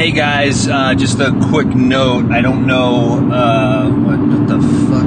Hey 0.00 0.12
guys, 0.12 0.66
uh, 0.66 0.94
just 0.94 1.20
a 1.20 1.30
quick 1.50 1.66
note. 1.66 2.30
I 2.30 2.40
don't 2.40 2.66
know 2.66 3.30
uh, 3.30 3.90
what, 3.90 4.18
what 4.18 4.48
the 4.48 4.58
fuck. 4.88 5.04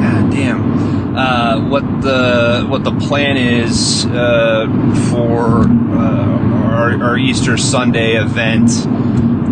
God 0.00 0.32
damn. 0.32 1.16
Uh, 1.16 1.68
what 1.68 1.84
the 2.02 2.66
what 2.68 2.82
the 2.82 2.90
plan 2.98 3.36
is 3.36 4.06
uh, 4.06 4.66
for 5.12 5.68
uh, 5.68 6.72
our, 6.74 7.00
our 7.00 7.16
Easter 7.16 7.56
Sunday 7.56 8.16
event? 8.16 8.70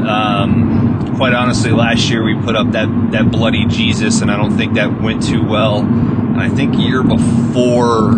Um, 0.04 1.14
quite 1.14 1.34
honestly, 1.34 1.70
last 1.70 2.10
year 2.10 2.24
we 2.24 2.34
put 2.34 2.56
up 2.56 2.72
that 2.72 2.88
that 3.12 3.30
bloody 3.30 3.66
Jesus, 3.66 4.20
and 4.20 4.32
I 4.32 4.36
don't 4.36 4.56
think 4.56 4.74
that 4.74 5.00
went 5.00 5.22
too 5.22 5.46
well. 5.46 5.88
I 6.36 6.48
think 6.48 6.76
year 6.76 7.04
before, 7.04 8.14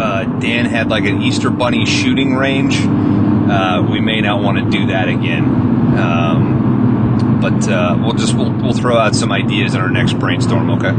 uh, 0.00 0.24
Dan 0.40 0.64
had 0.64 0.88
like 0.88 1.04
an 1.04 1.22
Easter 1.22 1.50
bunny 1.50 1.86
shooting 1.86 2.34
range. 2.34 2.76
Uh, 3.50 3.86
we 3.90 4.00
may 4.00 4.20
not 4.20 4.42
want 4.42 4.58
to 4.58 4.70
do 4.70 4.86
that 4.86 5.08
again. 5.08 5.44
Um, 5.98 7.38
but 7.40 7.68
uh, 7.68 7.96
we'll 8.00 8.14
just 8.14 8.34
we'll, 8.34 8.52
we'll 8.52 8.74
throw 8.74 8.96
out 8.96 9.14
some 9.14 9.32
ideas 9.32 9.74
in 9.74 9.80
our 9.80 9.90
next 9.90 10.14
brainstorm. 10.18 10.70
Okay. 10.70 10.92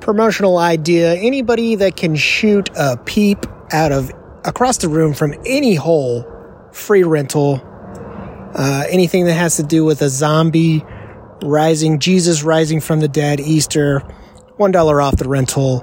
Promotional 0.00 0.58
idea: 0.58 1.14
anybody 1.14 1.74
that 1.76 1.96
can 1.96 2.14
shoot 2.14 2.68
a 2.76 2.96
peep 2.98 3.46
out 3.72 3.90
of 3.90 4.12
across 4.44 4.78
the 4.78 4.88
room 4.88 5.14
from 5.14 5.34
any 5.46 5.74
hole, 5.74 6.24
free 6.72 7.02
rental. 7.02 7.60
Uh, 8.54 8.84
anything 8.88 9.24
that 9.24 9.34
has 9.34 9.56
to 9.56 9.64
do 9.64 9.84
with 9.84 10.00
a 10.00 10.08
zombie 10.08 10.84
rising, 11.42 11.98
Jesus 11.98 12.44
rising 12.44 12.80
from 12.80 13.00
the 13.00 13.08
dead, 13.08 13.40
Easter, 13.40 13.98
one 14.56 14.70
dollar 14.70 15.00
off 15.00 15.16
the 15.16 15.28
rental. 15.28 15.82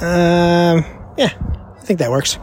Um, 0.00 0.84
yeah, 1.16 1.32
think 1.88 2.00
that 2.00 2.10
works. 2.10 2.38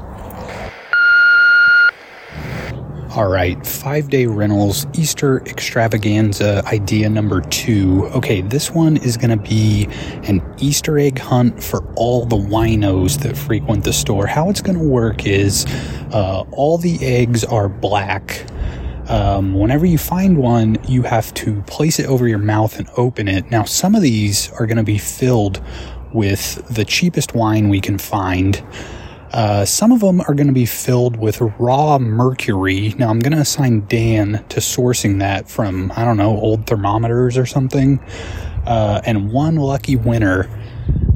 All 3.15 3.29
right, 3.29 3.65
five 3.65 4.10
day 4.10 4.26
rentals, 4.26 4.87
Easter 4.93 5.41
extravaganza 5.46 6.63
idea 6.65 7.10
number 7.10 7.41
two. 7.41 8.07
Okay, 8.07 8.41
this 8.41 8.71
one 8.71 8.98
is 8.98 9.15
going 9.15 9.29
to 9.29 9.37
be 9.37 9.87
an 10.27 10.41
Easter 10.57 10.99
egg 10.99 11.20
hunt 11.20 11.63
for 11.63 11.85
all 11.93 12.26
the 12.26 12.35
winos 12.35 13.21
that 13.21 13.37
frequent 13.37 13.85
the 13.85 13.93
store. 13.93 14.27
How 14.27 14.49
it's 14.49 14.62
going 14.62 14.77
to 14.77 14.84
work 14.84 15.26
is 15.26 15.65
uh, 16.12 16.43
all 16.52 16.77
the 16.77 16.98
eggs 17.05 17.46
are 17.46 17.70
black. 17.70 18.46
Um, 19.07 19.54
whenever 19.54 19.85
you 19.85 19.99
find 19.99 20.40
one, 20.40 20.77
you 20.87 21.04
have 21.04 21.32
to 21.35 21.62
place 21.68 21.99
it 21.99 22.07
over 22.07 22.27
your 22.27 22.40
mouth 22.40 22.80
and 22.80 22.90
open 22.98 23.27
it. 23.27 23.49
Now, 23.52 23.63
some 23.63 23.93
of 23.96 24.02
these 24.02 24.52
are 24.54 24.65
going 24.65 24.77
to 24.77 24.84
be 24.84 24.98
filled 24.98 25.62
with 26.12 26.68
the 26.74 26.84
cheapest 26.84 27.35
wine 27.35 27.70
we 27.70 27.80
can 27.80 27.98
find. 27.98 28.62
Uh, 29.35 29.65
some 29.65 29.91
of 29.91 29.99
them 29.99 30.21
are 30.21 30.33
going 30.33 30.47
to 30.47 30.53
be 30.53 30.65
filled 30.65 31.17
with 31.17 31.41
raw 31.59 31.99
mercury. 31.99 32.95
Now, 32.97 33.09
I'm 33.09 33.19
going 33.19 33.33
to 33.33 33.41
assign 33.41 33.85
Dan 33.85 34.45
to 34.47 34.61
sourcing 34.61 35.19
that 35.19 35.49
from, 35.49 35.91
I 35.93 36.05
don't 36.05 36.15
know, 36.15 36.37
old 36.37 36.65
thermometers 36.67 37.37
or 37.37 37.45
something. 37.45 37.99
Uh, 38.65 39.01
and 39.05 39.33
one 39.33 39.57
lucky 39.57 39.97
winner, 39.97 40.49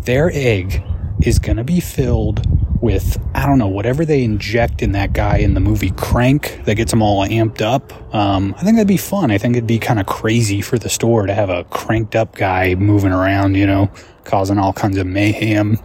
their 0.03 0.29
egg 0.33 0.83
is 1.23 1.39
going 1.39 1.55
to 1.55 1.63
be 1.63 1.79
filled 1.79 2.45
with, 2.81 3.17
I 3.33 3.45
don't 3.45 3.57
know, 3.57 3.69
whatever 3.69 4.03
they 4.03 4.25
inject 4.25 4.81
in 4.81 4.91
that 4.91 5.13
guy 5.13 5.37
in 5.37 5.53
the 5.53 5.61
movie 5.61 5.91
Crank 5.91 6.63
that 6.65 6.75
gets 6.75 6.91
them 6.91 7.01
all 7.01 7.25
amped 7.25 7.61
up. 7.61 7.93
Um, 8.13 8.53
I 8.57 8.63
think 8.63 8.75
that'd 8.75 8.85
be 8.85 8.97
fun. 8.97 9.31
I 9.31 9.37
think 9.37 9.55
it'd 9.55 9.65
be 9.65 9.79
kind 9.79 9.97
of 9.97 10.07
crazy 10.07 10.59
for 10.59 10.77
the 10.77 10.89
store 10.89 11.25
to 11.25 11.33
have 11.33 11.49
a 11.49 11.63
cranked 11.65 12.17
up 12.17 12.35
guy 12.35 12.75
moving 12.75 13.13
around, 13.13 13.55
you 13.55 13.65
know, 13.65 13.89
causing 14.25 14.57
all 14.57 14.73
kinds 14.73 14.97
of 14.97 15.07
mayhem. 15.07 15.77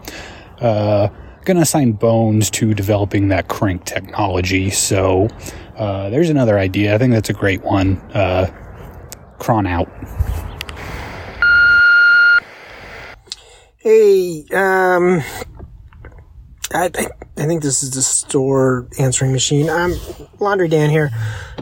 Uh, 0.61 1.11
going 1.45 1.57
to 1.57 1.63
assign 1.63 1.93
Bones 1.93 2.51
to 2.51 2.75
developing 2.75 3.29
that 3.29 3.49
crank 3.49 3.85
technology. 3.85 4.71
So 4.71 5.29
uh, 5.77 6.11
there's 6.11 6.31
another 6.31 6.59
idea. 6.59 6.95
I 6.95 6.99
think 6.99 7.13
that's 7.13 7.31
a 7.31 7.35
great 7.35 7.63
one. 7.63 7.99
Uh, 8.13 8.51
Kron 9.39 9.67
out. 9.67 9.89
Hey, 13.77 14.47
um, 14.55 15.23
I, 16.73 16.91
I, 17.37 17.47
think 17.47 17.63
this 17.63 17.83
is 17.83 17.91
the 17.91 18.01
store 18.01 18.89
answering 18.99 19.33
machine. 19.33 19.69
I'm 19.69 19.93
Laundry 20.41 20.69
Dan 20.69 20.89
here. 20.89 21.11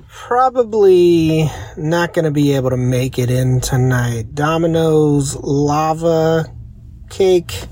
Probably 0.08 1.50
not 1.76 2.14
going 2.14 2.24
to 2.24 2.30
be 2.30 2.54
able 2.54 2.70
to 2.70 2.76
make 2.76 3.18
it 3.18 3.28
in 3.28 3.60
tonight. 3.60 4.34
Domino's 4.34 5.34
lava 5.34 6.46
cake 7.10 7.66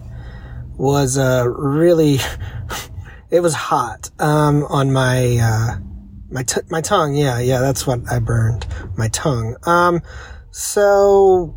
was 0.80 1.18
uh, 1.18 1.44
really 1.46 2.18
it 3.30 3.40
was 3.40 3.54
hot 3.54 4.10
um, 4.18 4.64
on 4.64 4.92
my 4.92 5.36
uh, 5.36 5.76
my 6.30 6.42
t- 6.42 6.62
my 6.70 6.80
tongue. 6.80 7.14
Yeah, 7.14 7.38
yeah, 7.38 7.60
that's 7.60 7.86
what 7.86 8.00
I 8.10 8.18
burned 8.18 8.66
my 8.96 9.08
tongue. 9.08 9.56
Um, 9.64 10.00
so 10.50 11.54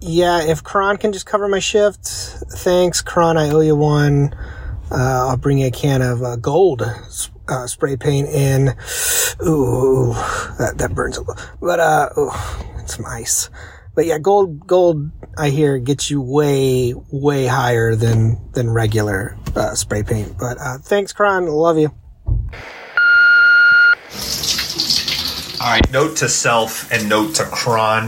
yeah, 0.00 0.42
if 0.42 0.64
Kron 0.64 0.96
can 0.96 1.12
just 1.12 1.26
cover 1.26 1.46
my 1.46 1.60
shift, 1.60 2.04
thanks, 2.04 3.00
Kron. 3.00 3.38
I 3.38 3.50
owe 3.50 3.60
you 3.60 3.76
one. 3.76 4.34
Uh, 4.90 5.28
I'll 5.28 5.36
bring 5.36 5.58
you 5.58 5.68
a 5.68 5.70
can 5.70 6.02
of 6.02 6.22
uh, 6.22 6.34
gold 6.34 6.82
uh, 6.82 7.66
spray 7.68 7.96
paint 7.96 8.28
in. 8.28 8.70
Ooh, 9.46 10.12
that 10.58 10.74
that 10.78 10.92
burns 10.92 11.16
a 11.18 11.20
little, 11.20 11.42
but 11.60 11.78
uh, 11.78 12.08
ooh, 12.18 12.32
it's 12.78 12.96
some 12.96 13.06
ice. 13.06 13.48
But 13.94 14.06
yeah, 14.06 14.18
gold 14.18 14.66
gold 14.66 15.10
I 15.36 15.50
hear 15.50 15.78
gets 15.78 16.10
you 16.10 16.20
way 16.20 16.94
way 17.10 17.46
higher 17.46 17.94
than 17.94 18.38
than 18.52 18.70
regular 18.70 19.36
uh, 19.56 19.74
spray 19.74 20.02
paint. 20.02 20.36
But 20.38 20.58
uh, 20.60 20.78
thanks, 20.78 21.12
Kron. 21.12 21.46
Love 21.46 21.78
you. 21.78 21.92
All 25.60 25.68
right. 25.68 25.92
Note 25.92 26.16
to 26.18 26.28
self 26.28 26.90
and 26.92 27.08
note 27.08 27.34
to 27.36 27.44
Kron. 27.44 28.04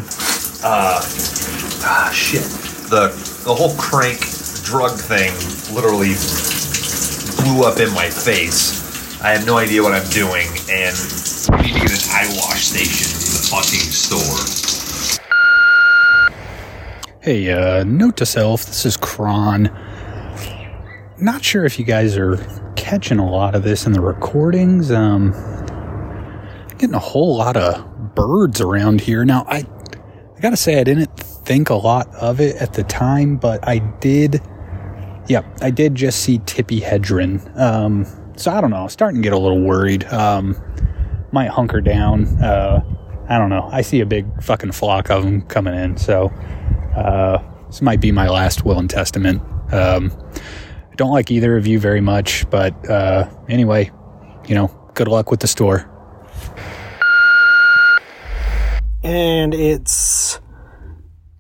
Uh, 0.65 1.03
ah, 1.84 2.10
shit. 2.14 2.43
The 2.88 3.09
the 3.44 3.54
whole 3.54 3.75
crank 3.76 4.20
drug 4.64 4.93
thing 4.93 5.34
literally 5.75 6.14
blew 7.43 7.66
up 7.66 7.81
in 7.81 7.93
my 7.94 8.09
face. 8.09 9.20
I 9.20 9.31
have 9.31 9.47
no 9.47 9.59
idea 9.59 9.82
what 9.82 9.93
I'm 9.93 10.09
doing, 10.10 10.47
and 10.70 10.97
we 11.59 11.66
need 11.66 11.75
to 11.75 11.81
get 11.81 11.93
an 11.93 12.10
eye 12.10 12.31
wash 12.38 12.70
station 12.70 13.10
in 13.10 13.34
the 13.34 13.49
fucking 13.50 13.91
store. 13.91 14.61
Hey, 17.22 17.52
uh, 17.52 17.84
note 17.84 18.16
to 18.16 18.26
self, 18.26 18.66
this 18.66 18.84
is 18.84 18.96
Kron. 18.96 19.70
Not 21.18 21.44
sure 21.44 21.64
if 21.64 21.78
you 21.78 21.84
guys 21.84 22.16
are 22.16 22.36
catching 22.74 23.20
a 23.20 23.30
lot 23.30 23.54
of 23.54 23.62
this 23.62 23.86
in 23.86 23.92
the 23.92 24.00
recordings. 24.00 24.90
Um, 24.90 25.30
getting 26.78 26.96
a 26.96 26.98
whole 26.98 27.36
lot 27.36 27.56
of 27.56 28.16
birds 28.16 28.60
around 28.60 29.02
here. 29.02 29.24
Now, 29.24 29.44
I, 29.46 29.58
I 29.58 30.40
gotta 30.40 30.56
say, 30.56 30.80
I 30.80 30.82
didn't 30.82 31.16
think 31.16 31.70
a 31.70 31.76
lot 31.76 32.12
of 32.16 32.40
it 32.40 32.56
at 32.56 32.72
the 32.72 32.82
time, 32.82 33.36
but 33.36 33.68
I 33.68 33.78
did, 33.78 34.40
yeah, 35.28 35.42
I 35.60 35.70
did 35.70 35.94
just 35.94 36.24
see 36.24 36.40
Tippi 36.40 36.82
Hedren. 36.82 37.56
Um, 37.56 38.04
so 38.36 38.50
I 38.50 38.60
don't 38.60 38.70
know, 38.70 38.88
starting 38.88 39.22
to 39.22 39.22
get 39.22 39.32
a 39.32 39.38
little 39.38 39.62
worried. 39.62 40.02
Um, 40.06 40.60
might 41.30 41.50
hunker 41.50 41.80
down. 41.80 42.26
Uh, 42.42 42.82
I 43.32 43.38
don't 43.38 43.48
know. 43.48 43.66
I 43.72 43.81
see 43.81 44.00
a 44.00 44.04
big 44.04 44.43
fucking 44.43 44.72
flock 44.72 45.10
of 45.10 45.25
them 45.25 45.41
coming 45.41 45.72
in, 45.72 45.97
so 45.97 46.26
uh, 46.94 47.38
this 47.66 47.81
might 47.81 47.98
be 47.98 48.12
my 48.12 48.28
last 48.28 48.66
will 48.66 48.78
and 48.78 48.91
testament. 48.91 49.41
Um, 49.72 50.12
I 50.91 50.94
don't 50.97 51.12
like 51.12 51.31
either 51.31 51.56
of 51.56 51.66
you 51.66 51.78
very 51.78 52.03
much, 52.03 52.44
but 52.50 52.91
uh, 52.91 53.31
anyway, 53.48 53.91
you 54.47 54.54
know, 54.54 54.66
good 54.93 55.09
luck 55.09 55.31
with 55.31 55.41
the 55.41 55.47
store. 55.47 55.88
And 59.03 59.54
it's 59.54 60.38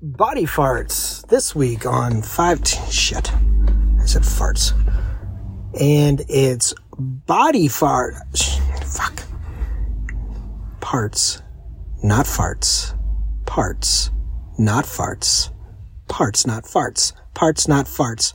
body 0.00 0.46
farts 0.46 1.28
this 1.28 1.54
week 1.54 1.84
on 1.84 2.22
five. 2.22 2.62
T- 2.62 2.90
shit, 2.90 3.30
I 3.34 4.06
said 4.06 4.22
farts. 4.22 4.72
And 5.78 6.22
it's 6.26 6.72
body 6.98 7.68
fart. 7.68 8.14
Fuck. 8.86 9.24
Parts, 10.80 11.42
not 12.02 12.26
farts. 12.26 12.98
Parts, 13.46 14.10
not 14.58 14.84
farts. 14.84 15.50
Parts, 16.08 16.46
not 16.46 16.64
farts. 16.64 17.12
Parts, 17.34 17.68
not 17.68 17.86
farts. 17.86 18.34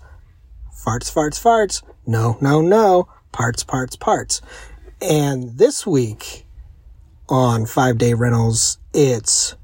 Farts, 0.73 1.11
farts, 1.13 1.41
farts. 1.41 1.83
No, 2.05 2.37
no, 2.39 2.61
no. 2.61 3.09
Parts, 3.31 3.63
parts, 3.63 3.95
parts. 3.95 4.41
And 5.01 5.57
this 5.57 5.85
week 5.85 6.45
on 7.29 7.65
Five 7.65 7.97
Day 7.97 8.13
Rentals, 8.13 8.79
it's 8.93 9.55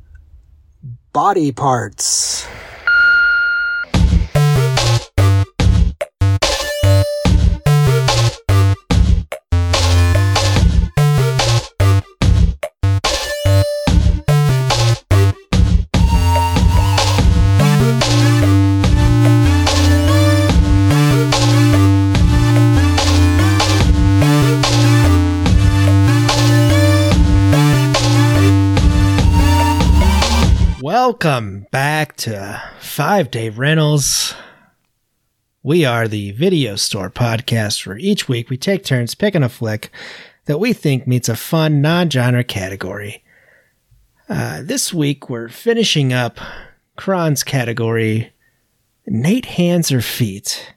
body 1.14 1.52
parts. 1.52 2.46
Welcome 31.24 31.68
back 31.72 32.18
to 32.18 32.62
Five 32.82 33.32
Day 33.32 33.48
Rentals. 33.48 34.36
We 35.62 35.86
are 35.86 36.06
the 36.06 36.32
video 36.32 36.76
store 36.76 37.10
podcast 37.10 37.88
where 37.88 37.98
each 37.98 38.28
week 38.28 38.50
we 38.50 38.58
take 38.58 38.84
turns 38.84 39.16
picking 39.16 39.42
a 39.42 39.48
flick 39.48 39.90
that 40.48 40.60
we 40.60 40.74
think 40.74 41.08
meets 41.08 41.30
a 41.30 41.38
fun 41.38 41.80
non 41.80 42.10
genre 42.10 42.44
category. 42.44 43.24
Uh, 44.28 44.64
this 44.64 44.94
week 44.94 45.30
we're 45.30 45.48
finishing 45.48 46.12
up 46.12 46.40
Kron's 46.98 47.42
category 47.42 48.34
Nate 49.08 49.46
Hands 49.46 49.90
or 49.94 50.02
Feet. 50.02 50.74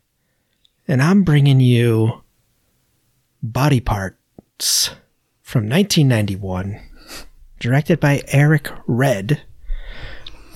And 0.87 1.03
I'm 1.03 1.25
bringing 1.25 1.59
you 1.59 2.23
Body 3.43 3.81
Parts 3.81 4.91
from 5.43 5.69
1991, 5.69 6.81
directed 7.59 7.99
by 7.99 8.23
Eric 8.29 8.71
Red. 8.87 9.43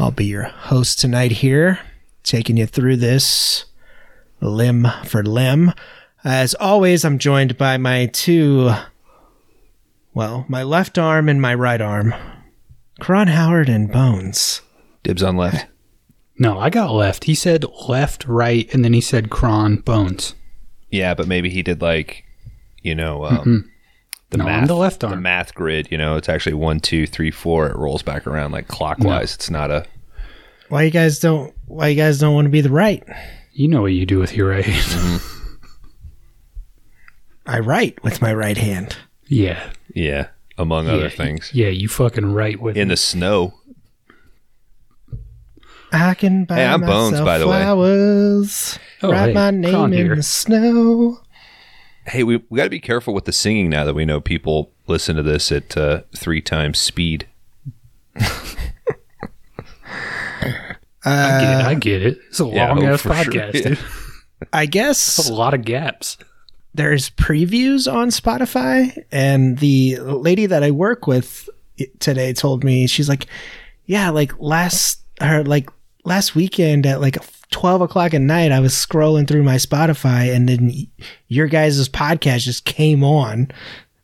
I'll 0.00 0.10
be 0.10 0.24
your 0.24 0.44
host 0.44 0.98
tonight 0.98 1.30
here, 1.30 1.78
taking 2.22 2.56
you 2.56 2.64
through 2.64 2.96
this 2.96 3.66
limb 4.40 4.86
for 5.04 5.22
limb. 5.22 5.74
As 6.24 6.54
always, 6.54 7.04
I'm 7.04 7.18
joined 7.18 7.58
by 7.58 7.76
my 7.76 8.06
two, 8.06 8.70
well, 10.14 10.46
my 10.48 10.62
left 10.62 10.96
arm 10.96 11.28
and 11.28 11.42
my 11.42 11.54
right 11.54 11.82
arm, 11.82 12.14
Kron 12.98 13.26
Howard 13.26 13.68
and 13.68 13.92
Bones. 13.92 14.62
Dibs 15.02 15.22
on 15.22 15.36
left. 15.36 15.66
No, 16.38 16.58
I 16.58 16.70
got 16.70 16.92
left. 16.92 17.24
He 17.24 17.34
said 17.34 17.66
left, 17.86 18.24
right, 18.26 18.72
and 18.72 18.82
then 18.82 18.94
he 18.94 19.02
said 19.02 19.28
Kron 19.28 19.76
Bones. 19.76 20.34
Yeah, 20.88 21.12
but 21.12 21.28
maybe 21.28 21.50
he 21.50 21.62
did 21.62 21.82
like, 21.82 22.24
you 22.80 22.94
know, 22.94 23.26
um, 23.26 23.70
the 24.30 24.38
No, 24.38 24.44
I'm 24.44 24.60
math, 24.60 24.68
the 24.68 24.76
left 24.76 25.00
the 25.00 25.16
math 25.16 25.54
grid. 25.54 25.88
You 25.90 25.98
know, 25.98 26.16
it's 26.16 26.28
actually 26.28 26.54
one, 26.54 26.80
two, 26.80 27.06
three, 27.06 27.30
four. 27.30 27.68
It 27.68 27.76
rolls 27.76 28.02
back 28.02 28.26
around 28.26 28.52
like 28.52 28.68
clockwise. 28.68 29.34
It's 29.34 29.50
not 29.50 29.70
a. 29.70 29.84
Why 30.68 30.82
you 30.84 30.90
guys 30.90 31.18
don't? 31.18 31.52
Why 31.66 31.88
you 31.88 31.96
guys 31.96 32.18
don't 32.20 32.34
want 32.34 32.46
to 32.46 32.50
be 32.50 32.60
the 32.60 32.70
right? 32.70 33.02
You 33.52 33.66
know 33.68 33.82
what 33.82 33.92
you 33.92 34.06
do 34.06 34.18
with 34.18 34.36
your 34.36 34.48
right. 34.50 34.64
Mm-hmm. 34.64 35.54
I 37.46 37.58
write 37.58 38.02
with 38.04 38.22
my 38.22 38.32
right 38.32 38.56
hand. 38.56 38.96
yeah. 39.28 39.70
Yeah, 39.92 40.28
among 40.56 40.86
yeah. 40.86 40.92
other 40.92 41.10
things. 41.10 41.50
Yeah, 41.52 41.66
you 41.66 41.88
fucking 41.88 42.32
right 42.32 42.60
with 42.60 42.76
In 42.76 42.86
it. 42.88 42.90
the 42.90 42.96
snow. 42.96 43.54
I 45.92 46.14
can 46.14 46.44
buy 46.44 46.54
Hey, 46.56 46.66
I'm 46.66 46.80
Bones, 46.82 47.10
myself 47.12 47.26
by 47.26 47.38
the 47.38 47.48
way. 47.48 47.60
flowers. 47.62 48.78
Oh, 49.02 49.10
write 49.10 49.28
hey, 49.28 49.32
my 49.34 49.50
name 49.50 49.74
in 49.86 49.92
here. 49.92 50.14
the 50.14 50.22
snow. 50.22 51.18
Hey, 52.06 52.22
we, 52.24 52.42
we 52.48 52.56
got 52.56 52.64
to 52.64 52.70
be 52.70 52.80
careful 52.80 53.14
with 53.14 53.24
the 53.24 53.32
singing 53.32 53.68
now 53.70 53.84
that 53.84 53.94
we 53.94 54.04
know 54.04 54.20
people 54.20 54.72
listen 54.86 55.16
to 55.16 55.22
this 55.22 55.52
at 55.52 55.76
uh, 55.76 56.02
three 56.16 56.40
times 56.40 56.78
speed. 56.78 57.26
I 61.02 61.40
get 61.40 61.60
it. 61.60 61.66
I 61.66 61.74
get 61.74 62.02
it. 62.02 62.18
It's 62.28 62.40
a 62.40 62.46
Yeah, 62.46 62.68
long 62.68 62.84
oh, 62.86 62.92
ass 62.94 63.00
for 63.02 63.14
sure. 63.14 63.32
podcast, 63.32 63.54
Yeah. 63.54 63.62
dude. 63.62 63.78
I 64.52 64.62
It's 64.62 64.70
guess 64.70 65.28
a 65.28 65.32
lot 65.34 65.52
of 65.54 65.64
gaps. 65.64 66.16
there's 66.74 67.10
previews 67.10 67.90
on 67.92 68.08
Spotify, 68.08 69.04
and 69.12 69.58
the 69.58 69.98
lady 70.00 70.46
that 70.46 70.62
I 70.62 70.70
work 70.70 71.06
with 71.06 71.48
today 71.98 72.32
told 72.32 72.64
me 72.64 72.86
she's 72.86 73.08
like, 73.08 73.26
"Yeah, 73.86 74.08
like 74.10 74.32
last 74.40 75.00
her 75.20 75.44
like 75.44 75.68
last 76.04 76.34
weekend 76.34 76.86
at 76.86 77.00
like 77.02 77.18
twelve 77.50 77.80
o'clock 77.80 78.14
at 78.14 78.20
night, 78.20 78.52
I 78.52 78.60
was 78.60 78.72
scrolling 78.74 79.26
through 79.28 79.42
my 79.42 79.56
Spotify, 79.56 80.34
and 80.34 80.48
then 80.48 80.72
your 81.28 81.46
guys' 81.46 81.88
podcast 81.88 82.40
just 82.40 82.64
came 82.64 83.02
on." 83.04 83.50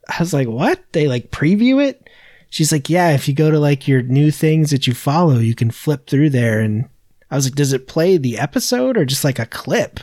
I 0.08 0.16
was 0.20 0.32
like, 0.32 0.48
"What? 0.48 0.82
They 0.92 1.08
like 1.08 1.30
preview 1.30 1.84
it?" 1.84 2.08
She's 2.50 2.70
like, 2.72 2.88
"Yeah, 2.88 3.10
if 3.10 3.26
you 3.28 3.34
go 3.34 3.50
to 3.50 3.58
like 3.58 3.88
your 3.88 4.02
new 4.02 4.30
things 4.30 4.70
that 4.70 4.86
you 4.86 4.94
follow, 4.94 5.38
you 5.38 5.54
can 5.54 5.70
flip 5.70 6.06
through 6.06 6.30
there." 6.30 6.60
And 6.60 6.88
I 7.30 7.36
was 7.36 7.46
like, 7.46 7.54
"Does 7.56 7.72
it 7.72 7.88
play 7.88 8.16
the 8.18 8.38
episode 8.38 8.96
or 8.96 9.04
just 9.04 9.24
like 9.24 9.38
a 9.38 9.46
clip?" 9.46 10.00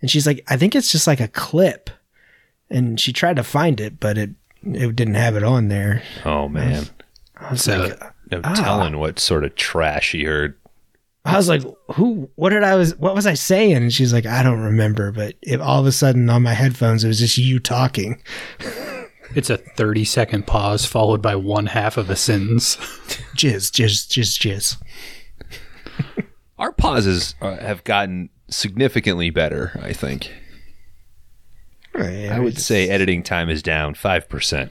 And 0.00 0.08
she's 0.10 0.26
like, 0.28 0.44
I 0.48 0.56
think 0.56 0.76
it's 0.76 0.92
just 0.92 1.06
like 1.08 1.18
a 1.20 1.26
clip. 1.26 1.90
And 2.70 3.00
she 3.00 3.12
tried 3.12 3.34
to 3.36 3.42
find 3.42 3.80
it, 3.80 3.98
but 3.98 4.16
it 4.16 4.30
it 4.62 4.94
didn't 4.94 5.14
have 5.14 5.34
it 5.36 5.42
on 5.42 5.68
there. 5.68 6.02
Oh, 6.24 6.48
man. 6.48 6.86
I 7.36 7.50
was 7.50 7.62
So- 7.62 7.78
like, 7.78 8.00
No 8.30 8.40
Ah. 8.44 8.54
telling 8.54 8.98
what 8.98 9.18
sort 9.18 9.42
of 9.44 9.54
trash 9.56 10.12
he 10.12 10.24
heard. 10.24 10.54
I 11.28 11.36
was 11.36 11.48
like, 11.48 11.62
who? 11.92 12.30
What 12.36 12.50
did 12.50 12.62
I 12.62 12.74
was? 12.76 12.96
What 12.96 13.14
was 13.14 13.26
I 13.26 13.34
saying? 13.34 13.76
And 13.76 13.92
she's 13.92 14.12
like, 14.12 14.24
I 14.26 14.42
don't 14.42 14.60
remember. 14.60 15.12
But 15.12 15.36
if 15.42 15.60
all 15.60 15.80
of 15.80 15.86
a 15.86 15.92
sudden 15.92 16.30
on 16.30 16.42
my 16.42 16.54
headphones, 16.54 17.04
it 17.04 17.08
was 17.08 17.18
just 17.18 17.36
you 17.36 17.58
talking. 17.60 18.22
It's 19.34 19.50
a 19.50 19.58
30 19.58 20.04
second 20.04 20.46
pause 20.46 20.86
followed 20.86 21.20
by 21.20 21.36
one 21.36 21.66
half 21.66 21.96
of 21.98 22.08
a 22.08 22.16
sentence. 22.16 22.76
Jizz, 23.36 23.70
jizz, 23.70 24.08
jizz, 24.08 24.38
jizz. 24.38 26.24
Our 26.58 26.72
pauses 26.72 27.34
uh, 27.40 27.56
have 27.58 27.84
gotten 27.84 28.30
significantly 28.48 29.30
better, 29.30 29.78
I 29.82 29.92
think. 29.92 30.32
I 31.94 32.38
would 32.38 32.58
say 32.58 32.88
editing 32.88 33.22
time 33.22 33.50
is 33.50 33.62
down 33.62 33.94
5%. 33.94 34.70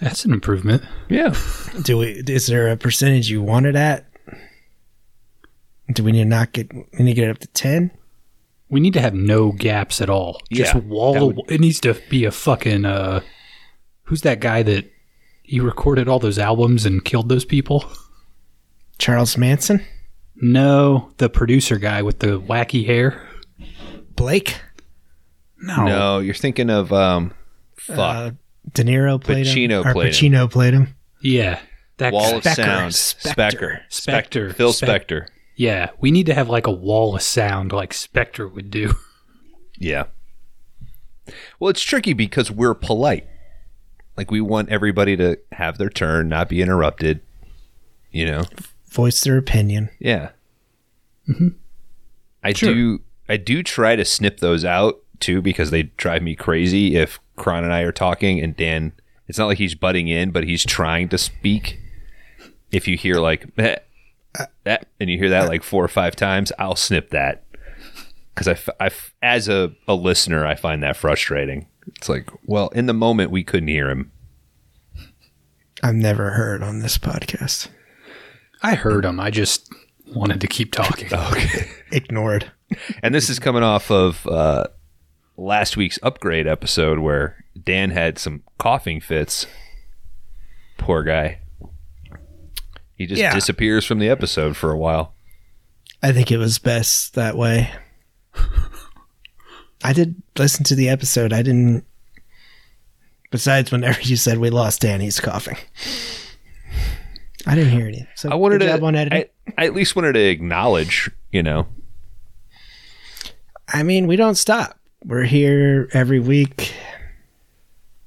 That's 0.00 0.24
an 0.24 0.32
improvement. 0.32 0.82
Yeah. 1.08 1.34
Do 1.82 1.98
we? 1.98 2.22
Is 2.26 2.46
there 2.46 2.68
a 2.68 2.76
percentage 2.76 3.30
you 3.30 3.42
want 3.42 3.66
it 3.66 3.76
at? 3.76 4.09
Do 5.92 6.04
we 6.04 6.12
need 6.12 6.20
to 6.22 6.28
knock 6.28 6.56
it? 6.58 6.72
We 6.72 7.04
need 7.04 7.14
to 7.14 7.20
get 7.20 7.28
it 7.28 7.30
up 7.30 7.38
to 7.38 7.48
ten. 7.48 7.90
We 8.68 8.80
need 8.80 8.92
to 8.94 9.00
have 9.00 9.14
no 9.14 9.50
gaps 9.52 10.00
at 10.00 10.08
all. 10.08 10.40
Just 10.52 10.74
Yeah, 10.74 10.80
wall. 10.80 11.32
would- 11.32 11.50
it 11.50 11.60
needs 11.60 11.80
to 11.80 11.94
be 12.08 12.24
a 12.24 12.30
fucking. 12.30 12.84
uh 12.84 13.20
Who's 14.04 14.22
that 14.22 14.40
guy 14.40 14.62
that 14.64 14.90
he 15.42 15.60
recorded 15.60 16.08
all 16.08 16.18
those 16.18 16.38
albums 16.38 16.84
and 16.86 17.04
killed 17.04 17.28
those 17.28 17.44
people? 17.44 17.84
Charles 18.98 19.36
Manson, 19.38 19.84
No, 20.36 21.12
the 21.18 21.28
producer 21.30 21.76
guy 21.78 22.02
with 22.02 22.18
the 22.20 22.40
wacky 22.40 22.84
hair. 22.86 23.26
Blake, 24.16 24.60
No, 25.62 25.84
No, 25.86 26.18
you're 26.20 26.34
thinking 26.34 26.70
of 26.70 26.92
um 26.92 27.32
fuck. 27.76 27.98
uh, 27.98 28.30
De 28.74 28.84
Niro 28.84 29.20
played 29.20 29.46
Pacino 29.46 29.80
him. 29.82 29.86
Or 29.88 29.92
played 29.92 30.14
him. 30.14 30.32
Pacino 30.32 30.50
played 30.50 30.74
him. 30.74 30.94
yeah, 31.22 31.60
that 31.98 32.12
Wall 32.12 32.30
guy. 32.30 32.36
of 32.36 32.42
Spector, 32.42 32.54
Sound. 32.56 32.92
Spector. 32.92 33.80
Spector. 33.90 34.50
Spector. 34.50 34.54
Phil 34.54 34.72
Spec- 34.72 35.08
Spector. 35.08 35.26
Yeah, 35.60 35.90
we 36.00 36.10
need 36.10 36.24
to 36.24 36.32
have 36.32 36.48
like 36.48 36.66
a 36.66 36.70
wall 36.72 37.14
of 37.14 37.20
sound 37.20 37.70
like 37.70 37.92
Spector 37.92 38.50
would 38.50 38.70
do. 38.70 38.94
Yeah. 39.82 40.04
Well, 41.58 41.70
it's 41.70 41.80
tricky 41.82 42.12
because 42.12 42.50
we're 42.50 42.74
polite. 42.74 43.26
Like 44.14 44.30
we 44.30 44.40
want 44.42 44.68
everybody 44.68 45.16
to 45.16 45.38
have 45.52 45.78
their 45.78 45.88
turn, 45.88 46.28
not 46.28 46.50
be 46.50 46.60
interrupted. 46.60 47.20
You 48.10 48.26
know. 48.26 48.44
Voice 48.90 49.22
their 49.22 49.38
opinion. 49.38 49.88
Yeah. 49.98 50.30
Mm-hmm. 51.26 51.48
I 52.44 52.52
Sure. 52.52 52.74
do. 52.74 53.00
I 53.26 53.38
do 53.38 53.62
try 53.62 53.96
to 53.96 54.04
snip 54.04 54.40
those 54.40 54.66
out 54.66 54.98
too 55.18 55.40
because 55.40 55.70
they 55.70 55.84
drive 55.84 56.22
me 56.22 56.34
crazy. 56.36 56.96
If 56.96 57.18
Kron 57.36 57.64
and 57.64 57.72
I 57.72 57.80
are 57.80 57.92
talking 57.92 58.38
and 58.38 58.54
Dan, 58.54 58.92
it's 59.28 59.38
not 59.38 59.46
like 59.46 59.56
he's 59.58 59.74
butting 59.74 60.08
in, 60.08 60.30
but 60.30 60.44
he's 60.44 60.64
trying 60.64 61.08
to 61.10 61.16
speak. 61.18 61.78
If 62.70 62.86
you 62.86 62.98
hear 62.98 63.14
like 63.16 63.46
eh, 64.66 64.78
and 64.98 65.10
you 65.10 65.18
hear 65.18 65.30
that 65.30 65.48
like 65.48 65.62
four 65.62 65.84
or 65.84 65.88
five 65.88 66.16
times, 66.16 66.52
I'll 66.58 66.76
snip 66.76 67.10
that 67.10 67.44
because 68.34 68.48
I, 68.48 68.52
f- 68.52 68.68
I 68.78 68.86
f- 68.86 69.14
as 69.22 69.48
a, 69.48 69.72
a 69.88 69.94
listener, 69.94 70.46
I 70.46 70.54
find 70.54 70.82
that 70.82 70.96
frustrating. 70.96 71.66
It's 71.96 72.08
like, 72.08 72.30
well, 72.44 72.68
in 72.68 72.86
the 72.86 72.94
moment, 72.94 73.30
we 73.30 73.42
couldn't 73.42 73.68
hear 73.68 73.90
him. 73.90 74.12
I've 75.82 75.94
never 75.94 76.30
heard 76.30 76.62
on 76.62 76.80
this 76.80 76.98
podcast. 76.98 77.68
I 78.62 78.74
heard 78.74 79.04
him. 79.04 79.18
I 79.18 79.30
just 79.30 79.72
wanted 80.14 80.40
to 80.42 80.46
keep 80.46 80.72
talking. 80.72 81.08
Okay. 81.32 81.68
Ignored. 81.92 82.52
And 83.02 83.14
this 83.14 83.28
is 83.30 83.38
coming 83.40 83.62
off 83.64 83.90
of 83.90 84.24
uh, 84.26 84.66
last 85.36 85.76
week's 85.76 85.98
upgrade 86.02 86.46
episode 86.46 86.98
where 87.00 87.44
Dan 87.64 87.90
had 87.90 88.18
some 88.18 88.42
coughing 88.58 89.00
fits. 89.00 89.46
Poor 90.78 91.02
guy. 91.02 91.40
He 93.00 93.06
just 93.06 93.18
Yeah. 93.18 93.32
disappears 93.34 93.86
from 93.86 93.98
the 93.98 94.10
episode 94.10 94.58
for 94.58 94.70
a 94.70 94.76
while. 94.76 95.14
I 96.02 96.12
think 96.12 96.30
it 96.30 96.36
was 96.36 96.58
best 96.58 97.14
that 97.14 97.34
way. 97.34 97.70
I 99.82 99.94
did 99.94 100.16
listen 100.36 100.64
to 100.64 100.74
the 100.74 100.90
episode. 100.90 101.32
I 101.32 101.40
didn't. 101.40 101.86
Besides, 103.30 103.72
whenever 103.72 104.02
you 104.02 104.16
said 104.16 104.36
we 104.36 104.50
lost 104.50 104.82
Danny's 104.82 105.18
coughing, 105.18 105.56
I 107.46 107.54
didn't 107.54 107.70
hear 107.72 107.86
any. 107.86 108.06
So 108.16 108.28
I 108.28 108.34
wanted 108.34 108.58
to. 108.58 108.82
on 108.82 108.94
editing. 108.94 109.30
I, 109.56 109.62
I 109.62 109.64
at 109.64 109.72
least 109.74 109.96
wanted 109.96 110.12
to 110.12 110.20
acknowledge, 110.20 111.10
you 111.32 111.42
know. 111.42 111.68
I 113.66 113.82
mean, 113.82 114.08
we 114.08 114.16
don't 114.16 114.34
stop. 114.34 114.78
We're 115.06 115.24
here 115.24 115.88
every 115.94 116.20
week. 116.20 116.74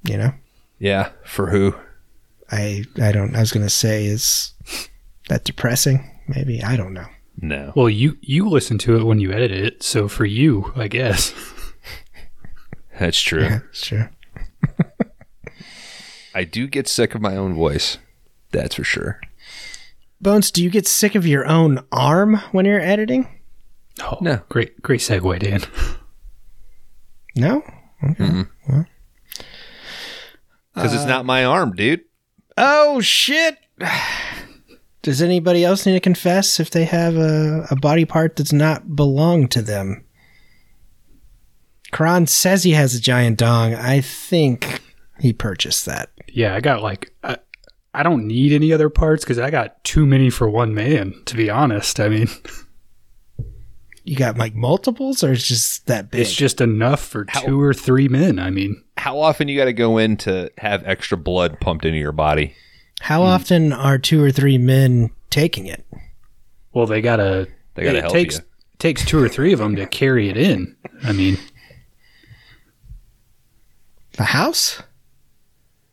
You 0.04 0.18
know, 0.18 0.34
Yeah, 0.78 1.08
for 1.24 1.50
who? 1.50 1.74
I 2.48 2.84
I 3.02 3.10
don't. 3.10 3.34
I 3.34 3.40
was 3.40 3.50
gonna 3.50 3.68
say 3.68 4.06
is 4.06 4.52
that 5.28 5.44
depressing? 5.44 6.10
Maybe 6.28 6.62
I 6.62 6.76
don't 6.76 6.92
know. 6.92 7.06
No. 7.40 7.72
Well, 7.74 7.90
you 7.90 8.16
you 8.20 8.48
listen 8.48 8.78
to 8.78 8.96
it 8.96 9.04
when 9.04 9.18
you 9.18 9.32
edit 9.32 9.50
it, 9.50 9.82
so 9.82 10.08
for 10.08 10.24
you, 10.24 10.72
I 10.76 10.88
guess. 10.88 11.34
That's 12.98 13.20
true. 13.20 13.42
Yeah, 13.42 13.60
true. 13.72 14.08
I 16.34 16.44
do 16.44 16.66
get 16.66 16.88
sick 16.88 17.14
of 17.14 17.20
my 17.20 17.36
own 17.36 17.54
voice. 17.54 17.98
That's 18.52 18.76
for 18.76 18.84
sure. 18.84 19.20
Bones, 20.20 20.50
do 20.50 20.62
you 20.62 20.70
get 20.70 20.86
sick 20.86 21.14
of 21.14 21.26
your 21.26 21.46
own 21.46 21.80
arm 21.90 22.36
when 22.52 22.64
you're 22.66 22.80
editing? 22.80 23.28
Oh, 24.00 24.18
No. 24.20 24.40
Great, 24.48 24.80
great 24.82 25.00
segue, 25.00 25.38
Dan. 25.40 25.60
No. 27.36 27.64
Because 30.72 30.94
it's 30.94 31.02
uh, 31.02 31.08
not 31.08 31.26
my 31.26 31.44
arm, 31.44 31.72
dude. 31.72 32.02
Oh 32.56 33.00
shit! 33.00 33.58
Does 35.04 35.20
anybody 35.20 35.62
else 35.66 35.84
need 35.84 35.92
to 35.92 36.00
confess 36.00 36.58
if 36.58 36.70
they 36.70 36.86
have 36.86 37.14
a, 37.14 37.66
a 37.70 37.76
body 37.76 38.06
part 38.06 38.36
that's 38.36 38.54
not 38.54 38.96
belong 38.96 39.48
to 39.48 39.60
them? 39.60 40.02
Kron 41.92 42.26
says 42.26 42.62
he 42.64 42.70
has 42.70 42.94
a 42.94 43.00
giant 43.00 43.38
dong. 43.38 43.74
I 43.74 44.00
think 44.00 44.80
he 45.20 45.34
purchased 45.34 45.84
that. 45.84 46.10
Yeah, 46.32 46.54
I 46.54 46.60
got 46.60 46.80
like 46.82 47.14
I, 47.22 47.36
I 47.92 48.02
don't 48.02 48.26
need 48.26 48.54
any 48.54 48.72
other 48.72 48.88
parts 48.88 49.24
because 49.24 49.38
I 49.38 49.50
got 49.50 49.84
too 49.84 50.06
many 50.06 50.30
for 50.30 50.48
one 50.48 50.72
man. 50.74 51.12
To 51.26 51.36
be 51.36 51.50
honest, 51.50 52.00
I 52.00 52.08
mean 52.08 52.28
You 54.04 54.16
got 54.16 54.38
like 54.38 54.54
multiples, 54.54 55.22
or 55.22 55.32
it's 55.32 55.46
just 55.46 55.86
that 55.86 56.10
big? 56.10 56.22
it's 56.22 56.34
just 56.34 56.62
enough 56.62 57.00
for 57.04 57.26
two 57.26 57.60
or 57.60 57.74
three 57.74 58.08
men. 58.08 58.38
I 58.38 58.48
mean, 58.48 58.82
How 58.96 59.18
often 59.18 59.48
you 59.48 59.58
got 59.58 59.66
to 59.66 59.72
go 59.74 59.98
in 59.98 60.16
to 60.18 60.50
have 60.58 60.82
extra 60.86 61.18
blood 61.18 61.60
pumped 61.60 61.84
into 61.84 61.98
your 61.98 62.12
body? 62.12 62.54
How 63.04 63.20
hmm. 63.20 63.26
often 63.28 63.72
are 63.74 63.98
two 63.98 64.22
or 64.24 64.30
three 64.30 64.56
men 64.56 65.10
taking 65.28 65.66
it? 65.66 65.84
well, 66.72 66.86
they 66.86 67.02
gotta 67.02 67.48
They 67.74 67.84
gotta 67.84 67.98
it 67.98 68.00
help 68.04 68.14
takes 68.14 68.36
you. 68.38 68.44
takes 68.78 69.04
two 69.04 69.22
or 69.22 69.28
three 69.28 69.52
of 69.52 69.58
them 69.58 69.76
to 69.76 69.86
carry 69.86 70.30
it 70.30 70.38
in. 70.38 70.74
I 71.02 71.12
mean, 71.12 71.36
The 74.16 74.24
house? 74.24 74.82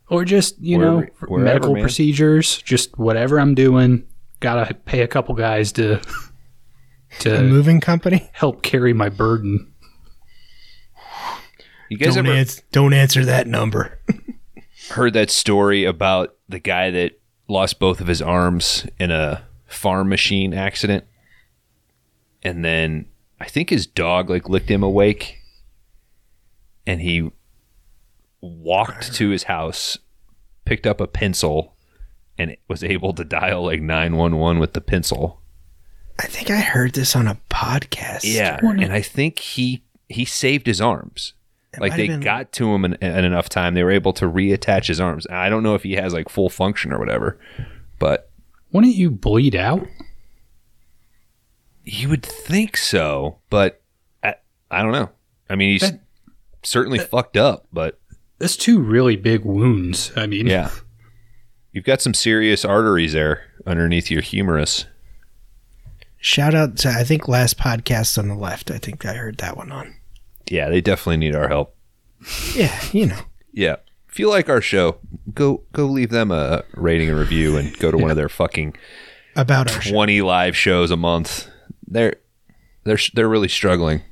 or 0.08 0.24
just 0.24 0.58
you 0.60 0.78
Wherever- 0.78 1.00
know 1.02 1.06
wherever, 1.26 1.44
medical 1.44 1.74
man. 1.74 1.82
procedures, 1.82 2.62
just 2.62 2.98
whatever 2.98 3.38
I'm 3.38 3.54
doing. 3.54 4.04
Gotta 4.40 4.72
pay 4.74 5.02
a 5.02 5.08
couple 5.08 5.34
guys 5.34 5.70
to 5.72 5.94
A 6.00 6.00
to 7.20 7.42
moving 7.42 7.80
company? 7.80 8.30
help 8.32 8.62
carry 8.62 8.92
my 8.94 9.08
burden. 9.10 9.72
You 11.90 11.98
guys 11.98 12.14
Don't, 12.14 12.26
ever 12.26 12.36
ans- 12.36 12.62
don't 12.72 12.94
answer 12.94 13.22
that 13.26 13.46
number. 13.46 13.98
heard 14.90 15.12
that 15.12 15.30
story 15.30 15.84
about 15.84 16.34
the 16.52 16.60
guy 16.60 16.90
that 16.90 17.20
lost 17.48 17.78
both 17.78 18.00
of 18.00 18.06
his 18.06 18.22
arms 18.22 18.86
in 18.98 19.10
a 19.10 19.44
farm 19.66 20.08
machine 20.08 20.54
accident? 20.54 21.04
And 22.42 22.64
then 22.64 23.06
I 23.40 23.46
think 23.46 23.70
his 23.70 23.86
dog 23.86 24.30
like 24.30 24.48
licked 24.48 24.70
him 24.70 24.82
awake 24.82 25.38
and 26.86 27.00
he 27.00 27.30
walked 28.40 29.14
to 29.14 29.30
his 29.30 29.44
house, 29.44 29.98
picked 30.64 30.86
up 30.86 31.00
a 31.00 31.06
pencil 31.06 31.76
and 32.38 32.56
was 32.68 32.82
able 32.82 33.12
to 33.14 33.24
dial 33.24 33.64
like 33.64 33.80
911 33.80 34.60
with 34.60 34.72
the 34.72 34.80
pencil. 34.80 35.40
I 36.18 36.26
think 36.26 36.50
I 36.50 36.60
heard 36.60 36.94
this 36.94 37.16
on 37.16 37.26
a 37.26 37.38
podcast. 37.50 38.20
Yeah, 38.22 38.58
and 38.62 38.92
I 38.92 39.00
think 39.00 39.38
he 39.38 39.84
he 40.08 40.24
saved 40.24 40.66
his 40.66 40.80
arms. 40.80 41.34
Like 41.78 41.96
they 41.96 42.06
been- 42.08 42.20
got 42.20 42.52
to 42.52 42.74
him 42.74 42.84
in, 42.84 42.94
in 42.94 43.24
enough 43.24 43.48
time, 43.48 43.74
they 43.74 43.82
were 43.82 43.90
able 43.90 44.12
to 44.14 44.26
reattach 44.26 44.86
his 44.88 45.00
arms. 45.00 45.26
I 45.28 45.48
don't 45.48 45.62
know 45.62 45.74
if 45.74 45.82
he 45.84 45.92
has 45.94 46.12
like 46.12 46.28
full 46.28 46.48
function 46.50 46.92
or 46.92 46.98
whatever, 46.98 47.38
but 47.98 48.30
Wouldn't 48.72 48.94
you 48.94 49.10
bleed 49.10 49.54
out? 49.56 49.86
you 51.84 52.08
would 52.08 52.24
think 52.24 52.76
so. 52.76 53.38
But 53.50 53.82
I, 54.22 54.34
I 54.70 54.82
don't 54.82 54.92
know. 54.92 55.10
I 55.50 55.56
mean, 55.56 55.72
he's 55.72 55.80
That- 55.82 56.00
certainly 56.62 56.98
fucked 56.98 57.36
up, 57.36 57.66
but 57.72 57.98
That's 58.38 58.56
two 58.56 58.78
really 58.80 59.16
big 59.16 59.44
wounds. 59.44 60.12
I 60.16 60.26
mean, 60.26 60.46
yeah, 60.46 60.70
you've 61.72 61.84
got 61.84 62.00
some 62.00 62.14
serious 62.14 62.64
arteries 62.64 63.12
there 63.12 63.44
underneath 63.66 64.10
your 64.10 64.22
humerus. 64.22 64.86
Shout 66.18 66.54
out 66.54 66.76
to, 66.78 66.88
I 66.90 67.02
think, 67.02 67.26
last 67.26 67.58
podcast 67.58 68.16
on 68.16 68.28
the 68.28 68.36
left. 68.36 68.70
I 68.70 68.78
think 68.78 69.04
I 69.04 69.14
heard 69.14 69.38
that 69.38 69.56
one 69.56 69.72
on. 69.72 69.96
Yeah, 70.52 70.68
they 70.68 70.82
definitely 70.82 71.16
need 71.16 71.34
our 71.34 71.48
help. 71.48 71.74
Yeah, 72.54 72.78
you 72.92 73.06
know. 73.06 73.18
Yeah. 73.54 73.76
If 74.10 74.18
you 74.18 74.28
like 74.28 74.50
our 74.50 74.60
show, 74.60 74.98
go 75.32 75.62
go 75.72 75.86
leave 75.86 76.10
them 76.10 76.30
a 76.30 76.62
rating 76.74 77.08
and 77.08 77.18
review 77.18 77.56
and 77.56 77.74
go 77.78 77.90
to 77.90 77.96
one 77.96 78.10
of 78.10 78.18
their 78.18 78.28
fucking 78.28 78.76
About 79.34 79.74
our 79.74 79.80
show. 79.80 79.92
20 79.92 80.20
live 80.20 80.54
shows 80.54 80.90
a 80.90 80.96
month. 80.98 81.48
They're 81.88 82.16
they're 82.84 82.98
they're 83.14 83.30
really 83.30 83.48
struggling. 83.48 84.02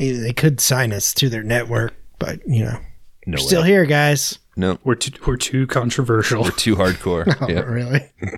They 0.00 0.32
could 0.32 0.60
sign 0.60 0.92
us 0.92 1.14
to 1.14 1.28
their 1.28 1.44
network, 1.44 1.94
but, 2.18 2.40
you 2.46 2.64
know. 2.64 2.80
No 3.26 3.34
We're 3.34 3.38
still 3.38 3.62
here, 3.62 3.84
guys. 3.84 4.38
No, 4.56 4.78
we're 4.82 4.96
too, 4.96 5.12
we're 5.24 5.36
too 5.36 5.68
controversial. 5.68 6.42
we're 6.42 6.50
too 6.50 6.74
hardcore. 6.74 7.32
Oh, 7.40 7.48
yeah. 7.48 7.60
really? 7.60 8.10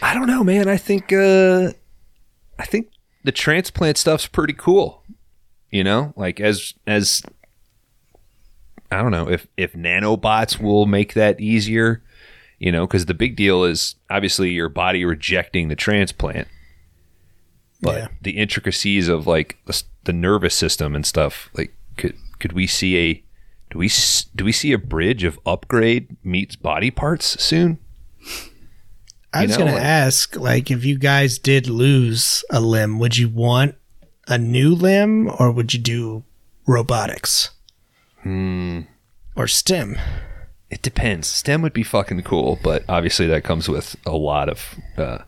I 0.00 0.14
don't 0.14 0.28
know, 0.28 0.44
man. 0.44 0.66
I 0.68 0.76
think 0.78 1.12
uh 1.12 1.72
I 2.58 2.64
think 2.64 2.88
the 3.24 3.32
transplant 3.32 3.96
stuff's 3.96 4.26
pretty 4.26 4.52
cool. 4.54 5.02
You 5.70 5.84
know, 5.84 6.12
like 6.16 6.40
as 6.40 6.74
as 6.86 7.22
I 8.90 9.02
don't 9.02 9.10
know 9.10 9.28
if 9.28 9.46
if 9.56 9.72
nanobots 9.74 10.60
will 10.60 10.86
make 10.86 11.14
that 11.14 11.40
easier. 11.40 12.02
You 12.58 12.72
know, 12.72 12.86
because 12.88 13.06
the 13.06 13.14
big 13.14 13.36
deal 13.36 13.62
is 13.62 13.94
obviously 14.10 14.50
your 14.50 14.68
body 14.68 15.04
rejecting 15.04 15.68
the 15.68 15.76
transplant, 15.76 16.48
but 17.80 17.94
Yeah. 17.96 18.08
the 18.20 18.32
intricacies 18.32 19.06
of 19.06 19.28
like 19.28 19.58
the, 19.66 19.80
the 20.04 20.12
nervous 20.12 20.56
system 20.56 20.96
and 20.96 21.06
stuff. 21.06 21.50
Like, 21.54 21.76
could 21.96 22.14
could 22.40 22.52
we 22.54 22.66
see 22.66 22.96
a 22.98 23.22
do 23.70 23.78
we 23.78 23.88
do 24.34 24.44
we 24.44 24.50
see 24.52 24.72
a 24.72 24.78
bridge 24.78 25.22
of 25.22 25.38
upgrade 25.46 26.16
meets 26.24 26.56
body 26.56 26.90
parts 26.90 27.40
soon? 27.40 27.78
I 29.32 29.42
You 29.42 29.48
was 29.48 29.58
know, 29.58 29.64
going 29.66 29.76
to 29.76 29.82
ask, 29.82 30.36
like, 30.36 30.70
if 30.70 30.84
you 30.84 30.98
guys 30.98 31.38
did 31.38 31.68
lose 31.68 32.44
a 32.50 32.60
limb, 32.60 32.98
would 32.98 33.16
you 33.18 33.28
want 33.28 33.74
a 34.26 34.38
new 34.38 34.74
limb 34.74 35.30
or 35.38 35.50
would 35.52 35.74
you 35.74 35.80
do 35.80 36.24
robotics? 36.66 37.50
Hmm. 38.22 38.80
Or 39.36 39.46
STEM? 39.46 39.96
It 40.70 40.82
depends. 40.82 41.28
STEM 41.28 41.62
would 41.62 41.72
be 41.72 41.82
fucking 41.82 42.22
cool, 42.22 42.58
but 42.62 42.84
obviously 42.88 43.26
that 43.28 43.44
comes 43.44 43.68
with 43.68 43.96
a 44.06 44.12
lot 44.12 44.48
of 44.48 44.74
uh, 44.96 45.18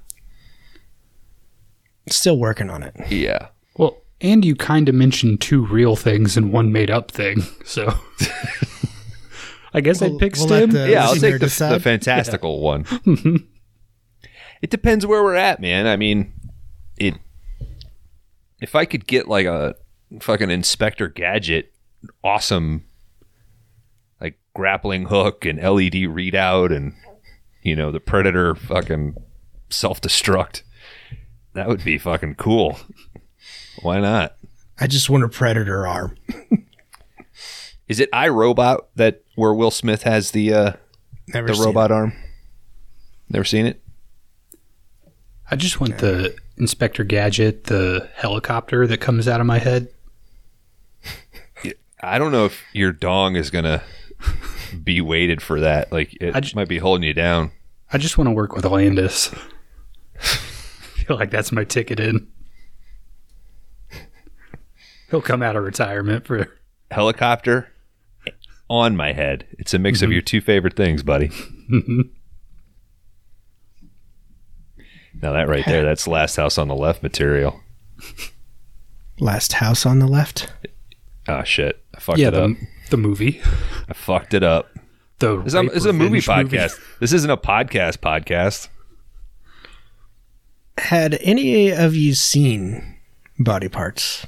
Still 2.09 2.39
working 2.39 2.71
on 2.71 2.83
it. 2.83 2.95
yeah. 3.11 3.49
Well, 3.77 3.99
and 4.21 4.45
you 4.45 4.57
kind 4.57 4.89
of 4.89 4.95
mentioned 4.95 5.41
two 5.41 5.65
real 5.65 5.95
things 5.97 6.37
and 6.37 6.53
one 6.53 6.73
made 6.73 6.91
up 6.91 7.11
thing. 7.11 7.43
So 7.65 7.95
I 9.73 9.81
guess 9.81 10.01
We'll- 10.01 10.15
I'd 10.15 10.19
pick 10.19 10.37
we'll 10.37 10.47
STEM. 10.47 10.71
the- 10.71 10.91
Yeah, 10.91 11.05
I'll 11.07 11.15
take 11.15 11.39
the, 11.41 11.47
the 11.71 11.81
fantastical 11.81 12.61
one. 12.61 12.85
it 14.63 14.71
depends 14.71 15.07
where 15.07 15.23
we're 15.23 15.35
at, 15.35 15.61
man. 15.61 15.87
I 15.87 15.97
mean, 15.97 16.33
it. 16.97 17.15
If 18.61 18.75
I 18.75 18.85
could 18.85 19.07
get 19.07 19.29
like 19.29 19.47
a 19.47 19.75
fucking 20.21 20.51
Inspector 20.51 21.09
Gadget, 21.11 21.73
awesome, 22.23 22.85
like 24.21 24.39
grappling 24.55 25.07
hook 25.07 25.45
and 25.45 25.59
LED 25.59 25.95
readout, 26.09 26.75
and 26.75 26.95
you 27.63 27.75
know 27.75 27.91
the 27.91 28.01
Predator 28.01 28.55
fucking 28.55 29.17
self 29.71 30.01
destruct, 30.01 30.63
that 31.55 31.69
would 31.69 31.85
be 31.85 31.99
fucking 31.99 32.35
cool. 32.35 32.79
Why 33.83 34.01
not? 34.01 34.37
I 34.79 34.87
just 34.87 35.11
want 35.11 35.25
a 35.25 35.29
predator 35.29 35.87
arm. 35.87 36.17
Is 37.89 38.01
it 38.01 38.11
iRobot 38.13 38.85
that 38.97 39.25
where 39.35 39.53
Will 39.53 39.71
Smith 39.71 40.05
has 40.05 40.31
the 40.31 40.55
uh, 40.55 40.73
Never 41.29 41.49
the 41.49 41.63
robot 41.63 41.91
arm? 41.91 42.13
Never 43.29 43.45
seen 43.45 43.67
it. 43.67 43.83
I 45.51 45.57
just 45.57 45.81
want 45.81 45.99
the 45.99 46.37
Inspector 46.59 47.03
Gadget, 47.05 47.65
the 47.65 48.09
helicopter 48.15 48.87
that 48.87 48.99
comes 49.01 49.27
out 49.27 49.41
of 49.41 49.47
my 49.47 49.59
head. 49.59 49.89
I 52.03 52.19
don't 52.19 52.33
know 52.33 52.47
if 52.47 52.63
your 52.73 52.93
dong 52.93 53.37
is 53.37 53.51
gonna 53.51 53.83
be 54.83 55.01
weighted 55.01 55.43
for 55.43 55.61
that. 55.61 55.93
Like 55.93 56.17
it 56.21 56.35
I 56.35 56.41
ju- 56.41 56.57
might 56.57 56.69
be 56.69 56.79
holding 56.79 57.07
you 57.07 57.13
down. 57.13 57.51
I 57.93 57.99
just 57.99 58.17
want 58.17 58.29
to 58.29 58.33
work 58.33 58.55
with 58.55 58.65
Landis. 58.65 59.35
feel 60.19 61.17
like 61.17 61.31
that's 61.31 61.53
my 61.53 61.65
ticket 61.65 61.99
in. 62.01 62.29
He'll 65.11 65.21
come 65.21 65.43
out 65.43 65.57
of 65.57 65.65
retirement 65.65 66.27
for 66.27 66.49
Helicopter 66.91 67.73
on 68.71 68.97
my 68.97 69.13
head. 69.13 69.47
It's 69.59 69.75
a 69.75 69.79
mix 69.79 69.99
Mm-hmm. 69.99 70.05
of 70.07 70.13
your 70.13 70.23
two 70.23 70.41
favorite 70.41 70.77
things, 70.77 71.03
buddy. 71.03 71.31
now 75.23 75.33
that 75.33 75.49
right 75.49 75.65
there, 75.67 75.85
that's 75.85 76.07
last 76.07 76.37
house 76.37 76.59
on 76.59 76.69
the 76.69 76.77
left 76.77 77.03
material. 77.03 77.61
Last 79.19 79.55
house 79.55 79.85
on 79.85 79.99
the 79.99 80.07
left. 80.07 80.53
Ah 81.29 81.43
shit. 81.43 81.83
I 81.95 82.01
fucked 82.01 82.19
yeah 82.19 82.29
it 82.29 82.35
up. 82.35 82.51
the, 82.51 82.67
the 82.91 82.97
movie. 82.97 83.41
I 83.89 83.93
fucked 83.93 84.35
it 84.35 84.43
up. 84.43 84.71
The 85.19 85.37
This 85.43 85.49
is 85.49 85.55
a, 85.55 85.61
rape 85.61 85.69
this 85.73 85.77
is 85.77 85.87
a 85.87 85.93
movie 85.93 86.15
revenge 86.15 86.51
podcast. 86.51 86.81
This 86.99 87.13
isn't 87.13 87.31
a 87.31 87.37
podcast 87.37 87.99
podcast. 87.99 88.69
Had 90.79 91.19
any 91.21 91.71
of 91.71 91.95
you 91.95 92.15
seen 92.15 92.97
Body 93.39 93.69
Parts? 93.69 94.27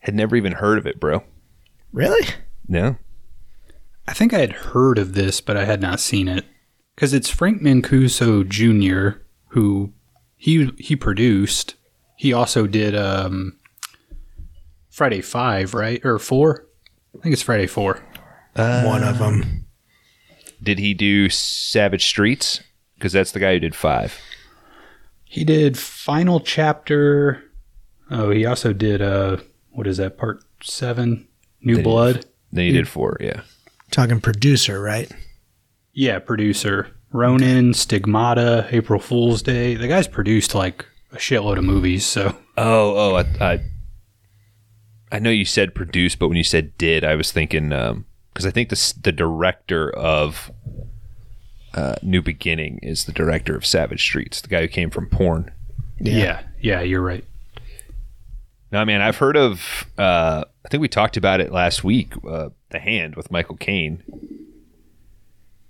Had 0.00 0.14
never 0.14 0.36
even 0.36 0.52
heard 0.52 0.76
of 0.76 0.86
it, 0.86 1.00
bro. 1.00 1.24
Really? 1.92 2.28
No. 2.68 2.96
I 4.06 4.12
think 4.12 4.34
I 4.34 4.38
had 4.40 4.52
heard 4.52 4.98
of 4.98 5.14
this, 5.14 5.40
but 5.40 5.56
I 5.56 5.64
had 5.64 5.80
not 5.80 5.98
seen 6.00 6.28
it 6.28 6.44
because 6.94 7.14
it's 7.14 7.30
Frank 7.30 7.62
Mancuso 7.62 8.46
Jr. 8.46 9.20
who 9.56 9.90
he 10.36 10.70
he 10.78 10.94
produced. 10.94 11.74
He 12.16 12.32
also 12.32 12.66
did 12.66 12.94
um, 12.94 13.58
Friday 14.90 15.22
Five, 15.22 15.72
right 15.74 16.00
or 16.04 16.18
Four? 16.18 16.66
I 17.18 17.22
think 17.22 17.32
it's 17.32 17.42
Friday 17.42 17.66
Four. 17.66 18.02
One 18.54 19.02
of 19.02 19.18
them. 19.18 19.66
Did 20.62 20.78
he 20.78 20.94
do 20.94 21.28
Savage 21.30 22.06
Streets? 22.06 22.62
Because 22.94 23.12
that's 23.12 23.32
the 23.32 23.40
guy 23.40 23.54
who 23.54 23.60
did 23.60 23.74
five. 23.74 24.18
He 25.24 25.44
did 25.44 25.76
Final 25.78 26.40
Chapter. 26.40 27.42
Oh, 28.10 28.30
he 28.30 28.46
also 28.46 28.72
did 28.72 29.02
uh, 29.02 29.38
what 29.72 29.86
is 29.86 29.96
that? 29.98 30.16
Part 30.16 30.42
Seven, 30.62 31.28
New 31.60 31.74
Did 31.76 31.78
he- 31.78 31.90
Blood. 31.90 32.26
Then 32.52 32.64
he 32.66 32.72
did 32.72 32.88
four. 32.88 33.16
Yeah. 33.20 33.42
Talking 33.90 34.20
producer, 34.20 34.80
right? 34.80 35.10
Yeah, 35.92 36.18
producer 36.20 36.95
Ronin, 37.12 37.72
Stigmata, 37.74 38.68
April 38.70 39.00
Fool's 39.00 39.42
Day. 39.42 39.74
The 39.74 39.88
guy's 39.88 40.08
produced 40.08 40.54
like 40.54 40.84
a 41.12 41.16
shitload 41.16 41.58
of 41.58 41.64
movies. 41.64 42.04
So 42.04 42.36
Oh, 42.58 43.12
oh, 43.12 43.14
I, 43.16 43.44
I, 43.44 43.60
I 45.12 45.18
know 45.18 45.30
you 45.30 45.44
said 45.44 45.74
produced, 45.74 46.18
but 46.18 46.28
when 46.28 46.36
you 46.36 46.44
said 46.44 46.76
did, 46.78 47.04
I 47.04 47.14
was 47.14 47.32
thinking 47.32 47.68
because 47.68 48.46
I 48.46 48.50
think 48.50 48.70
the 48.70 48.94
the 49.02 49.12
director 49.12 49.90
of 49.90 50.50
uh, 51.74 51.96
New 52.02 52.22
Beginning 52.22 52.78
is 52.82 53.04
the 53.04 53.12
director 53.12 53.54
of 53.54 53.64
Savage 53.66 54.02
Streets, 54.02 54.40
the 54.40 54.48
guy 54.48 54.62
who 54.62 54.68
came 54.68 54.90
from 54.90 55.08
porn. 55.08 55.52
yeah, 56.00 56.42
yeah, 56.60 56.80
you're 56.80 57.02
right. 57.02 57.24
No, 58.72 58.84
man, 58.84 59.00
I've 59.00 59.16
heard 59.18 59.36
of. 59.36 59.86
Uh, 59.96 60.44
I 60.64 60.68
think 60.68 60.80
we 60.80 60.88
talked 60.88 61.16
about 61.16 61.40
it 61.40 61.52
last 61.52 61.84
week. 61.84 62.14
Uh, 62.28 62.48
the 62.70 62.78
Hand 62.80 63.14
with 63.14 63.30
Michael 63.30 63.56
Caine, 63.56 64.02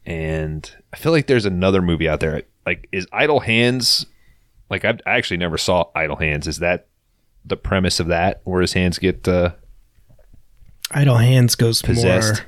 and 0.07 0.73
I 0.93 0.97
feel 0.97 1.13
like 1.13 1.27
there's 1.27 1.45
another 1.45 1.83
movie 1.83 2.09
out 2.09 2.21
there. 2.21 2.43
Like, 2.65 2.89
is 2.93 3.07
Idle 3.13 3.41
Hands? 3.41 4.07
Like, 4.71 4.85
I've, 4.85 5.01
I 5.05 5.17
actually 5.17 5.37
never 5.39 5.59
saw 5.59 5.91
Idle 5.95 6.17
Hands. 6.17 6.47
Is 6.47 6.59
that 6.59 6.87
the 7.45 7.57
premise 7.57 8.01
of 8.01 8.07
that, 8.07 8.41
where 8.45 8.61
his 8.61 8.73
hands 8.73 8.99
get? 8.99 9.27
Uh, 9.27 9.53
Idle 10.93 11.19
Hands 11.19 11.53
goes 11.57 11.83
Possessed. 11.83 12.43
more 12.43 12.47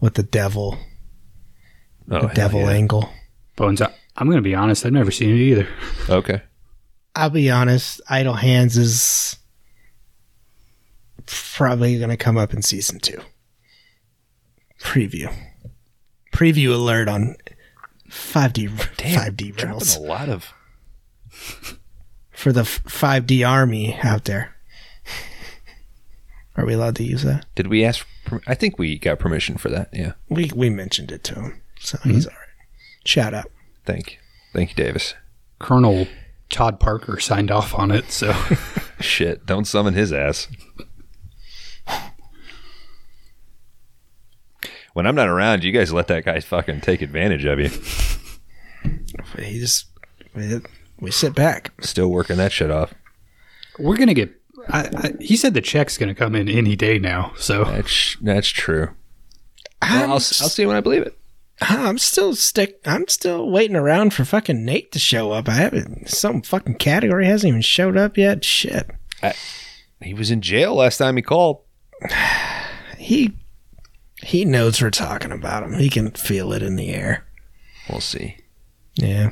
with 0.00 0.14
the 0.14 0.22
devil, 0.22 0.78
oh, 2.10 2.26
the 2.26 2.34
devil 2.34 2.60
yeah. 2.60 2.70
angle. 2.70 3.10
Bones. 3.56 3.82
I'm 3.82 4.26
going 4.26 4.38
to 4.38 4.42
be 4.42 4.54
honest. 4.54 4.86
I've 4.86 4.92
never 4.92 5.10
seen 5.10 5.30
it 5.30 5.40
either. 5.40 5.68
Okay. 6.08 6.42
I'll 7.16 7.30
be 7.30 7.50
honest, 7.50 8.00
Idle 8.08 8.34
Hands 8.34 8.76
is 8.76 9.36
probably 11.26 11.98
going 11.98 12.10
to 12.10 12.16
come 12.16 12.38
up 12.38 12.54
in 12.54 12.62
season 12.62 13.00
two. 13.00 13.20
Preview. 14.80 15.32
Preview 16.40 16.72
alert 16.72 17.06
on 17.06 17.36
5D, 18.08 18.70
5D 18.70 19.36
Dropping 19.36 19.54
rentals 19.56 19.96
a 19.96 20.00
lot 20.00 20.30
of. 20.30 20.54
for 22.30 22.50
the 22.50 22.62
5D 22.62 23.46
army 23.46 23.98
out 24.02 24.24
there. 24.24 24.56
Are 26.56 26.64
we 26.64 26.72
allowed 26.72 26.96
to 26.96 27.04
use 27.04 27.24
that? 27.24 27.44
Did 27.56 27.66
we 27.66 27.84
ask? 27.84 28.06
Per- 28.24 28.40
I 28.46 28.54
think 28.54 28.78
we 28.78 28.98
got 28.98 29.18
permission 29.18 29.58
for 29.58 29.68
that. 29.68 29.90
Yeah. 29.92 30.12
We 30.30 30.50
we 30.56 30.70
mentioned 30.70 31.12
it 31.12 31.24
to 31.24 31.34
him, 31.34 31.60
so 31.78 31.98
mm-hmm. 31.98 32.12
he's 32.12 32.26
all 32.26 32.32
right. 32.32 32.66
Shout 33.04 33.34
out. 33.34 33.50
Thank 33.84 34.12
you. 34.12 34.18
Thank 34.54 34.70
you, 34.70 34.76
Davis. 34.82 35.12
Colonel 35.58 36.08
Todd 36.48 36.80
Parker 36.80 37.20
signed 37.20 37.50
off 37.50 37.74
on 37.74 37.90
it. 37.90 38.10
So 38.10 38.32
Shit! 39.00 39.44
Don't 39.44 39.66
summon 39.66 39.92
his 39.92 40.10
ass. 40.10 40.48
When 44.92 45.06
I'm 45.06 45.14
not 45.14 45.28
around, 45.28 45.62
you 45.64 45.72
guys 45.72 45.92
let 45.92 46.08
that 46.08 46.24
guy 46.24 46.40
fucking 46.40 46.80
take 46.80 47.00
advantage 47.02 47.44
of 47.44 47.58
you. 47.58 47.70
He 49.38 49.60
just 49.60 49.86
we, 50.34 50.60
we 50.98 51.10
sit 51.10 51.34
back. 51.34 51.72
Still 51.80 52.08
working 52.08 52.36
that 52.38 52.52
shit 52.52 52.70
off. 52.70 52.94
we're 53.78 53.96
going 53.96 54.08
to 54.08 54.14
get. 54.14 54.30
I, 54.68 54.90
I, 54.96 55.12
he 55.20 55.36
said 55.36 55.54
the 55.54 55.60
check's 55.60 55.96
going 55.96 56.08
to 56.08 56.14
come 56.14 56.34
in 56.34 56.48
any 56.48 56.76
day 56.76 56.98
now. 56.98 57.32
So 57.36 57.64
That's 57.64 58.16
that's 58.20 58.48
true. 58.48 58.90
I'm, 59.82 60.04
I'll, 60.04 60.12
I'll 60.14 60.20
see 60.20 60.66
when 60.66 60.76
I 60.76 60.80
believe 60.80 61.02
it. 61.02 61.16
I'm 61.62 61.98
still 61.98 62.34
stick. 62.34 62.80
I'm 62.86 63.06
still 63.08 63.50
waiting 63.50 63.76
around 63.76 64.14
for 64.14 64.24
fucking 64.24 64.64
Nate 64.64 64.92
to 64.92 64.98
show 64.98 65.32
up. 65.32 65.48
I 65.48 65.52
haven't. 65.52 66.08
Some 66.08 66.42
fucking 66.42 66.76
category 66.76 67.26
hasn't 67.26 67.48
even 67.48 67.60
showed 67.62 67.96
up 67.96 68.16
yet. 68.16 68.44
Shit. 68.44 68.90
He 70.02 70.14
was 70.14 70.30
in 70.30 70.40
jail 70.40 70.74
last 70.74 70.96
time 70.96 71.16
he 71.16 71.22
called. 71.22 71.60
He 72.96 73.36
he 74.22 74.44
knows 74.44 74.80
we're 74.82 74.90
talking 74.90 75.32
about 75.32 75.62
him. 75.62 75.74
He 75.74 75.88
can 75.90 76.10
feel 76.12 76.52
it 76.52 76.62
in 76.62 76.76
the 76.76 76.90
air. 76.90 77.26
We'll 77.88 78.00
see. 78.00 78.36
Yeah. 78.94 79.30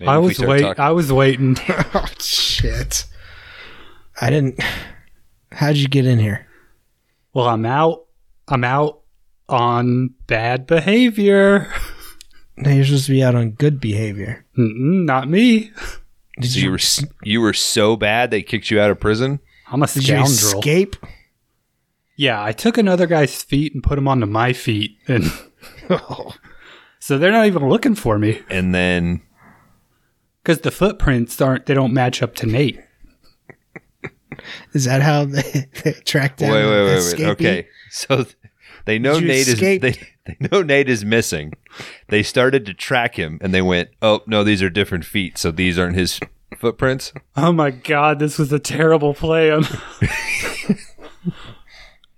Maybe 0.00 0.08
I 0.08 0.18
was 0.18 0.36
start 0.36 0.48
wait. 0.50 0.60
talking- 0.62 0.84
I 0.84 0.90
was 0.90 1.12
waiting. 1.12 1.56
oh 1.68 2.06
shit. 2.18 3.06
I 4.20 4.30
didn't. 4.30 4.60
How'd 5.52 5.76
you 5.76 5.88
get 5.88 6.06
in 6.06 6.18
here? 6.18 6.46
well, 7.32 7.48
I'm 7.48 7.66
out. 7.66 8.04
I'm 8.48 8.62
out 8.64 9.00
on 9.48 10.14
bad 10.26 10.66
behavior. 10.66 11.72
Now 12.56 12.70
you're 12.70 12.84
supposed 12.84 13.06
to 13.06 13.10
be 13.10 13.20
out 13.24 13.34
on 13.34 13.50
good 13.50 13.80
behavior. 13.80 14.46
Mm-mm, 14.56 15.04
not 15.06 15.28
me. 15.28 15.72
Did 16.40 16.52
so 16.52 16.60
you 16.60 16.70
were 16.70 16.78
you 17.24 17.40
were 17.40 17.52
so 17.52 17.96
bad 17.96 18.30
they 18.30 18.42
kicked 18.42 18.70
you 18.70 18.78
out 18.80 18.92
of 18.92 19.00
prison. 19.00 19.40
I'm 19.66 19.82
a 19.82 19.88
Did 19.88 19.96
you 19.96 20.24
scoundrel. 20.24 20.60
escape? 20.60 20.94
Yeah, 22.16 22.42
I 22.42 22.52
took 22.52 22.78
another 22.78 23.06
guy's 23.06 23.42
feet 23.42 23.74
and 23.74 23.82
put 23.82 23.96
them 23.96 24.06
onto 24.08 24.26
my 24.26 24.52
feet, 24.52 24.96
and 25.08 25.24
so 26.98 27.18
they're 27.18 27.32
not 27.32 27.46
even 27.46 27.68
looking 27.68 27.94
for 27.94 28.18
me 28.18 28.40
And 28.48 28.74
then 28.74 29.22
because 30.42 30.60
the 30.60 30.70
footprints 30.70 31.40
aren't. 31.40 31.66
They 31.66 31.74
don't 31.74 31.92
match 31.94 32.22
up 32.22 32.34
to 32.36 32.46
Nate. 32.46 32.80
Is 34.72 34.84
that 34.84 35.00
how 35.00 35.24
they, 35.24 35.68
they 35.84 35.92
track 36.04 36.36
down? 36.36 36.50
wait, 36.50 36.64
wait, 36.64 36.70
the 36.70 36.84
wait, 36.84 36.94
wait. 36.94 37.14
escapee? 37.14 37.30
Okay, 37.30 37.68
so 37.90 38.16
th- 38.24 38.36
they 38.84 38.98
know 38.98 39.16
you 39.16 39.26
Nate 39.26 39.48
escape? 39.48 39.82
is 39.84 39.96
they, 39.96 40.34
they 40.38 40.48
know 40.50 40.62
Nate 40.62 40.88
is 40.88 41.04
missing. 41.04 41.52
They 42.08 42.22
started 42.22 42.66
to 42.66 42.74
track 42.74 43.14
him, 43.16 43.38
and 43.40 43.54
they 43.54 43.62
went, 43.62 43.90
"Oh 44.02 44.20
no, 44.26 44.44
these 44.44 44.62
are 44.62 44.70
different 44.70 45.04
feet, 45.04 45.38
so 45.38 45.50
these 45.50 45.78
aren't 45.78 45.96
his 45.96 46.20
footprints." 46.58 47.12
Oh 47.36 47.52
my 47.52 47.70
god, 47.70 48.18
this 48.18 48.38
was 48.38 48.52
a 48.52 48.58
terrible 48.58 49.14
plan. 49.14 49.64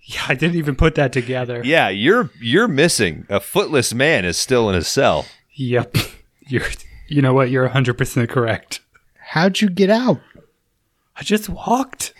yeah, 0.09 0.23
I 0.29 0.35
didn't 0.35 0.57
even 0.57 0.77
put 0.77 0.95
that 0.95 1.13
together. 1.13 1.63
Yeah, 1.65 1.89
you're 1.89 2.31
you're 2.41 2.69
missing. 2.69 3.27
A 3.29 3.41
footless 3.41 3.93
man 3.93 4.25
is 4.25 4.37
still 4.39 4.69
in 4.69 4.75
his 4.75 4.89
cell. 4.89 5.27
Yep. 5.55 5.97
You're. 6.49 6.63
You 7.09 7.23
know 7.23 7.35
what? 7.35 7.51
You're 7.51 7.65
100 7.65 7.99
percent 7.99 8.31
correct. 8.31 8.81
How'd 9.19 9.61
you 9.61 9.69
get 9.69 9.91
out? 9.91 10.21
I 11.17 11.23
just 11.25 11.49
walked. 11.49 12.15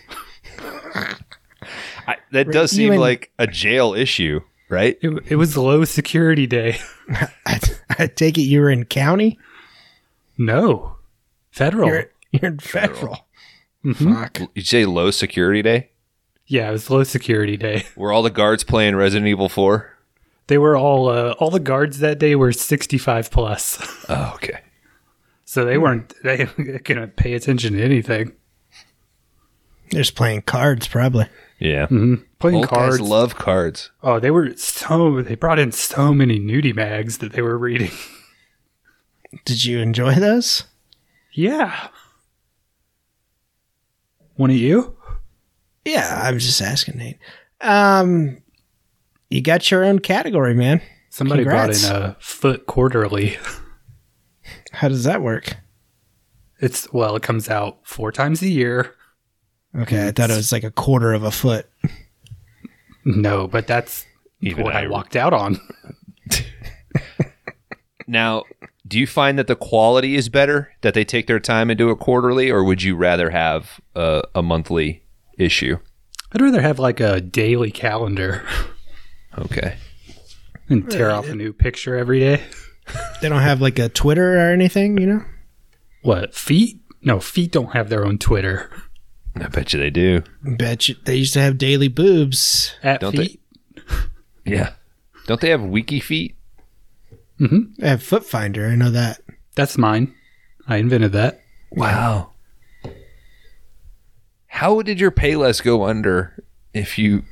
I, 2.09 2.17
that 2.33 2.51
does 2.51 2.71
seem 2.71 2.93
and- 2.93 3.01
like 3.01 3.31
a 3.39 3.47
jail 3.47 3.95
issue, 3.95 4.41
right? 4.69 4.99
It, 5.03 5.23
it 5.29 5.37
was 5.37 5.57
low 5.57 5.85
security 5.85 6.47
day. 6.47 6.79
I, 7.47 7.61
I 7.99 8.07
take 8.09 8.37
it 8.39 8.43
you 8.43 8.61
were 8.61 8.71
in 8.71 8.85
county. 8.85 9.39
No, 10.39 10.97
federal. 11.51 11.89
You're 11.89 12.11
you're 12.33 12.51
in 12.51 12.59
federal. 12.59 13.27
Mhm. 13.85 14.15
Fuck. 14.15 14.51
You 14.55 14.63
say 14.63 14.85
low 14.85 15.11
security 15.13 15.63
day, 15.63 15.91
Yeah, 16.47 16.69
it 16.69 16.73
was 16.73 16.91
low 16.91 17.03
security 17.05 17.57
day. 17.57 17.87
were 17.97 18.13
all 18.13 18.23
the 18.23 18.31
guards 18.31 18.63
playing 18.65 18.95
Resident 18.97 19.27
Evil 19.29 19.49
Four? 19.49 19.93
They 20.49 20.59
were 20.59 20.77
all 20.77 21.09
uh, 21.09 21.33
all 21.39 21.51
the 21.51 21.59
guards 21.61 21.99
that 21.99 22.19
day 22.21 22.37
were 22.37 22.53
65 22.53 23.31
plus, 23.31 23.79
Oh, 24.09 24.33
okay. 24.37 24.61
so 25.45 25.65
they 25.65 25.77
weren't 25.79 26.15
they 26.23 26.45
gonna 26.85 27.09
pay 27.09 27.35
attention 27.35 27.73
to 27.75 27.83
anything. 27.83 28.33
They're 29.91 30.03
just 30.03 30.15
playing 30.15 30.43
cards, 30.43 30.87
probably. 30.89 31.29
Yeah, 31.59 31.87
Playing 31.87 32.57
old 32.57 32.69
cards. 32.69 32.99
guys 32.99 33.09
love 33.09 33.35
cards. 33.37 33.91
oh, 34.03 34.21
they 34.21 34.31
were 34.31 34.55
so 34.57 35.23
they 35.23 35.35
brought 35.37 35.59
in 35.59 35.73
so 35.73 36.13
many 36.15 36.39
nudie 36.39 36.75
mags 36.75 37.19
that 37.19 37.33
they 37.33 37.43
were 37.43 37.57
reading. 37.59 37.91
Did 39.45 39.65
you 39.65 39.79
enjoy 39.81 40.15
those? 40.15 40.65
Yeah. 41.33 41.89
One 44.37 44.51
of 44.51 44.57
you? 44.57 44.97
Yeah, 45.87 46.21
I'm 46.25 46.39
just 46.39 46.61
asking, 46.61 46.99
Nate. 46.99 47.19
Um, 47.61 48.43
you 49.31 49.41
got 49.41 49.71
your 49.71 49.85
own 49.85 50.01
category, 50.01 50.53
man. 50.55 50.83
Somebody 51.11 51.45
Congrats. 51.45 51.89
brought 51.89 51.97
in 52.03 52.03
a 52.11 52.17
foot 52.21 52.67
quarterly. 52.67 53.39
How 54.73 54.89
does 54.89 55.05
that 55.05 55.23
work? 55.23 55.57
It's 56.61 56.93
well, 56.93 57.17
it 57.17 57.23
comes 57.23 57.49
out 57.49 57.79
four 57.85 58.11
times 58.13 58.43
a 58.43 58.49
year. 58.49 58.95
Okay, 59.79 60.09
I 60.09 60.11
thought 60.11 60.31
it 60.31 60.37
was 60.37 60.53
like 60.53 60.65
a 60.65 60.71
quarter 60.71 61.13
of 61.15 61.23
a 61.23 61.31
foot. 61.31 61.67
No, 63.05 63.47
but 63.47 63.67
that's 63.67 64.05
Even 64.41 64.65
what 64.65 64.75
I- 64.75 64.85
I 64.85 64.87
walked 64.89 65.17
out 65.17 65.33
on. 65.33 65.61
Now, 68.09 68.45
do 68.87 69.01
you 69.01 69.07
find 69.07 69.37
that 69.37 69.49
the 69.49 69.57
quality 69.57 70.15
is 70.15 70.29
better 70.29 70.71
that 70.83 70.95
they 70.95 71.05
take 71.05 71.27
their 71.27 71.41
time 71.41 71.71
and 71.71 71.77
do 71.79 71.91
it 71.91 71.99
quarterly, 71.99 72.51
or 72.51 72.63
would 72.63 72.81
you 72.83 72.95
rather 72.95 73.31
have 73.31 73.81
a, 73.97 74.23
a 74.35 74.43
monthly 74.45 75.03
issue? 75.39 75.79
I'd 76.33 76.41
rather 76.41 76.61
have 76.61 76.79
like 76.79 77.01
a 77.01 77.21
daily 77.21 77.71
calendar. 77.71 78.47
Okay. 79.39 79.77
and 80.69 80.91
tear 80.91 81.11
off 81.11 81.29
a 81.29 81.35
new 81.35 81.53
picture 81.53 81.97
every 81.97 82.21
day. 82.21 82.43
They 83.21 83.29
don't 83.29 83.43
have 83.43 83.61
like 83.61 83.79
a 83.79 83.89
Twitter 83.89 84.37
or 84.39 84.51
anything, 84.51 84.97
you 84.99 85.07
know? 85.07 85.25
What 86.03 86.35
feet? 86.35 86.81
No, 87.03 87.21
feet 87.21 87.53
don't 87.53 87.73
have 87.73 87.89
their 87.89 88.05
own 88.07 88.17
Twitter. 88.19 88.71
I 89.37 89.49
bet 89.49 89.73
you 89.73 89.79
they 89.79 89.91
do. 89.91 90.23
Bet 90.43 90.89
you 90.89 90.95
they 91.05 91.17
used 91.17 91.35
to 91.35 91.41
have 91.41 91.59
daily 91.59 91.89
boobs. 91.89 92.75
At 92.83 93.01
Don't 93.01 93.15
they? 93.15 93.27
feet, 93.27 93.41
Yeah. 94.45 94.71
Don't 95.27 95.41
they 95.41 95.51
have 95.51 95.63
wiki 95.63 96.01
feet? 96.01 96.37
Mm-hmm. 97.39 97.75
They 97.79 97.89
have 97.89 98.03
Foot 98.03 98.25
Finder, 98.25 98.67
I 98.69 98.77
know 98.77 98.91
that. 98.91 99.21
that's 99.55 99.77
mine. 99.77 100.15
I 100.67 100.77
invented 100.79 101.13
that. 101.13 101.43
Wow. 101.73 102.31
How 104.57 104.81
did 104.81 104.99
your 104.99 105.11
Payless 105.11 105.63
go 105.63 105.85
under 105.85 106.43
if 106.73 106.97
you 106.99 107.25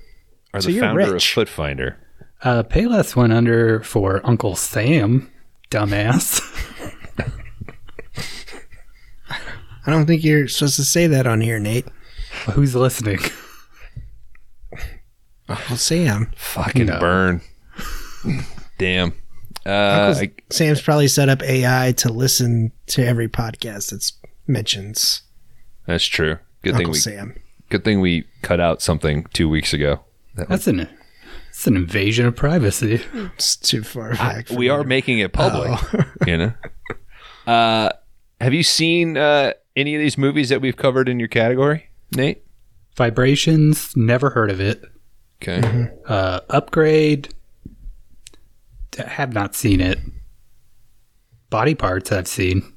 are 0.53 0.61
So 0.61 0.67
the 0.67 0.75
you're 0.75 0.85
founder 0.85 1.13
rich. 1.15 1.37
of 1.39 1.49
FootFinder? 1.49 1.95
Uh, 2.43 2.63
Payless 2.65 3.17
went 3.17 3.33
under 3.33 3.81
for 3.83 4.21
Uncle 4.25 4.55
Sam, 4.57 5.33
dumbass. 5.71 6.43
I 9.87 9.91
don't 9.91 10.05
think 10.07 10.23
you're 10.23 10.49
supposed 10.49 10.77
to 10.77 10.85
say 10.85 11.07
that 11.07 11.27
on 11.27 11.41
here, 11.41 11.59
Nate. 11.59 11.87
Who's 12.53 12.75
listening? 12.75 13.21
Uncle 15.49 15.77
Sam. 15.77 16.31
Fucking 16.37 16.87
No. 16.87 16.99
burn. 17.01 17.41
Damn. 18.79 19.13
Uh, 19.67 20.15
I, 20.19 20.31
Sam's 20.51 20.83
probably 20.83 21.09
set 21.09 21.31
up 21.31 21.43
AI 21.43 21.93
to 21.99 22.13
listen 22.13 22.73
to 22.89 23.03
every 23.07 23.29
podcast 23.29 23.91
that 23.91 24.11
mentions 24.47 25.23
that's 25.87 26.05
true. 26.05 26.37
Good 26.65 26.77
thing 26.77 26.91
we 26.91 26.99
Sam. 26.99 27.35
good 27.71 27.85
thing 27.85 28.01
we 28.01 28.25
cut 28.43 28.61
out 28.61 28.83
something 28.83 29.27
two 29.33 29.49
weeks 29.49 29.73
ago. 29.73 30.01
That 30.37 30.49
That's 30.49 30.67
an 30.67 30.89
that's 31.47 31.67
an 31.67 31.77
invasion 31.77 32.27
of 32.27 32.35
privacy. 32.35 33.01
It's 33.37 33.57
too 33.57 33.83
far 33.85 34.15
back. 34.15 34.49
for 34.49 34.55
we 34.57 34.69
are 34.69 34.83
making 34.85 35.21
it 35.21 35.33
public. 35.33 35.71
Oh. 35.73 36.05
you 36.27 36.37
know. 36.39 36.53
Uh, 37.47 37.91
have 38.41 38.53
you 38.53 38.63
seen 38.63 39.17
uh, 39.17 39.53
any 39.77 39.95
of 39.95 40.01
these 40.01 40.19
movies 40.19 40.49
that 40.49 40.61
we've 40.61 40.77
covered 40.77 41.09
in 41.09 41.19
your 41.19 41.29
category, 41.29 41.89
Nate? 42.17 42.43
Vibrations, 42.97 43.97
never 43.97 44.31
heard 44.31 44.51
of 44.51 44.61
it. 44.61 44.83
Okay. 45.43 45.61
Mm-hmm. 45.61 45.95
Uh, 46.07 46.41
upgrade, 46.51 47.33
have 48.99 49.33
not 49.33 49.55
seen 49.55 49.81
it. 49.81 49.99
Body 51.51 51.75
parts, 51.75 52.11
I've 52.13 52.29
seen. 52.29 52.73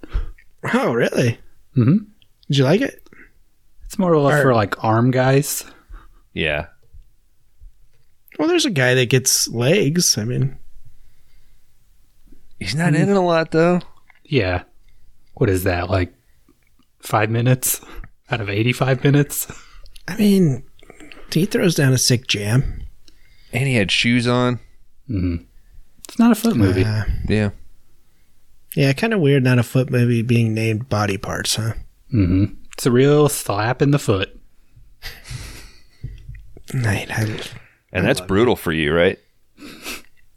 Oh, 0.73 0.93
really? 0.93 1.39
hmm 1.76 1.97
Did 2.47 2.58
you 2.58 2.63
like 2.63 2.82
it? 2.82 3.07
It's 3.97 3.99
more 3.99 4.13
or 4.13 4.19
less 4.19 4.36
Are- 4.41 4.43
for 4.43 4.53
like 4.53 4.83
arm 4.83 5.10
guys. 5.10 5.63
Yeah. 6.31 6.67
Well, 8.38 8.47
there's 8.47 8.67
a 8.67 8.69
guy 8.69 8.93
that 8.93 9.10
gets 9.10 9.47
legs. 9.47 10.19
I 10.19 10.23
mean, 10.23 10.60
He's 12.60 12.75
not 12.75 12.93
in 12.93 13.10
it 13.10 13.15
a 13.17 13.19
lot 13.21 13.49
though. 13.49 13.81
Yeah. 14.23 14.63
What 15.33 15.49
is 15.49 15.63
that? 15.63 15.89
Like 15.89 16.13
five 16.99 17.31
minutes 17.31 17.81
out 18.29 18.39
of 18.39 18.51
85 18.51 19.03
minutes? 19.03 19.47
I 20.07 20.15
mean, 20.17 20.63
he 21.33 21.47
throws 21.47 21.73
down 21.73 21.91
a 21.93 21.97
sick 21.97 22.27
jam. 22.27 22.83
And 23.51 23.67
he 23.67 23.73
had 23.73 23.89
shoes 23.89 24.27
on. 24.27 24.60
It's 25.10 26.19
not 26.19 26.31
a 26.31 26.36
foot 26.36 26.55
movie. 26.55 26.83
Uh, 26.86 27.05
Yeah. 27.27 27.49
yeah, 28.75 28.93
kind 28.93 29.13
of 29.15 29.21
weird. 29.21 29.43
Not 29.43 29.57
a 29.57 29.63
foot 29.63 29.89
movie 29.89 30.21
being 30.21 30.53
named 30.53 30.88
body 30.88 31.17
parts, 31.17 31.55
huh? 31.55 31.73
hmm 32.12 32.45
It's 32.77 32.85
a 32.85 32.91
real 32.91 33.27
slap 33.27 33.81
in 33.81 33.89
the 33.89 33.97
foot. 33.97 34.39
Nate, 36.75 37.09
I, 37.11 37.23
And 37.91 38.05
that's 38.05 38.21
brutal 38.21 38.55
for 38.55 38.71
you, 38.71 38.93
right? 38.93 39.17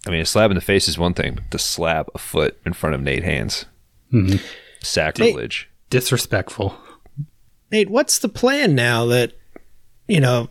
I 0.07 0.11
mean, 0.11 0.21
a 0.21 0.25
slap 0.25 0.51
in 0.51 0.55
the 0.55 0.63
face 0.63 0.89
is 0.89 0.97
one 0.97 1.13
thing, 1.13 1.35
but 1.35 1.51
to 1.51 1.59
slap 1.59 2.09
a 2.15 2.19
foot 2.19 2.59
in 2.65 2.73
front 2.73 2.95
of 2.95 3.03
Nate 3.03 3.25
Hands, 3.25 3.67
Mhm. 4.11 4.41
sacrilege. 4.83 5.69
Disrespectful. 5.91 6.75
Nate, 7.71 7.91
what's 7.91 8.19
the 8.21 8.29
plan 8.29 8.75
now 8.75 9.05
that 9.07 9.33
you 10.09 10.21
know? 10.21 10.49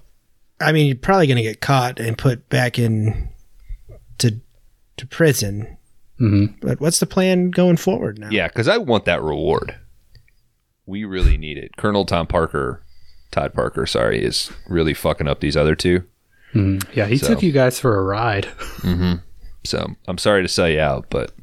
I 0.62 0.72
mean, 0.72 0.86
you're 0.88 0.96
probably 0.96 1.26
going 1.26 1.38
to 1.38 1.44
get 1.44 1.60
caught 1.62 2.00
and 2.00 2.18
put 2.18 2.48
back 2.50 2.78
in 2.78 3.30
to 4.20 4.40
to 4.98 5.08
prison. 5.08 5.78
hmm 6.20 6.46
But 6.62 6.80
what's 6.82 7.00
the 7.00 7.06
plan 7.08 7.50
going 7.50 7.78
forward 7.78 8.20
now? 8.20 8.30
Yeah, 8.30 8.48
because 8.48 8.68
I 8.68 8.78
want 8.78 9.06
that 9.06 9.24
reward. 9.24 9.76
We 10.90 11.06
really 11.06 11.38
need 11.38 11.58
it. 11.58 11.78
Colonel 11.78 12.04
Tom 12.06 12.26
Parker, 12.28 12.82
Todd 13.32 13.54
Parker, 13.54 13.86
sorry, 13.86 14.24
is 14.24 14.52
really 14.68 14.94
fucking 14.94 15.28
up 15.28 15.40
these 15.40 15.56
other 15.56 15.76
two. 15.76 16.04
hmm 16.54 16.80
Yeah, 16.94 17.06
he 17.06 17.18
So- 17.18 17.28
took 17.28 17.44
you 17.44 17.52
guys 17.52 17.80
for 17.80 17.98
a 17.98 18.04
ride. 18.04 18.48
So 19.66 19.86
I'm 20.08 20.18
sorry 20.18 20.42
to 20.42 20.48
sell 20.48 20.70
you 20.70 20.80
out, 20.80 21.08
but 21.10 21.34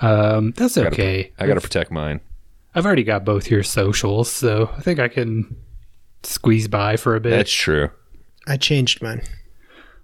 Um, 0.00 0.52
that's 0.56 0.76
I 0.76 0.82
gotta, 0.84 0.94
okay. 0.94 1.32
I 1.38 1.46
got 1.46 1.54
to 1.54 1.60
protect 1.62 1.90
mine. 1.90 2.20
I've 2.74 2.84
already 2.84 3.02
got 3.02 3.24
both 3.24 3.50
your 3.50 3.62
socials, 3.62 4.30
so 4.30 4.70
I 4.76 4.82
think 4.82 5.00
I 5.00 5.08
can 5.08 5.56
squeeze 6.22 6.68
by 6.68 6.96
for 6.98 7.16
a 7.16 7.20
bit. 7.20 7.30
That's 7.30 7.50
true. 7.50 7.88
I 8.46 8.58
changed 8.58 9.00
mine. 9.02 9.22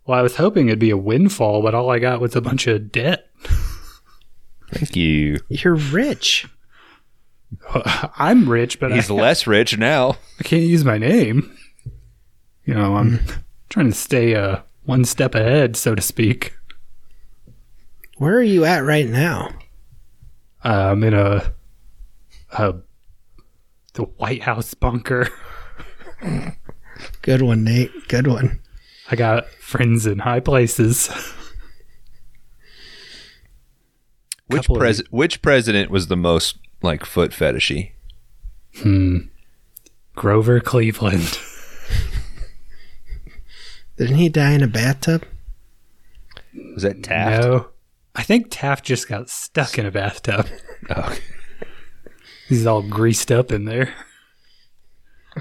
well, 0.06 0.18
I 0.18 0.22
was 0.22 0.36
hoping 0.36 0.68
it'd 0.68 0.78
be 0.78 0.88
a 0.90 0.96
windfall, 0.96 1.60
but 1.60 1.74
all 1.74 1.90
I 1.90 1.98
got 1.98 2.22
was 2.22 2.34
a 2.34 2.40
bunch 2.40 2.66
of 2.66 2.90
debt. 2.90 3.28
Thank 4.72 4.96
you. 4.96 5.38
You're 5.50 5.74
rich. 5.74 6.48
I'm 7.74 8.48
rich, 8.48 8.80
but 8.80 8.92
He's 8.92 9.10
I, 9.10 9.14
less 9.14 9.46
rich 9.46 9.76
now. 9.78 10.16
I 10.40 10.42
can't 10.42 10.62
use 10.62 10.84
my 10.84 10.98
name. 10.98 11.56
You 12.64 12.74
know, 12.74 12.96
I'm 12.96 13.20
trying 13.68 13.88
to 13.90 13.96
stay 13.96 14.34
uh, 14.34 14.60
one 14.84 15.04
step 15.04 15.34
ahead, 15.34 15.76
so 15.76 15.94
to 15.94 16.02
speak. 16.02 16.54
Where 18.18 18.36
are 18.36 18.42
you 18.42 18.64
at 18.64 18.84
right 18.84 19.08
now? 19.08 19.50
Uh, 20.64 20.90
I'm 20.92 21.02
in 21.02 21.12
a, 21.14 21.52
a 22.52 22.74
the 23.94 24.02
White 24.02 24.42
House 24.42 24.74
bunker. 24.74 25.28
Good 27.22 27.42
one, 27.42 27.64
Nate. 27.64 27.90
Good 28.08 28.28
one. 28.28 28.60
I 29.10 29.16
got 29.16 29.48
friends 29.50 30.06
in 30.06 30.20
high 30.20 30.40
places. 30.40 31.08
Which 34.46 34.62
Couple 34.62 34.76
of- 34.76 34.80
pres- 34.80 35.02
which 35.10 35.42
president 35.42 35.90
was 35.90 36.06
the 36.06 36.16
most 36.16 36.58
like 36.82 37.04
foot 37.04 37.32
fetishy? 37.32 37.92
Hmm. 38.78 39.18
Grover 40.14 40.60
Cleveland. 40.60 41.38
Didn't 43.96 44.16
he 44.16 44.28
die 44.28 44.52
in 44.52 44.62
a 44.62 44.66
bathtub? 44.68 45.24
Was 46.74 46.82
that 46.82 47.02
Taft? 47.02 47.42
No, 47.42 47.68
I 48.14 48.22
think 48.22 48.48
Taft 48.50 48.84
just 48.84 49.08
got 49.08 49.30
stuck 49.30 49.78
in 49.78 49.86
a 49.86 49.90
bathtub. 49.90 50.46
Oh, 50.90 51.16
He's 52.48 52.66
all 52.66 52.82
greased 52.82 53.30
up 53.30 53.52
in 53.52 53.66
there. 53.66 53.94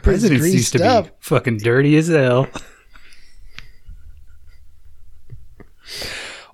Presidents 0.03 0.53
used 0.53 0.71
to 0.73 0.77
greased 0.77 0.89
up. 0.89 1.05
be 1.05 1.11
fucking 1.19 1.57
dirty 1.57 1.97
as 1.97 2.09
hell. 2.09 2.47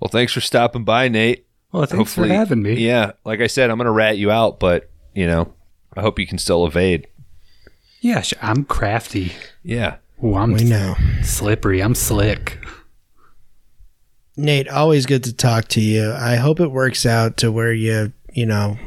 well, 0.00 0.08
thanks 0.10 0.32
for 0.32 0.40
stopping 0.40 0.84
by, 0.84 1.08
Nate. 1.08 1.46
Well, 1.72 1.84
thanks 1.86 2.14
for 2.14 2.26
having 2.26 2.62
me. 2.62 2.74
Yeah, 2.74 3.12
like 3.24 3.40
I 3.40 3.46
said, 3.46 3.70
I'm 3.70 3.76
gonna 3.78 3.92
rat 3.92 4.16
you 4.18 4.30
out, 4.30 4.58
but 4.58 4.90
you 5.14 5.26
know, 5.26 5.52
I 5.96 6.00
hope 6.00 6.18
you 6.18 6.26
can 6.26 6.38
still 6.38 6.66
evade. 6.66 7.06
Yeah, 8.00 8.22
sh- 8.22 8.34
I'm 8.40 8.64
crafty. 8.64 9.32
Yeah. 9.62 9.96
Ooh, 10.24 10.34
I'm 10.34 10.52
We 10.52 10.64
know. 10.64 10.94
slippery. 11.22 11.82
I'm 11.82 11.94
slick. 11.94 12.58
Nate, 14.36 14.68
always 14.68 15.06
good 15.06 15.24
to 15.24 15.32
talk 15.32 15.68
to 15.68 15.80
you. 15.80 16.12
I 16.12 16.36
hope 16.36 16.60
it 16.60 16.68
works 16.70 17.04
out 17.04 17.36
to 17.38 17.50
where 17.50 17.72
you, 17.72 18.12
you 18.32 18.46
know, 18.46 18.78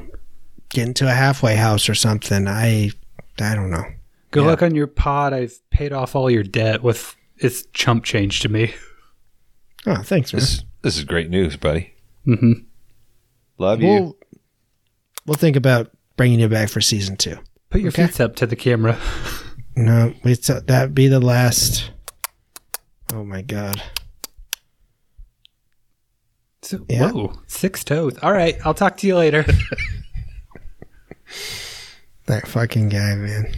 get 0.69 0.87
into 0.87 1.07
a 1.07 1.13
halfway 1.13 1.55
house 1.55 1.89
or 1.89 1.95
something. 1.95 2.47
I, 2.47 2.91
I 3.39 3.55
don't 3.55 3.69
know. 3.69 3.83
Good 4.31 4.41
Yeah. 4.43 4.47
luck 4.49 4.61
on 4.63 4.75
your 4.75 4.87
pod. 4.87 5.33
I've 5.33 5.59
paid 5.71 5.91
off 5.91 6.15
all 6.15 6.29
your 6.31 6.43
debt 6.43 6.81
with 6.83 7.15
it's 7.37 7.65
chump 7.73 8.05
change 8.05 8.39
to 8.41 8.49
me. 8.49 8.73
Oh, 9.85 10.01
thanks, 10.03 10.31
man. 10.31 10.39
This 10.39 10.63
this 10.83 10.97
is 10.97 11.03
great 11.03 11.29
news, 11.29 11.57
buddy. 11.57 11.93
hmm 12.23 12.53
Love 13.61 13.79
you. 13.83 13.87
We'll, 13.89 14.17
we'll 15.27 15.35
think 15.35 15.55
about 15.55 15.91
bringing 16.17 16.39
you 16.39 16.47
back 16.49 16.67
for 16.69 16.81
season 16.81 17.15
two. 17.15 17.37
Put 17.69 17.81
your 17.81 17.89
Okay. 17.89 18.07
feet 18.07 18.19
up 18.19 18.35
to 18.37 18.47
the 18.47 18.55
camera. 18.55 18.97
No, 19.75 20.15
we 20.23 20.33
thought 20.33 20.57
uh, 20.57 20.61
that'd 20.65 20.95
be 20.95 21.07
the 21.07 21.19
last. 21.19 21.91
Oh 23.13 23.23
my 23.23 23.43
god. 23.43 23.79
So, 26.63 26.83
Yeah. 26.89 27.11
Whoa, 27.11 27.33
six 27.45 27.83
toes. 27.83 28.17
All 28.23 28.33
right, 28.33 28.57
I'll 28.65 28.73
talk 28.73 28.97
to 28.97 29.07
you 29.07 29.15
later. 29.15 29.45
That 32.27 32.47
fucking 32.47 32.89
guy, 32.89 33.15
man. 33.15 33.53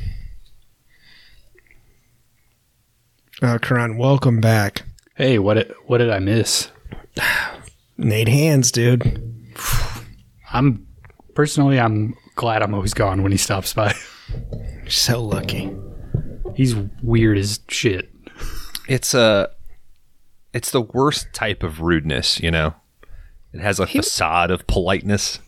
Oh, 3.42 3.58
Kron, 3.62 3.98
welcome 3.98 4.42
back. 4.42 4.84
hey, 5.16 5.38
what 5.38 5.56
did, 5.56 5.74
what 5.86 6.00
did 6.00 6.10
I 6.10 6.20
miss? 6.20 6.70
Nate 7.98 8.28
Hands, 8.30 8.72
dude. 8.72 9.22
I'm 10.54 10.88
personally, 11.34 11.80
I'm 11.80 12.16
glad 12.36 12.62
I'm 12.62 12.74
always 12.74 12.94
gone 12.94 13.24
when 13.24 13.32
he 13.32 13.38
stops 13.38 13.74
by. 13.74 13.94
So 14.88 15.24
lucky. 15.24 15.72
He's 16.56 16.76
weird 17.02 17.38
as 17.38 17.62
shit. 17.70 18.12
it's 18.88 19.14
a 19.14 19.50
it's 20.54 20.72
the 20.72 20.82
worst 20.82 21.28
type 21.34 21.64
of 21.64 21.80
rudeness, 21.82 22.40
you 22.42 22.52
know. 22.52 22.76
It 23.54 23.62
has 23.62 23.80
a 23.80 23.88
facade 23.88 24.52
of 24.52 24.68
politeness. 24.68 25.40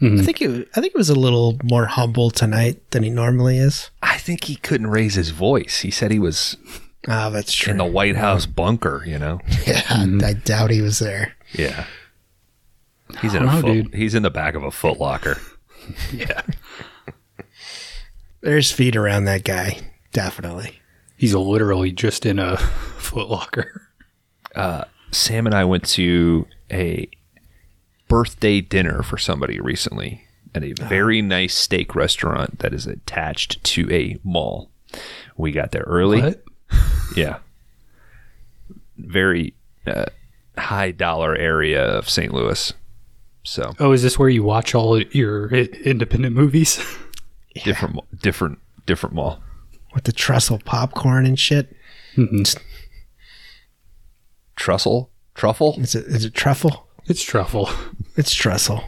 Mm-hmm. 0.00 0.20
I 0.20 0.22
think 0.24 0.42
it, 0.42 0.68
I 0.74 0.80
think 0.80 0.92
it 0.94 0.98
was 0.98 1.10
a 1.10 1.14
little 1.14 1.58
more 1.62 1.86
humble 1.86 2.30
tonight 2.30 2.90
than 2.90 3.02
he 3.04 3.10
normally 3.10 3.58
is. 3.58 3.90
I 4.02 4.18
think 4.18 4.44
he 4.44 4.56
couldn't 4.56 4.88
raise 4.88 5.14
his 5.14 5.30
voice. 5.30 5.80
He 5.80 5.90
said 5.90 6.10
he 6.10 6.18
was 6.18 6.56
Ah, 7.06 7.30
that's 7.30 7.52
true. 7.52 7.70
in 7.70 7.78
the 7.78 7.84
White 7.84 8.16
House 8.16 8.44
bunker, 8.46 9.04
you 9.06 9.18
know? 9.18 9.40
yeah, 9.66 9.82
mm-hmm. 9.82 10.24
I 10.24 10.32
doubt 10.32 10.70
he 10.70 10.82
was 10.82 10.98
there. 10.98 11.34
Yeah. 11.52 11.86
He's 13.20 13.34
in 13.34 13.42
I 13.42 13.44
a 13.44 13.46
don't 13.46 13.54
know, 13.54 13.60
foot, 13.62 13.72
dude. 13.90 13.94
he's 13.94 14.14
in 14.14 14.22
the 14.22 14.30
back 14.30 14.54
of 14.54 14.62
a 14.62 14.70
foot 14.70 14.98
locker. 14.98 15.38
Yeah. 16.12 16.42
There's 18.42 18.70
feet 18.70 18.94
around 18.94 19.24
that 19.24 19.42
guy, 19.42 19.78
definitely. 20.12 20.80
He's 21.16 21.34
literally 21.34 21.92
just 21.92 22.26
in 22.26 22.38
a 22.38 22.56
footlocker. 22.98 23.80
Sam 25.10 25.46
and 25.46 25.54
I 25.54 25.64
went 25.64 25.86
to 25.90 26.46
a 26.70 27.08
birthday 28.06 28.60
dinner 28.60 29.02
for 29.02 29.16
somebody 29.18 29.60
recently 29.60 30.24
at 30.54 30.62
a 30.62 30.72
very 30.74 31.22
nice 31.22 31.54
steak 31.54 31.94
restaurant 31.94 32.58
that 32.58 32.74
is 32.74 32.86
attached 32.86 33.62
to 33.64 33.90
a 33.92 34.18
mall. 34.22 34.70
We 35.36 35.52
got 35.52 35.72
there 35.72 35.84
early. 35.86 36.20
What? 36.22 36.44
Yeah. 37.16 37.38
Very 38.98 39.54
uh, 39.86 40.06
high 40.58 40.90
dollar 40.90 41.34
area 41.34 41.82
of 41.82 42.08
St. 42.10 42.32
Louis. 42.32 42.72
So 43.48 43.74
Oh, 43.78 43.92
is 43.92 44.02
this 44.02 44.18
where 44.18 44.28
you 44.28 44.42
watch 44.42 44.74
all 44.74 45.00
your 45.00 45.48
independent 45.50 46.36
movies? 46.36 46.78
different, 47.64 47.94
mo- 47.94 48.04
different, 48.20 48.58
different 48.84 49.14
mall. 49.14 49.42
With 49.94 50.04
the 50.04 50.12
trestle 50.12 50.60
popcorn 50.64 51.24
and 51.24 51.38
shit. 51.38 51.74
mmm 52.16 52.58
trestle 54.54 55.10
truffle. 55.34 55.76
Is 55.78 55.94
it 55.94 56.04
is 56.06 56.24
it 56.26 56.34
truffle? 56.34 56.88
It's 57.06 57.22
truffle. 57.22 57.70
It's 58.16 58.34
trestle. 58.34 58.84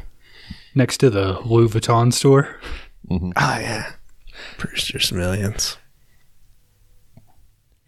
Next 0.74 0.98
to 0.98 1.08
the 1.08 1.38
Louis 1.40 1.68
Vuitton 1.68 2.12
store. 2.12 2.60
Mm-hmm. 3.08 3.30
Oh 3.36 3.58
yeah. 3.60 3.92
Brewster's 4.58 5.10
Millions. 5.10 5.78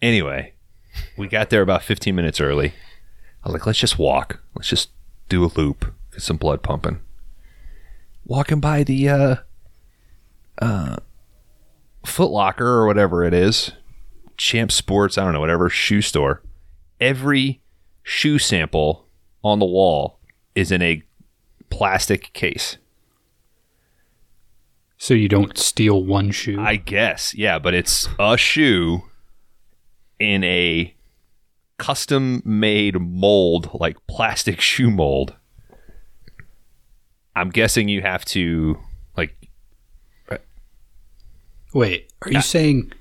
Anyway, 0.01 0.53
we 1.17 1.27
got 1.27 1.49
there 1.51 1.61
about 1.61 1.83
15 1.83 2.15
minutes 2.15 2.41
early. 2.41 2.73
I 3.43 3.49
was 3.49 3.53
like, 3.53 3.65
let's 3.67 3.79
just 3.79 3.99
walk. 3.99 4.39
Let's 4.55 4.69
just 4.69 4.89
do 5.29 5.43
a 5.45 5.51
loop, 5.55 5.93
some 6.17 6.37
blood 6.37 6.63
pumping. 6.63 6.99
Walking 8.25 8.59
by 8.59 8.83
the 8.83 9.09
uh, 9.09 9.35
uh, 10.61 10.97
Foot 12.05 12.31
Locker 12.31 12.65
or 12.65 12.87
whatever 12.87 13.23
it 13.23 13.33
is, 13.33 13.71
Champ 14.37 14.71
Sports, 14.71 15.17
I 15.17 15.23
don't 15.23 15.33
know, 15.33 15.39
whatever 15.39 15.69
shoe 15.69 16.01
store. 16.01 16.41
Every 16.99 17.61
shoe 18.03 18.39
sample 18.39 19.07
on 19.43 19.59
the 19.59 19.65
wall 19.65 20.19
is 20.55 20.71
in 20.71 20.81
a 20.81 21.03
plastic 21.69 22.31
case. 22.33 22.77
So 24.97 25.13
you 25.13 25.27
don't 25.27 25.57
steal 25.57 26.03
one 26.03 26.31
shoe. 26.31 26.61
I 26.61 26.77
guess, 26.77 27.33
yeah, 27.33 27.59
but 27.59 27.73
it's 27.73 28.07
a 28.19 28.37
shoe 28.37 29.01
in 30.17 30.43
a 30.45 30.95
custom 31.77 32.41
made 32.45 33.01
mold, 33.01 33.69
like 33.73 33.97
plastic 34.07 34.61
shoe 34.71 34.89
mold. 34.89 35.35
I'm 37.35 37.49
guessing 37.49 37.89
you 37.89 38.01
have 38.01 38.25
to 38.25 38.77
like 39.17 39.35
Wait, 41.73 42.11
are 42.21 42.31
you 42.31 42.41
saying 42.41 42.93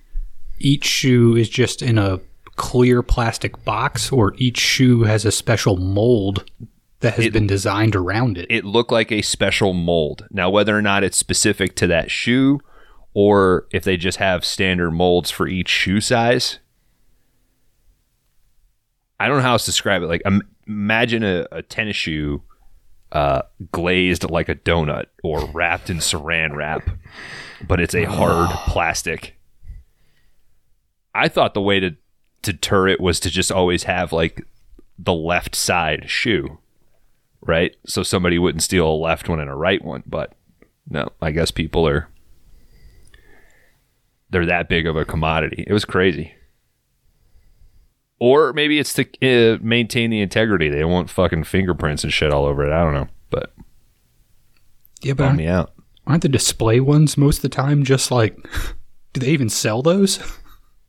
each 0.59 0.87
shoe 0.87 1.37
is 1.37 1.49
just 1.49 1.83
in 1.83 1.99
a 1.99 2.21
clear 2.57 3.03
plastic 3.03 3.65
box, 3.65 4.11
or 4.11 4.35
each 4.37 4.59
shoe 4.59 5.03
has 5.03 5.25
a 5.25 5.33
special 5.33 5.77
mold 5.77 6.51
that 7.01 7.15
has 7.15 7.29
been 7.31 7.47
designed 7.47 7.95
around 7.95 8.39
it? 8.39 8.47
it 8.49 8.65
look 8.65 8.91
like 8.91 9.13
a 9.13 9.23
special 9.23 9.75
mold. 9.75 10.27
Now 10.31 10.49
whether 10.49 10.77
or 10.77 10.83
not 10.83 11.05
it's 11.05 11.17
specific 11.17 11.77
to 11.77 11.87
that 11.89 12.11
shoe 12.11 12.61
or 13.15 13.67
if 13.73 13.85
they 13.85 13.97
just 13.97 14.19
have 14.19 14.45
standard 14.45 14.93
molds 14.93 15.31
for 15.31 15.47
each 15.47 15.69
shoe 15.69 16.01
size. 16.01 16.59
I 19.21 19.29
don't 19.29 19.37
know 19.37 19.43
how 19.43 19.53
else 19.53 19.67
to 19.67 19.71
describe 19.71 20.03
it. 20.03 20.07
Like 20.07 20.23
im- 20.25 20.49
imagine 20.67 21.23
a, 21.23 21.47
a 21.53 21.63
tennis 21.63 21.97
shoe 21.97 22.43
uh, 23.13 23.43
glazed 23.71 24.29
like 24.29 24.49
a 24.49 24.55
donut 24.55 25.07
or 25.23 25.47
wrapped 25.51 25.91
in 25.91 25.99
saran 25.99 26.57
wrap, 26.57 26.89
but 27.67 27.79
it's 27.81 27.95
a 27.95 28.05
hard 28.05 28.51
plastic. 28.67 29.37
I 31.15 31.29
thought 31.29 31.55
the 31.55 31.61
way 31.61 31.79
to 31.81 31.91
to 32.43 32.53
deter 32.53 32.89
it 32.89 33.01
was 33.01 33.21
to 33.21 33.31
just 33.31 33.53
always 33.53 33.85
have 33.85 34.13
like 34.13 34.45
the 34.99 35.13
left 35.13 35.55
side 35.55 36.11
shoe, 36.11 36.59
right? 37.41 37.77
So 37.87 38.03
somebody 38.03 38.39
wouldn't 38.39 38.65
steal 38.65 38.89
a 38.89 38.97
left 38.97 39.29
one 39.29 39.39
and 39.39 39.51
a 39.51 39.55
right 39.55 39.85
one. 39.85 40.03
But 40.07 40.33
no, 40.89 41.13
I 41.21 41.31
guess 41.31 41.51
people 41.51 41.87
are 41.87 42.09
they're 44.31 44.47
that 44.47 44.69
big 44.69 44.87
of 44.87 44.97
a 44.97 45.05
commodity. 45.05 45.65
It 45.67 45.73
was 45.73 45.85
crazy. 45.85 46.35
Or 48.23 48.53
maybe 48.53 48.79
it's 48.79 48.95
to 48.95 49.05
uh, 49.21 49.59
maintain 49.63 50.11
the 50.11 50.21
integrity. 50.21 50.69
They 50.69 50.85
want 50.85 51.11
fucking 51.11 51.43
fingerprints 51.43 52.05
and 52.05 52.13
shit 52.13 52.31
all 52.31 52.45
over 52.45 52.65
it. 52.65 52.73
I 52.73 52.85
don't 52.85 52.95
know, 52.95 53.09
but 53.31 53.53
yeah, 55.01 55.15
but 55.15 55.35
me 55.35 55.49
out. 55.49 55.73
aren't 56.07 56.23
the 56.23 56.29
display 56.29 56.79
ones 56.79 57.19
most 57.19 57.39
of 57.39 57.43
the 57.43 57.49
time 57.49 57.83
just 57.83 58.13
like? 58.13 58.37
Do 59.13 59.21
they 59.21 59.31
even 59.31 59.49
sell 59.49 59.83
those? 59.83 60.21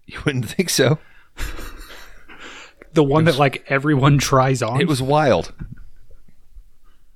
You 0.06 0.19
wouldn't 0.26 0.50
think 0.50 0.69
so. 0.69 1.00
The 2.91 3.04
one 3.06 3.24
that 3.24 3.38
like 3.38 3.63
everyone 3.67 4.17
tries 4.17 4.62
on. 4.62 4.82
It 4.82 4.88
was 4.88 5.02
wild. 5.02 5.54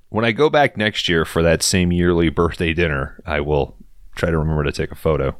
When 0.08 0.24
I 0.24 0.32
go 0.32 0.50
back 0.50 0.78
next 0.78 1.10
year 1.10 1.26
for 1.26 1.44
that 1.44 1.62
same 1.62 1.92
yearly 1.92 2.30
birthday 2.30 2.74
dinner, 2.74 3.22
I 3.26 3.42
will 3.42 3.76
try 4.16 4.32
to 4.32 4.38
remember 4.38 4.64
to 4.64 4.72
take 4.72 4.90
a 4.92 4.96
photo. 4.96 5.36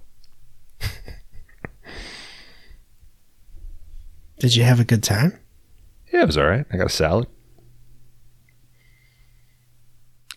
Did 4.40 4.56
you 4.56 4.64
have 4.64 4.80
a 4.80 4.86
good 4.86 5.04
time? 5.04 5.40
Yeah, 6.14 6.24
it 6.24 6.28
was 6.28 6.38
all 6.38 6.48
right. 6.48 6.66
I 6.72 6.78
got 6.78 6.88
a 6.88 6.90
salad. 6.90 7.28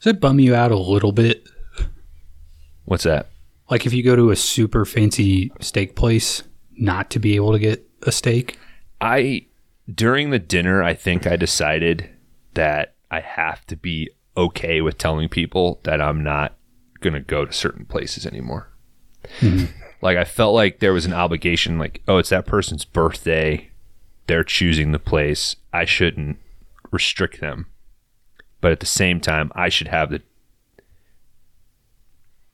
Does 0.00 0.14
it 0.14 0.20
bum 0.20 0.40
you 0.40 0.54
out 0.54 0.72
a 0.72 0.78
little 0.78 1.12
bit? 1.12 1.46
What's 2.86 3.04
that? 3.04 3.30
Like 3.70 3.86
if 3.86 3.92
you 3.92 4.02
go 4.02 4.16
to 4.16 4.30
a 4.30 4.36
super 4.36 4.84
fancy 4.84 5.52
steak 5.60 5.94
place, 5.94 6.42
not 6.76 7.10
to 7.10 7.18
be 7.18 7.36
able 7.36 7.52
to 7.52 7.58
get 7.58 7.86
a 8.02 8.10
steak. 8.10 8.58
I 9.00 9.46
during 9.92 10.30
the 10.30 10.38
dinner, 10.38 10.82
I 10.82 10.94
think 10.94 11.26
I 11.26 11.36
decided 11.36 12.08
that 12.54 12.94
I 13.10 13.20
have 13.20 13.66
to 13.66 13.76
be 13.76 14.10
okay 14.36 14.80
with 14.80 14.98
telling 14.98 15.28
people 15.28 15.80
that 15.84 16.00
I'm 16.00 16.22
not 16.22 16.56
going 17.00 17.14
to 17.14 17.20
go 17.20 17.44
to 17.44 17.52
certain 17.52 17.84
places 17.84 18.26
anymore. 18.26 18.70
Mm-hmm. 19.40 19.66
Like 20.02 20.16
I 20.16 20.24
felt 20.24 20.54
like 20.54 20.78
there 20.78 20.92
was 20.92 21.04
an 21.06 21.12
obligation 21.12 21.78
like, 21.78 22.02
oh, 22.08 22.18
it's 22.18 22.30
that 22.30 22.46
person's 22.46 22.84
birthday. 22.84 23.70
They're 24.30 24.44
choosing 24.44 24.92
the 24.92 25.00
place. 25.00 25.56
I 25.72 25.84
shouldn't 25.84 26.38
restrict 26.92 27.40
them. 27.40 27.66
But 28.60 28.70
at 28.70 28.78
the 28.78 28.86
same 28.86 29.18
time, 29.18 29.50
I 29.56 29.68
should 29.68 29.88
have 29.88 30.10
the 30.10 30.22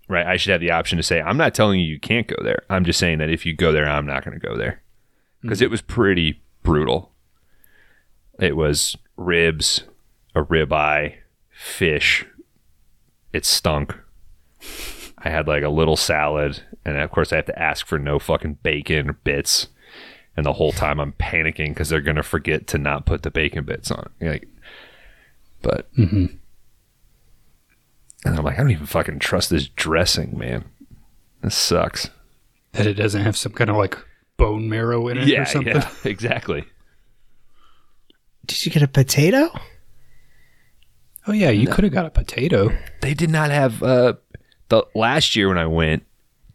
right, 0.09 0.27
I 0.27 0.39
should 0.39 0.53
have 0.53 0.63
the 0.63 0.71
option 0.71 0.97
to 0.97 1.03
say, 1.03 1.21
I'm 1.21 1.37
not 1.37 1.55
telling 1.55 1.79
you 1.79 1.85
you 1.85 2.01
can't 2.01 2.27
go 2.27 2.43
there. 2.43 2.63
I'm 2.71 2.87
just 2.87 2.99
saying 2.99 3.19
that 3.19 3.29
if 3.29 3.45
you 3.45 3.55
go 3.55 3.73
there, 3.73 3.87
I'm 3.87 4.07
not 4.07 4.25
going 4.25 4.41
to 4.41 4.49
go 4.49 4.57
there. 4.57 4.81
Cuz 5.47 5.61
it 5.61 5.69
mm. 5.69 5.73
was 5.73 5.83
pretty 5.83 6.41
brutal. 6.63 7.13
It 8.41 8.57
was 8.57 8.97
ribs, 9.19 9.85
a 10.35 10.43
ribeye, 10.43 11.17
fish. 11.51 12.25
It 13.35 13.45
stunk. 13.45 13.95
I 15.19 15.29
had 15.29 15.47
like 15.47 15.63
a 15.63 15.69
little 15.69 15.97
salad, 15.99 16.63
and 16.87 16.97
of 16.97 17.11
course 17.11 17.35
I 17.35 17.37
have 17.37 17.45
to 17.45 17.63
ask 17.63 17.87
for 17.87 17.99
no 17.99 18.19
fucking 18.19 18.61
bacon 18.63 19.11
or 19.11 19.13
bits. 19.13 19.69
And 20.37 20.45
the 20.45 20.53
whole 20.53 20.73
time 20.73 21.01
I'm 21.01 21.13
panicking 21.13 21.69
because 21.71 21.89
they're 21.89 22.01
gonna 22.01 22.23
forget 22.23 22.67
to 22.69 22.79
not 22.79 23.07
put 23.07 23.23
the 23.23 23.31
bacon 23.31 23.65
bits 23.65 23.91
on. 23.91 24.11
Like, 24.21 24.47
but 25.63 25.89
and 25.97 26.39
I'm 28.25 28.45
like, 28.45 28.55
I 28.55 28.59
don't 28.59 28.71
even 28.71 28.87
fucking 28.87 29.19
trust 29.19 29.51
this 29.51 29.69
dressing, 29.69 30.37
man. 30.37 30.65
This 31.43 31.55
sucks. 31.55 32.11
That 32.73 32.87
it 32.87 32.95
doesn't 32.95 33.23
have 33.23 33.37
some 33.37 33.53
kind 33.53 33.71
of 33.71 33.77
like 33.77 33.97
bone 34.37 34.69
marrow 34.69 35.09
in 35.09 35.17
it 35.19 35.29
Yeah, 35.29 35.43
or 35.43 35.47
something. 35.47 35.75
yeah, 35.75 35.91
exactly. 36.05 36.65
Did 38.45 38.65
you 38.67 38.71
get 38.73 38.83
a 38.83 38.89
potato? 38.89 39.51
Oh 41.27 41.33
yeah, 41.33 41.51
you 41.51 41.67
could 41.67 41.85
have 41.85 41.93
got 41.93 42.07
a 42.07 42.11
potato. 42.11 42.71
they 43.01 43.15
did 43.15 43.31
not 43.31 43.51
have 43.51 43.83
uh 43.83 44.15
the 44.69 44.85
last 44.95 45.35
year 45.37 45.49
when 45.49 45.59
I 45.59 45.67
went, 45.67 46.05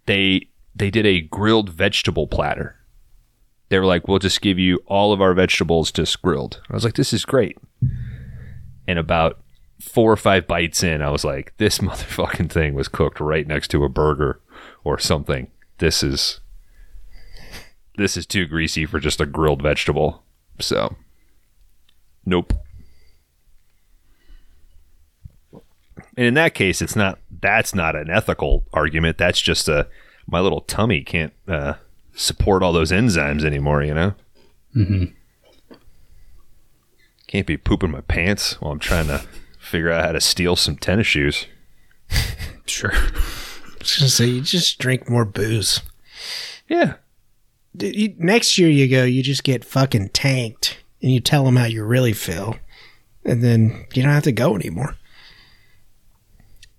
they 0.05 0.47
they 0.75 0.89
did 0.91 1.05
a 1.05 1.21
grilled 1.21 1.69
vegetable 1.69 2.27
platter. 2.27 2.75
They 3.71 3.79
were 3.79 3.85
like, 3.85 4.05
"We'll 4.05 4.19
just 4.19 4.41
give 4.41 4.59
you 4.59 4.83
all 4.85 5.13
of 5.13 5.21
our 5.21 5.33
vegetables 5.33 5.93
just 5.93 6.21
grilled." 6.21 6.61
I 6.69 6.73
was 6.73 6.83
like, 6.83 6.95
"This 6.95 7.13
is 7.13 7.23
great." 7.23 7.57
And 8.85 8.99
about 8.99 9.39
four 9.79 10.11
or 10.11 10.17
five 10.17 10.45
bites 10.45 10.83
in, 10.83 11.01
I 11.01 11.09
was 11.09 11.23
like, 11.23 11.53
"This 11.55 11.77
motherfucking 11.79 12.51
thing 12.51 12.73
was 12.73 12.89
cooked 12.89 13.21
right 13.21 13.47
next 13.47 13.69
to 13.69 13.85
a 13.85 13.89
burger 13.89 14.41
or 14.83 14.99
something. 14.99 15.51
This 15.77 16.03
is 16.03 16.41
this 17.95 18.17
is 18.17 18.25
too 18.25 18.45
greasy 18.45 18.85
for 18.85 18.99
just 18.99 19.21
a 19.21 19.25
grilled 19.25 19.61
vegetable." 19.61 20.21
So, 20.59 20.97
nope. 22.25 22.51
And 26.17 26.25
in 26.25 26.33
that 26.33 26.53
case, 26.53 26.81
it's 26.81 26.97
not. 26.97 27.19
That's 27.39 27.73
not 27.73 27.95
an 27.95 28.09
ethical 28.09 28.65
argument. 28.73 29.17
That's 29.17 29.39
just 29.39 29.69
a 29.69 29.87
my 30.27 30.41
little 30.41 30.59
tummy 30.59 31.03
can't 31.03 31.31
uh, 31.47 31.75
support 32.15 32.63
all 32.63 32.73
those 32.73 32.91
enzymes 32.91 33.43
anymore. 33.43 33.83
You 33.83 33.93
know. 33.93 34.13
Mm-hmm. 34.75 35.03
Can't 37.27 37.47
be 37.47 37.57
pooping 37.57 37.91
my 37.91 38.01
pants 38.01 38.59
while 38.61 38.71
I'm 38.73 38.79
trying 38.79 39.07
to 39.07 39.23
figure 39.59 39.91
out 39.91 40.05
how 40.05 40.11
to 40.11 40.21
steal 40.21 40.55
some 40.55 40.75
tennis 40.77 41.07
shoes. 41.07 41.45
Sure. 42.67 42.93
I 42.93 43.77
was 43.79 43.97
gonna 43.97 44.09
say 44.09 44.25
you 44.27 44.39
just 44.41 44.77
drink 44.79 45.09
more 45.09 45.25
booze. 45.25 45.81
Yeah. 46.69 46.93
D- 47.75 47.93
you- 47.97 48.15
next 48.17 48.57
year 48.57 48.69
you 48.69 48.87
go, 48.87 49.03
you 49.03 49.21
just 49.21 49.43
get 49.43 49.65
fucking 49.65 50.09
tanked, 50.09 50.77
and 51.01 51.11
you 51.11 51.19
tell 51.19 51.43
them 51.43 51.57
how 51.57 51.65
you 51.65 51.83
really 51.83 52.13
feel, 52.13 52.55
and 53.25 53.43
then 53.43 53.87
you 53.93 54.03
don't 54.03 54.11
have 54.13 54.23
to 54.23 54.31
go 54.31 54.55
anymore. 54.55 54.95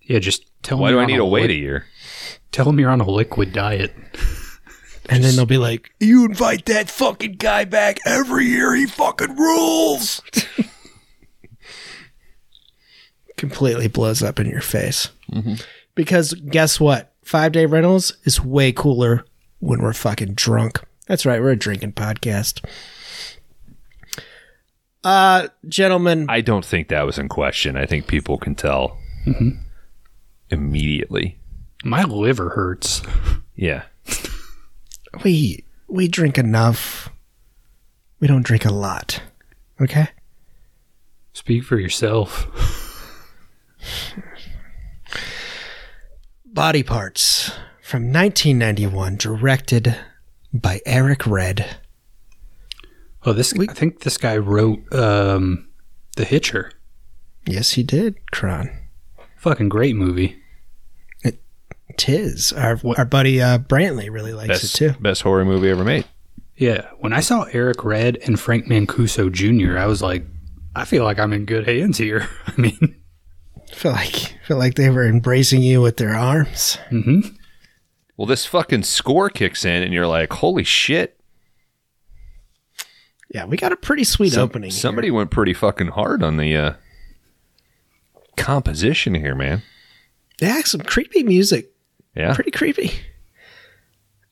Yeah, 0.02 0.18
just 0.20 0.44
tell 0.62 0.78
Why 0.78 0.92
them 0.92 0.98
do 0.98 1.02
I 1.02 1.06
need 1.06 1.16
to 1.18 1.26
wait 1.26 1.50
a 1.50 1.54
year? 1.54 1.84
Tell 2.52 2.64
them 2.64 2.78
you're 2.80 2.88
on 2.90 3.00
a 3.00 3.10
liquid 3.10 3.52
diet. 3.52 3.92
And 5.08 5.22
then 5.24 5.34
they'll 5.36 5.46
be 5.46 5.58
like, 5.58 5.90
"You 6.00 6.24
invite 6.24 6.66
that 6.66 6.88
fucking 6.90 7.32
guy 7.34 7.64
back 7.64 7.98
every 8.06 8.46
year. 8.46 8.74
He 8.74 8.86
fucking 8.86 9.36
rules." 9.36 10.22
Completely 13.36 13.88
blows 13.88 14.22
up 14.22 14.38
in 14.38 14.46
your 14.48 14.60
face. 14.60 15.08
Because 15.94 16.32
guess 16.34 16.78
what? 16.78 17.12
Five 17.24 17.52
day 17.52 17.66
rentals 17.66 18.16
is 18.24 18.40
way 18.42 18.72
cooler 18.72 19.24
when 19.58 19.80
we're 19.82 19.92
fucking 19.92 20.34
drunk. 20.34 20.80
That's 21.06 21.26
right. 21.26 21.40
We're 21.40 21.50
a 21.50 21.56
drinking 21.56 21.92
podcast. 21.92 22.64
Uh, 25.04 25.48
gentlemen, 25.68 26.26
I 26.28 26.40
don't 26.40 26.64
think 26.64 26.88
that 26.88 27.02
was 27.02 27.18
in 27.18 27.28
question. 27.28 27.76
I 27.76 27.86
think 27.86 28.06
people 28.06 28.38
can 28.38 28.54
tell 28.54 28.98
immediately. 30.50 31.38
My 31.84 32.04
liver 32.04 32.50
hurts. 32.50 33.02
Yeah. 33.56 33.82
We 35.24 35.64
we 35.88 36.08
drink 36.08 36.38
enough. 36.38 37.10
We 38.20 38.28
don't 38.28 38.44
drink 38.44 38.64
a 38.64 38.72
lot. 38.72 39.22
Okay. 39.80 40.08
Speak 41.32 41.64
for 41.64 41.78
yourself. 41.78 42.46
Body 46.44 46.82
Parts 46.82 47.50
from 47.80 48.12
1991, 48.12 49.16
directed 49.16 49.96
by 50.52 50.80
Eric 50.84 51.26
Red. 51.26 51.78
Oh, 53.24 53.32
this 53.32 53.54
I 53.58 53.66
think 53.66 54.00
this 54.00 54.18
guy 54.18 54.36
wrote 54.36 54.92
um, 54.92 55.68
The 56.16 56.24
Hitcher. 56.24 56.72
Yes, 57.46 57.72
he 57.72 57.82
did, 57.82 58.30
Kron. 58.30 58.70
Fucking 59.36 59.68
great 59.68 59.96
movie. 59.96 60.41
Tis. 61.96 62.52
Our, 62.52 62.78
our 62.96 63.04
buddy 63.04 63.40
uh, 63.40 63.58
Brantley 63.58 64.10
really 64.10 64.32
likes 64.32 64.48
Best, 64.48 64.64
it 64.80 64.92
too. 64.92 65.00
best 65.00 65.22
horror 65.22 65.44
movie 65.44 65.68
ever 65.70 65.84
made. 65.84 66.04
Yeah, 66.56 66.88
when 67.00 67.12
I 67.12 67.20
saw 67.20 67.44
Eric 67.44 67.82
Red 67.84 68.18
and 68.26 68.38
Frank 68.38 68.66
Mancuso 68.66 69.30
Jr., 69.32 69.78
I 69.78 69.86
was 69.86 70.02
like, 70.02 70.24
I 70.76 70.84
feel 70.84 71.02
like 71.04 71.18
I'm 71.18 71.32
in 71.32 71.44
good 71.44 71.66
hands 71.66 71.98
here. 71.98 72.28
I 72.46 72.60
mean, 72.60 72.96
feel 73.72 73.92
like 73.92 74.36
feel 74.46 74.58
like 74.58 74.74
they 74.74 74.90
were 74.90 75.06
embracing 75.06 75.62
you 75.62 75.80
with 75.80 75.96
their 75.96 76.14
arms. 76.14 76.76
hmm 76.90 77.20
Well, 78.16 78.26
this 78.26 78.46
fucking 78.46 78.82
score 78.84 79.28
kicks 79.30 79.64
in, 79.64 79.82
and 79.82 79.92
you're 79.92 80.06
like, 80.06 80.32
holy 80.34 80.64
shit. 80.64 81.18
Yeah, 83.34 83.46
we 83.46 83.56
got 83.56 83.72
a 83.72 83.76
pretty 83.76 84.04
sweet 84.04 84.32
Some- 84.34 84.42
opening. 84.42 84.70
here. 84.70 84.78
Somebody 84.78 85.10
went 85.10 85.30
pretty 85.30 85.54
fucking 85.54 85.88
hard 85.88 86.22
on 86.22 86.36
the 86.36 86.54
uh, 86.56 86.72
composition 88.36 89.14
here, 89.14 89.34
man. 89.34 89.62
They 90.38 90.46
had 90.46 90.66
some 90.66 90.82
creepy 90.82 91.22
music. 91.22 91.71
Yeah. 92.14 92.34
Pretty 92.34 92.50
creepy. 92.50 92.92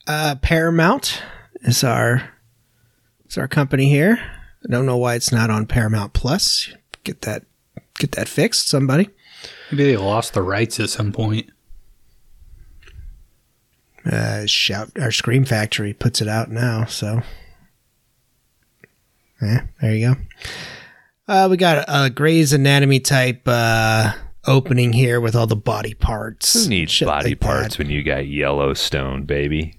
Uh, 0.06 0.34
Paramount 0.42 1.22
is 1.62 1.82
our 1.84 2.30
is 3.28 3.38
our 3.38 3.48
company 3.48 3.88
here. 3.88 4.18
I 4.20 4.70
don't 4.70 4.86
know 4.86 4.96
why 4.96 5.14
it's 5.14 5.32
not 5.32 5.50
on 5.50 5.66
Paramount 5.66 6.12
Plus. 6.12 6.72
Get 7.04 7.22
that 7.22 7.44
get 7.98 8.12
that 8.12 8.28
fixed, 8.28 8.68
somebody. 8.68 9.08
maybe 9.70 9.84
they 9.84 9.96
lost 9.96 10.34
the 10.34 10.42
rights 10.42 10.78
at 10.80 10.90
some 10.90 11.12
point. 11.12 11.50
uh, 14.10 14.46
shout 14.46 14.90
our 15.00 15.12
Scream 15.12 15.44
Factory 15.44 15.92
puts 15.92 16.20
it 16.20 16.28
out 16.28 16.50
now. 16.50 16.84
So, 16.86 17.22
yeah, 19.40 19.66
there 19.80 19.94
you 19.94 20.14
go. 20.14 20.20
Uh, 21.28 21.48
we 21.50 21.56
got 21.56 21.78
a, 21.78 22.04
a 22.04 22.10
Grey's 22.10 22.52
Anatomy 22.52 23.00
type 23.00 23.42
uh, 23.46 24.12
opening 24.46 24.92
here 24.92 25.20
with 25.20 25.34
all 25.36 25.46
the 25.46 25.56
body 25.56 25.94
parts. 25.94 26.64
Who 26.64 26.68
needs 26.70 26.98
body 27.00 27.30
like 27.30 27.40
that. 27.40 27.46
parts 27.46 27.78
when 27.78 27.90
you 27.90 28.02
got 28.02 28.26
Yellowstone, 28.26 29.24
baby? 29.24 29.78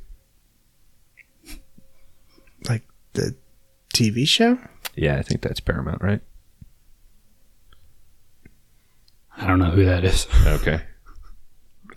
Like 2.69 2.83
the 3.13 3.35
TV 3.93 4.27
show. 4.27 4.57
Yeah, 4.95 5.17
I 5.17 5.21
think 5.23 5.41
that's 5.41 5.59
Paramount, 5.59 6.01
right? 6.01 6.21
I 9.37 9.47
don't 9.47 9.59
know 9.59 9.71
who 9.71 9.85
that 9.85 10.03
is. 10.05 10.27
Okay. 10.45 10.81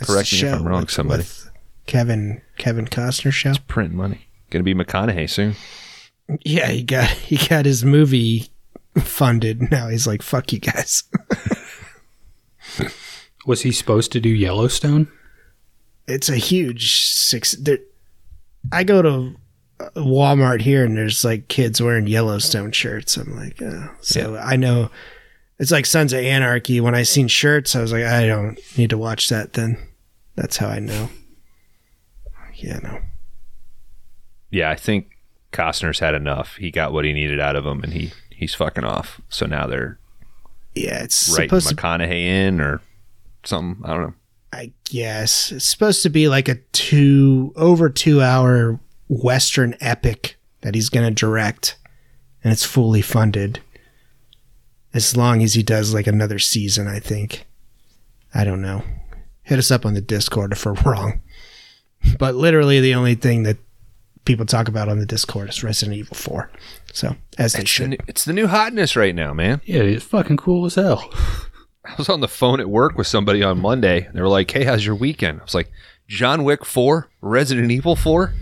It's 0.00 0.08
Correct 0.10 0.32
me 0.32 0.40
if 0.40 0.52
I'm 0.54 0.66
wrong, 0.66 0.80
with- 0.80 0.90
somebody. 0.90 1.18
with 1.20 1.50
Kevin 1.86 2.42
Kevin 2.58 2.84
Costner 2.84 3.30
show. 3.30 3.52
Print 3.68 3.94
money. 3.94 4.26
Gonna 4.50 4.64
be 4.64 4.74
McConaughey 4.74 5.30
soon. 5.30 5.54
Yeah, 6.44 6.66
he 6.66 6.82
got 6.82 7.08
he 7.08 7.36
got 7.36 7.64
his 7.64 7.84
movie 7.84 8.48
funded. 8.98 9.70
Now 9.70 9.86
he's 9.88 10.04
like, 10.04 10.20
"Fuck 10.22 10.52
you 10.52 10.58
guys." 10.58 11.04
Was 13.46 13.62
he 13.62 13.72
supposed 13.72 14.12
to 14.12 14.20
do 14.20 14.28
Yellowstone? 14.28 15.08
it's 16.06 16.28
a 16.28 16.36
huge 16.36 17.00
six. 17.00 17.52
There, 17.52 17.78
I 18.72 18.84
go 18.84 19.02
to 19.02 19.36
uh, 19.80 19.88
Walmart 19.96 20.60
here 20.60 20.84
and 20.84 20.96
there's 20.96 21.24
like 21.24 21.48
kids 21.48 21.80
wearing 21.80 22.06
Yellowstone 22.06 22.72
shirts. 22.72 23.16
I'm 23.16 23.34
like, 23.36 23.60
oh. 23.62 23.90
so 24.00 24.36
I 24.36 24.56
know 24.56 24.90
it's 25.58 25.70
like 25.70 25.86
Sons 25.86 26.12
of 26.12 26.20
Anarchy. 26.20 26.80
When 26.80 26.94
I 26.94 27.02
seen 27.02 27.28
shirts, 27.28 27.74
I 27.74 27.80
was 27.80 27.92
like, 27.92 28.04
I 28.04 28.26
don't 28.26 28.58
need 28.76 28.90
to 28.90 28.98
watch 28.98 29.28
that. 29.30 29.54
Then 29.54 29.78
that's 30.36 30.56
how 30.56 30.68
I 30.68 30.78
know. 30.78 31.08
Yeah, 32.56 32.78
no. 32.82 33.00
Yeah, 34.50 34.70
I 34.70 34.76
think 34.76 35.10
Costner's 35.52 35.98
had 35.98 36.14
enough. 36.14 36.56
He 36.56 36.70
got 36.70 36.92
what 36.92 37.04
he 37.04 37.12
needed 37.12 37.40
out 37.40 37.56
of 37.56 37.66
him, 37.66 37.82
and 37.82 37.92
he 37.92 38.12
he's 38.30 38.54
fucking 38.54 38.84
off. 38.84 39.20
So 39.28 39.46
now 39.46 39.66
they're 39.66 39.98
Yeah, 40.74 41.02
it's 41.02 41.28
writing 41.30 41.48
supposed 41.48 41.68
to. 41.70 41.74
McConaughey 41.74 42.22
in 42.22 42.60
or 42.60 42.80
something. 43.46 43.84
I 43.84 43.94
don't 43.94 44.02
know. 44.02 44.14
I 44.52 44.72
guess 44.84 45.50
it's 45.52 45.64
supposed 45.64 46.02
to 46.04 46.10
be 46.10 46.28
like 46.28 46.48
a 46.48 46.56
two 46.72 47.52
over 47.56 47.88
two 47.90 48.22
hour 48.22 48.78
western 49.08 49.76
epic 49.80 50.36
that 50.60 50.74
he's 50.74 50.88
going 50.88 51.06
to 51.06 51.14
direct, 51.14 51.76
and 52.42 52.52
it's 52.52 52.64
fully 52.64 53.02
funded. 53.02 53.60
As 54.92 55.16
long 55.16 55.42
as 55.42 55.54
he 55.54 55.62
does 55.64 55.92
like 55.92 56.06
another 56.06 56.38
season, 56.38 56.86
I 56.86 57.00
think. 57.00 57.46
I 58.32 58.44
don't 58.44 58.62
know. 58.62 58.82
Hit 59.42 59.58
us 59.58 59.70
up 59.72 59.84
on 59.84 59.94
the 59.94 60.00
Discord 60.00 60.52
if 60.52 60.64
we're 60.64 60.74
wrong. 60.74 61.20
But 62.18 62.34
literally, 62.34 62.80
the 62.80 62.94
only 62.94 63.14
thing 63.14 63.44
that 63.44 63.56
people 64.26 64.44
talk 64.44 64.68
about 64.68 64.90
on 64.90 64.98
the 64.98 65.06
Discord 65.06 65.48
is 65.48 65.64
Resident 65.64 65.96
Evil 65.96 66.14
Four. 66.14 66.50
So 66.92 67.16
as 67.38 67.54
they 67.54 67.60
It's 67.60 67.62
the, 67.62 67.66
should. 67.66 67.90
new, 67.90 67.96
it's 68.06 68.24
the 68.26 68.34
new 68.34 68.46
hotness 68.46 68.94
right 68.94 69.14
now, 69.14 69.32
man. 69.32 69.62
Yeah, 69.64 69.80
it's 69.80 70.04
fucking 70.04 70.36
cool 70.36 70.66
as 70.66 70.74
hell. 70.74 71.10
I 71.86 71.94
was 71.96 72.08
on 72.08 72.20
the 72.20 72.28
phone 72.28 72.60
at 72.60 72.68
work 72.68 72.96
with 72.96 73.06
somebody 73.06 73.42
on 73.42 73.60
Monday. 73.60 74.06
And 74.06 74.14
they 74.14 74.20
were 74.20 74.28
like, 74.28 74.50
"Hey, 74.50 74.64
how's 74.64 74.86
your 74.86 74.94
weekend?" 74.94 75.40
I 75.40 75.44
was 75.44 75.54
like, 75.54 75.70
"John 76.08 76.44
Wick 76.44 76.64
Four, 76.64 77.10
Resident 77.20 77.70
Evil 77.70 77.96
Four. 77.96 78.32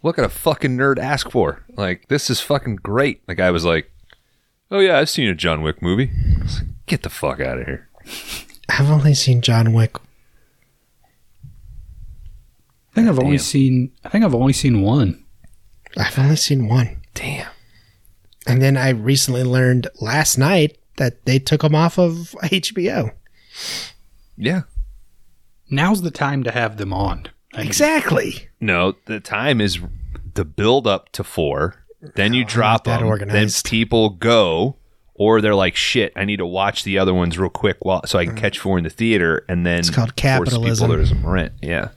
What 0.00 0.14
could 0.14 0.24
a 0.24 0.28
fucking 0.28 0.76
nerd 0.76 0.98
ask 0.98 1.30
for? 1.30 1.64
Like, 1.76 2.08
this 2.08 2.30
is 2.30 2.40
fucking 2.40 2.76
great." 2.76 3.26
The 3.26 3.34
guy 3.34 3.50
was 3.50 3.64
like, 3.64 3.90
"Oh 4.70 4.80
yeah, 4.80 4.98
I've 4.98 5.10
seen 5.10 5.28
a 5.28 5.34
John 5.34 5.62
Wick 5.62 5.80
movie." 5.82 6.10
I 6.38 6.42
was 6.42 6.58
like, 6.60 6.68
Get 6.86 7.02
the 7.02 7.10
fuck 7.10 7.38
out 7.40 7.58
of 7.58 7.66
here. 7.66 7.88
I've 8.70 8.90
only 8.90 9.12
seen 9.12 9.42
John 9.42 9.74
Wick. 9.74 9.96
I 12.92 12.94
think 12.94 13.08
I've 13.08 13.20
only 13.20 13.38
seen. 13.38 13.92
I 14.04 14.08
think 14.08 14.24
I've 14.24 14.34
only 14.34 14.54
seen 14.54 14.80
one. 14.80 15.24
I've 15.96 16.18
only 16.18 16.36
seen 16.36 16.66
one. 16.66 17.02
Damn. 17.14 17.50
And 18.46 18.62
then 18.62 18.76
I 18.78 18.88
recently 18.90 19.42
learned 19.42 19.88
last 20.00 20.38
night 20.38 20.78
that 20.98 21.24
they 21.24 21.38
took 21.38 21.62
them 21.62 21.74
off 21.74 21.98
of 21.98 22.34
HBO. 22.44 23.12
Yeah. 24.36 24.62
Now's 25.70 26.02
the 26.02 26.10
time 26.10 26.44
to 26.44 26.50
have 26.52 26.76
them 26.76 26.92
on. 26.92 27.26
I 27.54 27.58
mean, 27.58 27.66
Exactly. 27.66 28.48
No, 28.60 28.94
the 29.06 29.20
time 29.20 29.60
is 29.60 29.78
the 30.34 30.44
build 30.44 30.86
up 30.86 31.10
to 31.12 31.24
four. 31.24 31.82
Then 32.14 32.32
you 32.32 32.44
Oh, 32.44 32.48
drop 32.48 32.84
that 32.84 33.00
them. 33.00 33.28
Then 33.28 33.48
people 33.64 34.10
go, 34.10 34.76
or 35.14 35.40
they're 35.40 35.54
like, 35.54 35.74
"Shit, 35.74 36.12
I 36.14 36.24
need 36.24 36.36
to 36.36 36.46
watch 36.46 36.84
the 36.84 36.98
other 36.98 37.12
ones 37.12 37.36
real 37.38 37.50
quick 37.50 37.78
while 37.80 38.02
so 38.06 38.18
I 38.18 38.24
can 38.24 38.36
catch 38.36 38.58
four 38.58 38.78
in 38.78 38.84
the 38.84 38.90
theater." 38.90 39.44
And 39.48 39.66
then 39.66 39.78
Mm. 39.78 39.80
It's 39.80 39.90
called 39.90 40.08
force 40.10 40.14
capitalism. 40.16 40.90
People 40.90 41.02
to 41.02 41.06
some 41.08 41.26
rent. 41.26 41.54
Yeah, 41.60 41.88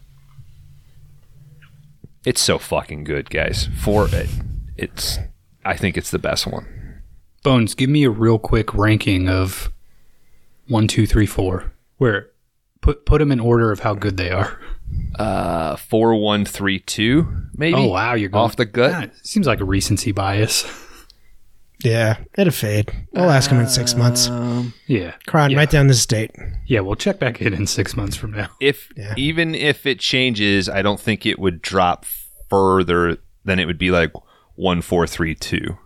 it's 2.26 2.42
so 2.42 2.58
fucking 2.58 3.04
good, 3.04 3.30
guys. 3.30 3.68
Four, 3.78 4.08
it, 4.12 4.30
it's. 4.78 5.20
I 5.64 5.76
think 5.78 5.98
it's 5.98 6.10
the 6.12 6.20
best 6.20 6.48
one. 6.48 6.66
Bones, 7.44 7.74
give 7.76 7.90
me 7.90 8.04
a 8.04 8.10
real 8.10 8.38
quick 8.40 8.74
ranking 8.74 9.28
of 9.30 9.72
one, 10.68 10.88
two, 10.88 11.06
three, 11.08 11.26
four. 11.26 11.72
Where 11.98 12.28
Put 12.82 13.06
put 13.06 13.20
them 13.20 13.32
in 13.32 13.40
order 13.40 13.72
of 13.72 13.82
how 13.82 13.94
good 13.94 14.18
they 14.18 14.32
are. 14.32 14.60
Uh, 15.18 15.76
four 15.76 16.16
one 16.16 16.46
three 16.46 16.80
two, 16.80 17.28
maybe. 17.56 17.76
Oh 17.78 17.88
wow, 17.90 18.14
you're 18.16 18.28
going 18.30 18.44
off 18.44 18.56
the 18.56 18.66
gut. 18.66 18.92
Yeah, 18.92 19.10
seems 19.22 19.46
like 19.46 19.60
a 19.60 19.64
recency 19.66 20.12
bias. 20.12 20.66
Yeah, 21.84 22.18
it'll 22.38 22.52
fade. 22.52 22.92
We'll 23.12 23.30
ask 23.30 23.50
him 23.52 23.60
in 23.60 23.68
six 23.68 23.96
months. 23.96 24.28
Yeah, 24.88 25.14
Kron, 25.28 25.52
yeah. 25.52 25.58
write 25.58 25.70
down 25.72 25.88
this 25.88 26.06
date. 26.06 26.32
yeah. 26.68 26.80
We'll 26.82 26.96
check 26.96 27.20
back 27.20 27.40
in 27.42 27.54
in 27.54 27.68
six 27.68 27.96
months 27.96 28.16
from 28.16 28.32
now. 28.32 28.50
If 28.60 28.90
Yeah. 28.98 29.14
even 29.18 29.54
if 29.56 29.86
it 29.86 30.00
changes, 30.00 30.68
I 30.68 30.82
don't 30.82 31.00
think 31.00 31.26
it 31.26 31.38
would 31.40 31.62
drop 31.62 32.06
further 32.50 33.18
than 33.46 33.60
it 33.60 33.66
would 33.66 33.78
be 33.80 33.92
like 33.92 34.12
one 34.56 34.82
four 34.82 35.06
three 35.08 35.36
two. 35.36 35.78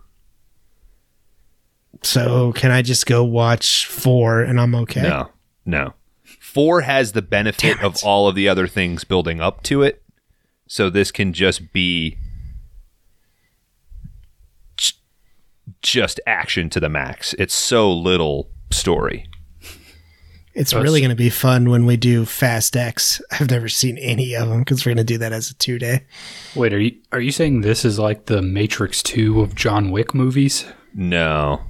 So 2.02 2.52
can 2.52 2.70
I 2.70 2.82
just 2.82 3.06
go 3.06 3.24
watch 3.24 3.86
four 3.86 4.40
and 4.40 4.60
I'm 4.60 4.74
okay? 4.74 5.02
No, 5.02 5.30
no. 5.64 5.94
Four 6.24 6.82
has 6.82 7.12
the 7.12 7.22
benefit 7.22 7.82
of 7.82 8.02
all 8.04 8.28
of 8.28 8.34
the 8.34 8.48
other 8.48 8.66
things 8.66 9.04
building 9.04 9.40
up 9.40 9.62
to 9.64 9.82
it, 9.82 10.02
so 10.66 10.90
this 10.90 11.10
can 11.10 11.32
just 11.32 11.72
be 11.72 12.18
just 15.82 16.20
action 16.26 16.70
to 16.70 16.80
the 16.80 16.88
max. 16.88 17.34
It's 17.38 17.54
so 17.54 17.92
little 17.92 18.50
story. 18.70 19.28
It's 20.54 20.72
Us. 20.72 20.82
really 20.82 21.00
going 21.00 21.10
to 21.10 21.16
be 21.16 21.28
fun 21.28 21.68
when 21.68 21.84
we 21.84 21.98
do 21.98 22.24
Fast 22.24 22.76
X. 22.76 23.20
I've 23.30 23.50
never 23.50 23.68
seen 23.68 23.98
any 23.98 24.34
of 24.34 24.48
them 24.48 24.60
because 24.60 24.84
we're 24.84 24.94
going 24.94 25.06
to 25.06 25.12
do 25.12 25.18
that 25.18 25.32
as 25.32 25.50
a 25.50 25.54
two 25.54 25.78
day. 25.78 26.06
Wait, 26.54 26.72
are 26.72 26.80
you 26.80 26.96
are 27.12 27.20
you 27.20 27.30
saying 27.30 27.60
this 27.60 27.84
is 27.84 27.98
like 27.98 28.26
the 28.26 28.40
Matrix 28.40 29.02
Two 29.02 29.42
of 29.42 29.54
John 29.54 29.90
Wick 29.90 30.14
movies? 30.14 30.64
No, 30.94 31.60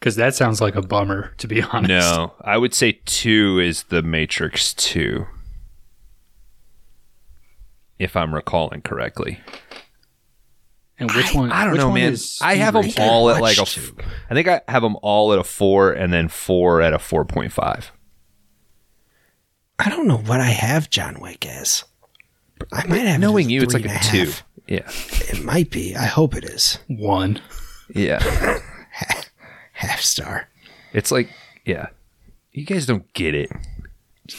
Because 0.00 0.16
that 0.16 0.34
sounds 0.34 0.60
like 0.62 0.74
a 0.76 0.82
bummer, 0.82 1.34
to 1.36 1.46
be 1.46 1.60
honest. 1.72 1.88
no. 1.90 2.32
I 2.40 2.56
would 2.56 2.72
say 2.74 3.00
two 3.04 3.58
is 3.60 3.82
the 3.84 4.02
Matrix 4.02 4.72
Two, 4.74 5.26
if 7.98 8.16
I'm 8.16 8.34
recalling 8.34 8.82
correctly. 8.82 9.40
And 10.98 11.10
which 11.12 11.34
one? 11.34 11.50
I 11.52 11.64
don't 11.64 11.72
which 11.72 11.80
know, 11.80 11.88
one 11.88 11.94
man. 12.00 12.12
is 12.12 12.38
I 12.42 12.56
have 12.56 12.74
them 12.74 12.90
all 12.98 13.30
at 13.30 13.40
like 13.40 13.56
a. 13.56 13.60
Watch 13.62 13.78
f- 13.78 13.92
I 14.30 14.34
think 14.34 14.48
I 14.48 14.60
have 14.68 14.82
them 14.82 14.96
all 15.02 15.32
at 15.32 15.38
a 15.38 15.44
four, 15.44 15.92
and 15.92 16.12
then 16.12 16.28
four 16.28 16.80
at 16.82 16.92
a 16.92 16.98
four 16.98 17.24
point 17.24 17.52
five. 17.52 17.90
I 19.78 19.88
don't 19.88 20.06
know 20.06 20.18
what 20.18 20.40
I 20.40 20.44
have 20.50 20.90
John 20.90 21.20
Wick 21.20 21.46
as. 21.46 21.84
I 22.70 22.86
might 22.86 22.98
have 22.98 23.18
Knowing 23.20 23.46
as 23.46 23.50
you, 23.52 23.62
it's 23.62 23.72
like 23.72 23.86
a 23.86 23.90
and 23.90 24.02
two. 24.02 24.32
Yeah, 24.66 24.88
It 25.30 25.42
might 25.42 25.70
be. 25.70 25.96
I 25.96 26.04
hope 26.04 26.36
it 26.36 26.44
is. 26.44 26.78
one. 26.86 27.40
yeah. 27.94 28.58
Half 29.80 30.00
star. 30.02 30.48
It's 30.92 31.10
like, 31.10 31.30
yeah. 31.64 31.86
You 32.52 32.64
guys 32.66 32.84
don't 32.86 33.10
get 33.14 33.34
it. 33.34 33.50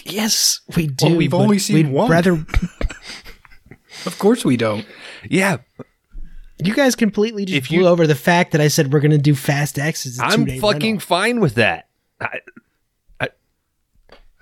Yes, 0.05 0.59
we 0.75 0.87
do. 0.87 1.15
we've 1.17 1.31
but 1.31 1.37
only 1.37 1.59
seen 1.59 1.75
we'd 1.75 1.87
one. 1.89 2.09
Rather, 2.11 2.33
Of 4.05 4.17
course 4.19 4.45
we 4.45 4.55
don't. 4.57 4.85
Yeah, 5.29 5.57
you 6.63 6.73
guys 6.73 6.95
completely 6.95 7.45
just 7.45 7.57
If 7.57 7.69
blew 7.69 7.79
you- 7.79 7.87
over 7.87 8.05
the 8.07 8.15
fact 8.15 8.51
that 8.51 8.61
I 8.61 8.67
said 8.67 8.93
we're 8.93 8.99
going 8.99 9.11
to 9.11 9.17
do 9.17 9.35
Fast 9.35 9.77
X 9.79 10.05
as 10.05 10.19
a 10.19 10.23
I'm 10.23 10.45
fucking 10.59 10.61
rental. 10.95 10.99
fine 10.99 11.39
with 11.39 11.55
that. 11.55 11.87
I, 12.19 12.39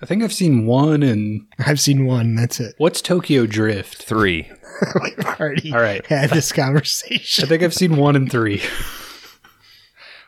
I 0.02 0.06
think 0.06 0.22
I've 0.22 0.32
seen 0.32 0.66
one. 0.66 1.02
And 1.02 1.46
I've 1.58 1.80
seen 1.80 2.06
one. 2.06 2.34
That's 2.34 2.58
it. 2.60 2.74
what's 2.78 3.00
Tokyo 3.02 3.46
Drift? 3.46 4.02
three. 4.02 4.50
We've 5.02 5.26
already 5.26 5.72
All 5.72 5.80
right. 5.80 6.04
had 6.06 6.30
this 6.30 6.52
conversation. 6.52 7.44
I 7.44 7.48
think 7.48 7.62
I've 7.62 7.74
seen 7.74 7.96
one 7.96 8.16
and 8.16 8.30
three. 8.30 8.62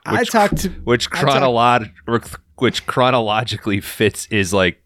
I 0.04 0.24
talked 0.24 0.58
to 0.58 0.68
Which 0.70 1.08
I 1.12 1.20
talk- 1.22 1.28
chronolog- 1.42 2.38
which 2.56 2.86
chronologically 2.86 3.80
fits 3.80 4.26
is 4.26 4.52
like 4.52 4.78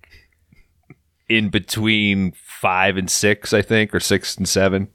in 1.29 1.49
between 1.49 2.33
five 2.37 2.97
and 2.97 3.11
six, 3.11 3.53
I 3.53 3.63
think, 3.63 3.95
or 3.95 4.01
six 4.01 4.37
and 4.37 4.49
seven. 4.49 4.89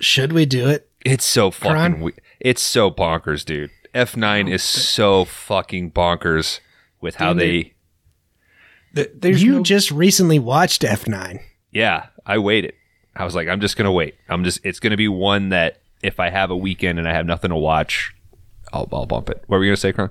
Should 0.00 0.32
we 0.32 0.44
do 0.46 0.68
it? 0.68 0.90
It's 1.04 1.24
so 1.24 1.50
fucking. 1.50 2.00
We- 2.00 2.12
it's 2.40 2.62
so 2.62 2.90
bonkers, 2.90 3.44
dude. 3.44 3.70
F 3.94 4.16
nine 4.16 4.48
oh, 4.48 4.52
is 4.52 4.62
so 4.62 5.24
fucking 5.24 5.92
bonkers 5.92 6.60
with 7.00 7.16
how 7.16 7.32
Dude, 7.32 7.40
they. 7.42 7.74
Th- 8.94 9.10
There's 9.14 9.42
you 9.42 9.52
no- 9.52 9.62
just 9.62 9.90
recently 9.90 10.38
watched 10.38 10.82
F9. 10.82 11.40
Yeah, 11.70 12.06
I 12.26 12.38
waited. 12.38 12.74
I 13.14 13.24
was 13.24 13.34
like, 13.34 13.48
I'm 13.48 13.60
just 13.60 13.76
gonna 13.78 13.92
wait. 13.92 14.14
I'm 14.28 14.44
just. 14.44 14.60
It's 14.64 14.80
gonna 14.80 14.96
be 14.98 15.08
one 15.08 15.48
that 15.50 15.80
if 16.02 16.20
I 16.20 16.30
have 16.30 16.50
a 16.50 16.56
weekend 16.56 16.98
and 16.98 17.08
I 17.08 17.12
have 17.12 17.26
nothing 17.26 17.50
to 17.50 17.56
watch, 17.56 18.14
I'll 18.72 18.88
I'll 18.92 19.06
bump 19.06 19.30
it. 19.30 19.42
What 19.46 19.58
were 19.58 19.64
you 19.64 19.70
gonna 19.70 19.76
say, 19.76 19.92
Kron? 19.92 20.10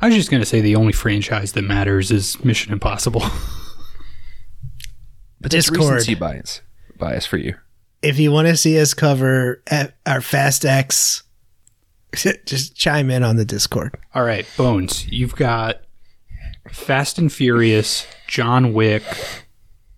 I 0.00 0.06
was 0.06 0.14
just 0.14 0.30
gonna 0.30 0.44
say 0.44 0.60
the 0.60 0.76
only 0.76 0.92
franchise 0.92 1.52
that 1.52 1.62
matters 1.62 2.10
is 2.10 2.42
Mission 2.44 2.72
Impossible. 2.72 3.22
But 5.40 5.50
that's 5.52 5.68
Discord. 5.68 5.92
recency 5.94 6.14
bias. 6.14 6.62
Bias 6.98 7.26
for 7.26 7.36
you. 7.36 7.54
If 8.02 8.18
you 8.18 8.32
want 8.32 8.48
to 8.48 8.56
see 8.56 8.78
us 8.80 8.94
cover 8.94 9.62
F- 9.66 9.92
our 10.06 10.20
Fast 10.20 10.64
X, 10.64 11.24
just 12.46 12.74
chime 12.74 13.10
in 13.10 13.22
on 13.22 13.36
the 13.36 13.44
Discord. 13.44 13.96
All 14.14 14.24
right, 14.24 14.46
Bones, 14.56 15.06
you've 15.08 15.36
got 15.36 15.82
Fast 16.70 17.18
and 17.18 17.32
Furious, 17.32 18.06
John 18.28 18.72
Wick, 18.72 19.02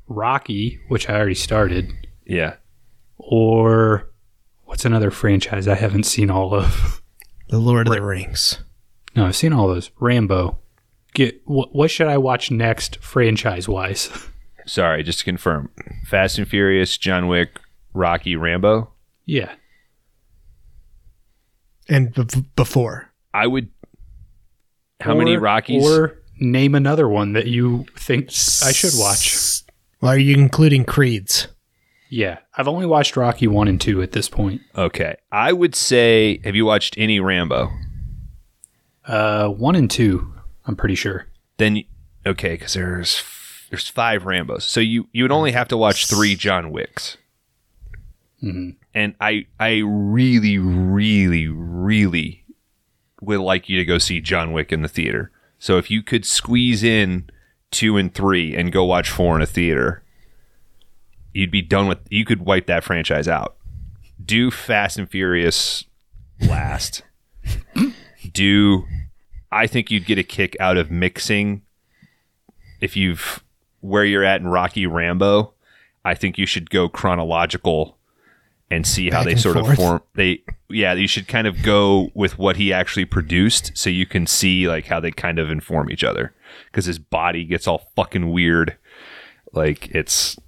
Rocky, 0.09 0.81
which 0.89 1.09
I 1.09 1.15
already 1.17 1.35
started, 1.35 1.93
Yeah. 2.27 2.57
or 3.17 4.09
what's 4.69 4.85
another 4.85 5.11
franchise 5.11 5.67
I 5.67 5.75
haven't 5.75 6.05
seen 6.05 6.31
all 6.31 6.55
of? 6.55 7.03
The 7.49 7.59
Lord 7.59 7.89
of 7.89 7.95
the 7.95 8.03
Rings. 8.03 8.59
No, 9.17 9.27
I've 9.27 9.35
seen 9.37 9.53
all 9.53 9.67
those. 9.69 9.91
Rambo. 9.99 10.59
Get 11.15 11.41
what, 11.47 11.75
what 11.75 11.91
should 11.91 12.07
I 12.07 12.19
watch 12.19 12.51
next 12.51 12.99
franchise 13.03 13.69
wise? 13.69 14.11
Sorry, 14.67 15.03
just 15.03 15.21
to 15.21 15.25
confirm. 15.25 15.71
Fast 16.07 16.39
and 16.39 16.47
Furious, 16.47 16.99
John 16.99 17.27
Wick, 17.27 17.59
Rocky, 17.95 18.37
Rambo. 18.37 18.93
yeah. 19.25 19.53
And 21.89 22.13
b- 22.15 22.45
before. 22.55 23.11
I 23.33 23.47
would. 23.47 23.71
How 25.01 25.15
many 25.15 25.37
Or- 25.37 25.41
Rockies? 25.41 25.89
Or 25.89 26.19
name 26.39 26.75
another 26.75 27.09
one 27.09 27.33
that 27.33 27.47
you 27.47 27.87
think 27.97 28.27
I 28.29 28.73
should 28.73 28.93
watch. 28.97 29.63
Well, 30.03 30.13
are 30.13 30.19
you 30.19 30.35
including 30.37 30.85
Creeds? 30.85 31.49
Yeah, 32.11 32.39
I've 32.57 32.69
only 32.69 32.87
watched 32.87 33.17
Rocky 33.17 33.47
1 33.47 33.69
and 33.69 33.81
2 33.81 34.01
at 34.03 34.13
this 34.13 34.29
point. 34.29 34.63
okay, 34.77 35.17
I 35.31 35.53
would 35.53 35.75
say. 35.75 36.41
Have 36.45 36.57
you 36.57 36.65
watched 36.65 36.97
any 36.97 37.21
Rambo? 37.21 37.71
Uh 39.07 39.49
1 39.49 39.75
and 39.77 39.91
2, 39.91 40.35
I'm 40.67 40.77
pretty 40.77 40.95
sure. 40.95 41.27
Then 41.57 41.85
okay, 42.27 42.53
because 42.55 42.75
there's 42.75 43.23
there's 43.71 43.89
five 43.89 44.23
Rambos, 44.23 44.63
so 44.63 44.81
you 44.81 45.09
you 45.13 45.25
would 45.25 45.33
only 45.33 45.53
have 45.53 45.69
to 45.69 45.77
watch 45.77 46.07
three 46.07 46.35
John 46.35 46.71
Wicks. 46.71 47.17
Mhm. 48.43 48.77
And 48.95 49.15
I 49.21 49.47
I 49.59 49.83
really 49.85 50.59
really 50.59 51.49
really 51.49 52.45
would 53.21 53.41
like 53.41 53.69
you 53.69 53.79
to 53.79 53.85
go 53.85 53.99
see 53.99 54.21
John 54.21 54.53
Wick 54.53 54.73
in 54.73 54.83
the 54.83 54.89
theater. 54.89 55.31
So 55.59 55.77
if 55.79 55.91
you 55.91 56.03
could 56.03 56.25
squeeze 56.25 56.85
in 56.85 57.29
two 57.71 57.97
and 57.97 58.15
three 58.15 58.55
and 58.55 58.71
go 58.73 58.85
watch 58.85 59.11
four 59.11 59.35
in 59.37 59.43
a 59.43 59.47
theater, 59.47 60.03
you'd 61.33 61.51
be 61.51 61.63
done 61.63 61.87
with. 61.87 61.99
You 62.11 62.25
could 62.25 62.43
wipe 62.43 62.67
that 62.67 62.85
franchise 62.85 63.29
out. 63.29 63.57
Do 64.25 64.51
Fast 64.51 64.99
and 64.99 65.09
Furious 65.09 65.85
last. 66.41 67.03
Do 68.33 68.85
I 69.51 69.67
think 69.67 69.91
you'd 69.91 70.07
get 70.07 70.19
a 70.19 70.23
kick 70.23 70.57
out 70.61 70.77
of 70.77 70.91
mixing 70.91 71.63
if 72.81 72.97
you've 72.97 73.43
where 73.81 74.05
you're 74.05 74.25
at 74.25 74.41
in 74.41 74.49
Rocky 74.49 74.87
Rambo. 74.87 75.53
I 76.05 76.15
think 76.15 76.39
you 76.39 76.47
should 76.47 76.71
go 76.71 76.89
chronological 76.89 77.97
and 78.71 78.87
see 78.87 79.11
how 79.11 79.21
Back 79.21 79.27
they 79.27 79.37
sort 79.37 79.57
forth. 79.57 79.71
of 79.71 79.77
form. 79.77 80.03
They 80.15 80.43
yeah, 80.69 80.93
you 80.95 81.09
should 81.09 81.29
kind 81.29 81.47
of 81.47 81.63
go 81.63 82.11
with 82.15 82.39
what 82.39 82.57
he 82.57 82.73
actually 82.73 83.07
produced, 83.07 83.73
so 83.75 83.89
you 83.91 84.07
can 84.07 84.27
see 84.27 84.69
like 84.69 84.87
how 84.87 85.01
they 85.01 85.11
kind 85.11 85.39
of 85.39 85.51
inform 85.51 85.91
each 85.91 86.05
other. 86.05 86.35
Because 86.67 86.85
his 86.87 86.99
body 86.99 87.45
gets 87.45 87.67
all 87.67 87.91
fucking 87.97 88.31
weird. 88.31 88.77
Like 89.53 89.89
it's 89.89 90.39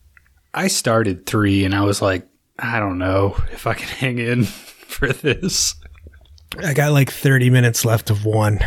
I 0.54 0.68
started 0.68 1.26
3 1.26 1.64
and 1.64 1.74
I 1.74 1.82
was 1.82 2.02
like, 2.02 2.26
I 2.58 2.78
don't 2.78 2.98
know 2.98 3.36
if 3.52 3.66
I 3.66 3.74
can 3.74 3.88
hang 3.98 4.18
in 4.18 4.44
for 4.44 5.12
this. 5.12 5.74
I 6.58 6.74
got 6.74 6.92
like 6.92 7.10
30 7.10 7.50
minutes 7.50 7.84
left 7.84 8.10
of 8.10 8.24
one. 8.24 8.58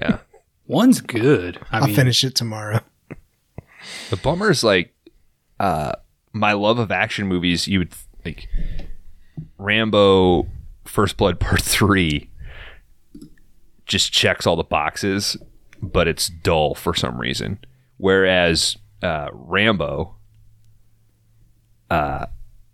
yeah. 0.00 0.18
One's 0.66 1.00
good. 1.00 1.58
I 1.72 1.78
I'll 1.78 1.86
mean, 1.86 1.96
finish 1.96 2.22
it 2.22 2.34
tomorrow. 2.36 2.80
The 4.10 4.16
bummer 4.16 4.50
is 4.50 4.62
like 4.62 4.94
uh 5.58 5.92
my 6.32 6.52
love 6.52 6.78
of 6.78 6.92
action 6.92 7.26
movies, 7.26 7.66
you 7.66 7.80
would 7.80 7.92
like 8.24 8.48
Rambo 9.58 10.46
First 10.84 11.16
Blood 11.16 11.40
Part 11.40 11.60
3 11.62 12.30
just 13.86 14.12
checks 14.12 14.46
all 14.46 14.54
the 14.54 14.62
boxes, 14.62 15.36
but 15.82 16.06
it's 16.06 16.28
dull 16.28 16.74
for 16.76 16.94
some 16.94 17.20
reason. 17.20 17.58
Whereas 17.96 18.76
uh 19.02 19.28
Rambo 19.32 20.14
uh 21.90 22.26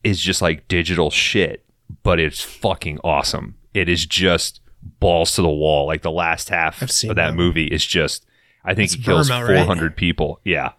is 0.05 0.21
just 0.21 0.43
like 0.43 0.69
digital 0.69 1.11
shit, 1.11 1.65
but 2.03 2.21
it's 2.21 2.43
fucking 2.43 3.01
awesome. 3.03 3.57
It 3.75 3.89
is 3.89 4.07
just 4.07 4.61
balls 5.01 5.35
to 5.35 5.43
the 5.43 5.49
wall. 5.49 5.87
Like 5.87 6.03
the 6.03 6.11
last 6.11 6.49
half 6.49 6.83
of 6.83 6.89
that 6.89 7.15
that. 7.15 7.35
movie 7.35 7.67
is 7.67 7.85
just 7.85 8.27
I 8.67 8.75
think 8.75 8.91
That's 8.91 8.95
he 8.95 9.03
kills 9.05 9.29
Burma, 9.29 9.45
right? 9.47 9.57
400 9.59 9.97
people. 9.97 10.41
Yeah. 10.45 10.73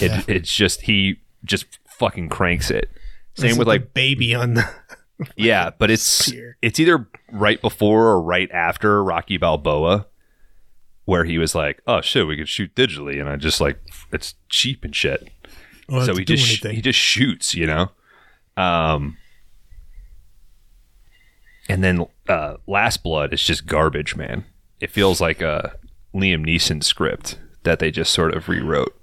It, 0.00 0.28
It's 0.28 0.52
just, 0.52 0.82
he 0.82 1.20
just 1.44 1.66
fucking 1.88 2.28
cranks 2.28 2.70
it. 2.70 2.90
Same 3.36 3.50
It's 3.50 3.58
with 3.58 3.66
the 3.66 3.70
like, 3.72 3.94
baby 3.94 4.34
on 4.34 4.54
the. 4.54 4.68
yeah, 5.36 5.70
but 5.78 5.90
it's, 5.92 6.02
Spear. 6.26 6.56
it's 6.60 6.80
either 6.80 7.08
right 7.30 7.62
before 7.62 8.08
or 8.08 8.20
right 8.20 8.50
after 8.50 9.02
Rocky 9.04 9.36
Balboa 9.36 10.06
where 11.04 11.24
he 11.24 11.38
was 11.38 11.54
like, 11.54 11.80
oh 11.86 12.00
shit, 12.00 12.26
we 12.26 12.36
could 12.36 12.48
shoot 12.48 12.74
digitally. 12.74 13.20
And 13.20 13.28
I 13.28 13.36
just 13.36 13.60
like, 13.60 13.78
it's 14.12 14.34
cheap 14.48 14.84
and 14.84 14.94
shit. 14.94 15.30
Well, 15.90 16.06
so 16.06 16.14
he 16.16 16.24
just 16.24 16.44
sh- 16.44 16.62
anything. 16.64 16.76
he 16.76 16.82
just 16.82 16.98
shoots, 16.98 17.54
you 17.54 17.66
know. 17.66 17.90
Um, 18.56 19.16
and 21.68 21.82
then 21.82 22.06
uh, 22.28 22.56
Last 22.66 23.02
Blood 23.02 23.32
is 23.32 23.42
just 23.42 23.66
garbage, 23.66 24.16
man. 24.16 24.44
It 24.80 24.90
feels 24.90 25.20
like 25.20 25.40
a 25.40 25.74
Liam 26.14 26.44
Neeson 26.46 26.82
script 26.82 27.38
that 27.64 27.78
they 27.78 27.90
just 27.90 28.12
sort 28.12 28.34
of 28.34 28.48
rewrote. 28.48 28.94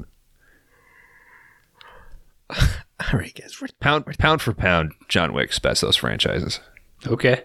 All 2.50 3.20
right, 3.20 3.34
guys. 3.40 3.62
We're, 3.62 3.68
Pound 3.80 4.06
pound 4.18 4.42
for 4.42 4.54
pound, 4.54 4.94
John 5.08 5.34
Wick's 5.34 5.60
best 5.60 5.84
of 5.84 5.88
those 5.88 5.96
franchises. 5.98 6.60
Okay. 7.06 7.44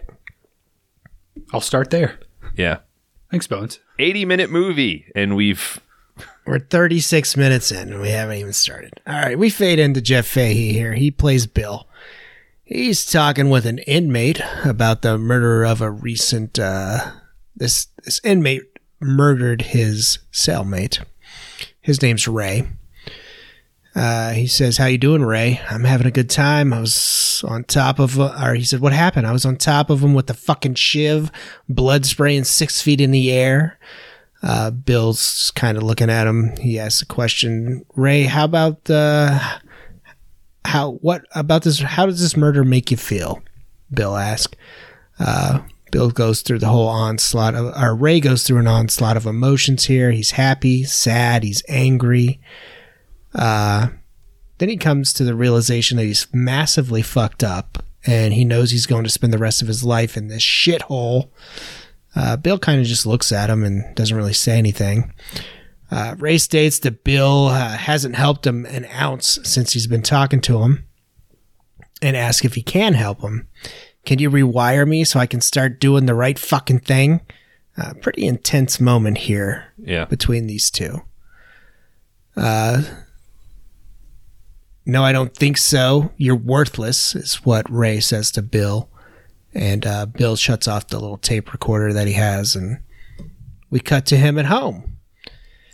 I'll 1.53 1.61
start 1.61 1.89
there. 1.91 2.19
Yeah, 2.55 2.79
Thanks, 3.31 3.47
Bones. 3.47 3.79
eighty 3.99 4.25
minute 4.25 4.49
movie, 4.49 5.11
and 5.15 5.35
we've 5.35 5.79
we're 6.45 6.59
36 6.59 7.37
minutes 7.37 7.71
in 7.71 7.91
and 7.91 8.01
we 8.01 8.09
haven't 8.09 8.37
even 8.37 8.53
started. 8.53 8.93
All 9.07 9.13
right, 9.13 9.37
we 9.37 9.49
fade 9.49 9.79
into 9.79 10.01
Jeff 10.01 10.25
Fahey 10.25 10.73
here. 10.73 10.93
He 10.93 11.11
plays 11.11 11.47
Bill. 11.47 11.87
He's 12.63 13.05
talking 13.05 13.49
with 13.49 13.65
an 13.65 13.79
inmate 13.79 14.41
about 14.63 15.01
the 15.01 15.17
murder 15.17 15.63
of 15.63 15.81
a 15.81 15.91
recent. 15.91 16.57
Uh, 16.57 17.11
this 17.55 17.87
this 18.03 18.19
inmate 18.23 18.63
murdered 18.99 19.61
his 19.61 20.19
cellmate. 20.31 21.03
His 21.81 22.01
name's 22.01 22.27
Ray. 22.27 22.67
Uh, 23.95 24.31
he 24.31 24.47
says, 24.47 24.77
"How 24.77 24.85
you 24.85 24.97
doing, 24.97 25.21
Ray? 25.21 25.61
I'm 25.69 25.83
having 25.83 26.07
a 26.07 26.11
good 26.11 26.29
time. 26.29 26.73
I 26.73 26.79
was 26.79 27.43
on 27.47 27.63
top 27.63 27.99
of, 27.99 28.19
uh, 28.19 28.35
or 28.41 28.55
he 28.55 28.63
said, 28.63 28.79
what 28.79 28.93
happened? 28.93 29.27
I 29.27 29.31
was 29.31 29.45
on 29.45 29.57
top 29.57 29.89
of 29.89 30.01
him 30.01 30.13
with 30.13 30.27
the 30.27 30.33
fucking 30.33 30.75
shiv, 30.75 31.31
blood 31.67 32.05
spraying 32.05 32.45
six 32.45 32.81
feet 32.81 33.01
in 33.01 33.11
the 33.11 33.31
air. 33.31 33.77
Uh, 34.43 34.71
Bill's 34.71 35.51
kind 35.55 35.77
of 35.77 35.83
looking 35.83 36.09
at 36.09 36.27
him. 36.27 36.55
He 36.57 36.77
asks 36.77 37.01
a 37.01 37.05
question. 37.05 37.85
Ray, 37.95 38.23
how 38.23 38.43
about 38.43 38.89
uh, 38.89 39.39
how 40.65 40.91
what 40.93 41.25
about 41.33 41.63
this? 41.63 41.79
How 41.79 42.05
does 42.05 42.19
this 42.19 42.35
murder 42.35 42.63
make 42.65 42.91
you 42.91 42.97
feel? 42.97 43.41
Bill 43.91 44.17
asked. 44.17 44.57
Uh, 45.17 45.61
Bill 45.91 46.09
goes 46.09 46.41
through 46.41 46.59
the 46.59 46.67
whole 46.67 46.87
onslaught 46.87 47.55
of, 47.55 47.73
or 47.81 47.95
Ray 47.95 48.19
goes 48.19 48.43
through 48.43 48.57
an 48.57 48.67
onslaught 48.67 49.15
of 49.15 49.25
emotions 49.25 49.85
here. 49.85 50.11
He's 50.11 50.31
happy, 50.31 50.83
sad, 50.83 51.43
he's 51.43 51.63
angry. 51.69 52.41
Uh, 53.33 53.89
then 54.57 54.69
he 54.69 54.77
comes 54.77 55.13
to 55.13 55.23
the 55.23 55.35
realization 55.35 55.97
that 55.97 56.05
he's 56.05 56.27
massively 56.33 57.01
fucked 57.01 57.43
up 57.43 57.83
and 58.05 58.33
he 58.33 58.43
knows 58.43 58.71
he's 58.71 58.87
going 58.87 59.03
to 59.03 59.09
spend 59.09 59.31
the 59.31 59.37
rest 59.37 59.61
of 59.61 59.67
his 59.67 59.83
life 59.83 60.17
in 60.17 60.27
this 60.27 60.41
shithole. 60.41 61.29
Uh, 62.15 62.37
Bill 62.37 62.59
kind 62.59 62.79
of 62.79 62.85
just 62.85 63.05
looks 63.05 63.31
at 63.31 63.49
him 63.49 63.63
and 63.63 63.95
doesn't 63.95 64.15
really 64.15 64.33
say 64.33 64.57
anything. 64.57 65.13
Uh, 65.89 66.15
Ray 66.17 66.37
states 66.37 66.79
that 66.79 67.03
Bill 67.03 67.47
uh, 67.47 67.77
hasn't 67.77 68.15
helped 68.15 68.47
him 68.47 68.65
an 68.65 68.85
ounce 68.85 69.39
since 69.43 69.73
he's 69.73 69.87
been 69.87 70.01
talking 70.01 70.41
to 70.41 70.61
him 70.61 70.85
and 72.01 72.17
asks 72.17 72.45
if 72.45 72.55
he 72.55 72.61
can 72.61 72.93
help 72.93 73.21
him. 73.21 73.47
Can 74.05 74.19
you 74.19 74.29
rewire 74.29 74.87
me 74.87 75.03
so 75.03 75.19
I 75.19 75.25
can 75.25 75.41
start 75.41 75.79
doing 75.79 76.05
the 76.05 76.15
right 76.15 76.37
fucking 76.37 76.79
thing? 76.79 77.21
Uh, 77.77 77.93
pretty 78.01 78.27
intense 78.27 78.79
moment 78.79 79.17
here 79.17 79.73
yeah 79.77 80.05
between 80.05 80.45
these 80.45 80.69
two. 80.69 81.01
Uh, 82.35 82.83
no, 84.85 85.03
I 85.03 85.11
don't 85.11 85.35
think 85.35 85.57
so. 85.57 86.11
You're 86.17 86.35
worthless, 86.35 87.15
is 87.15 87.35
what 87.45 87.69
Ray 87.69 87.99
says 87.99 88.31
to 88.31 88.41
Bill. 88.41 88.89
And 89.55 89.85
uh, 89.85 90.07
Bill 90.07 90.35
shuts 90.35 90.67
off 90.67 90.87
the 90.87 90.99
little 90.99 91.17
tape 91.17 91.51
recorder 91.51 91.93
that 91.93 92.07
he 92.07 92.13
has, 92.13 92.55
and 92.55 92.79
we 93.69 93.79
cut 93.79 94.05
to 94.07 94.17
him 94.17 94.39
at 94.39 94.45
home. 94.45 94.97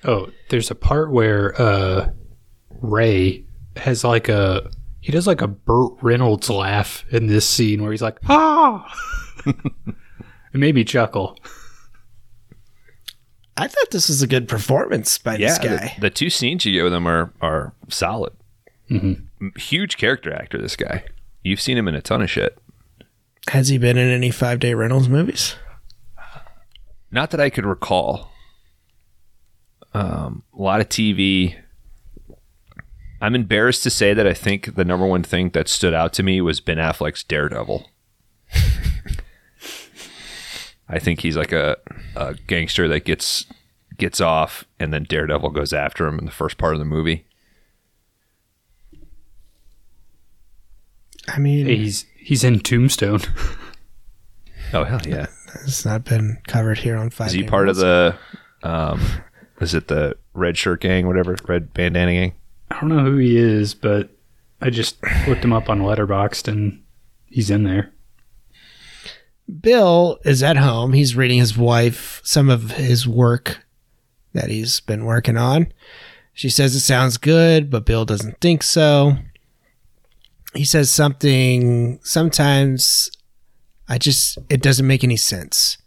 Oh, 0.04 0.30
there's 0.50 0.72
a 0.72 0.76
part 0.76 1.12
where 1.12 1.60
uh, 1.62 2.10
Ray 2.82 3.46
has 3.76 4.04
like 4.04 4.30
a 4.30 4.70
he 5.02 5.12
does 5.12 5.28
like 5.28 5.42
a 5.42 5.48
Burt 5.48 5.94
Reynolds 6.02 6.50
laugh 6.50 7.06
in 7.10 7.28
this 7.28 7.48
scene 7.48 7.82
where 7.82 7.92
he's 7.92 8.02
like 8.02 8.20
ah. 8.28 8.86
it 9.46 9.56
made 10.54 10.76
me 10.76 10.84
chuckle. 10.84 11.38
I 13.58 13.68
thought 13.68 13.92
this 13.92 14.08
was 14.08 14.22
a 14.22 14.28
good 14.28 14.48
performance 14.48 15.18
by 15.18 15.36
yeah. 15.36 15.48
this 15.50 15.58
guy. 15.58 15.96
the 16.00 16.10
two 16.10 16.30
scenes 16.30 16.66
you 16.66 16.74
get 16.74 16.84
with 16.84 16.94
him 16.94 17.08
are 17.08 17.34
are 17.42 17.74
solid. 17.90 18.34
Mhm. 18.90 19.28
Huge 19.58 19.98
character 19.98 20.34
actor. 20.34 20.62
This 20.62 20.76
guy. 20.76 21.04
You've 21.44 21.62
seen 21.62 21.78
him 21.78 21.88
in 21.88 21.96
a 21.96 22.02
ton 22.02 22.22
of 22.22 22.30
shit. 22.30 22.58
Has 23.48 23.70
he 23.70 23.78
been 23.78 23.98
in 23.98 24.10
any 24.10 24.30
Five 24.32 24.60
Day 24.60 24.74
Rentals 24.74 25.10
movies? 25.10 25.56
Not 27.12 27.32
that 27.32 27.40
I 27.40 27.50
could 27.50 27.66
recall. 27.66 28.32
Um, 29.94 30.44
a 30.58 30.62
lot 30.62 30.82
of 30.82 30.90
TV. 30.90 31.56
I'm 33.22 33.36
embarrassed 33.36 33.84
to 33.84 33.90
say 33.90 34.14
that 34.14 34.28
I 34.28 34.34
think 34.34 34.76
the 34.76 34.86
number 34.86 35.06
one 35.06 35.24
thing 35.24 35.50
that 35.50 35.68
stood 35.68 35.94
out 35.94 36.14
to 36.14 36.24
me 36.24 36.40
was 36.42 36.62
Ben 36.62 36.78
Affleck's 36.78 37.24
Daredevil. 37.24 37.90
I 40.88 41.00
think 41.00 41.22
he's 41.22 41.36
like 41.36 41.52
a, 41.52 41.78
a 42.16 42.36
gangster 42.48 42.88
that 42.88 43.06
gets 43.06 43.46
gets 43.98 44.22
off, 44.22 44.64
and 44.80 44.94
then 44.94 45.04
Daredevil 45.04 45.50
goes 45.50 45.74
after 45.74 46.08
him 46.08 46.20
in 46.20 46.26
the 46.26 46.32
first 46.32 46.58
part 46.58 46.74
of 46.74 46.80
the 46.80 46.86
movie. 46.86 47.26
I 51.28 51.38
mean, 51.40 51.68
he's 51.68 52.06
he's 52.30 52.44
in 52.44 52.60
Tombstone. 52.60 53.22
Oh 54.72 54.84
hell 54.84 55.02
yeah! 55.04 55.26
it's 55.66 55.84
not 55.84 56.04
been 56.04 56.38
covered 56.46 56.78
here 56.78 56.96
on 56.96 57.10
Five 57.10 57.30
Is 57.30 57.34
he 57.34 57.42
part 57.42 57.70
of 57.70 57.78
the? 57.78 58.16
Um, 58.62 59.02
is 59.60 59.74
it 59.74 59.88
the 59.88 60.16
red 60.36 60.60
shirt 60.60 60.82
gang, 60.82 61.08
whatever, 61.08 61.36
red 61.48 61.74
bandana 61.74 62.12
gang? 62.12 62.34
I 62.70 62.80
don't 62.80 62.90
know 62.90 63.04
who 63.04 63.18
he 63.18 63.36
is, 63.36 63.74
but 63.74 64.12
I 64.62 64.70
just 64.70 64.98
looked 65.28 65.44
him 65.44 65.54
up 65.54 65.70
on 65.70 65.82
Letterboxd 65.82 66.48
and 66.50 66.84
he's 67.26 67.50
in 67.50 67.64
there. 67.64 67.92
Bill 69.60 70.20
is 70.24 70.44
at 70.44 70.58
home. 70.58 70.94
He's 70.94 71.16
reading 71.16 71.40
his 71.40 71.58
wife 71.58 72.22
some 72.24 72.52
of 72.52 72.74
his 72.74 73.08
work 73.08 73.66
that 74.34 74.52
he's 74.52 74.82
been 74.82 75.04
working 75.04 75.36
on. 75.36 75.74
She 76.32 76.52
says 76.52 76.76
it 76.76 76.82
sounds 76.82 77.18
good, 77.18 77.72
but 77.72 77.88
Bill 77.88 78.06
doesn't 78.06 78.40
think 78.40 78.62
so. 78.62 79.18
He 80.54 80.66
says 80.66 80.92
something 80.92 82.00
sometimes 82.04 83.10
I 83.88 83.98
just 83.98 84.38
it 84.50 84.62
doesn't 84.62 84.88
make 84.88 85.04
any 85.04 85.18
sense. 85.18 85.78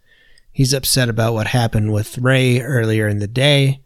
He's 0.53 0.73
upset 0.73 1.09
about 1.09 1.35
what 1.35 1.49
happened 1.49 1.93
with 1.93 2.19
Ray 2.19 2.61
earlier 2.61 3.09
in 3.09 3.19
the 3.19 3.27
day. 3.27 3.81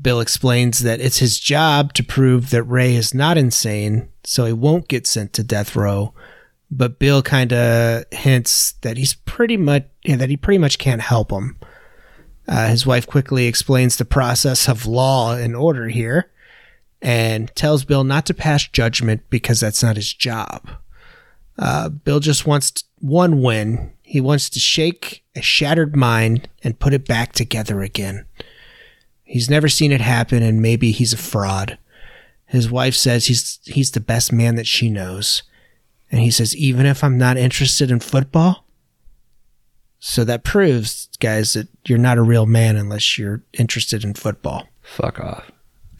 Bill 0.00 0.20
explains 0.20 0.80
that 0.80 1.00
it's 1.00 1.18
his 1.18 1.38
job 1.38 1.94
to 1.94 2.04
prove 2.04 2.50
that 2.50 2.62
Ray 2.62 2.94
is 2.94 3.12
not 3.12 3.36
insane, 3.36 4.08
so 4.22 4.44
he 4.44 4.52
won't 4.52 4.88
get 4.88 5.06
sent 5.06 5.32
to 5.32 5.42
death 5.42 5.74
row 5.74 6.14
but 6.70 6.98
Bill 6.98 7.22
kind 7.22 7.52
of 7.52 8.04
hints 8.12 8.72
that 8.82 8.96
he's 8.96 9.14
pretty 9.14 9.56
much 9.56 9.86
yeah, 10.04 10.16
that 10.16 10.30
he 10.30 10.36
pretty 10.36 10.58
much 10.58 10.78
can't 10.78 11.02
help 11.02 11.32
him. 11.32 11.58
Uh, 12.46 12.68
his 12.68 12.86
wife 12.86 13.06
quickly 13.06 13.46
explains 13.46 13.96
the 13.96 14.04
process 14.04 14.68
of 14.68 14.86
law 14.86 15.34
and 15.34 15.54
order 15.54 15.88
here, 15.88 16.30
and 17.02 17.54
tells 17.54 17.84
Bill 17.84 18.04
not 18.04 18.26
to 18.26 18.34
pass 18.34 18.66
judgment 18.66 19.22
because 19.30 19.60
that's 19.60 19.82
not 19.82 19.96
his 19.96 20.12
job. 20.12 20.70
Uh, 21.58 21.88
Bill 21.88 22.20
just 22.20 22.46
wants 22.46 22.84
one 22.98 23.42
win. 23.42 23.92
He 24.02 24.20
wants 24.20 24.50
to 24.50 24.58
shake 24.58 25.24
a 25.34 25.42
shattered 25.42 25.94
mind 25.96 26.48
and 26.62 26.78
put 26.78 26.94
it 26.94 27.06
back 27.06 27.32
together 27.32 27.82
again. 27.82 28.26
He's 29.24 29.50
never 29.50 29.68
seen 29.68 29.92
it 29.92 30.00
happen, 30.00 30.42
and 30.42 30.60
maybe 30.60 30.90
he's 30.90 31.12
a 31.12 31.18
fraud. 31.18 31.78
His 32.46 32.70
wife 32.70 32.94
says 32.94 33.26
he's 33.26 33.60
he's 33.64 33.92
the 33.92 34.00
best 34.00 34.32
man 34.32 34.56
that 34.56 34.66
she 34.66 34.90
knows. 34.90 35.44
And 36.10 36.20
he 36.20 36.30
says, 36.30 36.56
even 36.56 36.86
if 36.86 37.04
I'm 37.04 37.16
not 37.16 37.36
interested 37.36 37.90
in 37.90 38.00
football? 38.00 38.64
So 40.00 40.24
that 40.24 40.44
proves, 40.44 41.08
guys, 41.20 41.52
that 41.52 41.68
you're 41.86 41.98
not 41.98 42.18
a 42.18 42.22
real 42.22 42.46
man 42.46 42.76
unless 42.76 43.18
you're 43.18 43.42
interested 43.52 44.02
in 44.02 44.14
football. 44.14 44.66
Fuck 44.82 45.20
off. 45.20 45.50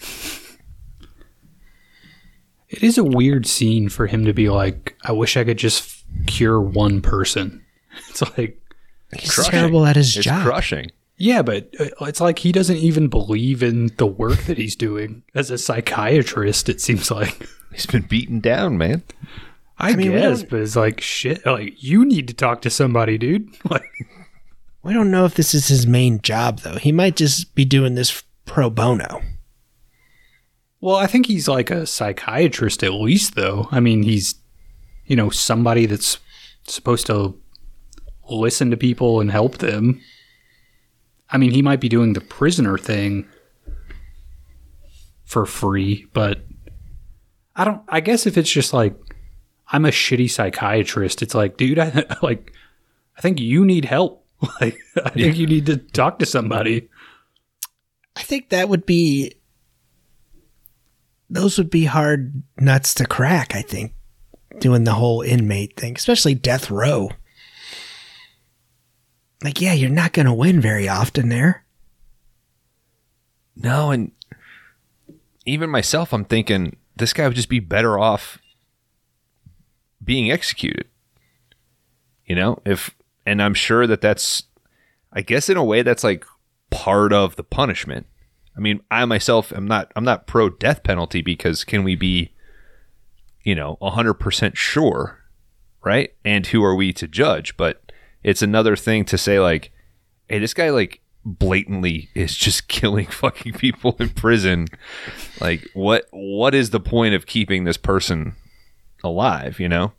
It 2.70 2.82
is 2.82 2.96
a 2.98 3.04
weird 3.04 3.46
scene 3.46 3.88
for 3.88 4.06
him 4.06 4.24
to 4.24 4.32
be 4.32 4.48
like, 4.48 4.96
I 5.04 5.12
wish 5.12 5.36
I 5.36 5.44
could 5.44 5.58
just 5.58 6.04
cure 6.26 6.60
one 6.60 7.00
person. 7.02 7.64
It's 8.08 8.22
like, 8.38 8.56
He's 9.18 9.34
Crushing. 9.34 9.50
terrible 9.50 9.84
at 9.86 9.96
his 9.96 10.16
It's 10.16 10.24
job. 10.24 10.44
crushing. 10.44 10.92
yeah, 11.16 11.42
but 11.42 11.74
uh, 11.80 12.04
it's 12.04 12.20
like 12.20 12.38
he 12.38 12.52
doesn't 12.52 12.76
even 12.76 13.08
believe 13.08 13.62
in 13.62 13.88
the 13.96 14.06
work 14.06 14.38
that 14.44 14.56
he's 14.58 14.76
doing 14.76 15.24
as 15.34 15.50
a 15.50 15.58
psychiatrist. 15.58 16.68
It 16.68 16.80
seems 16.80 17.10
like. 17.10 17.48
He's 17.72 17.86
been 17.86 18.02
beaten 18.02 18.40
down, 18.40 18.78
man. 18.78 19.04
I, 19.78 19.94
mean, 19.94 20.10
guess, 20.10 20.42
but 20.42 20.60
it's 20.60 20.74
like 20.74 21.00
shit. 21.00 21.46
Like 21.46 21.80
you 21.82 22.04
need 22.04 22.26
to 22.28 22.34
talk 22.34 22.62
to 22.62 22.70
somebody, 22.70 23.16
dude. 23.18 23.48
Like, 23.70 23.84
We 24.82 24.92
don't 24.92 25.10
know 25.12 25.24
if 25.24 25.34
this 25.34 25.54
is 25.54 25.68
his 25.68 25.86
main 25.86 26.20
job, 26.20 26.60
though. 26.60 26.76
He 26.78 26.90
might 26.90 27.14
just 27.16 27.54
be 27.54 27.64
doing 27.64 27.94
this 27.94 28.22
pro 28.44 28.70
bono. 28.70 29.22
Well, 30.81 30.97
I 30.97 31.07
think 31.07 31.26
he's 31.26 31.47
like 31.47 31.70
a 31.70 31.87
psychiatrist 31.87 32.83
at 32.83 32.95
least, 32.95 33.35
though. 33.35 33.68
I 33.70 33.81
mean, 33.81 34.03
he's, 34.03 34.35
you 35.05 35.14
know, 35.14 35.28
somebody 35.28 35.87
that's 35.87 36.18
supposed 36.66 37.07
to 37.07 37.39
listen 38.31 38.70
to 38.70 38.76
people 38.76 39.20
and 39.20 39.31
help 39.31 39.59
them. 39.59 40.01
I 41.28 41.39
mean, 41.39 41.51
he 41.51 41.62
might 41.62 41.81
be 41.81 41.89
doing 41.89 42.14
the 42.14 42.20
prisoner 42.20 42.78
thing 42.78 43.28
for 45.24 45.47
free, 45.47 46.07
but 46.12 46.41
I 47.55 47.64
don't, 47.64 47.83
I 47.89 48.01
guess 48.01 48.26
if 48.26 48.39
it's 48.39 48.51
just 48.51 48.72
like, 48.72 48.97
I'm 49.68 49.85
a 49.85 49.91
shitty 49.91 50.31
psychiatrist, 50.31 51.22
it's 51.22 51.35
like, 51.35 51.57
dude, 51.57 51.78
I 51.78 52.07
like, 52.22 52.53
I 53.16 53.20
think 53.20 53.39
you 53.41 53.64
need 53.64 53.85
help. 53.85 54.18
Like, 54.59 54.78
I 55.05 55.11
think 55.11 55.37
you 55.37 55.47
need 55.47 55.66
to 55.66 55.76
talk 55.76 56.18
to 56.20 56.24
somebody. 56.24 56.89
I 58.16 58.22
think 58.22 58.49
that 58.49 58.70
would 58.70 58.87
be 58.87 59.35
those 61.31 61.57
would 61.57 61.70
be 61.70 61.85
hard 61.85 62.43
nuts 62.59 62.93
to 62.95 63.07
crack, 63.07 63.55
I 63.55 63.62
think, 63.62 63.95
doing 64.59 64.85
the 64.85 64.95
whole 64.95 65.22
inmate 65.22 65.76
thing, 65.76 65.95
especially 65.97 66.35
death 66.35 66.70
row. 66.70 67.11
Like, 69.43 69.61
yeah, 69.61 69.72
you're 69.72 69.89
not 69.89 70.12
going 70.12 70.26
to 70.26 70.35
win 70.35 70.61
very 70.61 70.89
often 70.89 71.31
there. 71.31 71.64
No, 73.57 73.91
and 73.91 74.12
even 75.47 75.70
myself, 75.70 76.12
I'm 76.12 76.24
thinking 76.24 76.76
this 76.97 77.12
guy 77.12 77.26
would 77.26 77.37
just 77.37 77.49
be 77.49 77.61
better 77.61 77.99
off 77.99 78.39
being 80.03 80.31
executed. 80.31 80.89
You 82.26 82.35
know, 82.35 82.61
if 82.64 82.95
and 83.24 83.43
I'm 83.43 83.55
sure 83.55 83.87
that 83.87 84.01
that's, 84.01 84.45
I 85.12 85.22
guess 85.22 85.49
in 85.49 85.57
a 85.57 85.64
way 85.64 85.83
that's 85.83 86.05
like 86.05 86.24
part 86.70 87.12
of 87.12 87.37
the 87.37 87.45
punishment. 87.45 88.07
I 88.57 88.61
mean, 88.61 88.82
I 88.90 89.05
myself 89.05 89.53
am 89.53 89.66
not 89.66 89.92
I'm 89.96 90.05
not 90.05 90.26
pro 90.26 90.51
death 90.51 90.82
penalty 90.82 91.22
because 91.22 91.64
can 91.64 91.84
we 91.84 91.94
be, 91.94 92.32
you 93.42 93.55
know, 93.55 93.76
hundred 93.80 94.14
percent 94.14 94.57
sure, 94.57 95.20
right? 95.84 96.12
And 96.24 96.46
who 96.46 96.62
are 96.64 96.74
we 96.74 96.92
to 96.94 97.09
judge? 97.09 97.57
But 97.57 97.92
it's 98.22 98.42
another 98.42 98.76
thing 98.76 99.05
to 99.07 99.18
say 99.18 99.40
like, 99.40 99.72
hey, 100.28 100.38
this 100.38 100.55
guy 100.55 100.70
like 100.70 101.01
blatantly 101.24 102.09
is 102.14 102.36
just 102.36 102.68
killing 102.68 103.07
fucking 103.07 103.55
people 103.55 103.96
in 103.98 104.11
prison. 104.11 104.66
Like, 105.40 105.66
what 105.74 106.07
what 106.11 106.55
is 106.55 106.70
the 106.70 106.80
point 106.80 107.14
of 107.14 107.26
keeping 107.26 107.64
this 107.64 107.76
person 107.76 108.36
alive? 109.03 109.61
You 109.61 109.68
know. 109.68 109.92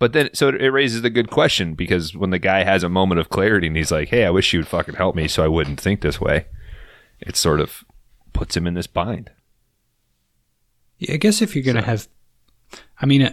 But 0.00 0.12
then, 0.12 0.30
so 0.32 0.50
it 0.50 0.68
raises 0.68 1.02
a 1.02 1.10
good 1.10 1.28
question 1.28 1.74
because 1.74 2.14
when 2.16 2.30
the 2.30 2.38
guy 2.38 2.62
has 2.62 2.84
a 2.84 2.88
moment 2.88 3.20
of 3.20 3.30
clarity 3.30 3.66
and 3.66 3.76
he's 3.76 3.90
like, 3.90 4.10
"Hey, 4.10 4.24
I 4.24 4.30
wish 4.30 4.52
you 4.52 4.60
would 4.60 4.68
fucking 4.68 4.94
help 4.94 5.16
me 5.16 5.26
so 5.26 5.42
I 5.42 5.48
wouldn't 5.48 5.80
think 5.80 6.02
this 6.02 6.20
way," 6.20 6.46
it 7.20 7.36
sort 7.36 7.60
of 7.60 7.84
puts 8.32 8.56
him 8.56 8.66
in 8.66 8.74
this 8.74 8.86
bind. 8.86 9.30
Yeah, 10.98 11.14
I 11.14 11.16
guess 11.16 11.42
if 11.42 11.54
you're 11.54 11.64
gonna 11.64 11.82
have, 11.84 12.08
I 13.00 13.06
mean, 13.06 13.22
uh, 13.22 13.32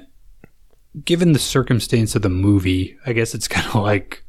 given 1.03 1.33
the 1.33 1.39
circumstance 1.39 2.15
of 2.15 2.21
the 2.21 2.29
movie, 2.29 2.97
I 3.05 3.13
guess 3.13 3.33
it's 3.33 3.47
kind 3.49 3.67
of 3.67 3.75
like 3.81 4.23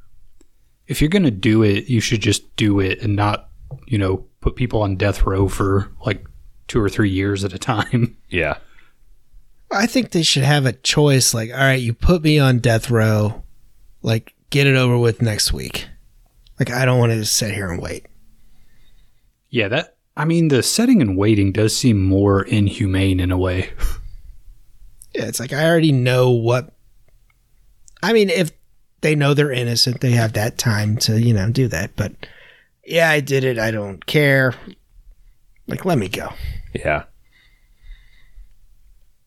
if 0.86 1.00
you're 1.00 1.10
gonna 1.10 1.30
do 1.30 1.62
it, 1.62 1.88
you 1.88 2.00
should 2.00 2.20
just 2.20 2.54
do 2.56 2.80
it 2.80 3.02
and 3.02 3.16
not, 3.16 3.48
you 3.86 3.98
know, 3.98 4.26
put 4.40 4.56
people 4.56 4.82
on 4.82 4.96
death 4.96 5.24
row 5.24 5.48
for 5.48 5.90
like 6.04 6.24
two 6.68 6.80
or 6.80 6.88
three 6.88 7.10
years 7.10 7.44
at 7.44 7.52
a 7.52 7.58
time. 7.58 8.16
Yeah. 8.28 8.58
I 9.70 9.86
think 9.86 10.10
they 10.10 10.22
should 10.22 10.42
have 10.44 10.66
a 10.66 10.72
choice 10.72 11.34
like, 11.34 11.50
all 11.50 11.58
right, 11.58 11.80
you 11.80 11.92
put 11.92 12.22
me 12.22 12.38
on 12.38 12.58
death 12.58 12.90
row, 12.90 13.42
like, 14.02 14.34
get 14.50 14.66
it 14.66 14.76
over 14.76 14.96
with 14.96 15.20
next 15.20 15.52
week. 15.52 15.88
Like, 16.58 16.70
I 16.70 16.84
don't 16.84 16.98
want 16.98 17.10
to 17.12 17.18
just 17.18 17.36
sit 17.36 17.52
here 17.52 17.70
and 17.70 17.82
wait. 17.82 18.06
Yeah, 19.50 19.68
that, 19.68 19.96
I 20.16 20.24
mean, 20.24 20.48
the 20.48 20.62
setting 20.62 21.00
and 21.00 21.16
waiting 21.16 21.52
does 21.52 21.76
seem 21.76 22.02
more 22.02 22.42
inhumane 22.42 23.20
in 23.20 23.30
a 23.30 23.38
way. 23.38 23.70
Yeah, 25.14 25.24
it's 25.24 25.40
like, 25.40 25.52
I 25.52 25.68
already 25.68 25.92
know 25.92 26.30
what. 26.30 26.74
I 28.02 28.12
mean, 28.12 28.28
if 28.28 28.52
they 29.00 29.14
know 29.14 29.34
they're 29.34 29.52
innocent, 29.52 30.00
they 30.00 30.10
have 30.10 30.34
that 30.34 30.58
time 30.58 30.96
to, 30.98 31.20
you 31.20 31.32
know, 31.32 31.50
do 31.50 31.68
that. 31.68 31.96
But 31.96 32.12
yeah, 32.84 33.08
I 33.08 33.20
did 33.20 33.44
it. 33.44 33.58
I 33.58 33.70
don't 33.70 34.04
care. 34.04 34.54
Like, 35.66 35.84
let 35.84 35.98
me 35.98 36.08
go. 36.08 36.32
Yeah. 36.74 37.04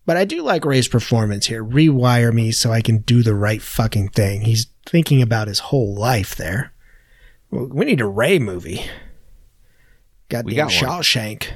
But 0.05 0.17
I 0.17 0.25
do 0.25 0.41
like 0.41 0.65
Ray's 0.65 0.87
performance 0.87 1.45
here. 1.45 1.63
Rewire 1.63 2.33
me 2.33 2.51
so 2.51 2.71
I 2.71 2.81
can 2.81 2.99
do 2.99 3.21
the 3.21 3.35
right 3.35 3.61
fucking 3.61 4.09
thing. 4.09 4.41
He's 4.41 4.67
thinking 4.85 5.21
about 5.21 5.47
his 5.47 5.59
whole 5.59 5.95
life 5.95 6.35
there. 6.35 6.73
Well, 7.51 7.67
we 7.71 7.85
need 7.85 8.01
a 8.01 8.07
Ray 8.07 8.39
movie. 8.39 8.85
Goddamn 10.29 10.55
got 10.55 10.65
one. 10.65 11.01
Shawshank. 11.01 11.51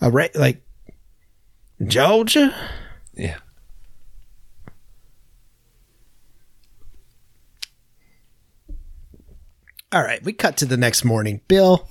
A 0.00 0.10
Ray, 0.10 0.30
like, 0.34 0.62
Georgia? 1.86 2.54
Yeah. 3.14 3.36
All 9.92 10.02
right, 10.02 10.22
we 10.22 10.32
cut 10.32 10.56
to 10.58 10.66
the 10.66 10.76
next 10.76 11.04
morning. 11.04 11.40
Bill, 11.48 11.88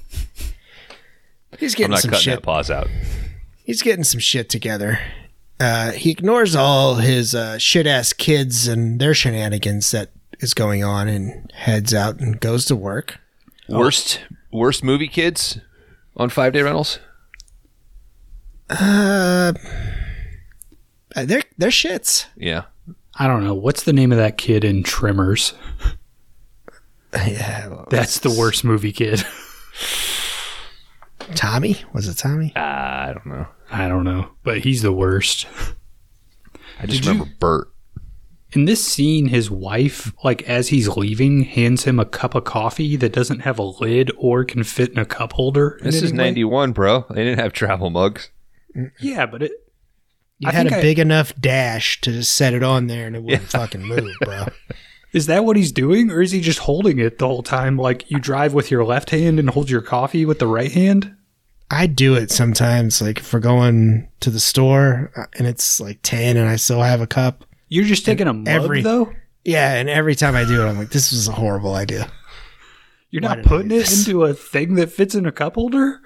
he's 1.60 1.74
I'm 1.76 1.78
getting 1.78 1.92
not 1.92 2.00
some 2.00 2.12
cutting 2.12 2.24
shit. 2.24 2.36
that 2.38 2.44
pause 2.44 2.72
out. 2.72 2.88
he's 3.66 3.82
getting 3.82 4.06
some 4.06 4.22
shit 4.22 4.50
together. 4.50 5.00
Uh, 5.60 5.92
he 5.92 6.12
ignores 6.12 6.56
all 6.56 6.96
his 6.96 7.36
uh, 7.36 7.58
shit 7.58 7.86
ass 7.86 8.14
kids 8.14 8.70
and 8.70 9.02
their 9.02 9.14
shenanigans 9.14 9.92
that 9.92 10.12
is 10.40 10.54
going 10.54 10.82
on 10.82 11.10
and 11.10 11.52
heads 11.54 11.94
out 11.94 12.22
and 12.22 12.40
goes 12.40 12.64
to 12.66 12.76
work. 12.78 13.20
Worst 13.68 14.22
worst 14.52 14.82
movie 14.84 15.10
kids 15.10 15.60
on 16.20 16.30
five 16.30 16.54
day 16.54 16.62
rentals? 16.62 17.00
Uh, 18.70 19.54
they're 21.16 21.42
they're 21.58 21.70
shits. 21.70 22.28
Yeah. 22.38 22.66
I 23.18 23.28
don't 23.28 23.44
know. 23.44 23.54
What's 23.56 23.84
the 23.84 23.94
name 23.94 24.12
of 24.12 24.18
that 24.20 24.38
kid 24.38 24.64
in 24.64 24.84
Tremors? 24.84 25.54
Yeah, 27.12 27.70
well, 27.70 27.88
That's 27.90 28.20
the 28.20 28.30
worst 28.30 28.64
movie 28.64 28.92
kid. 28.92 29.24
Tommy 31.34 31.78
was 31.92 32.08
it 32.08 32.18
Tommy? 32.20 32.54
Uh, 32.56 32.60
I 32.60 33.12
don't 33.16 33.26
know. 33.26 33.48
I 33.72 33.88
don't 33.88 34.04
know, 34.04 34.30
but 34.44 34.60
he's 34.60 34.84
the 34.84 34.94
worst. 34.94 35.48
I 36.80 36.86
just 36.86 37.00
Did 37.02 37.06
you- 37.06 37.12
remember 37.14 37.34
Burt. 37.40 37.72
In 38.52 38.66
this 38.66 38.84
scene, 38.84 39.28
his 39.28 39.52
wife, 39.52 40.12
like 40.24 40.42
as 40.44 40.70
he's 40.70 40.88
leaving, 40.88 41.44
hands 41.44 41.84
him 41.84 42.00
a 42.00 42.06
cup 42.06 42.34
of 42.34 42.46
coffee 42.46 42.96
that 42.96 43.14
doesn't 43.14 43.42
have 43.42 43.60
a 43.60 43.64
lid 43.64 44.12
or 44.18 44.44
can 44.44 44.64
fit 44.64 44.90
in 44.92 44.98
a 44.98 45.06
cup 45.06 45.34
holder. 45.34 45.80
This 45.84 46.02
is 46.02 46.14
91, 46.14 46.72
bro. 46.72 47.06
They 47.10 47.24
didn't 47.24 47.40
have 47.40 47.54
travel 47.54 47.90
mugs. 47.92 48.32
Yeah, 49.00 49.26
but 49.26 49.44
it. 49.44 49.52
You 50.40 50.50
I 50.50 50.54
had 50.54 50.68
a 50.68 50.82
big 50.82 51.00
enough 51.00 51.36
dash 51.36 52.00
to 52.02 52.12
just 52.12 52.34
set 52.34 52.54
it 52.54 52.64
on 52.64 52.88
there 52.88 53.06
and 53.06 53.16
it 53.16 53.22
wouldn't 53.24 53.44
fucking 53.50 53.84
move, 53.84 54.14
bro. 54.22 54.46
Is 55.12 55.26
that 55.26 55.44
what 55.44 55.58
he's 55.58 55.72
doing, 55.72 56.12
or 56.12 56.22
is 56.22 56.32
he 56.32 56.40
just 56.40 56.60
holding 56.60 57.00
it 57.00 57.18
the 57.18 57.28
whole 57.28 57.44
time? 57.44 57.78
Like 57.78 58.10
you 58.10 58.20
drive 58.20 58.54
with 58.54 58.72
your 58.72 58.86
left 58.86 59.10
hand 59.10 59.40
and 59.40 59.50
hold 59.50 59.70
your 59.70 59.82
coffee 59.82 60.26
with 60.26 60.40
the 60.40 60.48
right 60.48 60.72
hand? 60.72 61.16
I 61.72 61.88
do 61.88 62.16
it 62.16 62.32
sometimes, 62.32 63.02
like 63.02 63.20
if 63.20 63.34
we're 63.34 63.40
going 63.40 64.08
to 64.22 64.30
the 64.30 64.40
store 64.40 65.12
uh, 65.16 65.26
and 65.38 65.48
it's 65.48 65.80
like 65.80 66.00
ten 66.04 66.38
and 66.38 66.48
I 66.48 66.56
still 66.56 66.82
have 66.82 67.02
a 67.02 67.08
cup. 67.08 67.44
You're 67.70 67.86
just 67.86 68.06
taking 68.06 68.28
a 68.28 68.34
mug, 68.34 68.48
every- 68.48 68.82
though. 68.82 69.14
Yeah, 69.46 69.74
and 69.76 69.90
every 69.90 70.16
time 70.16 70.36
I 70.36 70.44
do 70.44 70.62
it, 70.62 70.66
I'm 70.70 70.78
like, 70.78 70.90
this 70.90 71.12
was 71.12 71.28
a 71.28 71.32
horrible 71.32 71.74
idea. 71.74 72.12
You're 73.10 73.22
Why 73.24 73.36
not 73.36 73.46
putting 73.46 73.68
it 73.68 73.70
this? 73.80 74.06
into 74.06 74.24
a 74.26 74.34
thing 74.34 74.76
that 74.76 74.92
fits 74.92 75.16
in 75.16 75.26
a 75.26 75.32
cup 75.32 75.56
holder. 75.56 76.02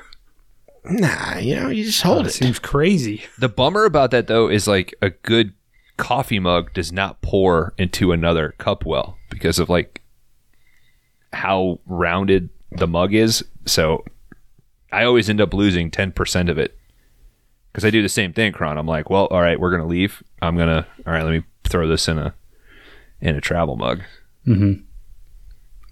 Nah, 0.86 1.38
you 1.38 1.56
know, 1.56 1.70
you 1.70 1.84
just 1.86 2.02
hold 2.04 2.26
That 2.26 2.30
it. 2.30 2.34
seems 2.34 2.60
crazy. 2.60 3.24
The 3.40 3.50
bummer 3.50 3.86
about 3.86 4.12
that 4.12 4.28
though 4.28 4.50
is 4.50 4.68
like 4.68 4.94
a 5.02 5.10
good 5.10 5.54
coffee 5.98 6.40
mug 6.40 6.74
does 6.74 6.92
not 6.92 7.22
pour 7.22 7.74
into 7.78 8.12
another 8.12 8.54
cup 8.58 8.86
well 8.86 9.18
because 9.30 9.60
of 9.60 9.70
like 9.70 10.02
how 11.32 11.80
rounded 11.86 12.50
the 12.72 12.88
mug 12.88 13.14
is. 13.14 13.44
So 13.66 14.04
I 14.92 15.04
always 15.06 15.30
end 15.30 15.42
up 15.42 15.54
losing 15.54 15.90
10% 15.90 16.50
of 16.50 16.58
it. 16.58 16.78
Cuz 17.74 17.84
I 17.84 17.90
do 17.90 18.02
the 18.02 18.10
same 18.10 18.34
thing, 18.34 18.52
Kron. 18.52 18.78
I'm 18.78 18.86
like, 18.86 19.10
"Well, 19.10 19.26
all 19.28 19.42
right, 19.42 19.60
we're 19.60 19.72
going 19.72 19.82
to 19.82 19.88
leave. 19.88 20.22
I'm 20.42 20.56
going 20.56 20.68
to 20.70 20.86
all 21.08 21.14
right, 21.14 21.24
let 21.24 21.32
me 21.32 21.44
throw 21.74 21.88
this 21.88 22.08
in 22.08 22.18
a 22.18 22.34
in 23.20 23.36
a 23.36 23.42
travel 23.42 23.76
mug." 23.76 24.02
Mm-hmm. 24.48 24.84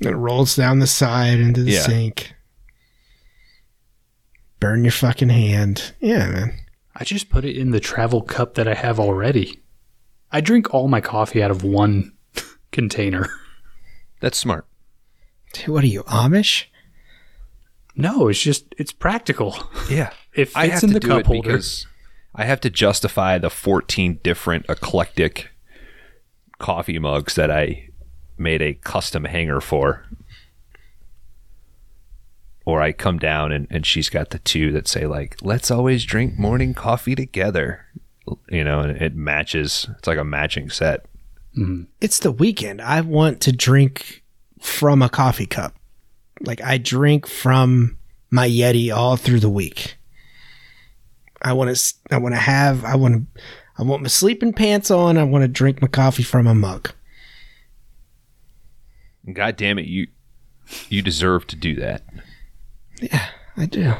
It 0.07 0.15
rolls 0.15 0.55
down 0.55 0.79
the 0.79 0.87
side 0.87 1.39
into 1.39 1.63
the 1.63 1.71
Yeah. 1.71 1.81
sink. 1.81 2.33
Burn 4.59 4.83
your 4.83 4.91
fucking 4.91 5.29
hand. 5.29 5.93
Yeah, 5.99 6.27
man. 6.29 6.53
I 6.95 7.03
just 7.03 7.29
put 7.29 7.45
it 7.45 7.57
in 7.57 7.71
the 7.71 7.79
travel 7.79 8.21
cup 8.21 8.53
that 8.55 8.67
I 8.67 8.73
have 8.75 8.99
already. 8.99 9.59
I 10.31 10.41
drink 10.41 10.73
all 10.73 10.87
my 10.87 11.01
coffee 11.01 11.41
out 11.41 11.51
of 11.51 11.63
one 11.63 12.13
container. 12.71 13.27
That's 14.19 14.37
smart. 14.37 14.65
Dude, 15.53 15.67
what 15.69 15.83
are 15.83 15.87
you, 15.87 16.03
Amish? 16.03 16.65
No, 17.95 18.27
it's 18.27 18.41
just 18.41 18.73
it's 18.77 18.91
practical. 18.93 19.55
Yeah. 19.89 20.11
It 20.33 20.45
fits 20.45 20.55
I 20.55 20.67
have 20.67 20.83
in 20.83 20.89
to 20.91 20.93
the 20.93 20.99
do 21.01 21.07
cup 21.09 21.19
it 21.19 21.25
holder. 21.25 21.41
because 21.41 21.85
I 22.33 22.45
have 22.45 22.61
to 22.61 22.69
justify 22.69 23.37
the 23.37 23.49
14 23.49 24.21
different 24.23 24.65
eclectic 24.69 25.49
coffee 26.61 26.99
mugs 26.99 27.35
that 27.35 27.51
I 27.51 27.89
made 28.37 28.61
a 28.61 28.75
custom 28.75 29.25
hanger 29.25 29.59
for. 29.59 30.05
or 32.65 32.81
I 32.81 32.91
come 32.91 33.17
down 33.17 33.51
and, 33.51 33.67
and 33.69 33.85
she's 33.85 34.09
got 34.09 34.29
the 34.29 34.39
two 34.39 34.71
that 34.71 34.87
say 34.87 35.05
like, 35.07 35.35
"Let's 35.41 35.71
always 35.71 36.05
drink 36.05 36.37
morning 36.37 36.73
coffee 36.73 37.15
together," 37.15 37.85
you 38.49 38.63
know, 38.63 38.81
and 38.81 39.01
it 39.01 39.15
matches. 39.15 39.87
It's 39.97 40.07
like 40.07 40.19
a 40.19 40.23
matching 40.23 40.69
set. 40.69 41.05
Mm-hmm. 41.57 41.83
It's 41.99 42.19
the 42.19 42.31
weekend. 42.31 42.81
I 42.81 43.01
want 43.01 43.41
to 43.41 43.51
drink 43.51 44.23
from 44.61 45.01
a 45.01 45.09
coffee 45.09 45.47
cup. 45.47 45.73
Like 46.41 46.61
I 46.61 46.77
drink 46.77 47.27
from 47.27 47.97
my 48.29 48.47
Yeti 48.47 48.95
all 48.95 49.17
through 49.17 49.39
the 49.39 49.49
week. 49.49 49.97
I 51.41 51.53
want 51.53 51.75
to. 51.75 51.93
I 52.11 52.17
want 52.19 52.35
to 52.35 52.41
have. 52.41 52.85
I 52.85 52.95
want 52.95 53.15
to. 53.15 53.41
I 53.81 53.83
want 53.83 54.03
my 54.03 54.07
sleeping 54.09 54.53
pants 54.53 54.91
on. 54.91 55.17
I 55.17 55.23
want 55.23 55.41
to 55.41 55.47
drink 55.47 55.81
my 55.81 55.87
coffee 55.87 56.21
from 56.21 56.45
a 56.45 56.53
mug. 56.53 56.91
God 59.33 59.55
damn 59.57 59.79
it, 59.79 59.85
you 59.87 60.07
you 60.89 61.01
deserve 61.01 61.47
to 61.47 61.55
do 61.55 61.75
that. 61.75 62.03
Yeah, 63.01 63.27
I 63.57 63.65
do. 63.65 63.93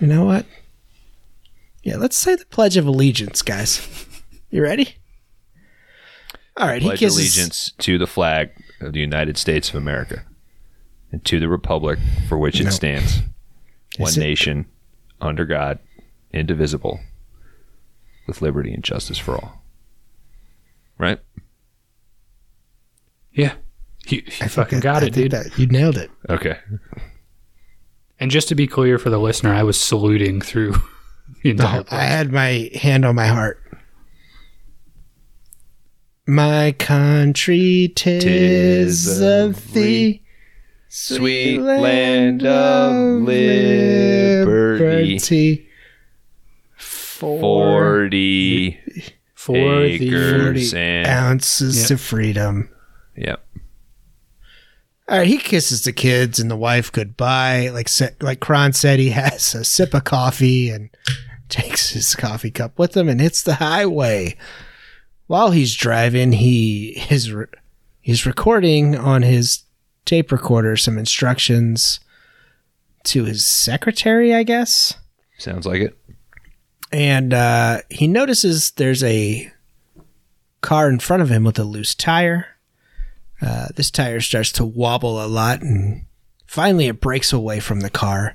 You 0.00 0.06
know 0.08 0.24
what? 0.24 0.46
Yeah, 1.84 1.96
let's 1.96 2.16
say 2.16 2.34
the 2.34 2.44
Pledge 2.46 2.76
of 2.76 2.86
Allegiance, 2.86 3.40
guys. 3.42 3.86
You 4.50 4.62
ready? 4.62 4.96
All 6.56 6.66
right, 6.66 6.82
Pledge 6.82 6.98
he 7.00 7.06
kisses. 7.06 7.18
allegiance 7.18 7.72
to 7.78 7.98
the 7.98 8.06
flag 8.06 8.50
of 8.80 8.92
the 8.92 9.00
United 9.00 9.36
States 9.38 9.68
of 9.68 9.74
America 9.76 10.24
and 11.12 11.24
to 11.26 11.38
the 11.38 11.48
republic 11.48 11.98
for 12.28 12.36
which 12.38 12.60
it 12.60 12.64
No. 12.64 12.70
stands, 12.70 13.20
one 13.96 14.12
it- 14.12 14.16
nation, 14.18 14.66
under 15.20 15.44
God, 15.44 15.78
indivisible, 16.32 16.98
with 18.28 18.40
liberty 18.42 18.72
and 18.72 18.84
justice 18.84 19.18
for 19.18 19.34
all. 19.34 19.62
Right? 20.98 21.18
Yeah. 23.32 23.54
You, 24.06 24.22
you 24.24 24.48
fucking 24.48 24.80
got 24.80 25.02
I 25.02 25.06
it, 25.06 25.14
think 25.14 25.30
dude. 25.30 25.32
that- 25.32 25.58
you 25.58 25.66
nailed 25.66 25.96
it. 25.98 26.10
Okay. 26.28 26.58
And 28.20 28.30
just 28.30 28.48
to 28.48 28.54
be 28.54 28.66
clear 28.66 28.98
for 28.98 29.10
the 29.10 29.18
listener, 29.18 29.52
I 29.54 29.62
was 29.64 29.80
saluting 29.80 30.40
through 30.40 30.74
the 31.42 31.50
entire 31.50 31.84
I 31.90 32.02
had 32.04 32.30
my 32.32 32.70
hand 32.74 33.04
on 33.04 33.14
my 33.16 33.26
heart. 33.26 33.60
My 36.26 36.72
country, 36.78 37.90
tis 37.96 38.22
Tis 38.24 39.20
of 39.20 39.56
of 39.56 39.72
thee, 39.72 40.22
Sweet 40.90 41.58
land 41.60 42.44
of 42.44 43.22
liberty. 43.22 44.44
For 45.18 45.24
40 47.18 48.78
for 49.34 49.54
the 49.54 49.82
acres 49.84 50.74
and. 50.74 51.06
ounces 51.06 51.78
Yep. 51.78 51.88
to 51.88 51.98
freedom. 51.98 52.70
Yep. 53.16 53.44
All 55.08 55.18
right, 55.18 55.26
he 55.26 55.38
kisses 55.38 55.82
the 55.84 55.92
kids 55.92 56.38
and 56.38 56.50
the 56.50 56.56
wife 56.56 56.92
goodbye. 56.92 57.68
Like 57.70 57.88
like 58.20 58.40
Kron 58.40 58.72
said, 58.74 58.98
he 58.98 59.10
has 59.10 59.54
a 59.54 59.64
sip 59.64 59.94
of 59.94 60.04
coffee 60.04 60.68
and 60.70 60.90
takes 61.48 61.90
his 61.90 62.14
coffee 62.14 62.50
cup 62.50 62.78
with 62.78 62.96
him 62.96 63.08
and 63.08 63.20
hits 63.20 63.42
the 63.42 63.54
highway. 63.54 64.36
While 65.26 65.50
he's 65.50 65.74
driving, 65.74 66.32
he 66.32 67.02
is 67.10 67.32
re- 67.32 67.46
he's 68.00 68.26
recording 68.26 68.96
on 68.96 69.22
his 69.22 69.64
tape 70.04 70.30
recorder 70.30 70.76
some 70.76 70.98
instructions 70.98 72.00
to 73.04 73.24
his 73.24 73.46
secretary, 73.46 74.34
I 74.34 74.42
guess. 74.42 74.94
Sounds 75.38 75.66
like 75.66 75.80
it. 75.80 75.96
And 76.90 77.34
uh, 77.34 77.82
he 77.90 78.08
notices 78.08 78.70
there's 78.72 79.04
a 79.04 79.52
car 80.60 80.88
in 80.88 80.98
front 80.98 81.22
of 81.22 81.30
him 81.30 81.44
with 81.44 81.58
a 81.58 81.64
loose 81.64 81.94
tire. 81.94 82.46
Uh, 83.40 83.68
this 83.76 83.90
tire 83.90 84.20
starts 84.20 84.50
to 84.52 84.64
wobble 84.64 85.22
a 85.24 85.28
lot, 85.28 85.62
and 85.62 86.04
finally 86.46 86.86
it 86.88 87.00
breaks 87.00 87.32
away 87.32 87.60
from 87.60 87.80
the 87.80 87.90
car. 87.90 88.34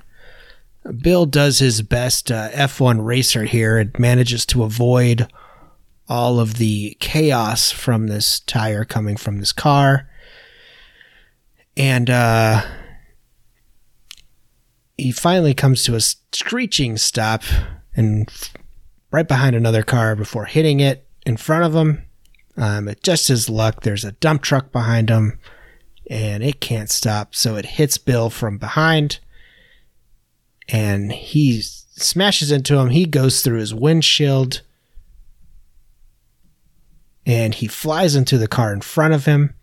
Bill 1.02 1.26
does 1.26 1.58
his 1.58 1.82
best 1.82 2.30
uh, 2.30 2.50
F1 2.50 3.04
racer 3.04 3.44
here 3.44 3.78
and 3.78 3.98
manages 3.98 4.44
to 4.46 4.64
avoid 4.64 5.30
all 6.08 6.38
of 6.38 6.54
the 6.54 6.96
chaos 7.00 7.70
from 7.70 8.06
this 8.06 8.40
tire 8.40 8.84
coming 8.84 9.16
from 9.16 9.38
this 9.38 9.52
car. 9.52 10.08
And 11.76 12.10
uh, 12.10 12.62
he 14.96 15.10
finally 15.10 15.54
comes 15.54 15.82
to 15.84 15.96
a 15.96 16.00
screeching 16.00 16.98
stop 16.98 17.42
and 17.96 18.30
right 19.10 19.28
behind 19.28 19.54
another 19.54 19.82
car 19.82 20.16
before 20.16 20.46
hitting 20.46 20.80
it 20.80 21.06
in 21.24 21.36
front 21.36 21.64
of 21.64 21.74
him. 21.74 22.04
Um, 22.56 22.88
at 22.88 23.02
just 23.02 23.28
his 23.28 23.48
luck, 23.48 23.82
there's 23.82 24.04
a 24.04 24.12
dump 24.12 24.42
truck 24.42 24.70
behind 24.72 25.08
him, 25.08 25.38
and 26.08 26.42
it 26.42 26.60
can't 26.60 26.90
stop, 26.90 27.34
so 27.34 27.56
it 27.56 27.66
hits 27.66 27.98
Bill 27.98 28.30
from 28.30 28.58
behind, 28.58 29.18
and 30.68 31.12
he 31.12 31.62
smashes 31.62 32.52
into 32.52 32.78
him. 32.78 32.90
He 32.90 33.06
goes 33.06 33.40
through 33.40 33.58
his 33.58 33.74
windshield, 33.74 34.62
and 37.26 37.54
he 37.54 37.66
flies 37.66 38.14
into 38.14 38.38
the 38.38 38.48
car 38.48 38.72
in 38.72 38.82
front 38.82 39.14
of 39.14 39.24
him, 39.24 39.54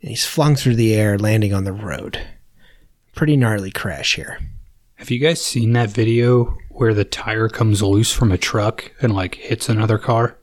and 0.00 0.10
he's 0.10 0.26
flung 0.26 0.54
through 0.54 0.76
the 0.76 0.94
air, 0.94 1.18
landing 1.18 1.52
on 1.52 1.64
the 1.64 1.72
road. 1.72 2.20
Pretty 3.14 3.36
gnarly 3.36 3.72
crash 3.72 4.14
here. 4.14 4.38
Have 4.96 5.10
you 5.10 5.18
guys 5.18 5.44
seen 5.44 5.72
that 5.72 5.90
video 5.90 6.56
where 6.78 6.94
the 6.94 7.04
tire 7.04 7.48
comes 7.48 7.82
loose 7.82 8.12
from 8.12 8.30
a 8.32 8.38
truck 8.38 8.92
and 9.00 9.14
like 9.14 9.34
hits 9.36 9.68
another 9.68 9.98
car? 9.98 10.38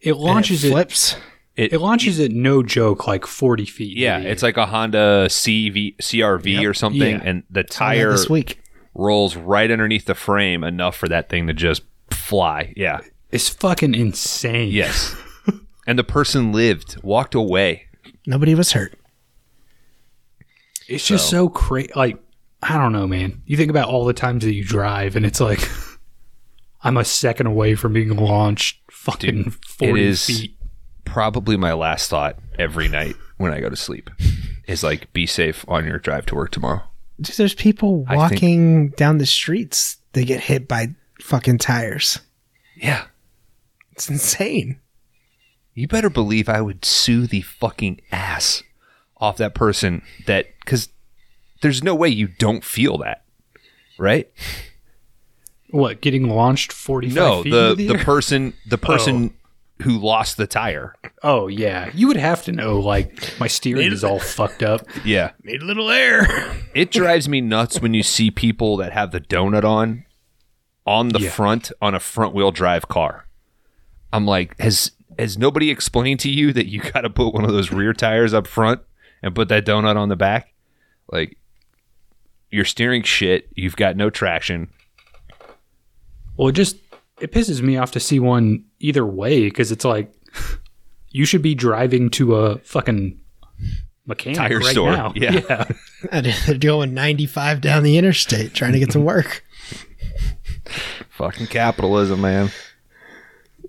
It 0.00 0.14
launches 0.16 0.64
And 0.64 0.70
it, 0.72 0.74
flips. 0.74 1.16
It, 1.56 1.72
it 1.74 1.78
launches 1.80 2.18
it 2.18 2.32
no 2.32 2.62
joke 2.62 3.06
like 3.06 3.26
40 3.26 3.66
feet. 3.66 3.96
yeah, 3.98 4.18
in 4.18 4.26
it's 4.26 4.42
like 4.42 4.56
a 4.56 4.66
Honda 4.66 5.26
CV, 5.28 5.96
CRV 5.98 6.66
or 6.68 6.72
something, 6.72 7.00
Yeah. 7.16 7.22
and 7.22 7.42
the 7.50 7.64
tire 7.64 8.12
this 8.12 8.30
week. 8.30 8.60
rolls 8.94 9.36
right 9.36 9.70
underneath 9.70 10.06
the 10.06 10.14
frame 10.14 10.64
enough 10.64 10.96
for 10.96 11.08
that 11.08 11.28
thing 11.28 11.46
to 11.48 11.52
just 11.52 11.82
fly. 12.10 12.72
Yeah. 12.76 13.00
It's 13.30 13.48
fucking 13.50 13.94
insane. 13.94 14.70
Yes. 14.72 15.14
and 15.86 15.98
the 15.98 16.04
person 16.04 16.50
lived, 16.52 17.02
walked 17.02 17.34
away. 17.34 17.86
Nobody 18.26 18.54
was 18.54 18.72
hurt. 18.72 18.94
It's 20.88 21.06
just 21.06 21.28
so 21.30 21.48
crazy. 21.48 21.92
Like, 21.94 22.18
I 22.62 22.76
don't 22.78 22.92
know, 22.92 23.06
man. 23.06 23.42
You 23.46 23.56
think 23.56 23.70
about 23.70 23.88
all 23.88 24.04
the 24.04 24.12
times 24.12 24.44
that 24.44 24.52
you 24.52 24.64
drive, 24.64 25.16
and 25.16 25.24
it's 25.24 25.40
like, 25.40 25.60
I'm 26.82 26.96
a 26.96 27.04
second 27.04 27.46
away 27.46 27.74
from 27.74 27.92
being 27.94 28.14
launched 28.16 28.80
fucking 28.90 29.42
Dude, 29.44 29.64
40 29.64 29.92
it 29.92 30.06
is- 30.06 30.26
feet. 30.26 30.56
Probably 31.04 31.56
my 31.56 31.72
last 31.72 32.08
thought 32.08 32.38
every 32.56 32.86
night 32.86 33.16
when 33.36 33.52
I 33.52 33.58
go 33.60 33.68
to 33.68 33.74
sleep 33.74 34.10
is 34.68 34.84
like, 34.84 35.12
be 35.12 35.26
safe 35.26 35.64
on 35.66 35.84
your 35.84 35.98
drive 35.98 36.24
to 36.26 36.36
work 36.36 36.52
tomorrow. 36.52 36.82
Dude, 37.20 37.34
there's 37.36 37.54
people 37.54 38.04
I 38.06 38.10
think- 38.28 38.32
walking 38.32 38.88
down 38.90 39.18
the 39.18 39.26
streets. 39.26 39.96
They 40.12 40.24
get 40.24 40.40
hit 40.40 40.68
by 40.68 40.94
fucking 41.20 41.58
tires. 41.58 42.20
Yeah. 42.76 43.06
It's 43.92 44.08
insane. 44.08 44.78
You 45.74 45.88
better 45.88 46.10
believe 46.10 46.48
I 46.48 46.60
would 46.60 46.84
sue 46.84 47.26
the 47.26 47.40
fucking 47.40 48.00
ass 48.12 48.62
off 49.16 49.36
that 49.38 49.54
person 49.54 50.02
that, 50.26 50.46
because 50.60 50.90
there's 51.60 51.82
no 51.82 51.94
way 51.94 52.08
you 52.08 52.28
don't 52.28 52.64
feel 52.64 52.98
that, 52.98 53.24
right? 53.98 54.30
What, 55.70 56.00
getting 56.00 56.28
launched 56.28 56.72
forty? 56.72 57.08
No, 57.08 57.42
feet? 57.42 57.50
the 57.50 57.70
into 57.72 57.84
the 57.92 57.98
person 57.98 58.54
the 58.66 58.76
oh. 58.82 58.86
person 58.86 59.34
who 59.82 59.98
lost 59.98 60.36
the 60.36 60.46
tire. 60.46 60.94
Oh, 61.22 61.46
yeah. 61.46 61.90
You 61.94 62.06
would 62.08 62.18
have 62.18 62.44
to 62.44 62.52
know, 62.52 62.78
like, 62.78 63.34
my 63.40 63.46
steering 63.46 63.90
is 63.92 64.04
all 64.04 64.18
fucked 64.18 64.62
up. 64.62 64.82
Yeah, 65.06 65.30
Made 65.42 65.62
a 65.62 65.64
little 65.64 65.90
air. 65.90 66.54
it 66.74 66.90
drives 66.90 67.30
me 67.30 67.40
nuts 67.40 67.80
when 67.80 67.94
you 67.94 68.02
see 68.02 68.30
people 68.30 68.76
that 68.76 68.92
have 68.92 69.10
the 69.10 69.20
donut 69.20 69.64
on 69.64 70.04
on 70.86 71.08
the 71.08 71.20
Yeah. 71.20 71.30
front 71.30 71.72
on 71.80 71.94
a 71.94 72.00
front 72.00 72.34
wheel 72.34 72.50
drive 72.50 72.88
car. 72.88 73.26
I'm 74.12 74.26
like, 74.26 74.58
has 74.60 74.92
has 75.18 75.38
nobody 75.38 75.70
explained 75.70 76.20
to 76.20 76.30
you 76.30 76.52
that 76.52 76.66
you 76.66 76.80
got 76.80 77.02
to 77.02 77.10
put 77.10 77.32
one 77.32 77.44
of 77.44 77.52
those 77.52 77.70
rear 77.72 77.92
tires 77.92 78.34
up 78.34 78.46
front 78.46 78.80
and 79.22 79.34
put 79.34 79.48
that 79.48 79.64
donut 79.64 79.96
on 79.96 80.08
the 80.08 80.16
back? 80.16 80.52
Like, 81.10 81.38
you're 82.50 82.64
steering 82.64 83.02
shit. 83.02 83.48
You've 83.54 83.76
got 83.76 83.96
no 83.96 84.10
traction. 84.10 84.68
Well, 86.36 86.48
it 86.48 86.52
just 86.52 86.76
it 87.20 87.32
pisses 87.32 87.60
me 87.60 87.76
off 87.76 87.92
to 87.92 88.00
see 88.00 88.18
one 88.18 88.64
either 88.78 89.04
way 89.04 89.44
because 89.44 89.70
it's 89.70 89.84
like 89.84 90.12
you 91.10 91.24
should 91.24 91.42
be 91.42 91.54
driving 91.54 92.10
to 92.10 92.36
a 92.36 92.58
fucking 92.58 93.20
mechanic 94.06 94.38
Tire 94.38 94.58
right 94.58 94.72
store, 94.72 94.92
now. 94.92 95.12
yeah. 95.14 95.70
They're 96.46 96.58
going 96.58 96.94
95 96.94 97.60
down 97.60 97.82
the 97.82 97.98
interstate 97.98 98.54
trying 98.54 98.72
to 98.72 98.78
get 98.78 98.90
to 98.90 99.00
work. 99.00 99.44
Fucking 101.10 101.48
capitalism, 101.48 102.20
man. 102.20 102.50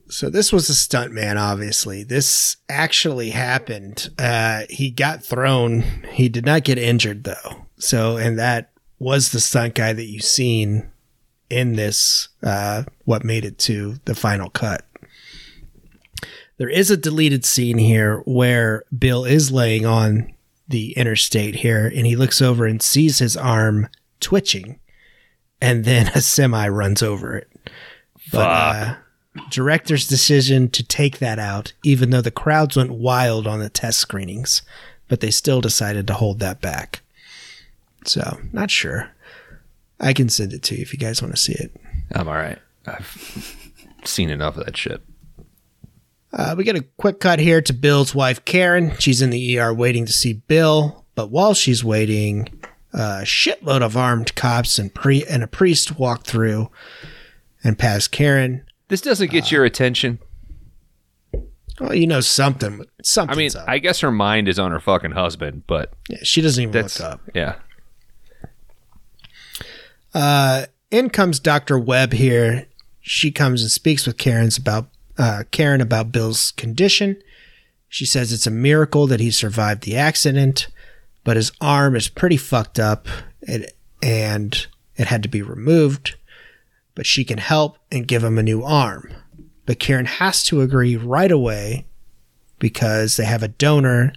So 0.08 0.30
this 0.30 0.52
was 0.52 0.70
a 0.70 0.76
stunt 0.76 1.14
man, 1.14 1.38
obviously. 1.38 2.04
This 2.04 2.58
actually 2.68 3.30
happened. 3.30 4.10
Uh, 4.20 4.64
he 4.70 4.92
got 4.92 5.24
thrown. 5.24 5.82
He 6.12 6.28
did 6.28 6.46
not 6.46 6.64
get 6.64 6.78
injured 6.78 7.24
though. 7.24 7.66
So, 7.78 8.18
and 8.18 8.38
that 8.38 8.71
was 9.02 9.32
the 9.32 9.40
stunt 9.40 9.74
guy 9.74 9.92
that 9.92 10.06
you've 10.06 10.24
seen 10.24 10.88
in 11.50 11.74
this, 11.74 12.30
uh, 12.44 12.84
what 13.04 13.24
made 13.24 13.44
it 13.44 13.58
to 13.58 13.96
the 14.06 14.14
final 14.14 14.48
cut. 14.48 14.86
There 16.58 16.70
is 16.70 16.92
a 16.92 16.98
deleted 16.98 17.44
scene 17.44 17.80
here 17.80 18.20
where 18.26 18.84
Bill 18.96 19.26
is 19.26 19.52
laying 19.52 19.88
on 19.88 20.32
the 20.68 20.92
interstate 20.92 21.56
here, 21.56 21.92
and 21.94 22.06
he 22.06 22.16
looks 22.16 22.44
over 22.44 22.68
and 22.68 22.80
sees 22.80 23.18
his 23.18 23.36
arm 23.36 23.90
twitching, 24.20 24.80
and 25.60 25.84
then 25.84 26.10
a 26.10 26.22
semi 26.22 26.68
runs 26.68 27.02
over 27.02 27.36
it. 27.36 27.50
But 28.32 28.48
uh, 28.48 28.96
director's 29.50 30.08
decision 30.08 30.70
to 30.70 30.84
take 30.84 31.18
that 31.18 31.40
out, 31.40 31.74
even 31.84 32.12
though 32.12 32.22
the 32.22 32.30
crowds 32.30 32.78
went 32.78 32.92
wild 32.92 33.48
on 33.48 33.62
the 33.62 33.70
test 33.70 33.98
screenings, 33.98 34.62
but 35.08 35.22
they 35.22 35.32
still 35.32 35.60
decided 35.60 36.06
to 36.06 36.14
hold 36.14 36.38
that 36.38 36.62
back. 36.62 37.02
So, 38.06 38.40
not 38.52 38.72
sure. 38.72 39.10
I 40.00 40.14
can 40.14 40.30
send 40.30 40.54
it 40.54 40.64
to 40.64 40.76
you 40.76 40.82
if 40.82 40.92
you 40.94 41.00
guys 41.00 41.22
want 41.22 41.36
to 41.36 41.40
see 41.40 41.54
it. 41.54 41.72
I'm 42.14 42.28
all 42.28 42.34
right. 42.34 42.58
I've 42.88 43.56
seen 44.04 44.30
enough 44.30 44.58
of 44.58 44.66
that 44.66 44.76
shit. 44.78 45.02
Uh, 46.34 46.56
we 46.58 46.64
get 46.64 46.76
a 46.78 46.82
quick 46.98 47.20
cut 47.20 47.40
here 47.40 47.62
to 47.62 47.74
Bill's 47.74 48.16
wife, 48.16 48.44
Karen. 48.46 48.94
She's 49.00 49.22
in 49.22 49.30
the 49.30 49.60
ER 49.60 49.74
waiting 49.74 50.06
to 50.06 50.14
see 50.14 50.34
Bill, 50.34 51.06
but 51.14 51.30
while 51.30 51.54
she's 51.54 51.84
waiting, 51.84 52.48
a 52.94 53.22
shitload 53.24 53.82
of 53.82 53.96
armed 53.98 54.34
cops 54.36 54.80
and 54.80 54.94
pre 54.94 55.24
and 55.26 55.44
a 55.44 55.48
priest 55.48 56.00
walk 56.00 56.24
through 56.24 56.72
and 57.64 57.78
pass 57.78 58.08
Karen. 58.08 58.66
This 58.88 59.02
doesn't 59.02 59.30
get 59.30 59.52
your 59.52 59.66
attention. 59.66 60.20
Well, 61.80 61.94
you 61.96 62.08
know 62.08 62.22
something. 62.22 62.86
Something. 63.04 63.34
I 63.34 63.38
mean, 63.38 63.50
up. 63.58 63.66
I 63.68 63.80
guess 63.80 64.00
her 64.02 64.12
mind 64.12 64.48
is 64.48 64.58
on 64.60 64.72
her 64.72 64.80
fucking 64.80 65.12
husband, 65.12 65.64
but 65.68 65.94
Yeah, 66.10 66.20
she 66.24 66.42
doesn't 66.42 66.62
even 66.64 66.82
look 66.82 67.00
up. 67.02 67.22
yeah. 67.34 67.56
Uh, 70.14 70.66
in 70.90 71.10
comes 71.10 71.40
Doctor 71.40 71.80
Webb 71.80 72.14
here. 72.14 72.68
She 73.00 73.32
comes 73.32 73.62
and 73.62 73.72
speaks 73.72 74.06
with 74.06 74.18
Karen's 74.18 74.58
about 74.58 74.90
uh, 75.18 75.44
Karen 75.52 75.82
about 75.82 76.12
Bill's 76.12 76.52
condition. 76.52 77.22
She 77.90 78.06
says 78.06 78.32
it's 78.32 78.48
a 78.48 78.52
miracle 78.52 79.08
that 79.08 79.20
he 79.20 79.32
survived 79.32 79.84
the 79.84 79.98
accident, 79.98 80.68
but 81.24 81.36
his 81.36 81.52
arm 81.60 81.96
is 81.96 82.08
pretty 82.08 82.38
fucked 82.38 82.80
up, 82.80 83.08
and 83.48 84.68
it 84.96 85.08
had 85.08 85.24
to 85.24 85.30
be 85.30 85.42
removed. 85.42 86.16
But 86.96 87.06
she 87.06 87.24
can 87.24 87.38
help 87.38 87.78
and 87.92 88.08
give 88.08 88.24
him 88.24 88.38
a 88.38 88.44
new 88.44 88.64
arm. 88.64 89.12
But 89.66 89.80
Karen 89.80 90.06
has 90.06 90.44
to 90.46 90.62
agree 90.62 90.96
right 90.98 91.32
away 91.32 91.86
because 92.60 93.18
they 93.18 93.26
have 93.26 93.44
a 93.44 93.48
donor, 93.48 94.14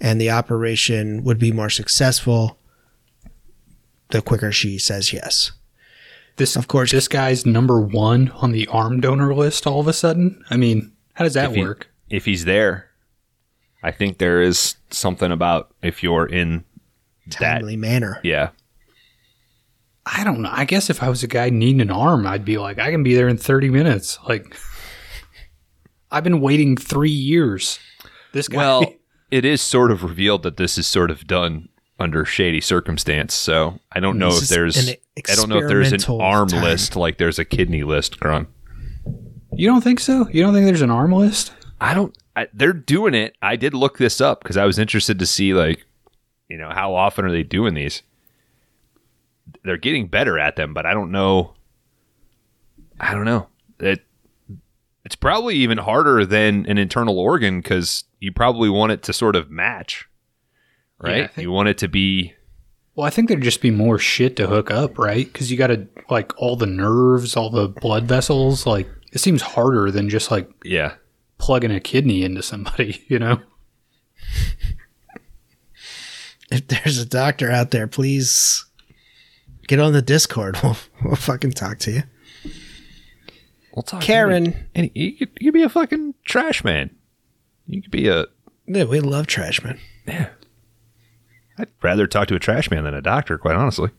and 0.00 0.20
the 0.20 0.30
operation 0.30 1.24
would 1.24 1.38
be 1.38 1.52
more 1.52 1.70
successful 1.70 2.58
the 4.10 4.22
quicker 4.22 4.52
she 4.52 4.78
says 4.78 5.12
yes. 5.12 5.52
This, 6.36 6.54
Of 6.56 6.68
course. 6.68 6.92
this 6.92 7.08
guy's 7.08 7.46
number 7.46 7.80
one 7.80 8.28
on 8.30 8.52
the 8.52 8.66
arm 8.68 9.00
donor 9.00 9.34
list. 9.34 9.66
All 9.66 9.80
of 9.80 9.88
a 9.88 9.92
sudden, 9.92 10.44
I 10.50 10.56
mean, 10.56 10.92
how 11.14 11.24
does 11.24 11.34
that 11.34 11.50
If 11.50 11.56
he- 11.56 11.62
work? 11.62 11.88
if 12.10 12.24
he's 12.26 12.44
there, 12.44 12.90
I 13.82 13.90
think 13.90 14.18
there 14.18 14.42
is 14.42 14.76
something 14.90 15.32
about 15.32 15.74
if 15.82 16.02
you're 16.02 16.26
in 16.26 16.64
that. 17.28 17.38
Timely 17.58 17.76
manner. 17.76 18.20
Yeah. 18.22 18.50
I 20.04 20.22
don't 20.24 20.40
know. 20.42 20.50
I 20.52 20.64
guess 20.66 20.88
if 20.90 21.02
I 21.02 21.08
was 21.08 21.22
a 21.22 21.26
guy 21.26 21.50
needing 21.50 21.80
an 21.80 21.90
arm, 21.90 22.26
I'd 22.26 22.44
be 22.44 22.58
like, 22.58 22.78
I 22.78 22.90
can 22.92 23.02
be 23.02 23.14
there 23.14 23.28
in 23.28 23.38
30 23.38 23.70
minutes. 23.70 24.18
Like, 24.28 24.56
I've 26.10 26.22
been 26.24 26.40
waiting 26.40 26.76
three 26.76 27.10
years. 27.10 27.78
This 28.32 28.46
guy. 28.48 28.56
Well, 28.58 28.92
it 29.30 29.44
is 29.44 29.60
sort 29.60 29.90
of 29.90 30.04
revealed 30.04 30.42
that 30.44 30.56
this 30.58 30.78
is 30.78 30.86
sort 30.86 31.10
of 31.10 31.26
done 31.26 31.68
under 31.98 32.24
shady 32.24 32.60
circumstance. 32.60 33.34
So 33.34 33.78
I 33.92 34.00
don't 34.00 34.18
know 34.18 34.30
This 34.30 34.44
if 34.44 34.48
there's. 34.48 34.88
an 34.88 34.94
I 35.28 35.34
don't 35.34 35.48
know 35.48 35.58
if 35.58 35.68
there's 35.68 35.92
an 35.92 36.20
arm 36.20 36.48
time. 36.48 36.62
list 36.62 36.96
like 36.96 37.18
there's 37.18 37.38
a 37.38 37.44
kidney 37.44 37.82
list, 37.82 38.20
Kron. 38.20 38.46
you 39.52 39.68
don't 39.68 39.82
think 39.82 40.00
so? 40.00 40.28
You 40.30 40.42
don't 40.42 40.52
think 40.52 40.66
there's 40.66 40.82
an 40.82 40.90
arm 40.90 41.12
list? 41.12 41.52
I 41.80 41.94
don't. 41.94 42.16
I, 42.34 42.48
they're 42.52 42.72
doing 42.74 43.14
it. 43.14 43.34
I 43.40 43.56
did 43.56 43.72
look 43.72 43.96
this 43.98 44.20
up 44.20 44.42
because 44.42 44.56
I 44.58 44.66
was 44.66 44.78
interested 44.78 45.18
to 45.18 45.26
see 45.26 45.54
like, 45.54 45.86
you 46.48 46.58
know, 46.58 46.68
how 46.70 46.94
often 46.94 47.24
are 47.24 47.30
they 47.30 47.42
doing 47.42 47.74
these? 47.74 48.02
They're 49.62 49.76
getting 49.78 50.06
better 50.08 50.38
at 50.38 50.56
them, 50.56 50.74
but 50.74 50.84
I 50.86 50.92
don't 50.94 51.10
know. 51.10 51.54
I 53.00 53.12
don't 53.14 53.24
know. 53.24 53.48
It 53.80 54.04
it's 55.04 55.16
probably 55.16 55.54
even 55.56 55.78
harder 55.78 56.26
than 56.26 56.66
an 56.66 56.78
internal 56.78 57.18
organ 57.18 57.60
because 57.60 58.04
you 58.20 58.32
probably 58.32 58.68
want 58.68 58.92
it 58.92 59.02
to 59.04 59.12
sort 59.12 59.36
of 59.36 59.50
match, 59.50 60.08
Yeah, 61.04 61.10
right? 61.10 61.30
think- 61.32 61.42
you 61.44 61.50
want 61.52 61.68
it 61.68 61.78
to 61.78 61.88
be. 61.88 62.34
Well, 62.94 63.06
I 63.06 63.10
think 63.10 63.28
there'd 63.28 63.42
just 63.42 63.60
be 63.60 63.70
more 63.70 63.98
shit 63.98 64.36
to 64.36 64.46
hook 64.46 64.70
up, 64.70 64.98
right? 64.98 65.30
Because 65.30 65.50
you 65.50 65.58
got 65.58 65.66
to, 65.66 65.86
like, 66.08 66.32
all 66.38 66.56
the 66.56 66.64
nerves, 66.66 67.36
all 67.36 67.50
the 67.50 67.68
blood 67.68 68.04
vessels. 68.04 68.64
Like, 68.64 68.88
it 69.12 69.18
seems 69.18 69.42
harder 69.42 69.90
than 69.90 70.08
just, 70.08 70.30
like, 70.30 70.48
Yeah, 70.64 70.94
plugging 71.36 71.70
a 71.70 71.78
kidney 71.80 72.22
into 72.24 72.42
somebody, 72.42 73.04
you 73.08 73.18
know? 73.18 73.40
If 76.50 76.68
there's 76.68 76.98
a 76.98 77.04
doctor 77.06 77.50
out 77.50 77.70
there, 77.70 77.86
please 77.86 78.64
get 79.66 79.80
on 79.80 79.92
the 79.92 80.02
Discord. 80.02 80.56
We'll, 80.62 80.76
we'll 81.04 81.16
fucking 81.16 81.52
talk 81.52 81.78
to 81.80 81.90
you. 81.90 82.02
we'll 83.74 83.82
talk. 83.82 84.00
Karen. 84.00 84.68
and 84.74 84.90
you 84.94 85.12
could, 85.16 85.30
you 85.40 85.48
could 85.48 85.54
be 85.54 85.62
a 85.64 85.68
fucking 85.68 86.14
trash 86.24 86.64
man. 86.64 86.90
You 87.66 87.82
could 87.82 87.90
be 87.90 88.08
a. 88.08 88.26
Yeah, 88.66 88.84
we 88.84 89.00
love 89.00 89.26
Trashman. 89.26 89.78
Yeah. 90.06 90.28
I'd 91.58 91.68
rather 91.82 92.06
talk 92.06 92.28
to 92.28 92.34
a 92.34 92.40
trash 92.40 92.70
man 92.70 92.84
than 92.84 92.94
a 92.94 93.02
doctor, 93.02 93.38
quite 93.38 93.56
honestly. 93.56 93.90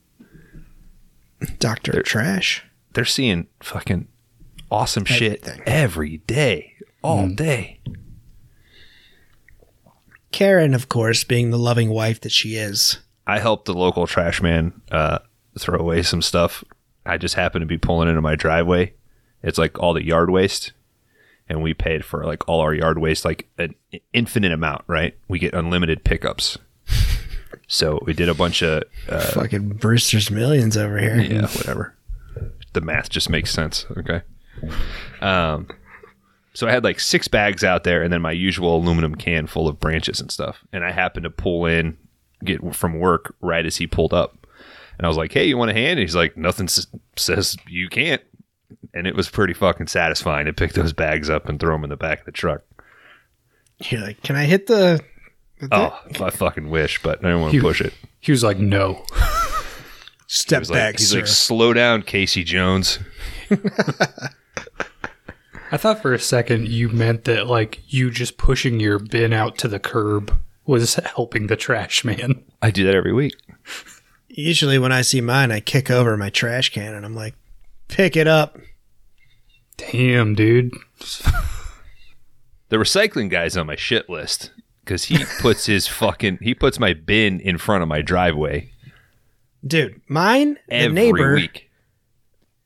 Doctor 1.60 1.92
they're, 1.92 2.04
Trash. 2.04 2.66
They're 2.94 3.06
seeing 3.06 3.48
fucking 3.62 4.08
awesome 4.72 5.06
shit 5.06 5.48
every 5.66 6.18
day, 6.18 6.76
all 7.04 7.28
day. 7.30 7.80
Karen, 10.32 10.74
of 10.74 10.90
course, 10.90 11.24
being 11.24 11.52
the 11.52 11.58
loving 11.58 11.90
wife 11.90 12.22
that 12.22 12.32
she 12.32 12.56
is. 12.56 13.00
I 13.26 13.40
helped 13.40 13.66
the 13.66 13.74
local 13.74 14.08
trash 14.08 14.42
man 14.42 14.82
uh, 14.92 15.20
throw 15.58 15.80
away 15.80 16.04
some 16.04 16.22
stuff. 16.22 16.64
I 17.06 17.18
just 17.18 17.36
happened 17.36 17.62
to 17.62 17.68
be 17.68 17.78
pulling 17.78 18.10
into 18.10 18.22
my 18.22 18.36
driveway. 18.36 18.94
It's 19.42 19.58
like 19.58 19.80
all 19.80 19.94
the 19.94 20.06
yard 20.06 20.30
waste. 20.30 20.74
And 21.50 21.62
we 21.64 21.74
paid 21.74 22.04
for 22.04 22.26
like 22.26 22.48
all 22.48 22.60
our 22.60 22.74
yard 22.74 22.98
waste, 22.98 23.24
like 23.24 23.48
an 23.58 23.74
infinite 24.12 24.52
amount, 24.52 24.84
right? 24.88 25.18
We 25.30 25.40
get 25.40 25.54
unlimited 25.54 26.04
pickups. 26.04 26.58
So 27.68 28.00
we 28.06 28.14
did 28.14 28.30
a 28.30 28.34
bunch 28.34 28.62
of 28.62 28.84
uh, 29.10 29.20
Fucking 29.32 29.70
Brewster's 29.70 30.30
Millions 30.32 30.78
over 30.78 30.98
here. 30.98 31.18
yeah, 31.20 31.48
whatever. 31.56 31.96
The 32.74 32.82
math 32.82 33.10
just 33.10 33.30
makes 33.30 33.52
sense. 33.52 33.86
Okay. 33.98 34.22
Um, 35.22 35.68
so 36.54 36.68
I 36.68 36.72
had 36.72 36.84
like 36.84 37.00
six 37.00 37.28
bags 37.28 37.64
out 37.64 37.84
there, 37.84 38.04
and 38.04 38.12
then 38.12 38.22
my 38.22 38.32
usual 38.32 38.76
aluminum 38.78 39.16
can 39.16 39.48
full 39.48 39.68
of 39.68 39.80
branches 39.80 40.20
and 40.20 40.32
stuff. 40.32 40.58
And 40.74 40.84
I 40.84 40.92
happened 40.92 41.24
to 41.26 41.30
pull 41.30 41.66
in, 41.66 41.98
get 42.44 42.76
from 42.76 43.00
work 43.00 43.36
right 43.42 43.66
as 43.66 43.78
he 43.78 43.88
pulled 43.88 44.14
up, 44.14 44.48
and 44.98 45.06
I 45.06 45.08
was 45.08 45.18
like, 45.18 45.32
"Hey, 45.34 45.46
you 45.46 45.58
want 45.58 45.72
a 45.72 45.74
hand?" 45.74 45.92
And 45.92 46.00
he's 46.00 46.16
like, 46.16 46.36
"Nothing 46.38 46.66
s- 46.66 46.88
says 47.16 47.58
you 47.68 47.90
can't." 47.90 48.22
And 48.94 49.06
it 49.08 49.16
was 49.16 49.30
pretty 49.30 49.54
fucking 49.54 49.88
satisfying 49.88 50.46
to 50.48 50.54
pick 50.54 50.74
those 50.74 50.94
bags 50.94 51.30
up 51.30 51.48
and 51.48 51.60
throw 51.60 51.76
them 51.76 51.84
in 51.84 51.90
the 51.90 51.96
back 51.98 52.20
of 52.22 52.26
the 52.26 52.32
truck. 52.32 52.62
You're 53.90 54.02
like, 54.02 54.22
can 54.24 54.36
I 54.36 54.46
hit 54.46 54.68
the. 54.68 55.00
The 55.60 55.70
Oh, 55.72 55.98
I 56.24 56.30
fucking 56.30 56.70
wish, 56.70 57.02
but 57.02 57.24
I 57.24 57.30
don't 57.30 57.42
want 57.42 57.54
to 57.54 57.62
push 57.62 57.82
it. 57.82 57.94
He 58.20 58.32
was 58.32 58.44
like, 58.44 58.58
no. 58.60 59.06
step 60.28 60.62
He's 60.62 60.70
back, 60.70 60.94
like, 60.94 61.00
he's 61.00 61.10
sir? 61.10 61.18
like, 61.20 61.28
"Slow 61.28 61.74
down, 61.74 62.04
Casey 62.04 62.44
Jones." 62.44 63.00
I 65.72 65.78
thought 65.78 66.02
for 66.02 66.14
a 66.14 66.20
second 66.20 66.68
you 66.70 66.90
meant 66.90 67.26
that, 67.26 67.48
like, 67.48 67.82
you 67.88 68.10
just 68.10 68.38
pushing 68.38 68.80
your 68.80 69.00
bin 69.00 69.34
out 69.34 69.58
to 69.60 69.68
the 69.68 69.80
curb 69.80 70.38
was 70.66 70.96
helping 70.96 71.48
the 71.48 71.56
trash 71.56 72.06
man. 72.06 72.44
I 72.62 72.72
do 72.72 72.86
that 72.86 72.96
every 72.96 73.14
week. 73.14 73.34
Usually, 74.30 74.78
when 74.78 74.92
I 74.92 75.02
see 75.02 75.22
mine, 75.22 75.52
I 75.52 75.60
kick 75.60 75.90
over 75.90 76.16
my 76.16 76.30
trash 76.30 76.70
can 76.70 76.94
and 76.94 77.06
I'm 77.06 77.16
like, 77.16 77.36
pick 77.88 78.16
it 78.16 78.28
up. 78.28 78.58
Damn, 79.78 80.36
dude. 80.36 80.74
the 82.70 82.78
recycling 82.78 83.30
guy's 83.30 83.58
on 83.58 83.68
my 83.68 83.76
shit 83.76 84.10
list 84.10 84.52
because 84.88 85.04
he 85.06 85.26
puts 85.42 85.66
his 85.66 85.86
fucking 85.88 86.40
he 86.42 86.56
puts 86.56 86.80
my 86.80 86.94
bin 86.94 87.40
in 87.42 87.58
front 87.58 87.84
of 87.84 87.90
my 87.90 88.02
driveway 88.02 88.72
Dude, 89.66 90.00
mine, 90.08 90.58
the 90.70 90.88
neighbor, 90.88 91.34
week. 91.34 91.70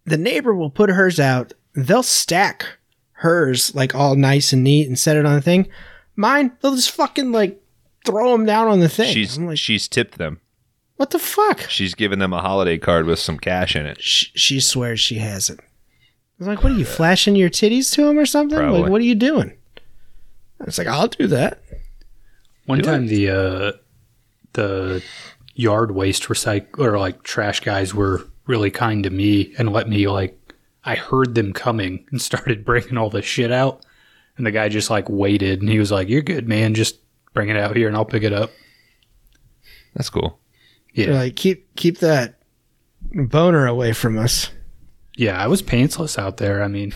the 0.06 0.18
neighbor 0.18 0.54
will 0.54 0.70
put 0.70 0.90
hers 0.90 1.20
out. 1.20 1.54
They'll 1.74 2.04
stack 2.04 2.78
hers 3.14 3.74
like 3.74 3.96
all 3.96 4.16
nice 4.16 4.54
and 4.54 4.64
neat 4.64 4.88
and 4.88 5.00
set 5.00 5.16
it 5.18 5.26
on 5.26 5.34
the 5.36 5.42
thing. 5.42 5.68
Mine, 6.16 6.52
they'll 6.62 6.76
just 6.76 6.92
fucking 6.92 7.32
like 7.32 7.60
throw 8.06 8.34
them 8.34 8.46
down 8.46 8.68
on 8.68 8.82
the 8.82 8.90
thing. 8.90 9.12
She's 9.14 9.40
like, 9.40 9.58
she's 9.58 9.88
tipped 9.88 10.18
them. 10.18 10.42
what 10.98 11.10
the 11.12 11.18
fuck? 11.18 11.62
She's 11.70 11.96
given 11.96 12.20
them 12.20 12.34
a 12.34 12.42
holiday 12.42 12.78
card 12.78 13.06
with 13.08 13.20
some 13.20 13.40
cash 13.40 13.76
in 13.76 13.86
it. 13.86 14.02
She, 14.02 14.30
she 14.36 14.60
swears 14.60 15.00
she 15.00 15.16
hasn't. 15.16 15.62
I 15.62 15.66
was 16.40 16.48
like, 16.50 16.64
what 16.64 16.74
are 16.74 16.78
you 16.78 16.86
flashing 16.86 17.36
your 17.36 17.50
titties 17.50 17.92
to 17.94 18.08
him 18.08 18.20
or 18.20 18.26
something? 18.26 18.58
Probably. 18.60 18.82
Like, 18.82 18.92
what 18.92 19.02
are 19.02 19.06
you 19.06 19.16
doing? 19.16 19.58
I 20.60 20.66
was 20.66 20.78
like, 20.78 20.88
I'll 20.88 21.08
do 21.08 21.26
that. 21.28 21.64
One 22.66 22.80
Do 22.80 22.84
time 22.86 23.08
the 23.08 23.30
uh, 23.30 23.72
the 24.54 25.04
yard 25.56 25.92
waste 25.92 26.24
recycle 26.24 26.80
or 26.80 26.98
like 27.00 27.24
trash 27.24 27.60
guys 27.62 27.94
were 27.94 28.28
really 28.48 28.72
kind 28.72 29.04
to 29.04 29.10
me 29.10 29.54
and 29.58 29.72
let 29.72 29.88
me 29.90 30.08
like 30.08 30.38
I 30.84 30.96
heard 30.96 31.36
them 31.36 31.54
coming 31.54 32.06
and 32.12 32.22
started 32.22 32.66
bringing 32.66 32.98
all 32.98 33.10
the 33.10 33.22
shit 33.22 33.52
out, 33.52 33.86
and 34.38 34.46
the 34.46 34.52
guy 34.52 34.70
just 34.70 34.90
like 34.90 35.10
waited 35.10 35.62
and 35.62 35.70
he 35.70 35.80
was 35.80 35.92
like, 35.92 36.08
"You're 36.10 36.22
good, 36.22 36.48
man. 36.48 36.74
Just 36.74 36.98
bring 37.34 37.50
it 37.50 37.58
out 37.58 37.76
here 37.76 37.88
and 37.88 37.96
I'll 37.96 38.06
pick 38.06 38.24
it 38.24 38.34
up." 38.34 38.52
That's 39.96 40.10
cool. 40.10 40.40
They're 40.96 41.10
Yeah, 41.12 41.16
like, 41.20 41.36
keep 41.36 41.76
keep 41.76 42.00
that 42.00 42.36
boner 43.14 43.66
away 43.68 43.94
from 43.94 44.18
us. 44.18 44.50
yeah. 45.18 45.42
I 45.42 45.48
was 45.48 45.62
pantsless 45.62 46.18
out 46.18 46.38
there. 46.38 46.64
I 46.64 46.68
mean, 46.68 46.94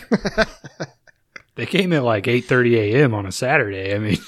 they 1.56 1.66
came 1.66 1.92
at 1.92 2.02
like 2.04 2.26
eight 2.28 2.44
thirty 2.46 2.78
a.m. 2.78 3.14
on 3.14 3.26
a 3.26 3.32
Saturday. 3.32 3.94
I 3.94 3.98
mean, 3.98 4.18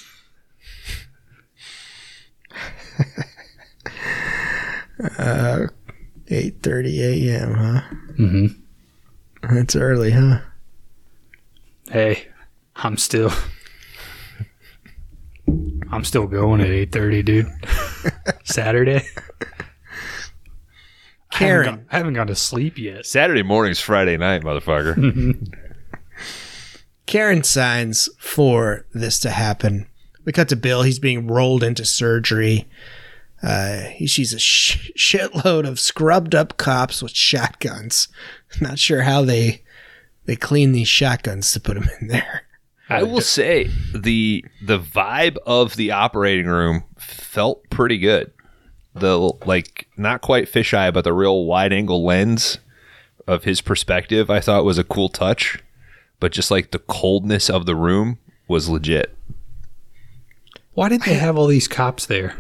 Eight 6.30 6.62
thirty 6.62 7.02
a.m. 7.30 7.54
Huh? 7.54 7.80
Mm-hmm. 8.18 9.54
That's 9.54 9.76
early, 9.76 10.10
huh? 10.10 10.40
hey, 11.90 12.26
I'm 12.76 12.96
still, 12.96 13.32
I'm 15.90 16.04
still 16.04 16.26
going 16.26 16.60
at 16.60 16.68
eight 16.68 16.92
thirty, 16.92 17.22
dude. 17.22 17.46
Saturday. 18.44 19.02
I 21.30 21.36
haven't, 21.36 21.64
Karen. 21.64 21.64
gone, 21.64 21.86
I 21.90 21.96
haven't 21.98 22.14
gone 22.14 22.26
to 22.28 22.34
sleep 22.34 22.78
yet. 22.78 23.06
Saturday 23.06 23.42
morning's 23.42 23.80
Friday 23.80 24.16
night, 24.16 24.42
motherfucker. 24.42 25.54
Karen 27.06 27.42
signs 27.42 28.08
for 28.18 28.86
this 28.92 29.18
to 29.20 29.30
happen. 29.30 29.87
We 30.28 30.32
cut 30.32 30.50
to 30.50 30.56
Bill. 30.56 30.82
He's 30.82 30.98
being 30.98 31.26
rolled 31.26 31.62
into 31.62 31.86
surgery. 31.86 32.66
Uh, 33.42 33.84
he 33.84 34.06
sees 34.06 34.34
a 34.34 34.38
sh- 34.38 34.90
shitload 34.94 35.66
of 35.66 35.80
scrubbed 35.80 36.34
up 36.34 36.58
cops 36.58 37.02
with 37.02 37.12
shotguns. 37.12 38.08
Not 38.60 38.78
sure 38.78 39.04
how 39.04 39.24
they 39.24 39.62
they 40.26 40.36
clean 40.36 40.72
these 40.72 40.86
shotguns 40.86 41.50
to 41.52 41.60
put 41.60 41.76
them 41.80 41.88
in 41.98 42.08
there. 42.08 42.42
I 42.90 43.04
will 43.04 43.22
say 43.22 43.70
the 43.94 44.44
the 44.62 44.78
vibe 44.78 45.38
of 45.46 45.76
the 45.76 45.92
operating 45.92 46.44
room 46.44 46.84
felt 46.98 47.62
pretty 47.70 47.96
good. 47.96 48.30
The 48.92 49.16
like 49.46 49.88
not 49.96 50.20
quite 50.20 50.52
fisheye, 50.52 50.92
but 50.92 51.04
the 51.04 51.14
real 51.14 51.46
wide 51.46 51.72
angle 51.72 52.04
lens 52.04 52.58
of 53.26 53.44
his 53.44 53.62
perspective, 53.62 54.28
I 54.28 54.40
thought 54.40 54.66
was 54.66 54.76
a 54.76 54.84
cool 54.84 55.08
touch. 55.08 55.64
But 56.20 56.32
just 56.32 56.50
like 56.50 56.72
the 56.72 56.80
coldness 56.80 57.48
of 57.48 57.64
the 57.64 57.74
room 57.74 58.18
was 58.46 58.68
legit. 58.68 59.14
Why 60.78 60.88
did 60.88 61.02
they 61.02 61.14
have 61.14 61.36
all 61.36 61.48
these 61.48 61.66
cops 61.66 62.06
there? 62.06 62.36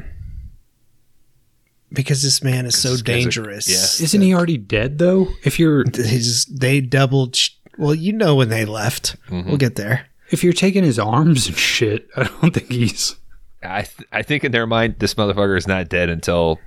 Because 1.92 2.22
this 2.22 2.42
man 2.44 2.66
is 2.66 2.78
so 2.78 2.90
This 2.92 3.02
guy's 3.02 3.16
a- 3.16 3.20
dangerous. 3.24 3.68
yeah. 3.68 4.04
Isn't 4.04 4.20
he 4.20 4.32
already 4.34 4.58
dead 4.58 4.98
though? 4.98 5.28
If 5.42 5.58
you're 5.58 5.84
His, 5.92 6.44
they 6.44 6.80
doubled. 6.80 7.36
Well, 7.78 7.94
you 7.94 8.12
know 8.12 8.34
when 8.36 8.48
they 8.48 8.64
left. 8.64 9.16
Mm-hmm. 9.28 9.48
We'll 9.48 9.56
get 9.56 9.74
there. 9.76 10.06
if 10.30 10.44
you're 10.44 10.52
taking 10.52 10.84
his 10.84 10.98
arms 10.98 11.48
and 11.48 11.56
shit, 11.56 12.06
I 12.16 12.24
don't 12.24 12.52
think 12.52 12.70
he's. 12.70 13.16
I 13.62 13.82
th- 13.82 14.08
I 14.12 14.22
think 14.22 14.44
in 14.44 14.52
their 14.52 14.66
mind 14.66 14.96
this 15.00 15.14
motherfucker 15.14 15.56
is 15.58 15.66
not 15.66 15.88
dead 15.88 16.08
until 16.08 16.60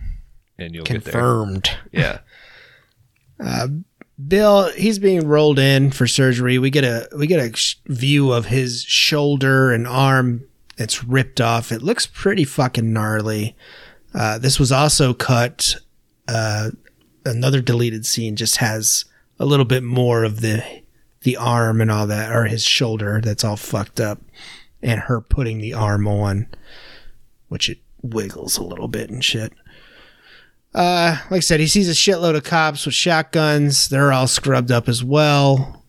and 0.57 0.73
you'll 0.75 0.83
Confirmed. 0.85 1.63
get 1.63 1.91
there. 1.93 2.01
Yeah. 2.03 2.19
Uh, 3.43 3.67
Bill, 4.27 4.69
he's 4.73 4.99
being 4.99 5.25
rolled 5.27 5.57
in 5.57 5.89
for 5.89 6.05
surgery. 6.05 6.59
We 6.59 6.69
get 6.69 6.83
a 6.83 7.09
we 7.17 7.25
get 7.25 7.39
a 7.39 7.55
sh- 7.57 7.77
view 7.87 8.31
of 8.31 8.45
his 8.45 8.83
shoulder 8.83 9.71
and 9.71 9.87
arm. 9.87 10.43
It's 10.77 11.03
ripped 11.03 11.41
off. 11.41 11.71
It 11.71 11.81
looks 11.81 12.05
pretty 12.05 12.43
fucking 12.43 12.91
gnarly. 12.91 13.55
Uh, 14.13 14.37
this 14.37 14.59
was 14.59 14.71
also 14.71 15.13
cut. 15.13 15.75
Uh, 16.27 16.71
another 17.25 17.61
deleted 17.61 18.05
scene 18.05 18.35
just 18.35 18.57
has 18.57 19.05
a 19.39 19.45
little 19.45 19.65
bit 19.65 19.83
more 19.83 20.23
of 20.23 20.41
the 20.41 20.63
the 21.23 21.37
arm 21.37 21.81
and 21.81 21.91
all 21.91 22.07
that, 22.07 22.31
or 22.31 22.45
his 22.45 22.63
shoulder 22.63 23.21
that's 23.23 23.43
all 23.43 23.55
fucked 23.55 23.99
up, 23.99 24.19
and 24.81 25.01
her 25.01 25.21
putting 25.21 25.59
the 25.59 25.73
arm 25.73 26.07
on, 26.07 26.47
which 27.47 27.69
it 27.69 27.77
wiggles 28.01 28.57
a 28.57 28.63
little 28.63 28.87
bit 28.87 29.09
and 29.09 29.23
shit. 29.23 29.53
Uh, 30.73 31.17
like 31.29 31.37
I 31.37 31.41
said, 31.41 31.59
he 31.59 31.67
sees 31.67 31.89
a 31.89 31.93
shitload 31.93 32.35
of 32.35 32.43
cops 32.43 32.85
with 32.85 32.95
shotguns. 32.95 33.89
They're 33.89 34.11
all 34.13 34.27
scrubbed 34.27 34.71
up 34.71 34.87
as 34.87 35.03
well. 35.03 35.83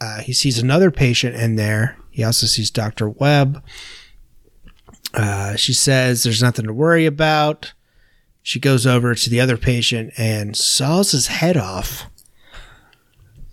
Uh, 0.00 0.20
he 0.20 0.32
sees 0.32 0.58
another 0.58 0.90
patient 0.90 1.36
in 1.36 1.56
there. 1.56 1.96
He 2.10 2.24
also 2.24 2.46
sees 2.46 2.70
Dr. 2.70 3.08
Webb. 3.08 3.62
Uh, 5.14 5.56
she 5.56 5.72
says 5.72 6.22
there's 6.22 6.42
nothing 6.42 6.66
to 6.66 6.72
worry 6.72 7.06
about. 7.06 7.72
She 8.42 8.60
goes 8.60 8.86
over 8.86 9.14
to 9.14 9.30
the 9.30 9.40
other 9.40 9.56
patient 9.56 10.12
and 10.16 10.56
saws 10.56 11.12
his 11.12 11.26
head 11.28 11.56
off. 11.56 12.06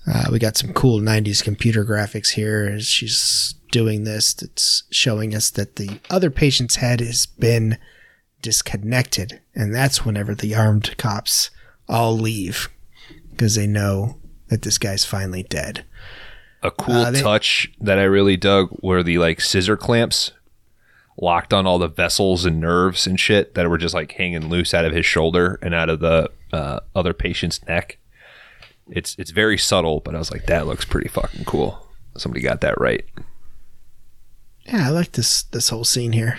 Uh, 0.08 0.26
we 0.32 0.38
got 0.40 0.56
some 0.56 0.72
cool 0.74 1.00
90s 1.02 1.44
computer 1.44 1.84
graphics 1.84 2.32
here 2.34 2.70
as 2.72 2.86
she's 2.86 3.56
doing 3.72 4.04
this. 4.04 4.34
That's 4.34 4.84
showing 4.92 5.34
us 5.34 5.50
that 5.52 5.78
the 5.78 6.00
other 6.10 6.30
patient's 6.30 6.76
head 6.76 7.00
has 7.02 7.26
been 7.26 7.78
disconnected. 8.42 9.42
And 9.56 9.74
that's 9.74 10.06
whenever 10.06 10.36
the 10.36 10.54
armed 10.56 10.96
cops 10.98 11.50
all 11.90 12.16
leave 12.18 12.70
because 13.32 13.56
they 13.56 13.68
know 13.68 14.18
that 14.50 14.62
this 14.62 14.78
guy's 14.78 15.04
finally 15.06 15.44
dead. 15.44 15.84
A 16.62 16.70
cool 16.72 16.96
Uh, 16.96 17.12
they- 17.12 17.22
touch 17.22 17.72
that 17.82 17.98
I 18.00 18.04
really 18.04 18.38
dug 18.38 18.70
were 18.82 19.02
the 19.04 19.18
like 19.18 19.42
scissor 19.42 19.76
clamps 19.76 20.32
locked 21.18 21.54
on 21.54 21.66
all 21.66 21.80
the 21.80 21.88
vessels 21.88 22.46
and 22.46 22.60
nerves 22.60 23.08
and 23.08 23.20
shit 23.20 23.56
that 23.56 23.70
were 23.70 23.78
just 23.78 23.94
like 23.94 24.12
hanging 24.12 24.50
loose 24.50 24.74
out 24.74 24.86
of 24.86 24.94
his 24.94 25.06
shoulder 25.06 25.58
and 25.62 25.74
out 25.74 25.90
of 25.90 26.00
the 26.00 26.30
uh, 26.52 26.80
other 26.96 27.14
patient's 27.14 27.66
neck. 27.68 27.98
It's 28.90 29.16
it's 29.18 29.32
very 29.32 29.58
subtle, 29.58 30.00
but 30.02 30.16
I 30.16 30.20
was 30.20 30.32
like, 30.32 30.46
that 30.46 30.68
looks 30.68 30.86
pretty 30.86 31.08
fucking 31.10 31.46
cool. 31.46 31.88
Somebody 32.18 32.42
got 32.42 32.62
that 32.62 32.80
right. 32.80 33.04
Yeah, 34.66 34.88
I 34.88 34.90
like 34.90 35.14
this 35.14 35.44
this 35.44 35.70
whole 35.70 35.84
scene 35.84 36.12
here. 36.12 36.38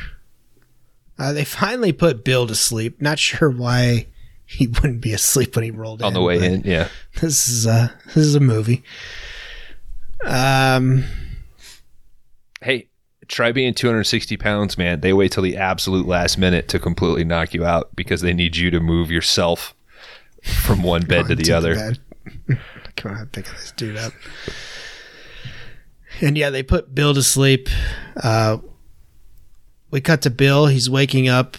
Uh, 1.19 1.33
they 1.33 1.45
finally 1.45 1.93
put 1.93 2.25
Bill 2.25 2.47
to 2.47 2.55
sleep. 2.55 3.01
Not 3.01 3.19
sure 3.19 3.51
why 3.51 4.07
he 4.45 4.67
wouldn't 4.67 5.01
be 5.01 5.13
asleep 5.13 5.57
when 5.57 5.65
he 5.65 5.71
rolled 5.71 6.03
On 6.03 6.09
in, 6.09 6.15
the 6.15 6.23
way 6.23 6.45
in, 6.45 6.63
yeah. 6.63 6.89
This 7.21 7.49
is 7.49 7.67
a 7.67 7.93
this 8.07 8.19
is 8.19 8.35
a 8.35 8.41
movie. 8.41 8.85
Um, 10.25 11.05
Hey, 12.63 12.89
try 13.29 13.53
being 13.53 13.75
260 13.75 14.37
pounds, 14.37 14.79
man. 14.79 15.01
They 15.01 15.13
wait 15.13 15.33
till 15.33 15.43
the 15.43 15.57
absolute 15.57 16.07
last 16.07 16.39
minute 16.39 16.69
to 16.69 16.79
completely 16.79 17.25
knock 17.25 17.55
you 17.55 17.65
out 17.65 17.95
because 17.97 18.21
they 18.21 18.33
need 18.33 18.57
you 18.57 18.71
to 18.71 18.81
move 18.81 19.11
yourself 19.11 19.75
from 20.43 20.83
one 20.83 21.03
bed 21.03 21.27
to 21.27 21.35
the 21.35 21.53
other. 21.53 21.75
bed. 21.75 21.99
Come 22.97 23.13
on, 23.13 23.27
picking 23.27 23.53
this 23.55 23.73
dude 23.73 23.97
up. 23.97 24.13
And 26.21 26.39
yeah, 26.39 26.51
they 26.51 26.63
put 26.63 26.95
Bill 26.95 27.13
to 27.15 27.23
sleep. 27.23 27.69
Uh, 28.17 28.59
we 29.91 30.01
cut 30.01 30.23
to 30.23 30.31
Bill. 30.31 30.67
He's 30.67 30.89
waking 30.89 31.29
up 31.29 31.57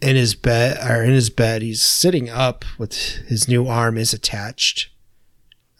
in 0.00 0.16
his 0.16 0.34
bed, 0.34 0.78
or 0.88 1.02
in 1.02 1.10
his 1.10 1.30
bed. 1.30 1.62
He's 1.62 1.82
sitting 1.82 2.28
up 2.28 2.64
with 2.78 2.94
his 3.26 3.48
new 3.48 3.66
arm 3.66 3.98
is 3.98 4.12
attached. 4.12 4.90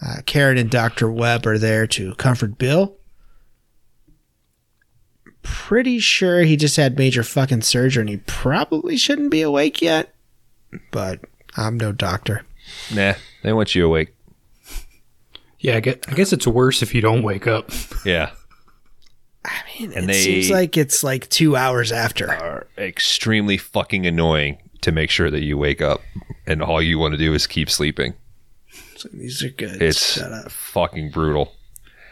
Uh, 0.04 0.22
Karen 0.26 0.58
and 0.58 0.70
Doctor 0.70 1.10
Webb 1.10 1.46
are 1.46 1.58
there 1.58 1.86
to 1.88 2.14
comfort 2.16 2.58
Bill. 2.58 2.96
Pretty 5.50 5.98
sure 5.98 6.42
he 6.42 6.56
just 6.56 6.76
had 6.76 6.96
major 6.98 7.22
fucking 7.22 7.62
surgery 7.62 8.00
and 8.02 8.08
he 8.10 8.16
probably 8.18 8.96
shouldn't 8.96 9.30
be 9.30 9.42
awake 9.42 9.80
yet. 9.82 10.14
But 10.90 11.20
I'm 11.56 11.76
no 11.78 11.92
doctor. 11.92 12.44
Nah, 12.94 13.14
they 13.42 13.52
want 13.52 13.74
you 13.74 13.86
awake. 13.86 14.14
Yeah, 15.60 15.76
I 15.76 15.80
guess, 15.80 15.96
I 16.08 16.12
guess 16.14 16.32
it's 16.32 16.46
worse 16.46 16.82
if 16.82 16.94
you 16.94 17.00
don't 17.00 17.22
wake 17.22 17.46
up. 17.46 17.70
Yeah. 18.04 18.30
I 19.44 19.60
mean, 19.78 19.92
And 19.92 20.04
it 20.04 20.08
they- 20.08 20.22
seems 20.22 20.50
like 20.50 20.76
it's 20.76 21.02
like 21.02 21.28
two 21.30 21.56
hours 21.56 21.90
after. 21.92 22.30
Are 22.30 22.66
extremely 22.76 23.56
fucking 23.56 24.06
annoying 24.06 24.58
to 24.82 24.92
make 24.92 25.10
sure 25.10 25.30
that 25.30 25.42
you 25.42 25.56
wake 25.56 25.80
up 25.80 26.00
and 26.46 26.62
all 26.62 26.80
you 26.82 26.98
want 26.98 27.12
to 27.12 27.18
do 27.18 27.32
is 27.34 27.46
keep 27.46 27.70
sleeping. 27.70 28.14
So 28.96 29.08
these 29.12 29.42
are 29.42 29.48
good. 29.50 29.80
It's 29.80 30.14
Shut 30.14 30.32
up. 30.32 30.50
fucking 30.50 31.10
brutal. 31.10 31.54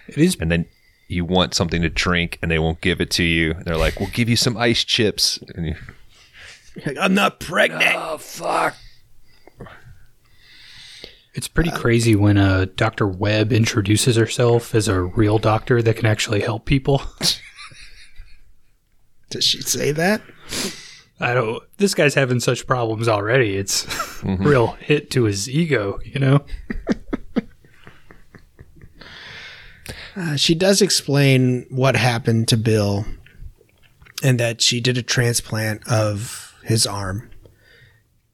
It 0.08 0.18
is 0.18 0.36
And 0.40 0.50
then 0.50 0.66
you 1.08 1.24
want 1.24 1.54
something 1.54 1.82
to 1.82 1.88
drink 1.88 2.38
and 2.42 2.50
they 2.50 2.58
won't 2.58 2.80
give 2.80 3.00
it 3.00 3.10
to 3.12 3.22
you. 3.22 3.54
They're 3.64 3.76
like, 3.76 4.00
"We'll 4.00 4.10
give 4.10 4.28
you 4.28 4.36
some 4.36 4.56
ice 4.56 4.84
chips." 4.84 5.38
And 5.54 5.66
you, 5.66 5.76
Like, 6.84 6.96
I'm 7.00 7.14
not 7.14 7.40
pregnant. 7.40 7.94
oh 7.96 8.18
fuck. 8.18 8.76
It's 11.34 11.48
pretty 11.48 11.70
crazy 11.70 12.16
when 12.16 12.38
uh, 12.38 12.66
Dr. 12.76 13.06
Webb 13.06 13.52
introduces 13.52 14.16
herself 14.16 14.74
as 14.74 14.88
a 14.88 15.02
real 15.02 15.38
doctor 15.38 15.82
that 15.82 15.96
can 15.96 16.06
actually 16.06 16.40
help 16.40 16.64
people. 16.64 17.02
Does 19.30 19.44
she 19.44 19.60
say 19.60 19.92
that? 19.92 20.22
I 21.20 21.34
don't. 21.34 21.62
This 21.76 21.94
guy's 21.94 22.14
having 22.14 22.40
such 22.40 22.66
problems 22.66 23.06
already. 23.06 23.56
It's 23.56 23.86
real 24.24 24.68
hit 24.80 25.10
to 25.10 25.24
his 25.24 25.48
ego, 25.48 25.98
you 26.04 26.20
know. 26.20 26.44
Uh, 30.16 30.34
she 30.34 30.54
does 30.54 30.80
explain 30.80 31.66
what 31.68 31.94
happened 31.94 32.48
to 32.48 32.56
Bill 32.56 33.04
and 34.22 34.40
that 34.40 34.62
she 34.62 34.80
did 34.80 34.96
a 34.96 35.02
transplant 35.02 35.86
of 35.86 36.54
his 36.64 36.86
arm. 36.86 37.30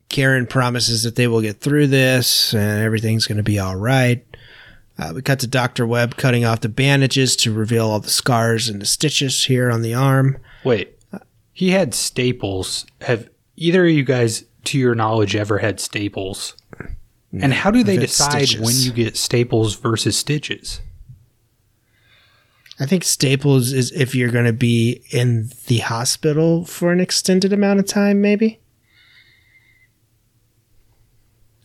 Karen 0.08 0.46
promises 0.46 1.02
that 1.02 1.16
they 1.16 1.26
will 1.26 1.40
get 1.40 1.60
through 1.60 1.88
this 1.88 2.54
and 2.54 2.82
everything's 2.82 3.26
going 3.26 3.38
to 3.38 3.42
be 3.42 3.58
all 3.58 3.74
right. 3.74 4.24
Uh, 4.98 5.12
we 5.14 5.22
cut 5.22 5.40
to 5.40 5.46
Dr. 5.46 5.86
Webb 5.86 6.16
cutting 6.16 6.44
off 6.44 6.60
the 6.60 6.68
bandages 6.68 7.34
to 7.36 7.52
reveal 7.52 7.88
all 7.88 7.98
the 7.98 8.10
scars 8.10 8.68
and 8.68 8.80
the 8.80 8.86
stitches 8.86 9.44
here 9.44 9.70
on 9.70 9.82
the 9.82 9.94
arm. 9.94 10.38
Wait, 10.64 10.98
he 11.52 11.70
had 11.70 11.94
staples. 11.94 12.86
Have 13.00 13.28
either 13.56 13.84
of 13.84 13.90
you 13.90 14.04
guys, 14.04 14.44
to 14.64 14.78
your 14.78 14.94
knowledge, 14.94 15.34
ever 15.34 15.58
had 15.58 15.80
staples? 15.80 16.54
And 17.32 17.52
how 17.52 17.70
do 17.70 17.82
they 17.82 17.96
decide 17.96 18.48
stitches. 18.48 18.60
when 18.60 18.76
you 18.76 18.92
get 18.92 19.16
staples 19.16 19.74
versus 19.76 20.16
stitches? 20.16 20.80
I 22.80 22.86
think 22.86 23.04
staples 23.04 23.72
is 23.72 23.92
if 23.92 24.14
you're 24.14 24.30
going 24.30 24.46
to 24.46 24.52
be 24.52 25.02
in 25.10 25.50
the 25.66 25.78
hospital 25.78 26.64
for 26.64 26.90
an 26.90 27.00
extended 27.00 27.52
amount 27.52 27.80
of 27.80 27.86
time, 27.86 28.20
maybe. 28.20 28.60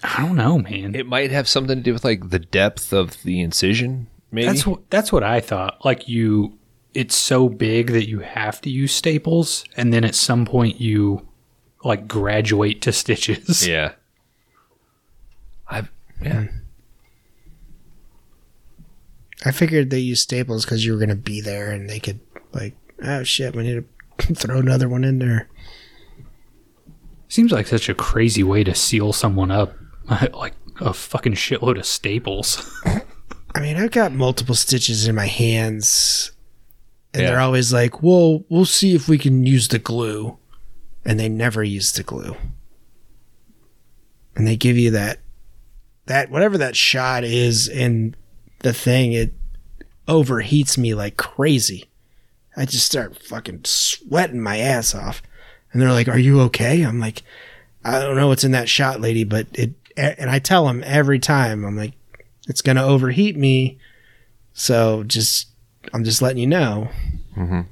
I 0.03 0.21
don't 0.21 0.35
know, 0.35 0.59
man. 0.59 0.95
It 0.95 1.07
might 1.07 1.31
have 1.31 1.47
something 1.47 1.77
to 1.77 1.83
do 1.83 1.93
with 1.93 2.03
like 2.03 2.29
the 2.29 2.39
depth 2.39 2.93
of 2.93 3.21
the 3.23 3.41
incision. 3.41 4.07
Maybe 4.31 4.47
That's 4.47 4.67
what 4.67 4.89
that's 4.89 5.11
what 5.11 5.23
I 5.23 5.39
thought. 5.39 5.83
Like 5.83 6.07
you, 6.07 6.59
it's 6.93 7.15
so 7.15 7.49
big 7.49 7.91
that 7.91 8.07
you 8.07 8.19
have 8.19 8.61
to 8.61 8.69
use 8.69 8.93
staples, 8.93 9.63
and 9.75 9.91
then 9.93 10.03
at 10.03 10.13
some 10.13 10.45
point 10.45 10.79
you 10.79 11.27
like 11.83 12.07
graduate 12.07 12.81
to 12.83 12.91
stitches. 12.91 13.67
yeah. 13.67 13.93
I 15.69 15.75
have 15.77 15.91
yeah. 16.21 16.43
Hmm. 16.43 16.56
I 19.45 19.51
figured 19.51 19.89
they 19.89 19.99
used 19.99 20.23
staples 20.23 20.65
because 20.65 20.85
you 20.85 20.91
were 20.93 20.97
going 20.97 21.09
to 21.09 21.15
be 21.15 21.41
there 21.41 21.71
and 21.71 21.89
they 21.89 21.99
could, 21.99 22.19
like, 22.53 22.75
oh 23.03 23.23
shit, 23.23 23.55
we 23.55 23.63
need 23.63 23.85
to 24.19 24.33
throw 24.35 24.57
another 24.59 24.89
one 24.89 25.03
in 25.03 25.19
there. 25.19 25.47
Seems 27.29 27.51
like 27.51 27.67
such 27.67 27.89
a 27.89 27.93
crazy 27.93 28.43
way 28.43 28.63
to 28.63 28.73
seal 28.73 29.13
someone 29.13 29.51
up, 29.51 29.73
like 30.33 30.53
a 30.79 30.93
fucking 30.93 31.33
shitload 31.33 31.77
of 31.77 31.85
staples. 31.85 32.71
I 33.55 33.59
mean, 33.59 33.75
I've 33.77 33.91
got 33.91 34.11
multiple 34.13 34.55
stitches 34.55 35.07
in 35.07 35.15
my 35.15 35.25
hands, 35.25 36.31
and 37.13 37.23
Yeah. 37.23 37.31
they're 37.31 37.39
always 37.39 37.73
like, 37.73 38.01
"Well, 38.03 38.45
we'll 38.49 38.65
see 38.65 38.93
if 38.95 39.07
we 39.09 39.17
can 39.17 39.45
use 39.45 39.67
the 39.67 39.79
glue," 39.79 40.37
and 41.03 41.19
they 41.19 41.27
never 41.27 41.63
use 41.63 41.91
the 41.91 42.03
glue. 42.03 42.35
And 44.35 44.45
they 44.47 44.55
give 44.55 44.77
you 44.77 44.91
that, 44.91 45.19
that 46.05 46.29
whatever 46.29 46.57
that 46.59 46.75
shot 46.75 47.23
is 47.23 47.67
in 47.67 48.15
the 48.67 48.73
thing, 48.73 49.13
it 49.13 49.33
overheats 50.07 50.77
me 50.77 50.93
like 50.93 51.15
crazy. 51.17 51.85
I 52.55 52.65
just 52.65 52.85
start 52.85 53.21
fucking 53.23 53.61
sweating 53.65 54.41
my 54.41 54.57
ass 54.57 54.93
off, 54.93 55.21
and 55.71 55.81
they're 55.81 55.91
like, 55.91 56.07
"Are 56.07 56.19
you 56.19 56.41
okay?" 56.41 56.81
I'm 56.83 56.99
like, 56.99 57.23
"I 57.83 57.99
don't 57.99 58.15
know 58.15 58.27
what's 58.27 58.43
in 58.43 58.51
that 58.51 58.67
shot, 58.69 58.99
lady, 58.99 59.23
but 59.23 59.47
it." 59.53 59.73
And 59.95 60.29
I 60.29 60.37
tell 60.39 60.67
them 60.67 60.83
every 60.85 61.17
time, 61.17 61.65
I'm 61.65 61.75
like, 61.75 61.93
it's 62.47 62.61
going 62.61 62.75
to 62.75 62.83
overheat 62.83 63.35
me. 63.35 63.79
So 64.53 65.03
just, 65.03 65.47
I'm 65.91 66.03
just 66.03 66.21
letting 66.21 66.37
you 66.37 66.45
know. 66.45 66.89
Mhm. 67.35 67.65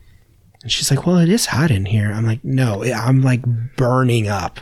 And 0.64 0.72
she's 0.72 0.90
like, 0.90 1.06
well, 1.06 1.20
it 1.20 1.30
is 1.30 1.46
hot 1.46 1.70
in 1.70 1.86
here. 1.86 2.12
I'm 2.12 2.26
like, 2.26 2.44
no, 2.44 2.84
I'm 2.84 3.22
like 3.22 3.44
burning 3.76 4.28
up. 4.28 4.60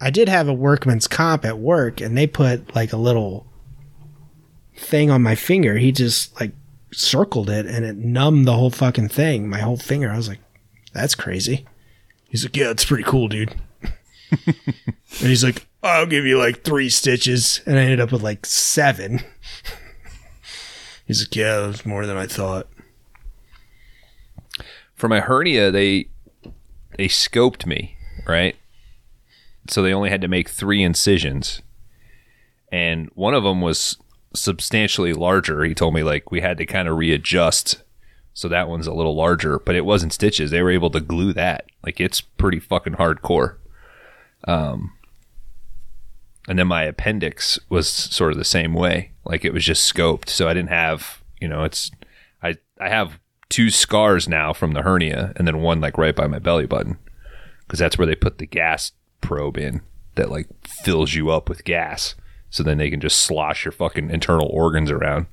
I 0.00 0.08
did 0.10 0.28
have 0.30 0.48
a 0.48 0.54
workman's 0.54 1.06
comp 1.06 1.44
at 1.44 1.58
work 1.58 2.00
and 2.00 2.16
they 2.16 2.26
put 2.26 2.74
like 2.74 2.94
a 2.94 2.96
little 2.96 3.46
thing 4.78 5.10
on 5.10 5.22
my 5.22 5.34
finger. 5.34 5.76
He 5.76 5.92
just 5.92 6.38
like 6.40 6.52
circled 6.92 7.50
it 7.50 7.66
and 7.66 7.84
it 7.84 7.96
numbed 7.96 8.46
the 8.46 8.54
whole 8.54 8.70
fucking 8.70 9.08
thing, 9.08 9.48
my 9.48 9.60
whole 9.60 9.76
finger. 9.76 10.10
I 10.10 10.16
was 10.16 10.28
like, 10.28 10.40
that's 10.92 11.14
crazy. 11.14 11.66
He's 12.28 12.44
like, 12.44 12.56
yeah, 12.56 12.70
it's 12.70 12.84
pretty 12.84 13.04
cool, 13.04 13.28
dude. 13.28 13.54
and 14.46 14.56
he's 15.18 15.44
like, 15.44 15.66
I'll 15.82 16.06
give 16.06 16.24
you 16.24 16.38
like 16.38 16.62
three 16.62 16.88
stitches. 16.88 17.60
And 17.66 17.78
I 17.78 17.82
ended 17.82 18.00
up 18.00 18.12
with 18.12 18.22
like 18.22 18.46
seven. 18.46 19.20
he's 21.06 21.22
like, 21.22 21.34
yeah, 21.34 21.60
that 21.60 21.66
was 21.66 21.86
more 21.86 22.06
than 22.06 22.16
I 22.16 22.26
thought. 22.26 22.68
For 24.94 25.08
my 25.08 25.20
hernia, 25.20 25.70
they 25.70 26.08
they 26.96 27.06
scoped 27.06 27.64
me, 27.64 27.96
right? 28.26 28.56
So 29.68 29.82
they 29.82 29.94
only 29.94 30.10
had 30.10 30.20
to 30.22 30.28
make 30.28 30.48
three 30.48 30.82
incisions, 30.82 31.62
and 32.72 33.08
one 33.14 33.34
of 33.34 33.44
them 33.44 33.60
was 33.60 33.96
substantially 34.40 35.12
larger. 35.12 35.64
He 35.64 35.74
told 35.74 35.94
me 35.94 36.02
like 36.02 36.30
we 36.30 36.40
had 36.40 36.58
to 36.58 36.66
kind 36.66 36.88
of 36.88 36.96
readjust, 36.96 37.82
so 38.34 38.48
that 38.48 38.68
one's 38.68 38.86
a 38.86 38.94
little 38.94 39.16
larger, 39.16 39.58
but 39.58 39.74
it 39.74 39.84
wasn't 39.84 40.12
stitches. 40.12 40.50
They 40.50 40.62
were 40.62 40.70
able 40.70 40.90
to 40.90 41.00
glue 41.00 41.32
that. 41.32 41.66
Like 41.84 42.00
it's 42.00 42.20
pretty 42.20 42.60
fucking 42.60 42.94
hardcore. 42.94 43.56
Um, 44.44 44.92
and 46.48 46.58
then 46.58 46.66
my 46.66 46.84
appendix 46.84 47.58
was 47.68 47.88
sort 47.88 48.32
of 48.32 48.38
the 48.38 48.44
same 48.44 48.72
way. 48.72 49.12
Like 49.24 49.44
it 49.44 49.52
was 49.52 49.64
just 49.64 49.92
scoped, 49.92 50.28
so 50.28 50.48
I 50.48 50.54
didn't 50.54 50.70
have, 50.70 51.22
you 51.40 51.48
know, 51.48 51.64
it's 51.64 51.90
I 52.42 52.56
I 52.80 52.88
have 52.88 53.18
two 53.48 53.70
scars 53.70 54.28
now 54.28 54.52
from 54.52 54.72
the 54.72 54.82
hernia, 54.82 55.32
and 55.36 55.46
then 55.46 55.60
one 55.60 55.80
like 55.80 55.98
right 55.98 56.16
by 56.16 56.26
my 56.26 56.38
belly 56.38 56.66
button, 56.66 56.98
because 57.66 57.78
that's 57.78 57.98
where 57.98 58.06
they 58.06 58.14
put 58.14 58.38
the 58.38 58.46
gas 58.46 58.92
probe 59.20 59.58
in 59.58 59.82
that 60.14 60.30
like 60.30 60.48
fills 60.66 61.14
you 61.14 61.30
up 61.30 61.48
with 61.48 61.64
gas, 61.64 62.14
so 62.50 62.62
then 62.62 62.78
they 62.78 62.90
can 62.90 63.00
just 63.00 63.20
slosh 63.20 63.64
your 63.64 63.72
fucking 63.72 64.10
internal 64.10 64.48
organs 64.48 64.90
around. 64.90 65.26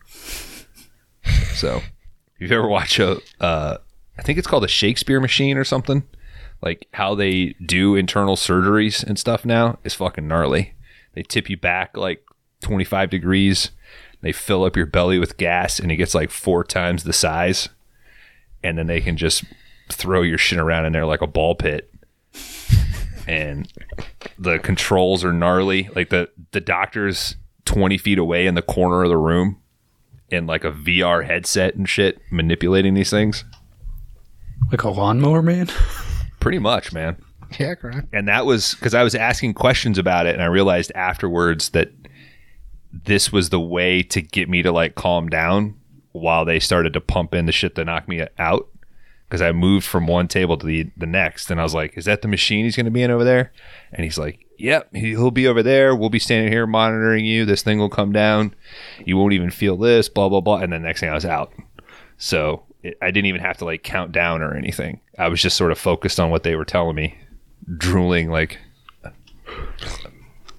so, 1.54 1.78
if 1.78 2.42
you've 2.42 2.52
ever 2.52 2.68
watched 2.68 3.00
a, 3.00 3.22
uh, 3.40 3.78
I 4.18 4.22
think 4.22 4.38
it's 4.38 4.48
called 4.48 4.64
a 4.64 4.70
Shakespeare 4.70 5.20
machine 5.20 5.58
or 5.58 5.64
something, 5.64 6.04
like 6.62 6.88
how 6.94 7.16
they 7.16 7.56
do 7.66 7.96
internal 7.96 8.36
surgeries 8.36 9.04
and 9.04 9.20
stuff 9.20 9.46
now 9.46 9.80
is 9.84 9.94
fucking 9.94 10.28
gnarly. 10.28 10.74
They 11.14 11.24
tip 11.24 11.50
you 11.50 11.58
back 11.58 11.96
like 11.96 12.24
25 12.62 13.10
degrees. 13.10 13.72
They 14.22 14.32
fill 14.32 14.64
up 14.64 14.76
your 14.76 14.86
belly 14.86 15.20
with 15.20 15.38
gas 15.38 15.80
and 15.80 15.92
it 15.92 15.98
gets 15.98 16.16
like 16.16 16.32
four 16.32 16.64
times 16.64 17.04
the 17.04 17.14
size. 17.14 17.70
And 18.64 18.78
then 18.78 18.88
they 18.88 19.02
can 19.02 19.18
just 19.18 19.44
throw 19.92 20.24
your 20.24 20.38
shit 20.38 20.58
around 20.58 20.86
in 20.86 20.94
there 20.94 21.06
like 21.06 21.22
a 21.22 21.28
ball 21.28 21.56
pit. 21.56 21.92
And 23.28 23.72
the 24.38 24.60
controls 24.60 25.24
are 25.24 25.34
gnarly. 25.34 25.90
Like 25.96 26.10
the, 26.10 26.30
the 26.52 26.62
doctor's 26.62 27.36
20 27.66 27.98
feet 27.98 28.20
away 28.20 28.46
in 28.48 28.56
the 28.56 28.62
corner 28.62 29.04
of 29.04 29.10
the 29.10 29.18
room 29.18 29.60
in 30.30 30.46
like 30.48 30.64
a 30.64 30.72
VR 30.72 31.26
headset 31.26 31.76
and 31.76 31.88
shit, 31.88 32.20
manipulating 32.32 32.94
these 32.94 33.10
things. 33.10 33.46
like 34.72 34.84
a 34.84 34.90
lawnmower 34.90 35.42
man. 35.42 35.68
Pretty 36.40 36.60
much, 36.60 36.94
man. 36.94 37.18
Yeah, 37.60 37.76
correct. 37.76 38.08
and 38.12 38.28
that 38.28 38.46
was 38.46 38.74
because 38.76 38.94
I 38.94 39.04
was 39.04 39.16
asking 39.16 39.54
questions 39.54 39.98
about 39.98 40.26
it, 40.26 40.34
and 40.34 40.42
I 40.44 40.48
realized 40.48 40.92
afterwards 40.94 41.70
that 41.70 41.92
this 42.92 43.32
was 43.32 43.50
the 43.50 43.60
way 43.60 44.02
to 44.04 44.22
get 44.22 44.50
me 44.50 44.62
to 44.64 44.72
like 44.72 44.96
calm 44.96 45.30
down 45.30 45.76
while 46.12 46.44
they 46.46 46.60
started 46.60 46.94
to 46.94 47.02
pump 47.02 47.34
in 47.34 47.46
the 47.46 47.52
shit 47.52 47.76
to 47.76 47.86
knock 47.86 48.08
me 48.08 48.26
out. 48.38 48.68
Because 49.28 49.42
I 49.42 49.52
moved 49.52 49.86
from 49.88 50.06
one 50.08 50.28
table 50.28 50.56
to 50.58 50.66
the 50.66 50.92
the 50.96 51.08
next, 51.08 51.50
and 51.50 51.60
I 51.60 51.64
was 51.64 51.74
like, 51.74 51.98
"Is 51.98 52.06
that 52.06 52.22
the 52.22 52.28
machine 52.28 52.64
he's 52.66 52.76
going 52.76 52.86
to 52.86 52.92
be 52.92 53.02
in 53.04 53.10
over 53.12 53.24
there?" 53.24 53.52
And 53.92 54.04
he's 54.04 54.18
like, 54.20 54.46
"Yep, 54.60 54.94
he- 54.96 55.10
he'll 55.10 55.32
be 55.32 55.48
over 55.48 55.64
there. 55.64 55.96
We'll 55.96 56.10
be 56.12 56.20
standing 56.20 56.52
here 56.52 56.68
monitoring 56.68 57.26
you. 57.26 57.44
This 57.46 57.64
thing 57.64 57.80
will 57.80 57.90
come 57.90 58.12
down. 58.12 58.54
You 59.04 59.18
won't 59.18 59.34
even 59.34 59.50
feel 59.50 59.78
this. 59.78 60.10
Blah 60.10 60.30
blah 60.30 60.42
blah." 60.42 60.58
And 60.58 60.72
then 60.72 60.84
next 60.84 61.00
thing 61.00 61.10
I 61.10 61.16
was 61.16 61.26
out. 61.26 61.52
So 62.18 62.64
it, 62.84 62.98
I 63.02 63.08
didn't 63.08 63.26
even 63.26 63.42
have 63.42 63.58
to 63.58 63.66
like 63.66 63.82
count 63.84 64.12
down 64.12 64.42
or 64.44 64.54
anything. 64.56 65.02
I 65.18 65.28
was 65.28 65.42
just 65.42 65.58
sort 65.58 65.72
of 65.72 65.80
focused 65.80 66.20
on 66.20 66.30
what 66.30 66.44
they 66.44 66.56
were 66.56 66.64
telling 66.66 66.96
me 66.96 67.18
drooling 67.78 68.30
like 68.30 68.60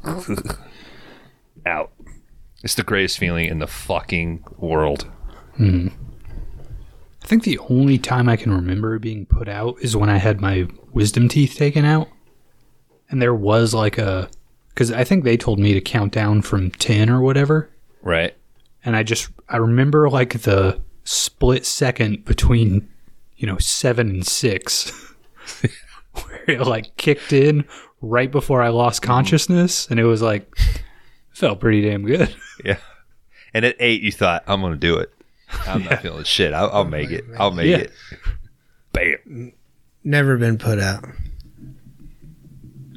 out. 1.65 1.93
It's 2.63 2.75
the 2.75 2.83
greatest 2.83 3.19
feeling 3.19 3.47
in 3.49 3.59
the 3.61 3.67
fucking 3.67 4.45
world. 4.59 5.03
Hmm. 5.57 5.89
I 7.27 7.29
think 7.29 7.43
the 7.43 7.59
only 7.69 7.99
time 7.99 8.29
I 8.29 8.37
can 8.37 8.53
remember 8.53 9.01
being 9.01 9.27
put 9.27 9.49
out 9.49 9.79
is 9.81 9.97
when 9.97 10.09
I 10.09 10.17
had 10.17 10.41
my 10.41 10.69
wisdom 10.93 11.29
teeth 11.29 11.57
taken 11.57 11.85
out. 11.85 12.09
And 13.11 13.21
there 13.21 13.35
was 13.35 13.75
like 13.75 13.99
a. 13.99 14.31
Because 14.69 14.93
I 14.93 15.03
think 15.03 15.25
they 15.25 15.37
told 15.37 15.59
me 15.59 15.75
to 15.75 15.81
count 15.81 16.13
down 16.13 16.43
from 16.43 16.71
10 16.71 17.11
or 17.11 17.21
whatever. 17.21 17.69
Right. 18.01 18.37
And 18.85 18.95
I 18.95 19.03
just. 19.03 19.29
I 19.49 19.57
remember 19.57 20.09
like 20.09 20.43
the 20.43 20.81
split 21.03 21.67
second 21.67 22.25
between, 22.25 22.89
you 23.37 23.49
know, 23.49 23.59
7 23.59 24.09
and 24.09 24.25
6. 24.25 24.91
where 26.13 26.45
it 26.47 26.61
like 26.61 26.97
kicked 26.97 27.33
in 27.33 27.65
right 28.01 28.31
before 28.31 28.63
I 28.63 28.69
lost 28.69 29.03
mm. 29.03 29.07
consciousness. 29.07 29.89
And 29.91 29.99
it 29.99 30.05
was 30.05 30.23
like. 30.23 30.49
Felt 31.31 31.59
pretty 31.59 31.83
damn 31.83 32.05
good. 32.07 32.33
Yeah. 32.65 32.79
And 33.53 33.65
at 33.65 33.77
eight, 33.81 34.01
you 34.01 34.13
thought, 34.13 34.45
I'm 34.47 34.61
going 34.61 34.73
to 34.73 34.79
do 34.79 34.97
it. 34.97 35.13
I'm 35.67 35.85
not 35.85 36.03
feeling 36.03 36.25
shit. 36.25 36.53
I'll, 36.53 36.71
I'll 36.71 36.85
make 36.85 37.11
it. 37.11 37.25
I'll 37.39 37.51
make 37.53 37.67
Yeah. 37.69 37.77
it. 37.79 37.93
Bam. 38.93 39.53
Never 40.05 40.37
been 40.37 40.59
put 40.59 40.79
out. 40.79 41.05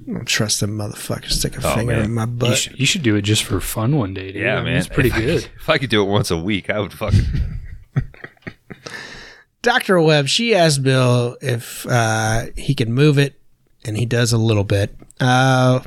I 0.08 0.12
don't 0.14 0.26
trust 0.28 0.60
them 0.60 0.78
motherfuckers. 0.78 1.32
Stick 1.34 1.58
a 1.58 1.68
Oh, 1.68 1.76
finger 1.76 1.96
man. 1.98 2.06
in 2.06 2.14
my 2.14 2.24
You 2.24 2.28
butt. 2.28 2.58
should, 2.58 2.80
you 2.80 2.86
should 2.86 3.04
do 3.04 3.16
it 3.16 3.22
just 3.22 3.44
for 3.44 3.60
fun 3.60 3.96
one 3.98 4.14
day, 4.16 4.32
dude. 4.32 4.42
Yeah, 4.42 4.54
I 4.54 4.56
mean, 4.58 4.66
man. 4.66 4.78
It's 4.78 4.88
pretty 4.88 5.10
If 5.10 5.16
I- 5.16 5.22
good. 5.22 5.50
If 5.60 5.70
I 5.70 5.78
could 5.78 5.90
do 5.92 6.02
it 6.02 6.08
once 6.08 6.32
a 6.32 6.38
week, 6.38 6.70
I 6.70 6.80
would 6.80 6.94
fucking. 6.94 7.26
Dr. 9.62 10.00
Webb, 10.00 10.28
she 10.28 10.56
asked 10.56 10.84
Bill 10.84 11.38
if 11.42 11.86
uh, 11.88 12.46
he 12.56 12.74
could 12.74 12.88
move 12.90 13.18
it, 13.18 13.40
and 13.84 13.98
he 13.98 14.06
does 14.06 14.32
a 14.32 14.38
little 14.38 14.64
bit. 14.64 14.96
Uh, 15.20 15.82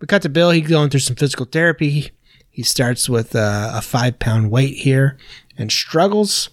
we 0.00 0.06
cut 0.06 0.22
to 0.22 0.28
Bill. 0.28 0.50
He's 0.50 0.68
going 0.68 0.90
through 0.90 1.00
some 1.00 1.16
physical 1.16 1.46
therapy. 1.46 2.10
He 2.50 2.62
starts 2.62 3.08
with 3.08 3.34
uh, 3.34 3.70
a 3.74 3.80
five 3.82 4.18
pound 4.18 4.50
weight 4.50 4.76
here 4.76 5.16
and 5.58 5.70
struggles. 5.70 6.50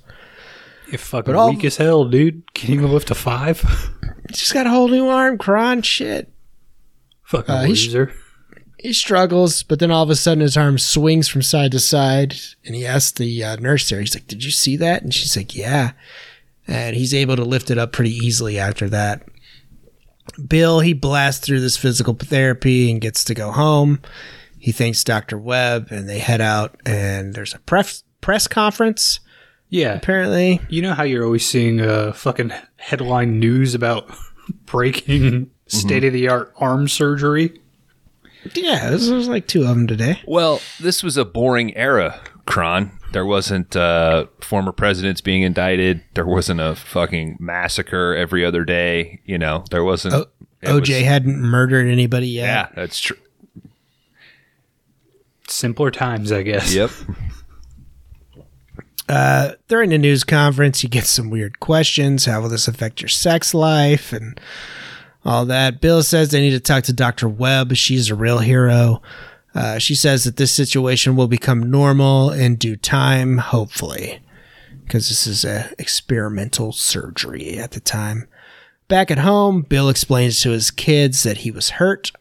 You're 0.89 0.97
fucking 0.99 1.33
all- 1.35 1.49
weak 1.51 1.63
as 1.65 1.77
hell, 1.77 2.05
dude. 2.05 2.53
Can 2.53 2.73
you 2.73 2.87
lift 2.87 3.09
a 3.11 3.15
five? 3.15 3.63
Just 4.31 4.53
got 4.53 4.67
a 4.67 4.69
whole 4.69 4.87
new 4.87 5.07
arm, 5.07 5.37
Kron. 5.37 5.81
Shit. 5.81 6.31
Fucking 7.23 7.53
Uh, 7.53 7.61
he 7.63 7.69
loser. 7.69 8.13
He 8.79 8.91
struggles, 8.93 9.63
but 9.63 9.79
then 9.79 9.91
all 9.91 10.03
of 10.03 10.09
a 10.09 10.15
sudden 10.15 10.41
his 10.41 10.57
arm 10.57 10.77
swings 10.77 11.27
from 11.29 11.41
side 11.41 11.71
to 11.71 11.79
side, 11.79 12.35
and 12.65 12.75
he 12.75 12.85
asks 12.85 13.11
the 13.13 13.43
uh, 13.43 13.55
nurse 13.55 13.87
there. 13.89 14.01
He's 14.01 14.13
like, 14.13 14.27
"Did 14.27 14.43
you 14.43 14.51
see 14.51 14.75
that?" 14.77 15.03
And 15.03 15.13
she's 15.13 15.37
like, 15.37 15.55
"Yeah." 15.55 15.91
And 16.67 16.95
he's 16.95 17.13
able 17.13 17.35
to 17.37 17.45
lift 17.45 17.71
it 17.71 17.77
up 17.77 17.91
pretty 17.93 18.11
easily 18.11 18.59
after 18.59 18.89
that. 18.89 19.23
Bill 20.47 20.79
he 20.79 20.93
blasts 20.93 21.45
through 21.45 21.59
this 21.61 21.77
physical 21.77 22.13
therapy 22.13 22.89
and 22.91 23.01
gets 23.01 23.23
to 23.25 23.33
go 23.33 23.51
home. 23.51 24.01
He 24.59 24.71
thanks 24.71 25.03
Doctor 25.03 25.37
Webb, 25.37 25.87
and 25.89 26.07
they 26.09 26.19
head 26.19 26.41
out. 26.41 26.79
And 26.85 27.33
there's 27.33 27.53
a 27.53 27.59
press 27.59 28.03
press 28.23 28.47
conference 28.47 29.19
Yeah. 29.69 29.93
apparently. 29.93 30.59
You 30.69 30.81
know 30.81 30.93
how 30.93 31.03
you're 31.03 31.23
always 31.25 31.45
seeing 31.45 31.79
uh, 31.81 32.13
fucking 32.13 32.51
headline 32.77 33.39
news 33.39 33.75
about 33.75 34.09
breaking 34.65 35.51
state 35.67 36.03
of 36.03 36.13
the 36.13 36.27
art 36.29 36.51
arm 36.57 36.87
surgery? 36.87 37.59
Yeah, 38.55 38.89
there's, 38.89 39.07
there's 39.07 39.27
like 39.29 39.47
two 39.47 39.61
of 39.61 39.67
them 39.69 39.87
today. 39.87 40.19
Well, 40.27 40.59
this 40.79 41.01
was 41.03 41.15
a 41.15 41.23
boring 41.23 41.75
era, 41.77 42.19
Kron. 42.45 42.91
There 43.13 43.25
wasn't 43.25 43.73
uh, 43.75 44.25
former 44.41 44.71
presidents 44.73 45.21
being 45.21 45.43
indicted. 45.43 46.03
There 46.15 46.25
wasn't 46.25 46.59
a 46.59 46.75
fucking 46.75 47.37
massacre 47.39 48.13
every 48.15 48.43
other 48.43 48.65
day. 48.65 49.21
You 49.23 49.37
know, 49.37 49.63
there 49.71 49.83
wasn't. 49.83 50.15
O- 50.15 50.25
OJ 50.63 50.79
was- 50.79 51.05
hadn't 51.05 51.39
murdered 51.39 51.87
anybody 51.87 52.27
yet. 52.27 52.43
yeah, 52.45 52.69
that's 52.75 52.99
true. 52.99 53.17
Simpler 55.47 55.91
times, 55.91 56.31
I 56.31 56.41
guess. 56.43 56.73
Yep. 56.73 56.89
uh, 59.09 59.51
during 59.67 59.89
the 59.89 59.97
news 59.97 60.23
conference, 60.23 60.83
you 60.83 60.89
get 60.89 61.05
some 61.05 61.29
weird 61.29 61.59
questions. 61.59 62.25
How 62.25 62.41
will 62.41 62.49
this 62.49 62.67
affect 62.67 63.01
your 63.01 63.09
sex 63.09 63.53
life 63.53 64.13
and 64.13 64.39
all 65.25 65.45
that? 65.45 65.81
Bill 65.81 66.03
says 66.03 66.31
they 66.31 66.41
need 66.41 66.51
to 66.51 66.59
talk 66.59 66.83
to 66.85 66.93
Dr. 66.93 67.27
Webb. 67.27 67.75
She's 67.75 68.09
a 68.09 68.15
real 68.15 68.39
hero. 68.39 69.01
Uh, 69.55 69.77
she 69.77 69.93
says 69.93 70.23
that 70.23 70.37
this 70.37 70.51
situation 70.51 71.15
will 71.15 71.27
become 71.27 71.69
normal 71.69 72.31
in 72.31 72.55
due 72.55 72.75
time, 72.75 73.37
hopefully, 73.37 74.19
because 74.83 75.09
this 75.09 75.27
is 75.27 75.45
a 75.45 75.71
experimental 75.77 76.71
surgery 76.71 77.57
at 77.57 77.71
the 77.71 77.79
time. 77.79 78.27
Back 78.87 79.11
at 79.11 79.19
home, 79.19 79.61
Bill 79.61 79.89
explains 79.89 80.41
to 80.41 80.51
his 80.51 80.71
kids 80.71 81.23
that 81.23 81.37
he 81.37 81.51
was 81.51 81.71
hurt 81.71 82.11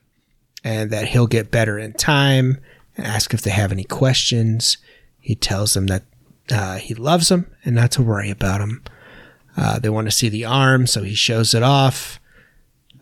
and 0.62 0.90
that 0.90 1.08
he'll 1.08 1.26
get 1.26 1.50
better 1.50 1.78
in 1.78 1.92
time 1.94 2.58
and 2.96 3.06
ask 3.06 3.32
if 3.32 3.42
they 3.42 3.50
have 3.50 3.72
any 3.72 3.84
questions. 3.84 4.76
He 5.18 5.34
tells 5.34 5.74
them 5.74 5.86
that 5.86 6.04
uh, 6.50 6.76
he 6.76 6.94
loves 6.94 7.28
them 7.28 7.50
and 7.64 7.74
not 7.76 7.90
to 7.92 8.02
worry 8.02 8.30
about 8.30 8.58
them. 8.58 8.82
Uh, 9.56 9.78
they 9.78 9.88
want 9.90 10.06
to 10.06 10.10
see 10.10 10.28
the 10.28 10.44
arm, 10.44 10.86
so 10.86 11.02
he 11.02 11.14
shows 11.14 11.54
it 11.54 11.62
off. 11.62 12.18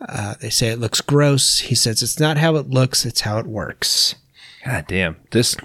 Uh, 0.01 0.35
they 0.41 0.49
say 0.49 0.67
it 0.69 0.79
looks 0.79 0.99
gross. 1.01 1.59
He 1.59 1.75
says 1.75 2.01
it's 2.01 2.19
not 2.19 2.37
how 2.37 2.55
it 2.55 2.69
looks, 2.69 3.05
it's 3.05 3.21
how 3.21 3.37
it 3.37 3.45
works. 3.47 4.15
God 4.65 4.85
damn. 4.87 5.17
This. 5.31 5.55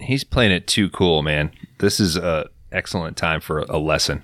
He's 0.00 0.22
playing 0.22 0.52
it 0.52 0.66
too 0.66 0.88
cool, 0.90 1.22
man. 1.22 1.50
This 1.78 1.98
is 1.98 2.16
a 2.16 2.48
excellent 2.70 3.16
time 3.16 3.40
for 3.40 3.60
a 3.60 3.78
lesson. 3.78 4.22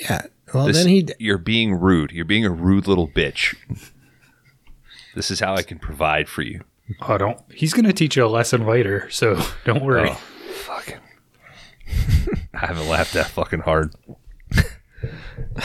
Yeah. 0.00 0.22
Well, 0.54 0.66
This, 0.66 0.78
then 0.78 0.88
he. 0.88 1.06
you're 1.18 1.36
being 1.38 1.74
rude. 1.74 2.10
You're 2.12 2.24
being 2.24 2.46
a 2.46 2.50
rude 2.50 2.86
little 2.86 3.08
bitch. 3.08 3.54
This 5.14 5.30
is 5.30 5.40
how 5.40 5.54
I 5.54 5.62
can 5.62 5.78
provide 5.78 6.28
for 6.28 6.42
you. 6.42 6.62
Oh, 7.02 7.18
don't. 7.18 7.38
He's 7.52 7.74
going 7.74 7.84
to 7.84 7.92
teach 7.92 8.16
you 8.16 8.24
a 8.24 8.28
lesson 8.28 8.64
later, 8.66 9.10
so 9.10 9.38
don't 9.64 9.82
worry. 9.82 10.08
Oh, 10.10 10.14
fucking. 10.14 10.37
I 12.54 12.66
haven't 12.66 12.88
laughed 12.88 13.12
that 13.14 13.26
fucking 13.28 13.60
hard 13.60 13.94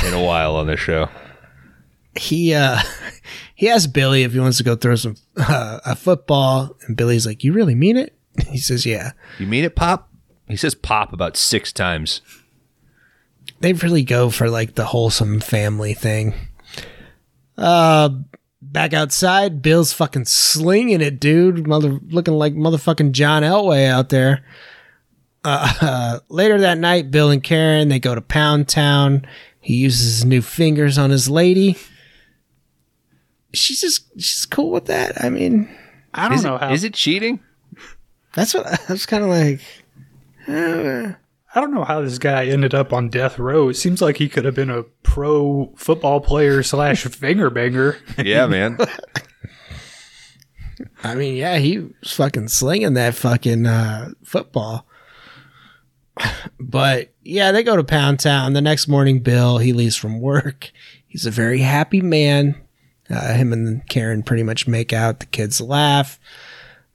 in 0.05 0.13
a 0.13 0.23
while 0.23 0.55
on 0.55 0.67
this 0.67 0.79
show. 0.79 1.09
he 2.15 2.53
uh 2.53 2.79
he 3.55 3.69
asked 3.69 3.93
Billy 3.93 4.23
if 4.23 4.33
he 4.33 4.39
wants 4.39 4.57
to 4.57 4.63
go 4.63 4.75
throw 4.75 4.95
some 4.95 5.15
uh, 5.37 5.79
a 5.85 5.95
football, 5.95 6.75
and 6.87 6.95
Billy's 6.97 7.25
like, 7.25 7.43
"You 7.43 7.53
really 7.53 7.75
mean 7.75 7.97
it?" 7.97 8.15
He 8.49 8.57
says, 8.57 8.85
"Yeah." 8.85 9.11
You 9.39 9.47
mean 9.47 9.63
it, 9.63 9.75
Pop? 9.75 10.09
He 10.47 10.55
says 10.55 10.75
Pop 10.75 11.13
about 11.13 11.37
six 11.37 11.71
times. 11.71 12.21
They 13.59 13.73
really 13.73 14.03
go 14.03 14.29
for 14.29 14.49
like 14.49 14.75
the 14.75 14.85
wholesome 14.85 15.39
family 15.39 15.93
thing. 15.93 16.33
Uh, 17.57 18.09
back 18.61 18.93
outside, 18.93 19.61
Bill's 19.61 19.93
fucking 19.93 20.25
slinging 20.25 21.01
it, 21.01 21.19
dude. 21.19 21.67
Mother 21.67 21.99
looking 22.09 22.33
like 22.33 22.53
motherfucking 22.53 23.11
John 23.11 23.43
Elway 23.43 23.87
out 23.87 24.09
there. 24.09 24.43
Uh, 25.43 25.73
uh, 25.81 26.19
later 26.29 26.59
that 26.61 26.77
night, 26.77 27.11
Bill 27.11 27.29
and 27.29 27.43
Karen 27.43 27.89
they 27.89 27.99
go 27.99 28.15
to 28.15 28.21
Pound 28.21 28.67
Town. 28.67 29.25
He 29.59 29.75
uses 29.75 30.15
his 30.17 30.25
new 30.25 30.41
fingers 30.41 30.97
on 30.97 31.09
his 31.09 31.29
lady. 31.29 31.77
She's 33.53 33.81
just 33.81 34.05
she's 34.19 34.45
cool 34.45 34.71
with 34.71 34.85
that. 34.85 35.23
I 35.23 35.29
mean, 35.29 35.69
I 36.13 36.27
don't 36.27 36.37
Is 36.39 36.43
know 36.43 36.55
it, 36.55 36.61
how. 36.61 36.71
is 36.73 36.83
it 36.83 36.93
cheating? 36.93 37.39
that's 38.33 38.53
what 38.53 38.65
I 38.89 38.91
was 38.91 39.05
kind 39.05 39.23
of 39.23 39.29
like. 39.29 39.61
I 41.55 41.61
don't 41.61 41.73
know 41.73 41.83
how 41.83 42.01
this 42.01 42.17
guy 42.17 42.45
ended 42.47 42.73
up 42.73 42.91
on 42.91 43.09
death 43.09 43.37
row. 43.37 43.69
It 43.69 43.75
seems 43.75 44.01
like 44.01 44.17
he 44.17 44.27
could 44.27 44.43
have 44.43 44.55
been 44.55 44.71
a 44.71 44.83
pro 45.03 45.71
football 45.77 46.19
player 46.19 46.63
slash 46.63 47.03
finger 47.05 47.49
banger. 47.51 47.97
Yeah, 48.17 48.47
man. 48.47 48.77
I 51.03 51.13
mean, 51.15 51.35
yeah, 51.35 51.57
he 51.59 51.77
was 51.79 52.11
fucking 52.13 52.47
slinging 52.47 52.95
that 52.95 53.13
fucking 53.13 53.65
uh, 53.67 54.09
football. 54.23 54.87
But 56.59 57.13
yeah, 57.23 57.51
they 57.51 57.63
go 57.63 57.75
to 57.75 57.83
Pound 57.83 58.19
Town. 58.19 58.53
The 58.53 58.61
next 58.61 58.87
morning, 58.87 59.19
Bill 59.19 59.57
he 59.57 59.73
leaves 59.73 59.95
from 59.95 60.19
work. 60.19 60.71
He's 61.07 61.25
a 61.25 61.31
very 61.31 61.59
happy 61.59 62.01
man. 62.01 62.55
Uh, 63.09 63.33
him 63.33 63.53
and 63.53 63.87
Karen 63.87 64.23
pretty 64.23 64.43
much 64.43 64.67
make 64.67 64.93
out. 64.93 65.19
The 65.19 65.25
kids 65.27 65.61
laugh. 65.61 66.19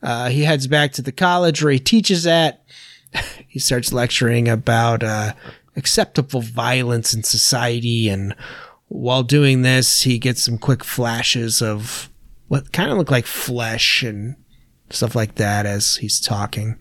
Uh, 0.02 0.28
he 0.28 0.42
heads 0.42 0.66
back 0.66 0.92
to 0.92 1.02
the 1.02 1.12
college 1.12 1.62
where 1.62 1.72
he 1.72 1.78
teaches 1.78 2.26
at. 2.26 2.64
he 3.48 3.58
starts 3.58 3.92
lecturing 3.92 4.48
about 4.48 5.02
uh, 5.02 5.34
acceptable 5.76 6.40
violence 6.40 7.14
in 7.14 7.22
society, 7.22 8.08
and 8.08 8.34
while 8.88 9.22
doing 9.22 9.62
this, 9.62 10.02
he 10.02 10.18
gets 10.18 10.42
some 10.42 10.58
quick 10.58 10.84
flashes 10.84 11.60
of 11.60 12.10
what 12.48 12.72
kind 12.72 12.90
of 12.90 12.98
look 12.98 13.10
like 13.10 13.26
flesh 13.26 14.02
and 14.02 14.36
stuff 14.90 15.14
like 15.14 15.34
that 15.36 15.66
as 15.66 15.96
he's 15.96 16.20
talking. 16.20 16.78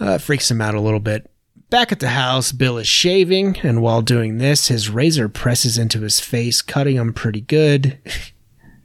Uh, 0.00 0.18
freaks 0.18 0.50
him 0.50 0.60
out 0.60 0.74
a 0.74 0.80
little 0.80 1.00
bit. 1.00 1.30
Back 1.70 1.90
at 1.90 2.00
the 2.00 2.10
house, 2.10 2.52
Bill 2.52 2.78
is 2.78 2.86
shaving, 2.86 3.56
and 3.62 3.82
while 3.82 4.02
doing 4.02 4.38
this, 4.38 4.68
his 4.68 4.88
razor 4.88 5.28
presses 5.28 5.78
into 5.78 6.02
his 6.02 6.20
face, 6.20 6.62
cutting 6.62 6.96
him 6.96 7.12
pretty 7.12 7.40
good. 7.40 7.98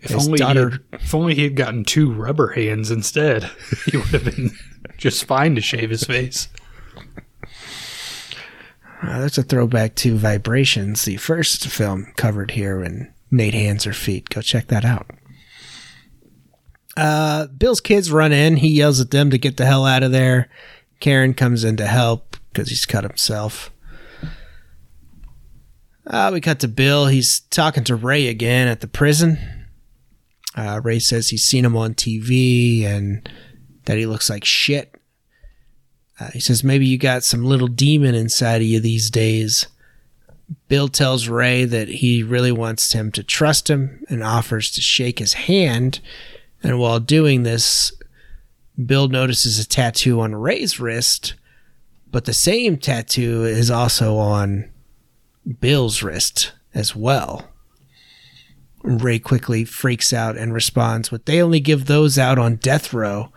If 0.02 0.14
only, 0.16 0.32
he 0.32 0.38
daughter- 0.38 0.70
had, 0.72 0.82
if 1.02 1.14
only 1.14 1.36
he 1.36 1.44
had 1.44 1.56
gotten 1.56 1.84
two 1.84 2.12
rubber 2.12 2.54
hands 2.54 2.90
instead, 2.90 3.44
he 3.86 3.98
would 3.98 4.08
have 4.08 4.26
been 4.26 4.52
just 4.98 5.26
fine 5.26 5.54
to 5.56 5.62
shave 5.62 5.92
his 5.92 6.04
face. 6.04 6.48
Uh, 9.04 9.20
that's 9.20 9.38
a 9.38 9.44
throwback 9.44 9.96
to 9.96 10.16
Vibrations, 10.18 11.06
the 11.06 11.18
first 11.18 11.68
film 11.68 12.12
covered 12.18 12.52
here 12.52 12.84
in 12.84 13.12
Nate 13.32 13.54
Hands 13.56 13.86
or 13.86 13.94
Feet. 13.94 14.30
Go 14.30 14.42
check 14.42 14.68
that 14.68 14.86
out. 14.86 15.10
Uh, 16.98 17.48
Bill's 17.48 17.82
kids 17.82 18.12
run 18.12 18.32
in. 18.32 18.58
He 18.58 18.68
yells 18.70 19.00
at 19.00 19.12
them 19.12 19.30
to 19.32 19.38
get 19.38 19.58
the 19.58 19.66
hell 19.66 19.86
out 19.86 20.04
of 20.04 20.12
there. 20.12 20.50
Karen 21.02 21.34
comes 21.34 21.64
in 21.66 21.76
to 21.78 21.86
help 21.88 22.38
because 22.54 22.70
he's 22.70 22.86
cut 22.86 23.04
himself. 23.04 23.72
Uh, 26.08 26.30
we 26.34 26.42
cut 26.42 26.60
to 26.60 26.68
Bill. 26.68 27.08
He's 27.08 27.42
talking 27.42 27.84
to 27.86 27.96
Ray 27.96 28.28
again 28.28 28.68
at 28.68 28.82
the 28.82 28.88
prison. 28.88 29.38
Uh, 30.56 30.82
Ray 30.84 31.00
says 31.00 31.30
he's 31.30 31.44
seen 31.44 31.66
him 31.66 31.76
on 31.76 31.94
TV 31.94 32.86
and 32.86 33.28
that 33.86 33.98
he 33.98 34.06
looks 34.06 34.30
like 34.30 34.46
shit. 34.46 34.96
Uh, 36.20 36.30
he 36.32 36.40
says 36.40 36.64
maybe 36.64 36.86
you 36.86 36.98
got 36.98 37.24
some 37.24 37.46
little 37.46 37.68
demon 37.68 38.14
inside 38.14 38.62
of 38.62 38.68
you 38.68 38.80
these 38.80 39.10
days. 39.10 39.68
Bill 40.68 40.88
tells 40.88 41.28
Ray 41.28 41.66
that 41.66 41.88
he 41.88 42.24
really 42.24 42.52
wants 42.52 42.92
him 42.92 43.12
to 43.14 43.24
trust 43.24 43.70
him 43.70 44.04
and 44.10 44.24
offers 44.24 44.70
to 44.72 44.82
shake 44.82 45.20
his 45.20 45.34
hand. 45.34 46.00
And 46.62 46.78
while 46.78 47.00
doing 47.00 47.44
this, 47.44 47.94
Bill 48.84 49.08
notices 49.08 49.60
a 49.60 49.68
tattoo 49.68 50.22
on 50.22 50.36
Ray's 50.36 50.80
wrist, 50.80 51.36
but 52.10 52.26
the 52.26 52.34
same 52.34 52.78
tattoo 52.78 53.44
is 53.44 53.70
also 53.70 54.18
on 54.18 54.72
Bill's 55.60 56.04
wrist 56.04 56.54
as 56.74 56.96
well. 56.96 57.48
Ray 58.84 59.20
quickly 59.20 59.64
freaks 59.64 60.12
out 60.12 60.38
and 60.38 60.54
responds 60.54 61.10
but 61.10 61.26
They 61.26 61.42
only 61.42 61.60
give 61.60 61.86
those 61.86 62.18
out 62.18 62.40
on 62.40 62.56
death 62.56 62.94
row. 62.94 63.32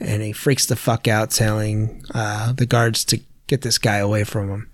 And 0.00 0.22
he 0.22 0.32
freaks 0.32 0.66
the 0.66 0.76
fuck 0.76 1.08
out, 1.08 1.30
telling 1.30 2.02
uh, 2.14 2.52
the 2.52 2.66
guards 2.66 3.04
to 3.06 3.20
get 3.46 3.62
this 3.62 3.78
guy 3.78 3.96
away 3.96 4.24
from 4.24 4.50
him. 4.50 4.70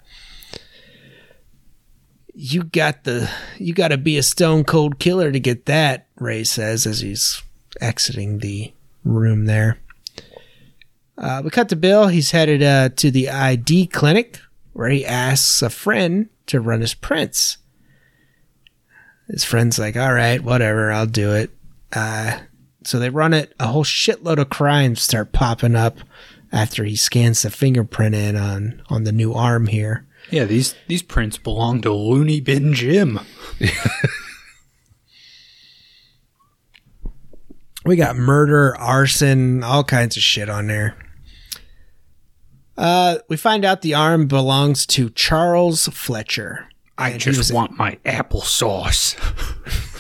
You 2.35 2.65
got 2.65 3.05
the 3.05 3.31
you 3.59 3.75
got 3.75 3.89
to 3.89 3.99
be 3.99 4.17
a 4.17 4.23
stone 4.23 4.65
cold 4.65 4.99
killer 4.99 5.31
to 5.31 5.39
get 5.39 5.67
that, 5.67 6.09
Ray 6.17 6.45
says 6.45 6.87
as 6.87 7.01
he's 7.01 7.43
exiting 7.81 8.39
the 8.39 8.73
room 9.05 9.45
there. 9.45 9.79
Uh, 11.19 11.43
we 11.45 11.51
cut 11.51 11.69
to 11.69 11.77
Bill. 11.77 12.09
He's 12.09 12.31
headed 12.31 12.63
uh, 12.63 12.89
to 12.97 13.11
the 13.11 13.29
ID 13.29 13.89
clinic 13.89 14.41
where 14.73 14.89
he 14.89 15.05
asks 15.05 15.63
a 15.63 15.71
friend 15.71 16.29
to 16.47 16.61
run 16.61 16.81
his 16.81 16.95
prints. 16.95 17.59
His 19.29 19.45
friend's 19.45 19.79
like, 19.79 19.97
all 19.97 20.13
right, 20.13 20.43
whatever, 20.43 20.91
I'll 20.91 21.07
do 21.07 21.33
it. 21.33 21.51
Uh, 21.93 22.41
so 22.85 22.99
they 22.99 23.11
run 23.11 23.35
it. 23.35 23.55
A 23.61 23.69
whole 23.69 23.85
shitload 23.85 24.39
of 24.39 24.51
crimes 24.51 25.03
start 25.03 25.33
popping 25.33 25.77
up 25.77 25.99
after 26.51 26.85
he 26.85 26.97
scans 26.97 27.43
the 27.43 27.51
fingerprint 27.51 28.15
in 28.15 28.37
on 28.37 28.83
on 28.89 29.05
the 29.05 29.13
new 29.13 29.33
arm 29.33 29.67
here. 29.67 30.07
Yeah, 30.31 30.45
these 30.45 30.75
these 30.87 31.03
prints 31.03 31.39
belong 31.39 31.81
to 31.83 31.93
Looney 31.93 32.41
Bin 32.41 32.75
Jim. 32.75 33.21
We 37.85 37.97
got 37.97 38.17
murder, 38.17 38.77
arson, 38.77 39.65
all 39.65 39.85
kinds 39.85 40.17
of 40.17 40.23
shit 40.23 40.49
on 40.49 40.69
there. 40.69 40.97
Uh, 42.77 43.19
we 43.29 43.37
find 43.37 43.65
out 43.65 43.83
the 43.83 43.95
arm 43.95 44.27
belongs 44.27 44.87
to 44.87 45.11
Charles 45.11 45.89
Fletcher. 45.89 46.69
I 46.97 47.17
just 47.19 47.53
want 47.53 47.77
my 47.77 47.99
applesauce. 48.05 49.19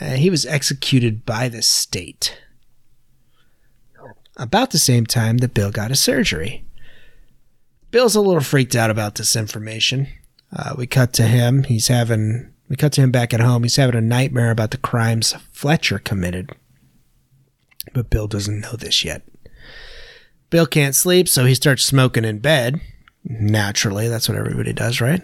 Uh, 0.00 0.14
he 0.14 0.28
was 0.28 0.44
executed 0.46 1.24
by 1.24 1.48
the 1.48 1.62
state. 1.62 2.36
About 4.36 4.72
the 4.72 4.78
same 4.78 5.06
time 5.06 5.38
that 5.38 5.54
Bill 5.54 5.70
got 5.70 5.90
his 5.90 6.00
surgery. 6.00 6.64
Bill's 7.92 8.16
a 8.16 8.20
little 8.20 8.42
freaked 8.42 8.74
out 8.74 8.90
about 8.90 9.14
this 9.14 9.36
information. 9.36 10.08
Uh, 10.52 10.74
we 10.76 10.88
cut 10.88 11.12
to 11.12 11.22
him. 11.22 11.62
He's 11.62 11.86
having. 11.86 12.52
We 12.68 12.76
cut 12.76 12.92
to 12.94 13.02
him 13.02 13.10
back 13.10 13.34
at 13.34 13.40
home. 13.40 13.62
He's 13.62 13.76
having 13.76 13.94
a 13.96 14.00
nightmare 14.00 14.50
about 14.50 14.70
the 14.70 14.78
crimes 14.78 15.34
Fletcher 15.52 15.98
committed. 15.98 16.50
But 17.92 18.10
Bill 18.10 18.26
doesn't 18.26 18.60
know 18.60 18.72
this 18.72 19.04
yet. 19.04 19.22
Bill 20.50 20.66
can't 20.66 20.94
sleep, 20.94 21.28
so 21.28 21.44
he 21.44 21.54
starts 21.54 21.84
smoking 21.84 22.24
in 22.24 22.38
bed. 22.38 22.80
Naturally, 23.24 24.08
that's 24.08 24.28
what 24.28 24.38
everybody 24.38 24.72
does, 24.72 25.00
right? 25.00 25.22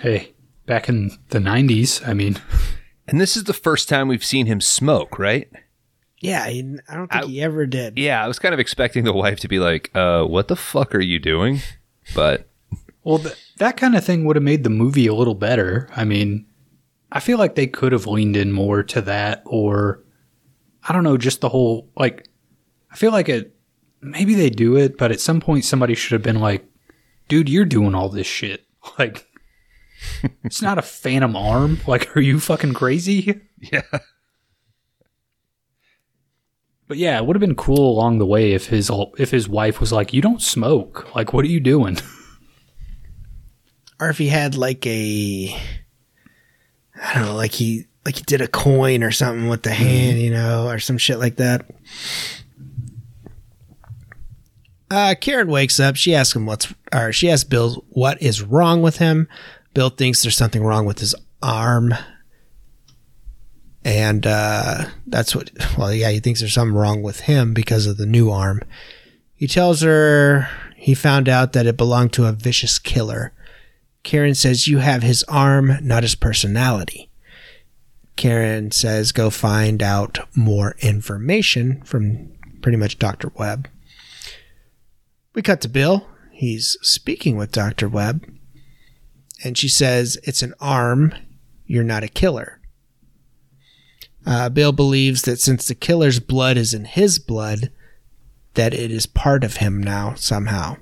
hey, 0.00 0.34
back 0.66 0.88
in 0.90 1.10
the 1.30 1.38
'90s, 1.38 2.06
I 2.06 2.12
mean, 2.12 2.36
And 3.08 3.20
this 3.20 3.36
is 3.36 3.44
the 3.44 3.52
first 3.54 3.88
time 3.88 4.08
we've 4.08 4.24
seen 4.24 4.46
him 4.46 4.60
smoke, 4.60 5.18
right? 5.18 5.48
Yeah, 6.20 6.46
he, 6.48 6.60
I 6.88 6.96
don't 6.96 7.10
think 7.10 7.24
I- 7.24 7.26
he 7.26 7.40
ever 7.42 7.66
did. 7.66 7.96
Yeah, 7.98 8.22
I 8.22 8.26
was 8.28 8.38
kind 8.38 8.52
of 8.52 8.58
expecting 8.60 9.04
the 9.04 9.12
wife 9.12 9.38
to 9.40 9.48
be 9.48 9.58
like, 9.58 9.90
uh, 9.94 10.24
what 10.24 10.48
the 10.48 10.56
fuck 10.56 10.94
are 10.94 11.00
you 11.00 11.18
doing? 11.18 11.60
But 12.14 12.48
well, 13.06 13.20
th- 13.20 13.36
that 13.58 13.76
kind 13.76 13.94
of 13.94 14.04
thing 14.04 14.24
would 14.24 14.34
have 14.34 14.42
made 14.42 14.64
the 14.64 14.68
movie 14.68 15.06
a 15.06 15.14
little 15.14 15.36
better. 15.36 15.88
I 15.94 16.04
mean, 16.04 16.44
I 17.12 17.20
feel 17.20 17.38
like 17.38 17.54
they 17.54 17.68
could 17.68 17.92
have 17.92 18.08
leaned 18.08 18.36
in 18.36 18.50
more 18.50 18.82
to 18.82 19.00
that, 19.02 19.44
or 19.46 20.02
I 20.82 20.92
don't 20.92 21.04
know, 21.04 21.16
just 21.16 21.40
the 21.40 21.48
whole 21.48 21.88
like. 21.96 22.28
I 22.90 22.96
feel 22.96 23.12
like 23.12 23.28
it. 23.28 23.54
Maybe 24.00 24.34
they 24.34 24.50
do 24.50 24.76
it, 24.76 24.98
but 24.98 25.12
at 25.12 25.20
some 25.20 25.40
point 25.40 25.64
somebody 25.64 25.94
should 25.94 26.14
have 26.14 26.22
been 26.24 26.40
like, 26.40 26.68
"Dude, 27.28 27.48
you're 27.48 27.64
doing 27.64 27.94
all 27.94 28.08
this 28.08 28.26
shit." 28.26 28.66
Like, 28.98 29.26
it's 30.44 30.62
not 30.62 30.78
a 30.78 30.82
phantom 30.82 31.34
arm. 31.34 31.80
Like, 31.88 32.16
are 32.16 32.20
you 32.20 32.38
fucking 32.38 32.74
crazy? 32.74 33.40
yeah. 33.58 33.82
But 36.86 36.96
yeah, 36.96 37.18
it 37.18 37.26
would 37.26 37.34
have 37.34 37.40
been 37.40 37.56
cool 37.56 37.90
along 37.90 38.18
the 38.18 38.26
way 38.26 38.52
if 38.52 38.66
his 38.66 38.90
if 39.16 39.30
his 39.30 39.48
wife 39.48 39.80
was 39.80 39.92
like, 39.92 40.12
"You 40.12 40.22
don't 40.22 40.42
smoke. 40.42 41.14
Like, 41.14 41.32
what 41.32 41.44
are 41.44 41.48
you 41.48 41.60
doing?" 41.60 41.98
or 44.00 44.08
if 44.08 44.18
he 44.18 44.28
had 44.28 44.56
like 44.56 44.86
a 44.86 45.56
I 47.02 47.14
don't 47.14 47.26
know, 47.26 47.34
like 47.34 47.52
he 47.52 47.86
like 48.04 48.16
he 48.16 48.22
did 48.22 48.40
a 48.40 48.48
coin 48.48 49.02
or 49.02 49.10
something 49.10 49.48
with 49.48 49.62
the 49.62 49.72
hand, 49.72 50.20
you 50.20 50.30
know, 50.30 50.68
or 50.68 50.78
some 50.78 50.98
shit 50.98 51.18
like 51.18 51.36
that. 51.36 51.66
Uh 54.90 55.14
Karen 55.20 55.48
wakes 55.48 55.80
up, 55.80 55.96
she 55.96 56.14
asks 56.14 56.36
him 56.36 56.46
what's 56.46 56.72
or 56.92 57.12
she 57.12 57.30
asks 57.30 57.44
Bill 57.44 57.84
what 57.88 58.20
is 58.22 58.42
wrong 58.42 58.82
with 58.82 58.98
him. 58.98 59.28
Bill 59.74 59.90
thinks 59.90 60.22
there's 60.22 60.36
something 60.36 60.62
wrong 60.62 60.86
with 60.86 61.00
his 61.00 61.14
arm. 61.42 61.94
And 63.84 64.26
uh 64.26 64.86
that's 65.06 65.34
what 65.34 65.50
well 65.76 65.92
yeah, 65.92 66.10
he 66.10 66.20
thinks 66.20 66.40
there's 66.40 66.54
something 66.54 66.76
wrong 66.76 67.02
with 67.02 67.20
him 67.20 67.54
because 67.54 67.86
of 67.86 67.96
the 67.96 68.06
new 68.06 68.30
arm. 68.30 68.62
He 69.34 69.46
tells 69.46 69.82
her 69.82 70.48
he 70.76 70.94
found 70.94 71.28
out 71.28 71.52
that 71.52 71.66
it 71.66 71.76
belonged 71.76 72.12
to 72.14 72.26
a 72.26 72.32
vicious 72.32 72.78
killer. 72.78 73.32
Karen 74.06 74.36
says, 74.36 74.68
You 74.68 74.78
have 74.78 75.02
his 75.02 75.24
arm, 75.24 75.78
not 75.82 76.04
his 76.04 76.14
personality. 76.14 77.10
Karen 78.14 78.70
says, 78.70 79.10
Go 79.10 79.30
find 79.30 79.82
out 79.82 80.20
more 80.36 80.76
information 80.78 81.82
from 81.82 82.32
pretty 82.62 82.78
much 82.78 83.00
Dr. 83.00 83.32
Webb. 83.34 83.68
We 85.34 85.42
cut 85.42 85.60
to 85.62 85.68
Bill. 85.68 86.06
He's 86.30 86.78
speaking 86.82 87.36
with 87.36 87.50
Dr. 87.50 87.88
Webb. 87.88 88.32
And 89.42 89.58
she 89.58 89.68
says, 89.68 90.16
It's 90.22 90.40
an 90.40 90.54
arm. 90.60 91.12
You're 91.66 91.82
not 91.82 92.04
a 92.04 92.08
killer. 92.08 92.60
Uh, 94.24 94.48
Bill 94.50 94.70
believes 94.70 95.22
that 95.22 95.40
since 95.40 95.66
the 95.66 95.74
killer's 95.74 96.20
blood 96.20 96.56
is 96.56 96.72
in 96.72 96.84
his 96.84 97.18
blood, 97.18 97.72
that 98.54 98.72
it 98.72 98.92
is 98.92 99.04
part 99.04 99.42
of 99.42 99.56
him 99.56 99.82
now 99.82 100.14
somehow. 100.14 100.76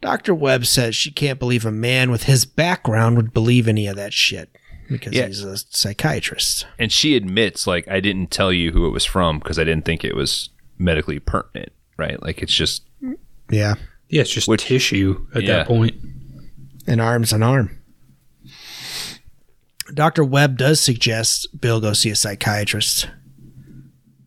Dr. 0.00 0.34
Webb 0.34 0.64
says 0.66 0.96
she 0.96 1.10
can't 1.10 1.38
believe 1.38 1.66
a 1.66 1.70
man 1.70 2.10
with 2.10 2.22
his 2.24 2.44
background 2.46 3.16
would 3.16 3.32
believe 3.34 3.68
any 3.68 3.86
of 3.86 3.96
that 3.96 4.12
shit 4.14 4.56
because 4.88 5.12
Yeah. 5.12 5.26
he's 5.26 5.44
a 5.44 5.58
psychiatrist. 5.58 6.66
And 6.78 6.90
she 6.90 7.16
admits, 7.16 7.66
like, 7.66 7.86
I 7.88 8.00
didn't 8.00 8.30
tell 8.30 8.52
you 8.52 8.72
who 8.72 8.86
it 8.86 8.90
was 8.90 9.04
from 9.04 9.38
because 9.38 9.58
I 9.58 9.64
didn't 9.64 9.84
think 9.84 10.02
it 10.04 10.16
was 10.16 10.48
medically 10.78 11.18
pertinent, 11.18 11.72
right? 11.98 12.20
Like, 12.22 12.42
it's 12.42 12.54
just, 12.54 12.82
Yeah. 13.50 13.74
Yeah, 14.08 14.22
it's 14.22 14.32
just 14.32 14.48
Which- 14.48 14.62
tissue 14.62 15.26
at 15.34 15.42
Yeah. 15.42 15.56
that 15.58 15.66
point. 15.66 15.94
An 16.86 16.98
arm's 17.00 17.32
an 17.32 17.42
arm. 17.42 17.76
Dr. 19.92 20.24
Webb 20.24 20.56
does 20.56 20.80
suggest 20.80 21.60
Bill 21.60 21.80
go 21.80 21.92
see 21.92 22.10
a 22.10 22.16
psychiatrist. 22.16 23.08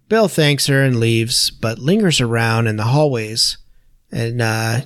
Bill 0.09 0.27
thanks 0.27 0.67
her 0.67 0.83
and 0.83 0.99
leaves, 0.99 1.49
but 1.51 1.79
lingers 1.79 2.19
around 2.21 2.67
in 2.67 2.75
the 2.75 2.83
hallways. 2.83 3.57
And 4.11 4.41
uh, 4.41 4.81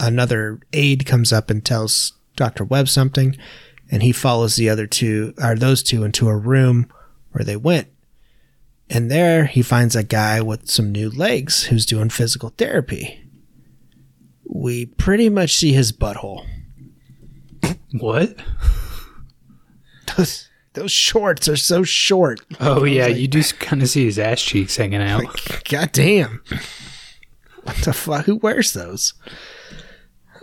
another 0.00 0.60
aide 0.72 1.06
comes 1.06 1.32
up 1.32 1.50
and 1.50 1.64
tells 1.64 2.14
Dr. 2.36 2.64
Webb 2.64 2.88
something, 2.88 3.36
and 3.90 4.02
he 4.02 4.12
follows 4.12 4.56
the 4.56 4.68
other 4.68 4.86
two, 4.86 5.34
or 5.42 5.54
those 5.54 5.82
two, 5.82 6.04
into 6.04 6.28
a 6.28 6.36
room 6.36 6.90
where 7.32 7.44
they 7.44 7.56
went. 7.56 7.88
And 8.88 9.10
there 9.10 9.44
he 9.46 9.62
finds 9.62 9.94
a 9.94 10.02
guy 10.02 10.40
with 10.40 10.68
some 10.68 10.90
new 10.90 11.10
legs 11.10 11.64
who's 11.64 11.86
doing 11.86 12.08
physical 12.08 12.48
therapy. 12.50 13.20
We 14.44 14.86
pretty 14.86 15.28
much 15.28 15.56
see 15.56 15.72
his 15.72 15.92
butthole. 15.92 16.44
What? 17.92 18.36
Those, 20.16 20.48
those 20.72 20.90
shorts 20.90 21.48
are 21.48 21.56
so 21.56 21.84
short. 21.84 22.40
Oh 22.58 22.82
yeah, 22.84 23.06
you 23.06 23.28
do 23.28 23.42
kind 23.44 23.80
of 23.80 23.88
see 23.88 24.04
his 24.06 24.18
ass 24.18 24.42
cheeks 24.42 24.76
hanging 24.76 25.02
out. 25.02 25.22
God 25.70 25.92
damn. 25.92 26.42
What 27.62 27.76
the 27.76 27.92
fuck? 27.92 28.24
Who 28.24 28.36
wears 28.36 28.72
those? 28.72 29.14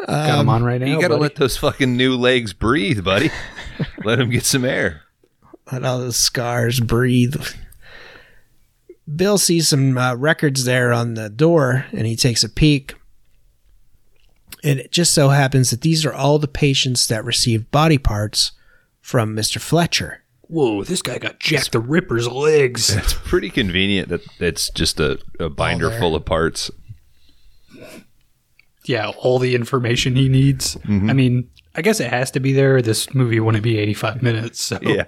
Got 0.06 0.40
him 0.40 0.49
on 0.49 0.64
right 0.64 0.80
now. 0.80 0.88
you 0.88 1.02
got 1.02 1.10
to 1.10 1.18
let 1.18 1.36
those 1.36 1.57
fucking 1.57 1.98
new 1.98 2.15
legs 2.15 2.53
breathe, 2.53 3.03
buddy. 3.03 3.32
let 4.03 4.19
him 4.19 4.30
get 4.30 4.45
some 4.45 4.65
air. 4.65 5.02
Let 5.72 5.84
all 5.84 5.99
those 5.99 6.18
scars 6.18 6.80
breathe. 6.80 7.36
Bill 9.14 9.38
sees 9.38 9.69
some 9.69 9.98
uh, 9.98 10.15
records 10.15 10.65
there 10.65 10.91
on 10.91 11.14
the 11.14 11.30
door 11.30 11.86
and 11.91 12.06
he 12.06 12.15
takes 12.15 12.44
a 12.44 12.49
peek. 12.49 12.95
And 14.64 14.80
it 14.80 14.91
just 14.91 15.14
so 15.14 15.30
happens 15.30 15.69
that 15.69 15.82
these 15.82 16.06
are 16.06 16.14
all 16.14 16.40
the 16.40 16.48
patients 16.48 17.07
that 17.07 17.24
received 17.24 17.72
body 17.72 17.98
parts 17.98 18.52
from 18.99 19.36
Mr. 19.36 19.61
Fletcher. 19.61 20.24
Whoa, 20.41 20.84
this 20.84 21.02
guy 21.02 21.18
got 21.19 21.40
Jack 21.40 21.72
the 21.72 21.80
Ripper's 21.80 22.28
legs. 22.28 22.90
It's 22.95 23.14
pretty 23.14 23.49
convenient 23.49 24.10
that 24.10 24.22
it's 24.40 24.69
just 24.69 24.99
a, 24.99 25.19
a 25.40 25.49
binder 25.49 25.91
full 25.91 26.15
of 26.15 26.26
parts. 26.26 26.72
Yeah, 28.88 29.09
all 29.09 29.39
the 29.39 29.55
information 29.55 30.15
he 30.15 30.30
needs. 30.30 30.77
I 30.85 31.14
mean, 31.14 31.49
I 31.76 31.81
guess 31.81 31.99
it 31.99 32.09
has 32.09 32.31
to 32.31 32.39
be 32.39 32.53
there. 32.53 32.81
This 32.81 33.14
movie 33.14 33.39
wouldn't 33.39 33.64
be 33.64 33.77
85 33.77 34.22
minutes. 34.23 34.61
So. 34.61 34.80
Yeah. 34.81 35.05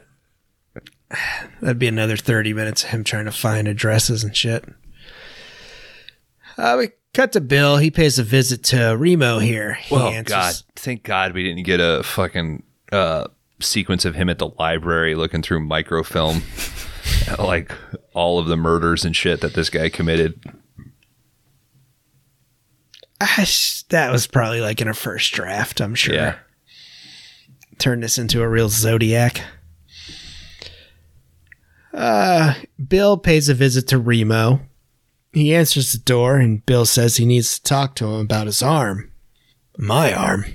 That'd 1.61 1.79
be 1.79 1.87
another 1.87 2.17
30 2.17 2.53
minutes 2.53 2.83
of 2.83 2.89
him 2.91 3.03
trying 3.03 3.25
to 3.25 3.31
find 3.31 3.67
addresses 3.67 4.23
and 4.23 4.35
shit. 4.35 4.65
Uh, 6.57 6.75
we 6.77 6.89
cut 7.13 7.31
to 7.33 7.41
Bill. 7.41 7.77
He 7.77 7.89
pays 7.89 8.19
a 8.19 8.23
visit 8.23 8.63
to 8.65 8.95
Remo 8.97 9.39
here. 9.39 9.73
He 9.75 9.95
Oh 9.95 10.07
answers- 10.09 10.31
God! 10.33 10.53
Thank 10.75 11.03
God 11.03 11.33
we 11.33 11.43
didn't 11.43 11.63
get 11.63 11.79
a 11.79 12.03
fucking 12.03 12.63
uh, 12.91 13.25
sequence 13.59 14.05
of 14.05 14.15
him 14.15 14.29
at 14.29 14.39
the 14.39 14.49
library 14.59 15.15
looking 15.15 15.41
through 15.41 15.61
microfilm, 15.65 16.41
like 17.39 17.71
all 18.13 18.39
of 18.39 18.47
the 18.47 18.57
murders 18.57 19.05
and 19.05 19.15
shit 19.15 19.41
that 19.41 19.53
this 19.53 19.69
guy 19.69 19.89
committed. 19.89 20.41
That 23.19 24.11
was 24.11 24.27
probably 24.27 24.61
like 24.61 24.81
in 24.81 24.87
a 24.87 24.93
first 24.93 25.33
draft, 25.33 25.81
I'm 25.81 25.95
sure. 25.95 26.15
Yeah. 26.15 26.35
Turn 27.77 28.01
this 28.01 28.17
into 28.17 28.41
a 28.41 28.47
real 28.47 28.69
Zodiac. 28.69 29.41
Uh, 31.93 32.53
Bill 32.87 33.17
pays 33.17 33.49
a 33.49 33.53
visit 33.53 33.87
to 33.87 33.97
Remo. 33.97 34.61
He 35.33 35.53
answers 35.55 35.91
the 35.91 35.97
door, 35.97 36.37
and 36.37 36.65
Bill 36.65 36.85
says 36.85 37.17
he 37.17 37.25
needs 37.25 37.57
to 37.57 37.63
talk 37.63 37.95
to 37.95 38.05
him 38.05 38.19
about 38.21 38.47
his 38.47 38.61
arm. 38.61 39.11
My 39.77 40.13
arm. 40.13 40.45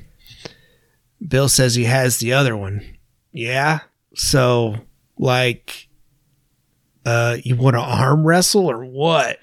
Bill 1.26 1.48
says 1.48 1.74
he 1.74 1.84
has 1.84 2.18
the 2.18 2.32
other 2.32 2.56
one. 2.56 2.98
Yeah. 3.32 3.80
So, 4.14 4.76
like, 5.18 5.88
uh, 7.04 7.38
you 7.42 7.56
want 7.56 7.74
to 7.74 7.80
arm 7.80 8.24
wrestle 8.24 8.70
or 8.70 8.84
what? 8.84 9.38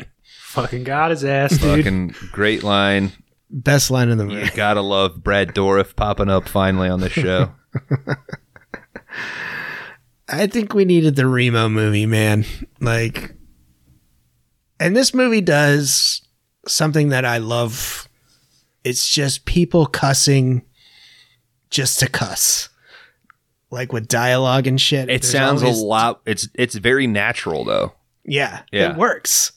Fucking 0.52 0.84
got 0.84 1.12
his 1.12 1.24
ass, 1.24 1.58
dude. 1.58 1.78
Fucking 1.86 2.16
great 2.32 2.62
line. 2.64 3.12
Best 3.50 3.90
line 3.92 4.10
in 4.10 4.18
the 4.18 4.26
You 4.28 4.36
movie. 4.40 4.50
gotta 4.56 4.82
love 4.82 5.24
Brad 5.24 5.50
Dourif 5.56 5.96
popping 5.96 6.30
up 6.30 6.48
finally 6.48 6.90
on 6.90 7.00
the 7.00 7.10
show. 7.10 7.52
I 10.28 10.48
think 10.48 10.74
we 10.74 10.86
needed 10.86 11.16
the 11.16 11.28
Remo 11.28 11.68
movie, 11.70 12.06
man. 12.06 12.46
Like, 12.80 13.36
and 14.80 14.96
this 14.96 15.14
movie 15.14 15.42
does 15.42 16.22
something 16.68 17.10
that 17.10 17.26
I 17.26 17.38
love. 17.40 18.08
It's 18.84 19.10
just 19.10 19.46
people 19.46 19.86
cussing 19.86 20.64
just 21.70 22.00
to 22.00 22.08
cuss. 22.08 22.70
Like 23.70 23.94
with 23.94 24.08
dialogue 24.08 24.68
and 24.68 24.80
shit. 24.80 25.10
It 25.10 25.24
sounds 25.24 25.62
always- 25.64 25.80
a 25.80 25.86
lot. 25.86 26.22
It's 26.26 26.48
it's 26.56 26.76
very 26.76 27.08
natural 27.08 27.64
though. 27.64 27.94
Yeah, 28.26 28.62
Yeah. 28.72 28.92
it 28.92 28.98
works. 28.98 29.54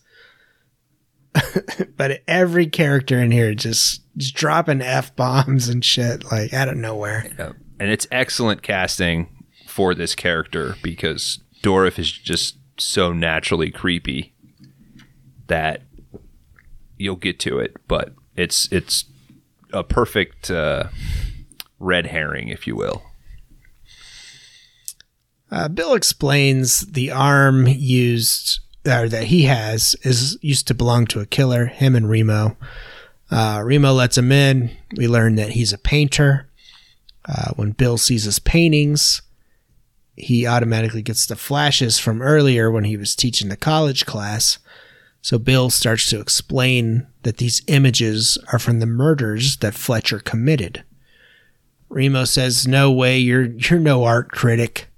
but 1.96 2.22
every 2.28 2.66
character 2.66 3.20
in 3.20 3.30
here 3.30 3.54
just, 3.54 4.02
just 4.16 4.34
dropping 4.34 4.80
f 4.80 5.14
bombs 5.16 5.68
and 5.68 5.84
shit 5.84 6.24
like 6.30 6.52
out 6.52 6.68
of 6.68 6.76
nowhere. 6.76 7.54
and 7.80 7.90
it's 7.90 8.06
excellent 8.10 8.62
casting 8.62 9.28
for 9.66 9.94
this 9.94 10.14
character 10.14 10.76
because 10.82 11.40
Dourif 11.62 11.98
is 11.98 12.10
just 12.12 12.56
so 12.78 13.12
naturally 13.12 13.70
creepy 13.70 14.34
that 15.46 15.82
you'll 16.96 17.16
get 17.16 17.38
to 17.40 17.58
it, 17.58 17.76
but 17.88 18.14
it's 18.36 18.70
it's 18.72 19.04
a 19.72 19.82
perfect 19.82 20.50
uh, 20.50 20.84
red 21.78 22.06
herring, 22.06 22.48
if 22.48 22.66
you 22.66 22.76
will. 22.76 23.02
Uh, 25.50 25.68
Bill 25.68 25.94
explains 25.94 26.80
the 26.80 27.10
arm 27.10 27.66
used 27.66 28.60
or 28.86 29.08
that 29.08 29.24
he 29.24 29.44
has 29.44 29.96
is 30.02 30.38
used 30.42 30.66
to 30.68 30.74
belong 30.74 31.06
to 31.06 31.20
a 31.20 31.26
killer. 31.26 31.66
Him 31.66 31.94
and 31.96 32.08
Remo. 32.08 32.56
Uh, 33.30 33.62
Remo 33.64 33.92
lets 33.92 34.18
him 34.18 34.30
in. 34.30 34.70
We 34.96 35.08
learn 35.08 35.36
that 35.36 35.50
he's 35.50 35.72
a 35.72 35.78
painter. 35.78 36.48
Uh, 37.26 37.52
when 37.56 37.72
Bill 37.72 37.96
sees 37.96 38.24
his 38.24 38.38
paintings, 38.38 39.22
he 40.14 40.46
automatically 40.46 41.02
gets 41.02 41.26
the 41.26 41.36
flashes 41.36 41.98
from 41.98 42.22
earlier 42.22 42.70
when 42.70 42.84
he 42.84 42.96
was 42.96 43.16
teaching 43.16 43.48
the 43.48 43.56
college 43.56 44.04
class. 44.04 44.58
So 45.22 45.38
Bill 45.38 45.70
starts 45.70 46.08
to 46.10 46.20
explain 46.20 47.06
that 47.22 47.38
these 47.38 47.62
images 47.66 48.36
are 48.52 48.58
from 48.58 48.80
the 48.80 48.86
murders 48.86 49.56
that 49.58 49.74
Fletcher 49.74 50.20
committed. 50.20 50.84
Remo 51.88 52.24
says, 52.24 52.68
"No 52.68 52.92
way, 52.92 53.18
you're 53.18 53.44
you're 53.44 53.80
no 53.80 54.04
art 54.04 54.30
critic." 54.30 54.88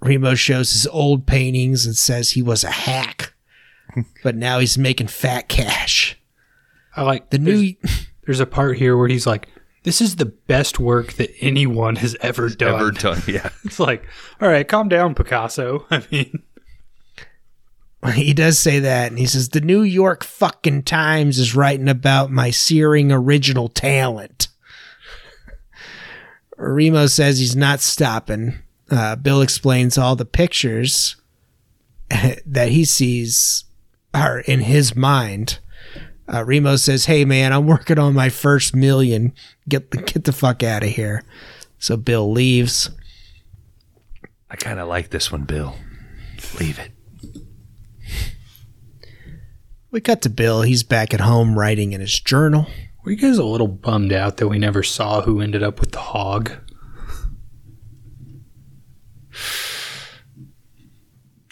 Remo 0.00 0.34
shows 0.34 0.72
his 0.72 0.86
old 0.86 1.26
paintings 1.26 1.84
and 1.84 1.96
says 1.96 2.30
he 2.30 2.42
was 2.42 2.64
a 2.64 2.70
hack, 2.70 3.34
but 4.22 4.34
now 4.34 4.58
he's 4.58 4.78
making 4.78 5.08
fat 5.08 5.48
cash. 5.48 6.18
I 6.96 7.02
like 7.02 7.30
The 7.30 7.38
there's, 7.38 7.60
new 7.60 7.74
there's 8.24 8.40
a 8.40 8.46
part 8.46 8.78
here 8.78 8.96
where 8.96 9.08
he's 9.08 9.26
like, 9.26 9.48
"This 9.84 10.00
is 10.00 10.16
the 10.16 10.26
best 10.26 10.78
work 10.78 11.14
that 11.14 11.30
anyone 11.40 11.96
has 11.96 12.16
ever 12.20 12.48
done." 12.48 12.74
Ever 12.74 12.90
done? 12.90 13.22
Yeah. 13.26 13.50
It's 13.64 13.78
like, 13.78 14.04
all 14.40 14.48
right, 14.48 14.66
calm 14.66 14.88
down, 14.88 15.14
Picasso. 15.14 15.86
I 15.90 16.02
mean, 16.10 16.42
he 18.14 18.32
does 18.32 18.58
say 18.58 18.78
that, 18.80 19.10
and 19.10 19.18
he 19.18 19.26
says 19.26 19.50
the 19.50 19.60
New 19.60 19.82
York 19.82 20.24
fucking 20.24 20.84
Times 20.84 21.38
is 21.38 21.54
writing 21.54 21.88
about 21.88 22.30
my 22.30 22.50
searing 22.50 23.12
original 23.12 23.68
talent. 23.68 24.48
Remo 26.56 27.06
says 27.06 27.38
he's 27.38 27.56
not 27.56 27.80
stopping. 27.80 28.58
Uh, 28.90 29.16
Bill 29.16 29.40
explains 29.40 29.96
all 29.96 30.16
the 30.16 30.24
pictures 30.24 31.16
that 32.46 32.70
he 32.70 32.84
sees 32.84 33.64
are 34.12 34.40
in 34.40 34.60
his 34.60 34.96
mind. 34.96 35.58
Uh, 36.32 36.44
Remo 36.44 36.76
says, 36.76 37.06
"Hey 37.06 37.24
man, 37.24 37.52
I'm 37.52 37.66
working 37.66 37.98
on 37.98 38.14
my 38.14 38.28
first 38.28 38.74
million. 38.74 39.32
Get 39.68 39.90
the 39.90 39.98
get 39.98 40.24
the 40.24 40.32
fuck 40.32 40.62
out 40.62 40.82
of 40.82 40.90
here." 40.90 41.22
So 41.78 41.96
Bill 41.96 42.30
leaves. 42.30 42.90
I 44.50 44.56
kind 44.56 44.80
of 44.80 44.88
like 44.88 45.10
this 45.10 45.30
one, 45.30 45.44
Bill. 45.44 45.76
Leave 46.58 46.78
it. 46.78 46.90
We 49.90 50.00
cut 50.00 50.22
to 50.22 50.30
Bill. 50.30 50.62
He's 50.62 50.82
back 50.82 51.12
at 51.12 51.20
home 51.20 51.58
writing 51.58 51.92
in 51.92 52.00
his 52.00 52.18
journal. 52.20 52.66
were 53.04 53.10
you 53.12 53.16
guys 53.16 53.38
a 53.38 53.44
little 53.44 53.66
bummed 53.68 54.12
out 54.12 54.36
that 54.36 54.48
we 54.48 54.58
never 54.58 54.82
saw 54.82 55.22
who 55.22 55.40
ended 55.40 55.62
up 55.62 55.80
with 55.80 55.92
the 55.92 55.98
hog? 55.98 56.52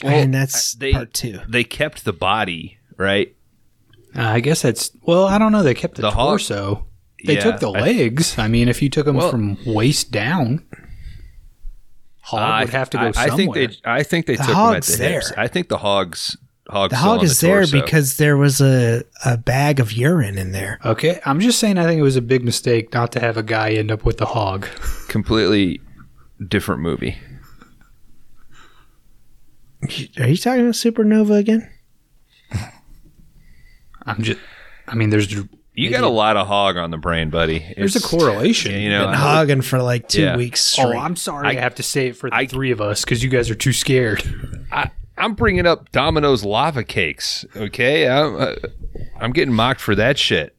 And 0.03 0.33
that's 0.35 0.75
they- 0.75 0.93
part 0.93 1.13
two. 1.13 1.41
They 1.49 1.65
kept 1.65 2.05
the 2.05 2.13
body, 2.13 2.79
right? 2.97 3.35
Uh, 4.17 4.23
I 4.23 4.41
guess 4.41 4.63
that's 4.63 4.91
well. 5.03 5.27
I 5.27 5.39
don't 5.39 5.53
know. 5.53 5.63
They 5.63 5.75
kept 5.75 5.97
the, 5.97 6.03
The 6.03 6.11
hog- 6.13 6.31
torso. 6.41 6.87
They 7.25 7.35
Yeah, 7.35 7.41
took 7.41 7.61
the 7.61 7.71
I- 7.73 7.81
legs. 7.81 8.39
I, 8.39 8.47
mean, 8.49 8.69
if 8.69 8.81
you 8.81 8.89
took 8.89 9.07
them 9.07 9.17
Well- 9.17 9.31
from 9.31 9.59
waist 9.67 10.11
down, 10.13 10.65
hog 12.21 12.61
would 12.67 12.71
have 12.71 12.91
to 12.91 12.97
go 12.99 13.05
I, 13.05 13.09
I 13.09 13.13
somewhere. 13.29 13.37
think 13.37 13.55
they. 13.55 13.91
I 13.91 14.03
think 14.03 14.27
they 14.27 14.37
The 14.37 14.43
took 14.45 14.49
him 14.51 14.57
at 14.57 14.57
hog's 14.75 14.97
the 14.99 15.05
hips. 15.09 15.33
I 15.37 15.49
think 15.49 15.69
the 15.69 15.79
hogs. 15.79 16.37
Hogs. 16.71 16.91
The 16.91 16.97
hog 16.99 17.23
is 17.23 17.41
the 17.41 17.47
there 17.47 17.67
because 17.67 18.19
there 18.19 18.37
was 18.37 18.61
a, 18.61 19.03
a 19.25 19.39
bag 19.39 19.81
of 19.81 19.91
urine 19.93 20.37
in 20.37 20.53
there. 20.53 20.79
okay, 20.85 21.19
I'm 21.25 21.41
just 21.41 21.59
saying. 21.59 21.79
I 21.79 21.85
think 21.85 21.99
it 21.99 22.03
was 22.03 22.17
a 22.17 22.21
big 22.23 22.45
mistake 22.45 22.93
not 22.93 23.11
to 23.13 23.21
have 23.21 23.39
a 23.39 23.43
guy 23.43 23.71
end 23.73 23.91
up 23.91 24.05
with 24.05 24.19
the 24.19 24.27
hog. 24.27 24.67
completely 25.09 25.81
different 26.47 26.83
movie. 26.83 27.17
Are 30.19 30.29
you 30.29 30.37
talking 30.37 30.63
about 30.63 30.75
Supernova 30.75 31.39
again? 31.39 31.69
I'm 34.07 34.23
just. 34.23 34.41
I 34.87 34.95
mean, 34.95 35.11
there's 35.11 35.31
You 35.75 35.91
got 35.91 36.03
a 36.05 36.09
lot 36.09 36.37
of 36.37 36.47
hog 36.47 36.77
on 36.77 36.91
the 36.91 36.97
brain, 36.97 37.31
buddy. 37.31 37.75
there's 37.77 37.97
a 37.97 38.01
correlation. 38.01 38.81
You 38.81 38.91
know, 38.91 39.07
Been 39.07 39.15
hogging 39.15 39.61
for 39.63 39.83
like 39.83 40.09
two 40.09 40.23
Yeah. 40.23 40.37
weeks 40.37 40.79
Oh. 40.79 40.93
I'm 40.97 41.15
sorry. 41.17 41.49
I, 41.49 41.55
have 41.61 41.75
to 41.77 41.83
say 41.83 42.09
it 42.09 42.17
for 42.17 42.31
the 42.31 42.37
I- 42.37 42.47
three 42.47 42.71
of 42.71 42.81
us 42.81 43.05
because 43.05 43.23
you 43.23 43.29
guys 43.29 43.51
are 43.51 43.55
too 43.55 43.73
scared. 43.73 44.23
I, 44.73 44.91
I'm 45.19 45.35
bringing 45.35 45.67
up 45.67 45.91
Domino's 45.93 46.45
lava 46.45 46.85
cakes. 46.85 47.45
Okay, 47.57 48.09
I'm, 48.09 48.37
uh, 48.41 48.55
I'm 49.21 49.33
getting 49.33 49.53
mocked 49.55 49.81
for 49.81 49.95
that 49.95 50.17
shit. 50.19 50.55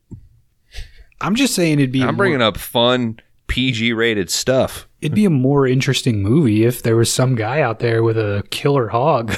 I'm 1.22 1.36
just 1.36 1.54
saying 1.56 1.80
it'd 1.80 1.92
be. 1.92 2.04
I'm 2.04 2.16
bringing 2.18 2.42
up 2.42 2.58
fun 2.58 3.20
PG 3.50 3.92
rated 3.94 4.30
stuff. 4.30 4.88
It'd 5.02 5.16
be 5.16 5.26
a 5.26 5.30
more 5.30 5.68
interesting 5.68 6.24
movie 6.24 6.64
if 6.66 6.84
there 6.84 6.96
was 6.96 7.12
some 7.12 7.36
guy 7.36 7.62
out 7.62 7.80
there 7.80 8.04
with 8.04 8.18
a 8.18 8.44
killer 8.50 8.88
hog. 8.88 9.36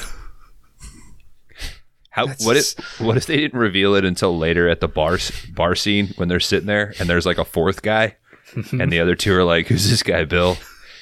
How 2.10 2.26
That's 2.26 2.44
what 2.44 2.56
if 2.58 3.00
what 3.00 3.16
if 3.16 3.24
they 3.24 3.38
didn't 3.38 3.58
reveal 3.58 3.94
it 3.94 4.04
until 4.04 4.36
later 4.36 4.68
at 4.68 4.80
the 4.80 4.88
bar 4.88 5.18
bar 5.54 5.74
scene 5.74 6.12
when 6.16 6.28
they're 6.28 6.40
sitting 6.40 6.66
there 6.66 6.92
and 7.00 7.08
there's 7.08 7.24
like 7.24 7.38
a 7.38 7.44
fourth 7.44 7.80
guy 7.80 8.16
and 8.72 8.92
the 8.92 9.00
other 9.00 9.14
two 9.14 9.34
are 9.34 9.44
like, 9.44 9.66
"Who's 9.68 9.88
this 9.88 10.02
guy, 10.02 10.24
Bill?" 10.24 10.58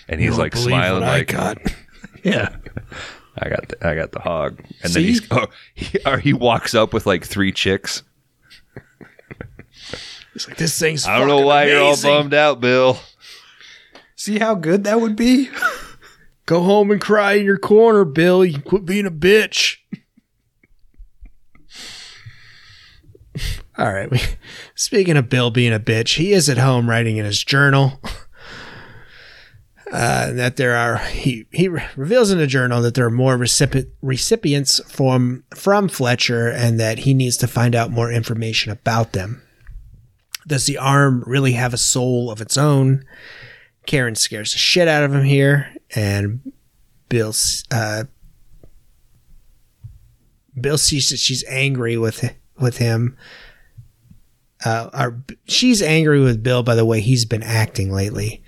And 0.09 0.21
he's 0.21 0.39
like 0.39 0.57
smiling 0.57 1.03
like, 1.03 1.33
yeah. 2.25 2.57
I 3.39 3.49
got 3.49 3.69
the, 3.69 3.89
I 3.89 3.95
got 3.95 4.13
the 4.13 4.21
hog, 4.21 4.61
and 4.83 4.93
See? 4.93 5.01
then 5.01 5.09
he's 5.09 5.23
oh, 5.31 5.47
he, 5.75 5.99
or 6.05 6.19
he 6.19 6.33
walks 6.33 6.75
up 6.75 6.93
with 6.93 7.07
like 7.07 7.25
three 7.25 7.53
chicks. 7.53 8.03
It's 10.41 10.49
like 10.49 10.57
this 10.57 10.79
thing's. 10.79 11.07
I 11.07 11.19
don't 11.19 11.29
know 11.29 11.35
fucking 11.35 11.47
why 11.47 11.67
you're 11.67 11.83
all 11.83 12.01
bummed 12.01 12.33
out, 12.33 12.63
Bill. 12.63 12.99
See 14.17 14.39
how 14.39 14.55
good 14.55 14.85
that 14.85 14.99
would 14.99 15.15
be? 15.15 15.51
Go 16.47 16.63
home 16.63 16.91
and 16.91 16.99
cry 16.99 17.35
in 17.35 17.45
your 17.45 17.59
corner, 17.59 18.07
Bill. 18.07 18.43
You 18.43 18.55
can 18.55 18.63
quit 18.63 18.87
being 18.87 19.05
a 19.05 19.11
bitch. 19.11 19.77
All 23.79 23.93
right. 23.93 24.11
We, 24.11 24.19
speaking 24.75 25.19
of 25.19 25.29
Bill 25.29 25.51
being 25.51 25.75
a 25.75 25.79
bitch, 25.79 26.17
he 26.17 26.33
is 26.33 26.49
at 26.49 26.57
home 26.57 26.89
writing 26.89 27.19
in 27.19 27.27
his 27.27 27.45
journal 27.45 28.01
uh, 29.93 30.33
that 30.33 30.57
there 30.57 30.75
are. 30.75 30.97
He 30.99 31.47
he 31.53 31.69
reveals 31.69 32.31
in 32.31 32.39
the 32.39 32.47
journal 32.47 32.81
that 32.81 32.95
there 32.95 33.05
are 33.05 33.11
more 33.11 33.37
recipi- 33.37 33.91
recipients 34.01 34.81
from 34.91 35.45
from 35.55 35.89
Fletcher, 35.89 36.49
and 36.49 36.81
that 36.81 37.01
he 37.01 37.13
needs 37.13 37.37
to 37.37 37.47
find 37.47 37.75
out 37.75 37.91
more 37.91 38.11
information 38.11 38.73
about 38.73 39.13
them. 39.13 39.43
Does 40.47 40.67
the 40.67 40.79
arm 40.79 41.23
really 41.27 41.53
have 41.53 41.75
a 41.75 41.79
soul 41.79 42.31
of 42.31 42.41
its 42.41 42.57
own? 42.57 43.05
Karen 43.87 44.15
scares 44.15 44.53
the 44.53 44.59
shit 44.59 44.89
out 44.89 45.03
of 45.03 45.13
him 45.15 45.25
here, 45.25 45.75
and 45.95 46.53
Bill 47.09 47.35
uh, 47.71 48.05
Bill 50.59 50.79
sees 50.79 51.11
that 51.11 51.19
she's 51.19 51.45
angry 51.49 51.97
with 51.97 52.35
with 52.59 52.79
him. 52.79 53.17
Uh, 54.63 54.91
or 54.93 55.23
she's 55.47 55.81
angry 55.81 56.21
with 56.21 56.43
Bill 56.43 56.63
by 56.63 56.75
the 56.75 56.85
way 56.85 57.01
he's 57.01 57.25
been 57.25 57.43
acting 57.43 57.91
lately. 57.91 58.43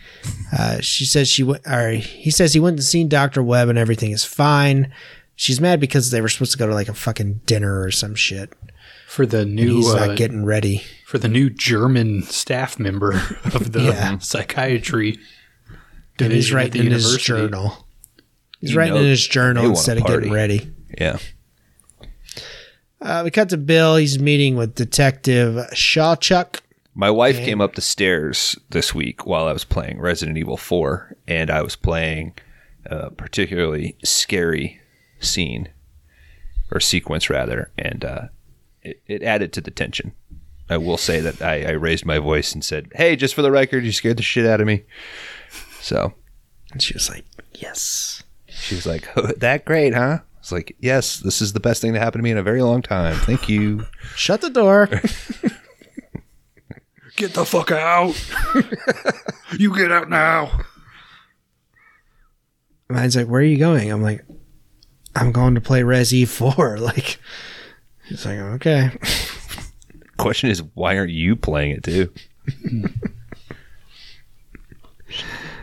Uh, 0.56 0.78
she 0.80 1.06
says 1.06 1.28
she 1.28 1.42
went, 1.42 1.66
or 1.66 1.92
he 1.92 2.30
says 2.30 2.52
he 2.52 2.60
went 2.60 2.76
and 2.76 2.84
seen 2.84 3.08
Doctor 3.08 3.42
Webb 3.42 3.70
and 3.70 3.78
everything 3.78 4.10
is 4.10 4.24
fine. 4.24 4.92
She's 5.36 5.60
mad 5.60 5.80
because 5.80 6.10
they 6.10 6.20
were 6.20 6.28
supposed 6.28 6.52
to 6.52 6.58
go 6.58 6.66
to 6.66 6.74
like 6.74 6.88
a 6.90 6.94
fucking 6.94 7.40
dinner 7.46 7.80
or 7.80 7.90
some 7.90 8.14
shit. 8.14 8.52
For 9.12 9.26
the 9.26 9.44
new 9.44 9.76
he's 9.76 9.90
uh, 9.92 10.06
not 10.06 10.16
getting 10.16 10.42
ready. 10.42 10.82
for 11.04 11.18
the 11.18 11.28
new 11.28 11.50
German 11.50 12.22
staff 12.22 12.78
member 12.78 13.12
of 13.44 13.72
the 13.72 13.82
Yeah. 13.82 14.16
psychiatry 14.18 15.18
and 16.18 16.32
he's 16.32 16.50
writing 16.50 16.80
the 16.80 16.86
in 16.86 16.92
his 16.94 17.18
journal. 17.18 17.86
He's 18.58 18.70
You 18.72 18.78
writing 18.78 18.96
in 18.96 19.04
his 19.04 19.26
journal 19.26 19.66
instead 19.66 19.98
of 19.98 20.06
getting 20.06 20.32
ready. 20.32 20.72
Yeah. 20.98 21.18
Uh, 23.02 23.20
we 23.24 23.30
cut 23.30 23.50
to 23.50 23.58
Bill. 23.58 23.96
He's 23.96 24.18
meeting 24.18 24.56
with 24.56 24.74
Detective 24.74 25.56
Shawchuck. 25.74 26.60
My 26.94 27.10
wife 27.10 27.36
came 27.36 27.60
up 27.60 27.74
the 27.74 27.82
stairs 27.82 28.56
this 28.70 28.94
week 28.94 29.26
while 29.26 29.46
I 29.46 29.52
was 29.52 29.64
playing 29.64 30.00
Resident 30.00 30.38
Evil 30.38 30.56
4, 30.56 31.16
and 31.28 31.50
I 31.50 31.60
was 31.60 31.76
playing 31.76 32.32
a 32.86 33.10
particularly 33.10 33.96
scary 34.04 34.80
scene, 35.20 35.68
or 36.70 36.80
sequence 36.80 37.28
rather, 37.28 37.70
and 37.76 38.04
uh, 38.04 38.20
it, 38.82 39.00
it 39.06 39.22
added 39.22 39.52
to 39.54 39.60
the 39.60 39.70
tension. 39.70 40.12
I 40.70 40.76
will 40.78 40.96
say 40.96 41.20
that 41.20 41.42
I, 41.42 41.64
I 41.64 41.70
raised 41.72 42.06
my 42.06 42.18
voice 42.18 42.52
and 42.54 42.64
said, 42.64 42.88
Hey, 42.94 43.16
just 43.16 43.34
for 43.34 43.42
the 43.42 43.50
record, 43.50 43.84
you 43.84 43.92
scared 43.92 44.16
the 44.16 44.22
shit 44.22 44.46
out 44.46 44.60
of 44.60 44.66
me. 44.66 44.84
So 45.80 46.14
And 46.72 46.80
she 46.82 46.94
was 46.94 47.10
like, 47.10 47.24
Yes. 47.54 48.22
she 48.48 48.74
was 48.74 48.86
like, 48.86 49.08
oh, 49.16 49.26
That 49.38 49.64
great, 49.64 49.92
huh? 49.94 50.18
I 50.20 50.38
was 50.40 50.52
like, 50.52 50.74
Yes, 50.78 51.18
this 51.18 51.42
is 51.42 51.52
the 51.52 51.60
best 51.60 51.82
thing 51.82 51.92
to 51.92 51.98
happen 51.98 52.20
to 52.20 52.22
me 52.22 52.30
in 52.30 52.38
a 52.38 52.42
very 52.42 52.62
long 52.62 52.80
time. 52.82 53.16
Thank 53.16 53.48
you. 53.48 53.86
Shut 54.16 54.40
the 54.40 54.50
door. 54.50 54.88
Get 57.16 57.34
the 57.34 57.44
fuck 57.44 57.70
out! 57.70 58.14
you 59.58 59.76
get 59.76 59.92
out 59.92 60.08
now. 60.08 60.60
Mine's 62.88 63.14
like, 63.16 63.26
Where 63.26 63.42
are 63.42 63.44
you 63.44 63.58
going? 63.58 63.90
I'm 63.90 64.02
like, 64.02 64.24
I'm 65.14 65.30
going 65.30 65.54
to 65.54 65.60
play 65.60 65.82
Resi 65.82 66.26
4. 66.26 66.78
Like, 66.82 67.18
he's 68.12 68.26
like, 68.26 68.38
Okay. 68.38 68.90
Question 70.18 70.50
is, 70.50 70.62
why 70.74 70.96
aren't 70.98 71.10
you 71.10 71.34
playing 71.34 71.72
it 71.72 71.82
too? 71.82 72.12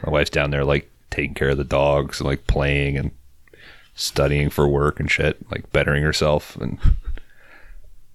My 0.03 0.11
wife's 0.11 0.29
down 0.29 0.51
there 0.51 0.65
like 0.65 0.89
taking 1.09 1.33
care 1.33 1.49
of 1.49 1.57
the 1.57 1.63
dogs 1.63 2.19
and 2.19 2.27
like 2.27 2.45
playing 2.47 2.97
and 2.97 3.11
studying 3.95 4.49
for 4.49 4.67
work 4.67 4.99
and 4.99 5.09
shit, 5.09 5.37
like 5.51 5.71
bettering 5.71 6.03
herself 6.03 6.55
and 6.57 6.77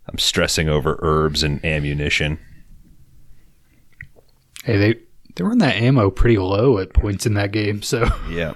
I'm 0.09 0.19
stressing 0.19 0.69
over 0.69 0.99
herbs 1.01 1.43
and 1.43 1.65
ammunition. 1.65 2.39
Hey, 4.65 4.77
they 4.77 4.95
they 5.37 5.45
run 5.45 5.59
that 5.59 5.77
ammo 5.77 6.11
pretty 6.11 6.39
low 6.39 6.79
at 6.79 6.93
points 6.93 7.27
in 7.27 7.35
that 7.35 7.53
game, 7.53 7.83
so 7.83 8.09
Yeah. 8.31 8.55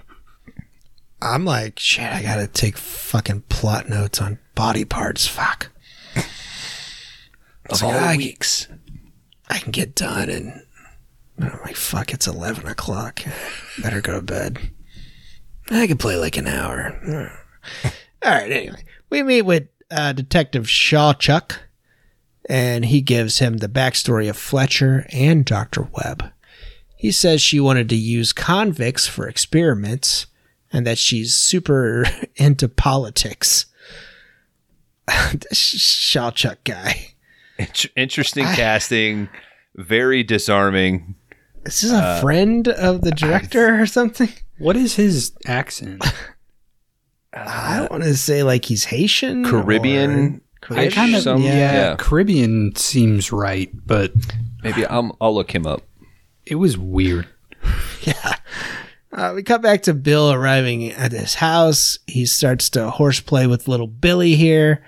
I'm 1.20 1.45
like, 1.45 1.78
Shit, 1.78 2.12
I 2.12 2.23
gotta 2.23 2.47
take 2.47 2.77
fucking 2.77 3.43
plot 3.49 3.89
notes 3.89 4.20
on 4.20 4.39
body 4.55 4.85
parts. 4.85 5.27
Fuck. 5.27 5.70
Like, 7.70 7.82
all 7.82 7.90
I- 7.90 8.16
weeks. 8.16 8.69
I 9.51 9.59
can 9.59 9.73
get 9.73 9.95
done. 9.95 10.28
And, 10.28 10.62
and 11.39 11.51
I'm 11.51 11.61
like, 11.65 11.77
Fuck, 11.77 12.12
it's 12.12 12.27
11 12.27 12.66
o'clock. 12.66 13.20
Better 13.82 14.01
go 14.01 14.15
to 14.15 14.23
bed. 14.23 14.59
I 15.70 15.86
can 15.86 15.99
play 15.99 16.16
like 16.16 16.36
an 16.39 16.47
hour. 16.47 16.99
All 18.24 18.32
right, 18.32 18.51
anyway. 18.51 18.85
We 19.11 19.23
meet 19.23 19.43
with 19.43 19.69
uh, 19.90 20.12
Detective 20.15 20.65
Shawchuck, 20.65 21.57
and 22.49 22.86
he 22.86 23.03
gives 23.03 23.39
him 23.39 23.59
the 23.59 23.69
backstory 23.69 24.31
of 24.31 24.36
Fletcher 24.39 25.07
and 25.12 25.45
Dr. 25.45 25.89
Webb. 25.93 26.32
He 26.97 27.12
says 27.12 27.43
she 27.43 27.61
wanted 27.61 27.90
to 27.90 27.97
use 27.97 28.32
convicts 28.32 29.07
for 29.07 29.28
experiments 29.28 30.27
and 30.73 30.86
that 30.86 30.99
she's 30.99 31.35
super 31.35 32.05
into 32.36 32.69
politics. 32.69 33.66
This 35.32 35.59
Shawchuck 35.74 36.57
guy. 36.65 37.12
Int- 37.59 37.86
Interesting 37.97 38.45
casting, 38.45 39.28
very 39.74 40.23
disarming. 40.23 41.15
This 41.65 41.82
Is 41.82 41.90
this 41.90 42.01
a 42.01 42.05
uh, 42.05 42.20
friend 42.20 42.69
of 42.69 43.01
the 43.03 43.11
director 43.11 43.81
or 43.81 43.86
something? 43.86 44.28
what 44.59 44.77
is 44.77 44.97
his 44.97 45.32
accent? 45.47 46.05
I 47.32 47.77
don't 47.78 47.90
want 47.90 48.05
to 48.05 48.16
say 48.16 48.43
like 48.43 48.65
he's 48.65 48.85
Haitian, 48.85 49.45
Caribbean. 49.45 50.40
or- 50.70 50.77
I 50.77 50.89
kind 50.89 51.15
of 51.15 51.23
Some- 51.23 51.43
yeah, 51.43 51.53
yeah. 51.73 51.97
Caribbean 51.99 52.74
seems 52.77 53.32
right, 53.32 53.70
but 53.86 54.12
Maybe 54.62 54.85
I'll, 54.85 55.16
I'll 55.20 55.35
look 55.35 55.55
him 55.55 55.66
up. 55.66 55.82
it 56.45 56.57
was 56.57 56.77
weird. 56.77 57.27
Uh, 59.10 59.32
we 59.35 59.43
cut 59.43 59.62
back 59.62 59.82
to 59.82 59.94
Bill 59.94 60.32
arriving 60.32 60.90
at 60.93 61.12
his 61.12 61.35
house. 61.35 61.98
He 62.06 62.26
starts 62.26 62.68
to 62.70 62.90
horseplay 62.90 63.47
with 63.47 63.68
little 63.68 63.86
Billy 63.86 64.36
here. 64.36 64.85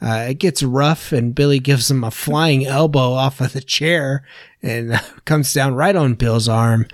Uh, 0.00 0.26
it 0.30 0.34
gets 0.34 0.62
rough, 0.62 1.12
and 1.12 1.34
Billy 1.34 1.58
gives 1.58 1.90
him 1.90 2.04
a 2.04 2.10
flying 2.10 2.64
elbow 2.64 3.12
off 3.12 3.40
of 3.40 3.52
the 3.52 3.60
chair 3.60 4.24
and 4.62 5.00
comes 5.24 5.52
down 5.52 5.74
right 5.74 5.96
on 5.96 6.14
Bill's 6.14 6.48
arm. 6.48 6.86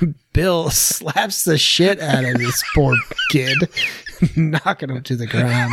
Bill 0.32 0.70
slaps 0.70 1.44
the 1.44 1.58
shit 1.58 2.00
out 2.00 2.24
of 2.24 2.38
this 2.38 2.62
poor 2.74 2.94
kid, 3.30 3.56
knocking 4.36 4.90
him 4.90 5.02
to 5.02 5.16
the 5.16 5.26
ground. 5.26 5.72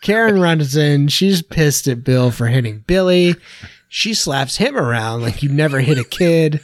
Karen 0.00 0.40
runs 0.40 0.76
in. 0.76 1.08
She's 1.08 1.42
pissed 1.42 1.86
at 1.88 2.04
Bill 2.04 2.30
for 2.30 2.46
hitting 2.46 2.84
Billy. 2.86 3.36
She 3.88 4.14
slaps 4.14 4.56
him 4.56 4.76
around 4.76 5.22
like 5.22 5.42
you 5.42 5.48
never 5.48 5.80
hit 5.80 5.98
a 5.98 6.04
kid. 6.04 6.60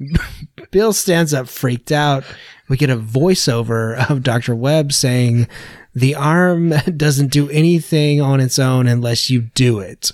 Bill 0.70 0.92
stands 0.92 1.34
up 1.34 1.48
freaked 1.48 1.92
out. 1.92 2.24
We 2.68 2.76
get 2.76 2.90
a 2.90 2.96
voiceover 2.96 4.10
of 4.10 4.22
Dr. 4.22 4.54
Webb 4.54 4.92
saying, 4.92 5.48
The 5.94 6.14
arm 6.14 6.70
doesn't 6.96 7.32
do 7.32 7.48
anything 7.50 8.20
on 8.20 8.40
its 8.40 8.58
own 8.58 8.86
unless 8.86 9.30
you 9.30 9.42
do 9.54 9.80
it. 9.80 10.12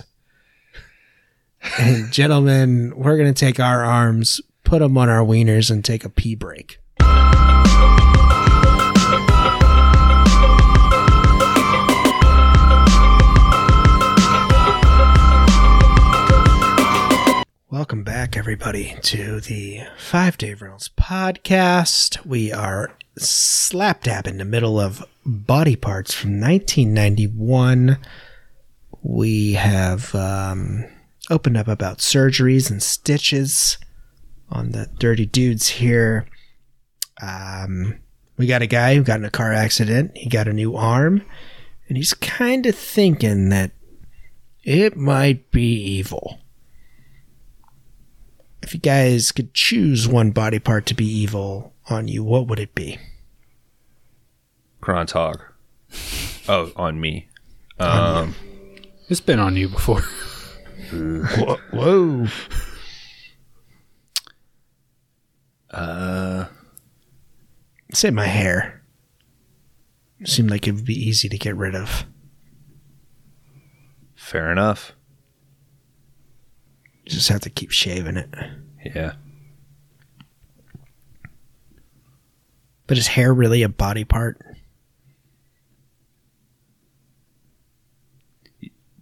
And 1.79 2.11
gentlemen, 2.11 2.93
we're 2.95 3.17
going 3.17 3.33
to 3.33 3.39
take 3.39 3.59
our 3.59 3.83
arms, 3.83 4.39
put 4.63 4.79
them 4.79 4.97
on 4.97 5.09
our 5.09 5.25
wieners, 5.25 5.71
and 5.71 5.83
take 5.83 6.05
a 6.05 6.09
pee 6.09 6.35
break. 6.35 6.79
Welcome 17.75 18.05
back, 18.05 18.37
everybody, 18.37 18.95
to 19.01 19.41
the 19.41 19.81
Five 19.97 20.37
Day 20.37 20.53
Rentals 20.53 20.91
podcast. 20.97 22.25
We 22.25 22.53
are 22.53 22.95
slap 23.17 24.03
dab 24.03 24.27
in 24.27 24.37
the 24.37 24.45
middle 24.45 24.79
of 24.79 25.03
Body 25.25 25.75
Parts 25.75 26.13
from 26.13 26.39
1991. 26.39 27.97
We 29.03 29.53
have 29.55 30.15
um, 30.15 30.85
opened 31.29 31.57
up 31.57 31.67
about 31.67 31.97
surgeries 31.97 32.71
and 32.71 32.81
stitches 32.81 33.77
on 34.49 34.71
the 34.71 34.89
dirty 34.97 35.25
dudes 35.25 35.67
here. 35.67 36.27
Um, 37.21 37.99
we 38.37 38.47
got 38.47 38.61
a 38.61 38.67
guy 38.67 38.95
who 38.95 39.03
got 39.03 39.19
in 39.19 39.25
a 39.25 39.29
car 39.29 39.51
accident. 39.51 40.15
He 40.15 40.29
got 40.29 40.47
a 40.47 40.53
new 40.53 40.77
arm, 40.77 41.23
and 41.89 41.97
he's 41.97 42.13
kind 42.13 42.67
of 42.67 42.73
thinking 42.73 43.49
that 43.49 43.71
it 44.63 44.95
might 44.95 45.51
be 45.51 45.73
evil 45.73 46.39
if 48.65 48.73
you 48.73 48.79
guys 48.79 49.31
could 49.31 49.53
choose 49.53 50.07
one 50.07 50.31
body 50.31 50.57
part 50.59 50.85
to 50.87 50.93
be 50.95 51.05
evil 51.05 51.73
on 51.89 52.07
you, 52.07 52.23
what 52.23 52.47
would 52.47 52.59
it 52.59 52.73
be? 52.75 52.97
Groundhog. 54.81 55.41
Oh, 56.47 56.71
on 56.75 57.01
me. 57.01 57.27
Um, 57.79 58.35
It's 59.09 59.19
been 59.19 59.39
on 59.39 59.55
you 59.55 59.67
before. 59.67 60.01
Whoa. 60.91 62.27
uh, 65.71 66.45
Say 67.93 68.11
my 68.11 68.27
hair. 68.27 68.83
Seemed 70.23 70.51
like 70.51 70.67
it 70.67 70.73
would 70.73 70.85
be 70.85 70.93
easy 70.93 71.27
to 71.29 71.37
get 71.39 71.55
rid 71.55 71.73
of. 71.73 72.05
fair 74.15 74.51
enough. 74.51 74.93
You 77.05 77.11
just 77.11 77.29
have 77.29 77.41
to 77.41 77.49
keep 77.49 77.71
shaving 77.71 78.17
it. 78.17 78.33
Yeah. 78.83 79.13
But 82.87 82.97
is 82.97 83.07
hair 83.07 83.33
really 83.33 83.63
a 83.63 83.69
body 83.69 84.03
part? 84.03 84.39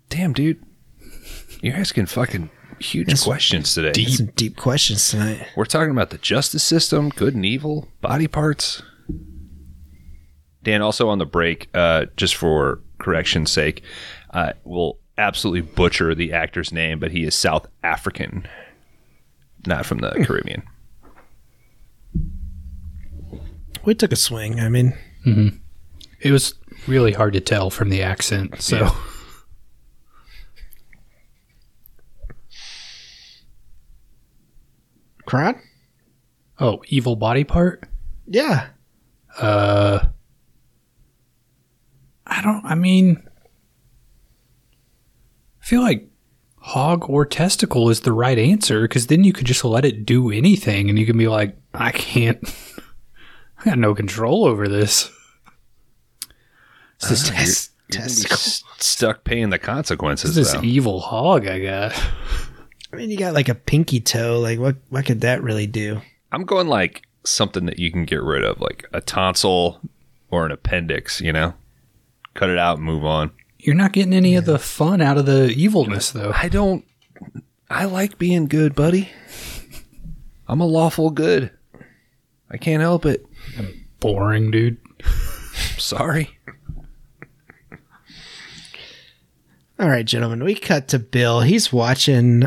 Damn, 0.09 0.33
dude. 0.33 0.63
You're 1.61 1.75
asking 1.75 2.07
fucking 2.07 2.49
huge 2.79 3.07
That's 3.07 3.23
questions 3.23 3.73
today. 3.73 3.93
Deep. 3.93 4.09
Some 4.09 4.25
deep 4.35 4.57
questions 4.57 5.09
tonight. 5.09 5.47
We're 5.55 5.65
talking 5.65 5.91
about 5.91 6.09
the 6.09 6.17
justice 6.17 6.63
system, 6.63 7.09
good 7.09 7.35
and 7.35 7.45
evil, 7.45 7.87
body 8.01 8.27
parts. 8.27 8.83
Dan, 10.61 10.81
also 10.81 11.09
on 11.09 11.19
the 11.19 11.25
break, 11.25 11.69
uh, 11.73 12.05
just 12.15 12.35
for 12.35 12.81
correction's 12.99 13.51
sake, 13.51 13.83
uh, 14.31 14.53
will 14.63 14.99
absolutely 15.17 15.61
butcher 15.61 16.13
the 16.15 16.33
actor's 16.33 16.71
name, 16.71 16.99
but 16.99 17.11
he 17.11 17.23
is 17.23 17.35
South 17.35 17.67
African, 17.83 18.47
not 19.65 19.85
from 19.85 19.99
the 19.99 20.11
Caribbean. 20.25 20.63
We 23.85 23.93
took 23.95 24.11
a 24.11 24.15
swing. 24.17 24.59
I 24.59 24.69
mean, 24.69 24.93
It 26.21 26.31
was 26.31 26.55
really 26.87 27.11
hard 27.13 27.33
to 27.33 27.41
tell 27.41 27.69
from 27.69 27.89
the 27.89 28.01
accent. 28.01 28.61
So 28.61 28.77
Yeah. 28.77 28.95
Kron? 35.25 35.59
Oh, 36.59 36.81
evil 36.87 37.15
body 37.15 37.43
part? 37.43 37.83
Yeah. 38.27 38.67
Uh, 39.37 40.05
I 42.27 42.41
don't. 42.41 42.63
I 42.65 42.75
mean, 42.75 43.27
I 45.63 45.65
feel 45.65 45.81
like 45.81 46.09
hog 46.57 47.09
or 47.09 47.25
testicle 47.25 47.89
is 47.89 48.01
the 48.01 48.11
right 48.11 48.37
answer 48.37 48.81
because 48.81 49.07
then 49.07 49.23
you 49.23 49.31
could 49.31 49.47
just 49.47 49.63
let 49.63 49.85
it 49.85 50.05
do 50.05 50.29
anything, 50.29 50.89
and 50.89 50.99
you 50.99 51.05
can 51.05 51.17
be 51.17 51.29
like, 51.29 51.55
I 51.73 51.91
can't. 51.91 52.37
I 53.59 53.65
got 53.65 53.77
no 53.77 53.95
control 53.95 54.43
over 54.43 54.67
this. 54.67 55.09
It's 56.97 57.09
this 57.09 57.29
uh, 57.29 57.33
test, 57.33 57.71
You're 57.89 57.99
gonna 57.99 58.09
be 58.09 58.13
testicle. 58.15 58.63
stuck 58.79 59.23
paying 59.23 59.51
the 59.51 59.59
consequences. 59.59 60.35
This 60.35 60.51
though. 60.51 60.61
evil 60.63 60.99
hog 60.99 61.47
I 61.47 61.59
got. 61.59 61.93
I 62.91 62.95
mean, 62.97 63.09
you 63.09 63.17
got 63.17 63.33
like 63.33 63.47
a 63.47 63.55
pinky 63.55 64.01
toe. 64.01 64.39
Like, 64.41 64.59
what? 64.59 64.75
What 64.89 65.05
could 65.05 65.21
that 65.21 65.41
really 65.41 65.67
do? 65.67 66.01
I'm 66.33 66.43
going 66.43 66.67
like 66.67 67.03
something 67.23 67.65
that 67.67 67.79
you 67.79 67.89
can 67.89 68.03
get 68.03 68.21
rid 68.21 68.43
of, 68.43 68.59
like 68.59 68.85
a 68.91 68.99
tonsil 68.99 69.79
or 70.29 70.45
an 70.45 70.51
appendix. 70.51 71.21
You 71.21 71.31
know, 71.31 71.53
cut 72.33 72.49
it 72.49 72.57
out 72.57 72.77
and 72.77 72.85
move 72.85 73.05
on. 73.05 73.31
You're 73.63 73.75
not 73.75 73.93
getting 73.93 74.13
any 74.13 74.35
of 74.35 74.43
the 74.43 74.59
fun 74.59 74.99
out 74.99 75.17
of 75.17 75.25
the 75.25 75.47
evilness, 75.47 76.11
though. 76.11 76.33
I 76.35 76.49
don't. 76.49 76.83
I 77.69 77.85
like 77.85 78.17
being 78.17 78.47
good, 78.47 78.75
buddy. 78.75 79.09
I'm 80.49 80.59
a 80.59 80.65
lawful 80.65 81.11
good. 81.11 81.49
I 82.51 82.57
can't 82.57 82.81
help 82.81 83.05
it. 83.05 83.25
Boring, 84.01 84.51
dude. 84.51 84.77
Sorry. 85.77 86.37
All 89.79 89.87
right, 89.87 90.05
gentlemen, 90.05 90.43
we 90.43 90.55
cut 90.55 90.89
to 90.89 90.99
Bill. 90.99 91.39
He's 91.39 91.71
watching 91.71 92.43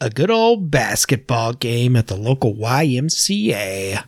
a 0.00 0.10
good 0.10 0.32
old 0.32 0.72
basketball 0.72 1.52
game 1.52 1.94
at 1.94 2.08
the 2.08 2.16
local 2.16 2.54
YMCA. 2.56 4.04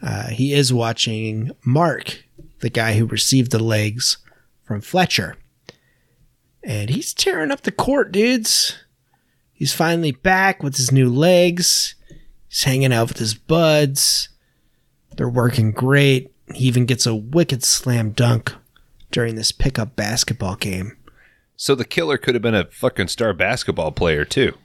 Uh, 0.00 0.28
he 0.28 0.54
is 0.54 0.72
watching 0.72 1.50
Mark, 1.62 2.24
the 2.60 2.70
guy 2.70 2.94
who 2.94 3.04
received 3.04 3.50
the 3.50 3.62
legs 3.62 4.16
from 4.64 4.80
Fletcher. 4.80 5.36
And 6.64 6.90
he's 6.90 7.14
tearing 7.14 7.50
up 7.50 7.62
the 7.62 7.72
court, 7.72 8.12
dudes. 8.12 8.76
He's 9.52 9.72
finally 9.72 10.12
back 10.12 10.62
with 10.62 10.76
his 10.76 10.92
new 10.92 11.08
legs. 11.08 11.94
He's 12.48 12.64
hanging 12.64 12.92
out 12.92 13.08
with 13.08 13.18
his 13.18 13.34
buds. 13.34 14.28
They're 15.16 15.28
working 15.28 15.72
great. 15.72 16.32
He 16.54 16.64
even 16.66 16.86
gets 16.86 17.06
a 17.06 17.14
wicked 17.14 17.64
slam 17.64 18.10
dunk 18.10 18.54
during 19.10 19.34
this 19.34 19.52
pickup 19.52 19.96
basketball 19.96 20.56
game. 20.56 20.96
So 21.56 21.74
the 21.74 21.84
killer 21.84 22.18
could 22.18 22.34
have 22.34 22.42
been 22.42 22.54
a 22.54 22.66
fucking 22.66 23.08
star 23.08 23.32
basketball 23.32 23.90
player 23.90 24.24
too. 24.24 24.56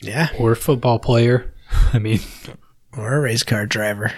Yeah. 0.00 0.28
Or 0.38 0.52
a 0.52 0.56
football 0.56 0.98
player. 0.98 1.52
I 1.92 1.98
mean, 1.98 2.20
or 2.96 3.14
a 3.14 3.20
race 3.20 3.42
car 3.42 3.66
driver. 3.66 4.12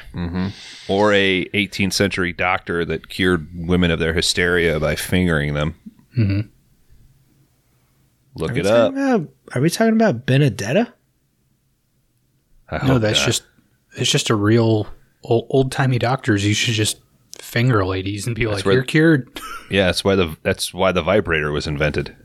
or 0.89 1.13
a 1.13 1.45
18th 1.47 1.93
century 1.95 2.33
doctor 2.33 2.85
that 2.85 3.09
cured 3.09 3.49
women 3.55 3.91
of 3.91 3.99
their 3.99 4.13
hysteria 4.13 4.79
by 4.79 4.95
fingering 4.97 5.55
them. 5.55 5.75
Mhm. 6.17 6.49
Look 8.35 8.53
Are 8.53 8.59
it 8.59 8.67
up. 8.67 8.93
about, 8.93 9.29
are 9.55 9.61
we 9.61 9.69
talking 9.71 9.93
about 9.95 10.25
Benedetta? 10.27 10.93
I 12.71 12.87
no, 12.87 12.99
that's 12.99 13.19
not. 13.21 13.27
just 13.27 13.43
it's 13.97 14.11
just 14.11 14.31
a 14.31 14.35
real 14.35 14.87
old 15.23 15.71
timey 15.71 15.99
doctors. 15.99 16.45
You 16.47 16.55
should 16.55 16.75
just 16.75 17.01
finger 17.39 17.85
ladies 17.85 18.27
and 18.27 18.35
be 18.35 18.47
like, 18.47 18.65
where- 18.65 18.75
"You're 18.75 18.85
cured." 18.85 19.39
yeah. 19.71 19.87
That's 19.87 20.03
why 20.05 20.15
the 20.17 20.37
that's 20.43 20.73
why 20.73 20.93
the 20.93 21.03
vibrator 21.03 21.53
was 21.53 21.67
invented. 21.67 22.17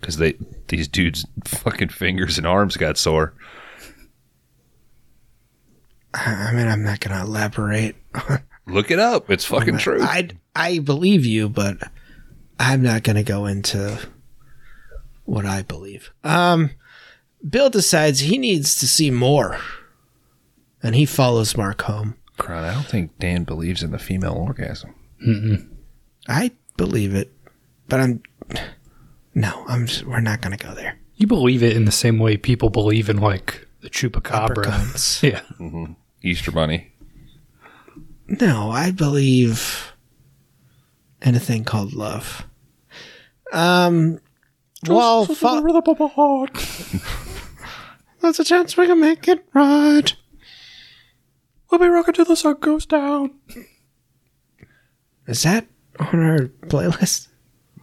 Because 0.00 0.16
they 0.16 0.34
these 0.68 0.88
dudes' 0.88 1.24
fucking 1.44 1.90
fingers 1.90 2.36
and 2.38 2.46
arms 2.46 2.76
got 2.76 2.98
sore. 2.98 3.34
I 6.14 6.52
mean, 6.52 6.66
I'm 6.66 6.82
not 6.82 7.00
going 7.00 7.14
to 7.16 7.22
elaborate. 7.22 7.94
Look 8.66 8.90
it 8.90 8.98
up. 8.98 9.30
It's 9.30 9.44
fucking 9.44 9.78
true. 9.78 10.02
I 10.02 10.30
I 10.54 10.78
believe 10.80 11.24
you, 11.24 11.48
but 11.48 11.76
I'm 12.58 12.82
not 12.82 13.02
going 13.04 13.16
to 13.16 13.22
go 13.22 13.46
into 13.46 13.98
what 15.26 15.44
I 15.44 15.62
believe. 15.62 16.10
Um, 16.24 16.70
Bill 17.48 17.70
decides 17.70 18.20
he 18.20 18.38
needs 18.38 18.76
to 18.76 18.88
see 18.88 19.10
more, 19.10 19.58
and 20.82 20.94
he 20.94 21.04
follows 21.04 21.56
Mark 21.56 21.82
home. 21.82 22.16
Kron, 22.38 22.64
I 22.64 22.74
don't 22.74 22.86
think 22.86 23.18
Dan 23.18 23.44
believes 23.44 23.82
in 23.82 23.90
the 23.90 23.98
female 23.98 24.34
orgasm. 24.34 24.94
I 26.28 26.52
believe 26.76 27.14
it, 27.14 27.32
but 27.88 28.00
I'm 28.00 28.22
no. 29.34 29.64
I'm. 29.68 29.86
Just, 29.86 30.04
we're 30.04 30.20
not 30.20 30.40
going 30.40 30.56
to 30.56 30.64
go 30.64 30.74
there. 30.74 30.98
You 31.14 31.26
believe 31.26 31.62
it 31.62 31.76
in 31.76 31.86
the 31.86 31.92
same 31.92 32.18
way 32.18 32.36
people 32.36 32.68
believe 32.68 33.08
in 33.08 33.18
like 33.18 33.66
the 33.80 33.90
chupacabra. 33.90 34.48
Leprechauns. 34.56 35.22
Yeah, 35.22 35.40
Easter 36.22 36.50
Bunny. 36.50 36.92
No, 38.28 38.70
I 38.70 38.90
believe 38.90 39.92
in 41.22 41.34
a 41.34 41.40
thing 41.40 41.64
called 41.64 41.92
love. 41.92 42.46
Um, 43.52 44.20
well, 44.88 45.26
fo- 45.26 45.62
there's 48.20 48.40
a 48.40 48.44
chance 48.44 48.76
we 48.76 48.86
can 48.86 49.00
make 49.00 49.28
it 49.28 49.44
right. 49.54 50.14
we'll 51.70 51.80
be 51.80 51.88
rocking 51.88 52.14
till 52.14 52.24
the 52.24 52.36
sun 52.36 52.56
goes 52.60 52.86
down. 52.86 53.32
Is 55.26 55.42
that 55.42 55.66
on 55.98 56.20
our 56.20 56.38
playlist? 56.68 57.28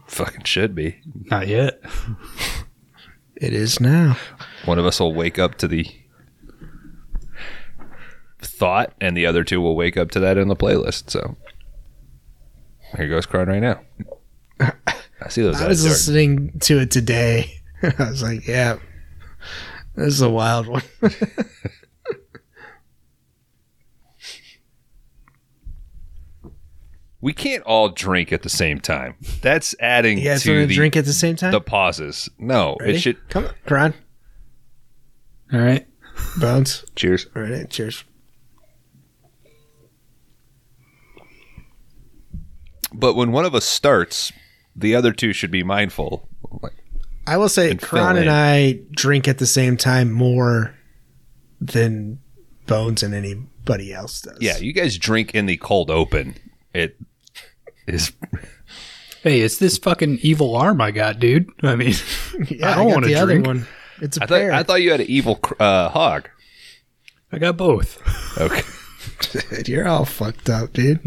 Fucking 0.08 0.44
should 0.44 0.76
be. 0.76 1.00
Not 1.26 1.48
yet. 1.48 1.82
It 3.36 3.54
is 3.54 3.80
now. 3.80 4.18
One 4.66 4.80
of 4.80 4.86
us 4.86 5.00
will 5.00 5.14
wake 5.14 5.40
up 5.40 5.56
to 5.56 5.68
the 5.68 5.88
thought, 8.42 8.94
and 9.02 9.18
the 9.18 9.26
other 9.26 9.44
two 9.44 9.60
will 9.60 9.76
wake 9.76 9.98
up 9.98 10.12
to 10.12 10.20
that 10.20 10.38
in 10.38 10.48
the 10.48 10.56
playlist. 10.56 11.10
So 11.10 11.36
here 12.96 13.10
goes 13.10 13.26
crying 13.26 13.50
right 13.50 13.62
now. 13.62 13.82
I 14.60 15.30
see 15.30 15.42
those 15.42 15.62
I 15.62 15.68
was 15.68 15.80
darting. 15.84 15.90
listening 15.90 16.60
to 16.62 16.80
it 16.80 16.92
today. 16.92 17.62
I 17.84 18.10
was 18.10 18.22
like, 18.24 18.48
yeah, 18.48 18.78
this 19.96 20.08
is 20.14 20.22
a 20.22 20.30
wild 20.30 20.68
one. 20.68 20.84
We 27.22 27.32
can't 27.32 27.64
all 27.64 27.88
drink 27.88 28.34
at 28.34 28.42
the 28.42 28.50
same 28.50 28.80
time. 28.82 29.16
That's 29.42 29.74
adding 29.80 30.18
You 30.18 30.26
guys 30.26 30.44
to 30.44 30.52
want 30.58 30.68
the, 30.68 30.74
to 30.74 30.76
drink 30.76 30.98
at 30.98 31.06
the 31.06 31.14
same 31.14 31.38
time? 31.38 31.54
the 31.54 31.62
pauses. 31.62 32.30
No, 32.38 32.76
Ready? 32.82 32.96
it 32.96 33.00
should. 33.00 33.30
Come 33.30 33.46
on, 33.46 33.54
Kron. 33.66 33.94
All 35.54 35.60
right. 35.62 35.88
Bones. 36.38 36.84
Cheers. 36.98 37.28
All 37.34 37.42
right, 37.44 37.70
cheers. 37.70 38.04
But 42.94 43.16
when 43.16 43.32
one 43.32 43.46
of 43.46 43.56
us 43.56 43.66
starts, 43.66 44.34
the 44.76 44.96
other 44.96 45.12
two 45.14 45.34
should 45.34 45.52
be 45.52 45.64
mindful. 45.64 46.28
I 47.26 47.38
will 47.38 47.50
say, 47.50 47.72
And 47.72 47.80
fill 47.80 47.90
Kron 47.90 48.18
and. 48.18 48.30
I 48.30 48.80
drink 48.92 49.28
at 49.28 49.38
the 49.38 49.46
same 49.48 49.78
time 49.78 50.12
more 50.12 50.76
than 51.62 52.20
Bones 52.66 53.04
and 53.04 53.14
anybody 53.14 53.94
else 53.94 54.22
does. 54.22 54.38
yeah, 54.42 54.58
you 54.58 54.72
guys 54.74 54.98
drink 54.98 55.34
in 55.36 55.46
the 55.46 55.58
cold 55.58 55.90
open. 55.92 56.36
It 56.74 56.98
is 57.88 58.12
Hey, 59.24 59.40
it's 59.42 59.58
this 59.58 59.78
fucking 59.78 60.20
evil 60.22 60.56
arm 60.56 60.82
I 60.82 60.92
got, 60.92 61.20
dude. 61.20 61.50
I 61.62 61.76
mean, 61.76 61.94
yeah. 62.50 62.72
I 62.72 62.76
don't 62.76 62.92
wanna 62.92 63.08
the 63.08 63.16
other 63.16 63.34
drink. 63.34 63.48
one. 63.48 63.68
It's 64.02 64.18
a 64.18 64.24
I 64.24 64.26
thought 64.26 64.36
pair. 64.40 64.52
I 64.54 64.64
thought 64.64 64.82
you 64.82 64.92
had 64.92 65.00
an 65.02 65.08
evil 65.08 65.40
uh, 65.60 65.88
hog. 65.90 66.30
I 67.32 67.38
got 67.40 67.56
both. 67.58 68.02
Okay. 68.40 68.64
You're 69.72 69.88
all 69.88 70.06
fucked 70.06 70.50
up, 70.50 70.74
dude. 70.74 71.00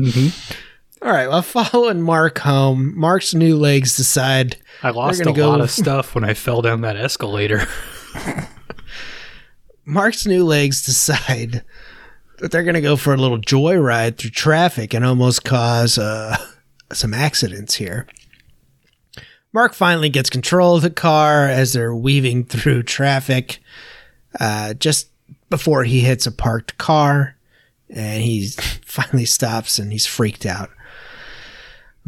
All 1.02 1.10
right. 1.12 1.28
Well, 1.28 1.42
following 1.42 2.02
Mark 2.02 2.38
home, 2.38 2.98
Mark's 2.98 3.34
new 3.34 3.56
legs 3.56 3.96
decide 3.96 4.56
I 4.82 4.90
lost 4.90 5.20
a 5.20 5.32
go- 5.32 5.50
lot 5.50 5.60
of 5.60 5.70
stuff 5.82 6.14
when 6.14 6.24
I 6.24 6.34
fell 6.34 6.62
down 6.62 6.80
that 6.82 6.96
escalator. 6.96 7.66
Mark's 9.84 10.26
new 10.26 10.44
legs 10.44 10.84
decide 10.84 11.62
that 12.38 12.50
they're 12.50 12.64
going 12.64 12.74
to 12.74 12.80
go 12.80 12.96
for 12.96 13.14
a 13.14 13.16
little 13.16 13.38
joyride 13.38 14.16
through 14.18 14.30
traffic 14.30 14.92
and 14.92 15.04
almost 15.04 15.44
cause 15.44 15.96
uh, 15.96 16.36
some 16.92 17.14
accidents 17.14 17.74
here. 17.76 18.06
Mark 19.52 19.72
finally 19.74 20.08
gets 20.10 20.28
control 20.28 20.76
of 20.76 20.82
the 20.82 20.90
car 20.90 21.46
as 21.48 21.72
they're 21.72 21.94
weaving 21.94 22.44
through 22.44 22.82
traffic 22.82 23.58
uh, 24.40 24.74
just 24.74 25.08
before 25.48 25.84
he 25.84 26.00
hits 26.00 26.26
a 26.26 26.32
parked 26.32 26.76
car 26.76 27.36
and 27.88 28.22
he 28.22 28.48
finally 28.84 29.24
stops 29.24 29.78
and 29.78 29.92
he's 29.92 30.04
freaked 30.04 30.44
out. 30.44 30.70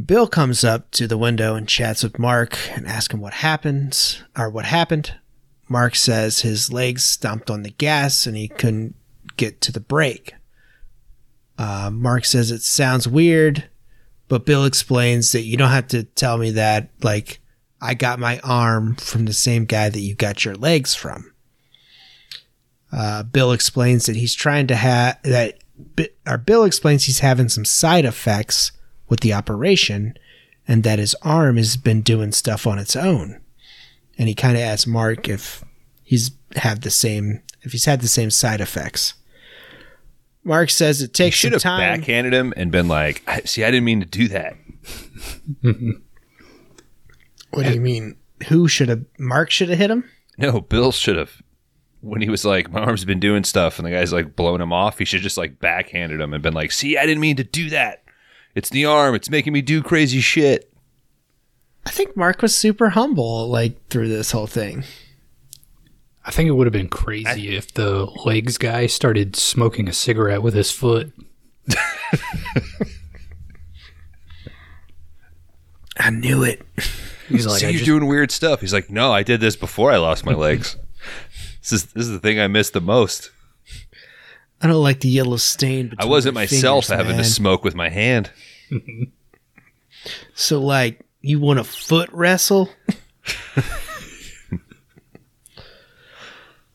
Bill 0.04 0.28
comes 0.28 0.62
up 0.62 0.90
to 0.92 1.08
the 1.08 1.18
window 1.18 1.56
and 1.56 1.68
chats 1.68 2.04
with 2.04 2.18
Mark 2.18 2.56
and 2.76 2.86
asks 2.86 3.12
him 3.12 3.20
what 3.20 3.34
happens 3.34 4.22
or 4.36 4.48
what 4.48 4.64
happened. 4.64 5.14
Mark 5.68 5.96
says 5.96 6.40
his 6.40 6.72
legs 6.72 7.04
stomped 7.04 7.50
on 7.50 7.62
the 7.62 7.70
gas 7.70 8.26
and 8.26 8.36
he 8.36 8.48
couldn't 8.48 8.94
get 9.36 9.60
to 9.62 9.72
the 9.72 9.80
brake. 9.80 10.34
Uh, 11.58 11.90
Mark 11.92 12.24
says 12.24 12.52
it 12.52 12.62
sounds 12.62 13.08
weird, 13.08 13.68
but 14.28 14.46
Bill 14.46 14.64
explains 14.64 15.32
that 15.32 15.42
you 15.42 15.56
don't 15.56 15.70
have 15.70 15.88
to 15.88 16.04
tell 16.04 16.38
me 16.38 16.52
that. 16.52 16.90
Like, 17.02 17.40
I 17.80 17.94
got 17.94 18.20
my 18.20 18.38
arm 18.44 18.94
from 18.96 19.24
the 19.24 19.32
same 19.32 19.64
guy 19.64 19.88
that 19.88 20.00
you 20.00 20.14
got 20.14 20.44
your 20.44 20.54
legs 20.54 20.94
from. 20.94 21.32
Uh, 22.92 23.24
Bill 23.24 23.52
explains 23.52 24.06
that 24.06 24.16
he's 24.16 24.34
trying 24.34 24.68
to 24.68 24.76
have 24.76 25.18
that. 25.24 25.58
Or 26.26 26.38
Bill 26.38 26.64
explains 26.64 27.04
he's 27.04 27.20
having 27.20 27.48
some 27.48 27.64
side 27.64 28.04
effects 28.04 28.72
with 29.08 29.20
the 29.20 29.32
operation, 29.32 30.16
and 30.66 30.82
that 30.84 30.98
his 30.98 31.14
arm 31.22 31.56
has 31.56 31.76
been 31.76 32.02
doing 32.02 32.32
stuff 32.32 32.66
on 32.66 32.78
its 32.78 32.94
own. 32.96 33.40
And 34.18 34.28
he 34.28 34.34
kind 34.34 34.56
of 34.56 34.62
asks 34.62 34.86
Mark 34.86 35.28
if 35.28 35.64
he's 36.02 36.32
had 36.56 36.82
the 36.82 36.90
same 36.90 37.42
if 37.62 37.72
he's 37.72 37.84
had 37.86 38.00
the 38.00 38.08
same 38.08 38.30
side 38.30 38.60
effects. 38.60 39.14
Mark 40.44 40.70
says 40.70 41.02
it 41.02 41.12
takes 41.12 41.36
Should 41.36 41.48
some 41.50 41.54
have 41.54 41.62
time. 41.62 42.00
backhanded 42.00 42.32
him 42.32 42.54
and 42.56 42.70
been 42.72 42.88
like, 42.88 43.22
"See, 43.46 43.64
I 43.64 43.70
didn't 43.70 43.84
mean 43.84 44.00
to 44.00 44.06
do 44.06 44.28
that." 44.28 44.56
What 47.50 47.66
do 47.66 47.72
you 47.72 47.80
mean? 47.80 48.16
Who 48.48 48.68
should 48.68 48.88
have? 48.88 49.04
Mark 49.18 49.50
should 49.50 49.70
have 49.70 49.78
hit 49.78 49.90
him. 49.90 50.04
No, 50.36 50.60
Bill 50.60 50.92
should 50.92 51.16
have. 51.16 51.42
When 52.00 52.20
he 52.20 52.28
was 52.28 52.44
like, 52.44 52.70
"My 52.70 52.80
arm's 52.80 53.04
been 53.04 53.18
doing 53.20 53.42
stuff," 53.42 53.78
and 53.78 53.86
the 53.86 53.90
guy's 53.90 54.12
like 54.12 54.36
blowing 54.36 54.60
him 54.60 54.72
off, 54.72 54.98
he 54.98 55.04
should 55.04 55.22
just 55.22 55.38
like 55.38 55.58
backhanded 55.58 56.20
him 56.20 56.32
and 56.34 56.42
been 56.42 56.54
like, 56.54 56.70
"See, 56.72 56.96
I 56.96 57.06
didn't 57.06 57.20
mean 57.20 57.36
to 57.36 57.44
do 57.44 57.70
that. 57.70 58.04
It's 58.54 58.70
the 58.70 58.84
arm. 58.84 59.14
It's 59.14 59.30
making 59.30 59.52
me 59.52 59.62
do 59.62 59.82
crazy 59.82 60.20
shit." 60.20 60.72
I 61.86 61.90
think 61.90 62.16
Mark 62.16 62.42
was 62.42 62.54
super 62.54 62.90
humble, 62.90 63.48
like 63.48 63.88
through 63.88 64.08
this 64.08 64.32
whole 64.32 64.46
thing. 64.46 64.84
I 66.24 66.30
think 66.30 66.48
it 66.48 66.52
would 66.52 66.66
have 66.66 66.72
been 66.72 66.90
crazy 66.90 67.56
if 67.56 67.72
the 67.72 68.04
legs 68.26 68.58
guy 68.58 68.86
started 68.86 69.34
smoking 69.34 69.88
a 69.88 69.94
cigarette 69.94 70.42
with 70.42 70.52
his 70.52 70.70
foot. 70.70 71.10
I 75.98 76.10
knew 76.10 76.42
it. 76.42 76.60
He's 77.28 77.46
like, 77.46 77.60
See, 77.60 77.66
you're 77.66 77.72
just, 77.72 77.84
doing 77.86 78.06
weird 78.06 78.30
stuff. 78.30 78.60
He's 78.60 78.74
like, 78.74 78.90
"No, 78.90 79.10
I 79.12 79.22
did 79.22 79.40
this 79.40 79.56
before 79.56 79.90
I 79.90 79.96
lost 79.96 80.26
my 80.26 80.34
legs. 80.34 80.76
this 81.62 81.72
is 81.72 81.86
this 81.86 82.04
is 82.04 82.10
the 82.10 82.20
thing 82.20 82.38
I 82.38 82.46
missed 82.46 82.74
the 82.74 82.80
most. 82.82 83.30
I 84.60 84.66
don't 84.66 84.82
like 84.82 85.00
the 85.00 85.08
yellow 85.08 85.36
stain. 85.36 85.94
I 85.98 86.06
wasn't 86.06 86.34
myself 86.34 86.86
fingers, 86.86 86.98
having 86.98 87.16
man. 87.16 87.24
to 87.24 87.30
smoke 87.30 87.64
with 87.64 87.74
my 87.74 87.88
hand." 87.88 88.30
So, 90.34 90.60
like, 90.60 91.00
you 91.20 91.40
want 91.40 91.58
to 91.58 91.64
foot 91.64 92.08
wrestle? 92.12 92.70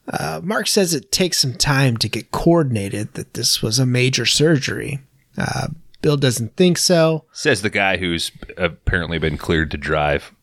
uh, 0.07 0.41
Mark 0.43 0.67
says 0.67 0.93
it 0.93 1.11
takes 1.11 1.39
some 1.39 1.55
time 1.55 1.97
to 1.97 2.09
get 2.09 2.31
coordinated. 2.31 3.13
That 3.13 3.33
this 3.33 3.61
was 3.61 3.79
a 3.79 3.85
major 3.85 4.25
surgery. 4.25 4.99
Uh, 5.37 5.67
Bill 6.01 6.17
doesn't 6.17 6.55
think 6.55 6.77
so. 6.77 7.25
Says 7.31 7.61
the 7.61 7.69
guy 7.69 7.97
who's 7.97 8.31
apparently 8.57 9.17
been 9.19 9.37
cleared 9.37 9.71
to 9.71 9.77
drive. 9.77 10.33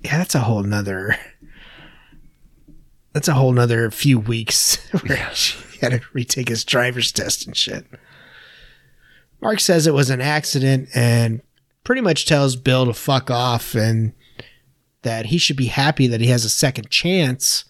Yeah, 0.00 0.18
that's 0.18 0.34
a 0.34 0.40
whole 0.40 0.62
nother. 0.62 1.16
That's 3.18 3.26
a 3.26 3.34
whole 3.34 3.50
nother 3.50 3.90
few 3.90 4.16
weeks 4.16 4.76
where 5.02 5.16
he 5.16 5.78
had 5.80 5.90
to 5.90 6.00
retake 6.12 6.48
his 6.48 6.62
driver's 6.62 7.10
test 7.10 7.48
and 7.48 7.56
shit. 7.56 7.84
Mark 9.40 9.58
says 9.58 9.88
it 9.88 9.92
was 9.92 10.08
an 10.08 10.20
accident 10.20 10.88
and 10.94 11.42
pretty 11.82 12.00
much 12.00 12.26
tells 12.26 12.54
Bill 12.54 12.86
to 12.86 12.94
fuck 12.94 13.28
off 13.28 13.74
and 13.74 14.12
that 15.02 15.26
he 15.26 15.36
should 15.36 15.56
be 15.56 15.66
happy 15.66 16.06
that 16.06 16.20
he 16.20 16.28
has 16.28 16.44
a 16.44 16.48
second 16.48 16.90
chance 16.90 17.64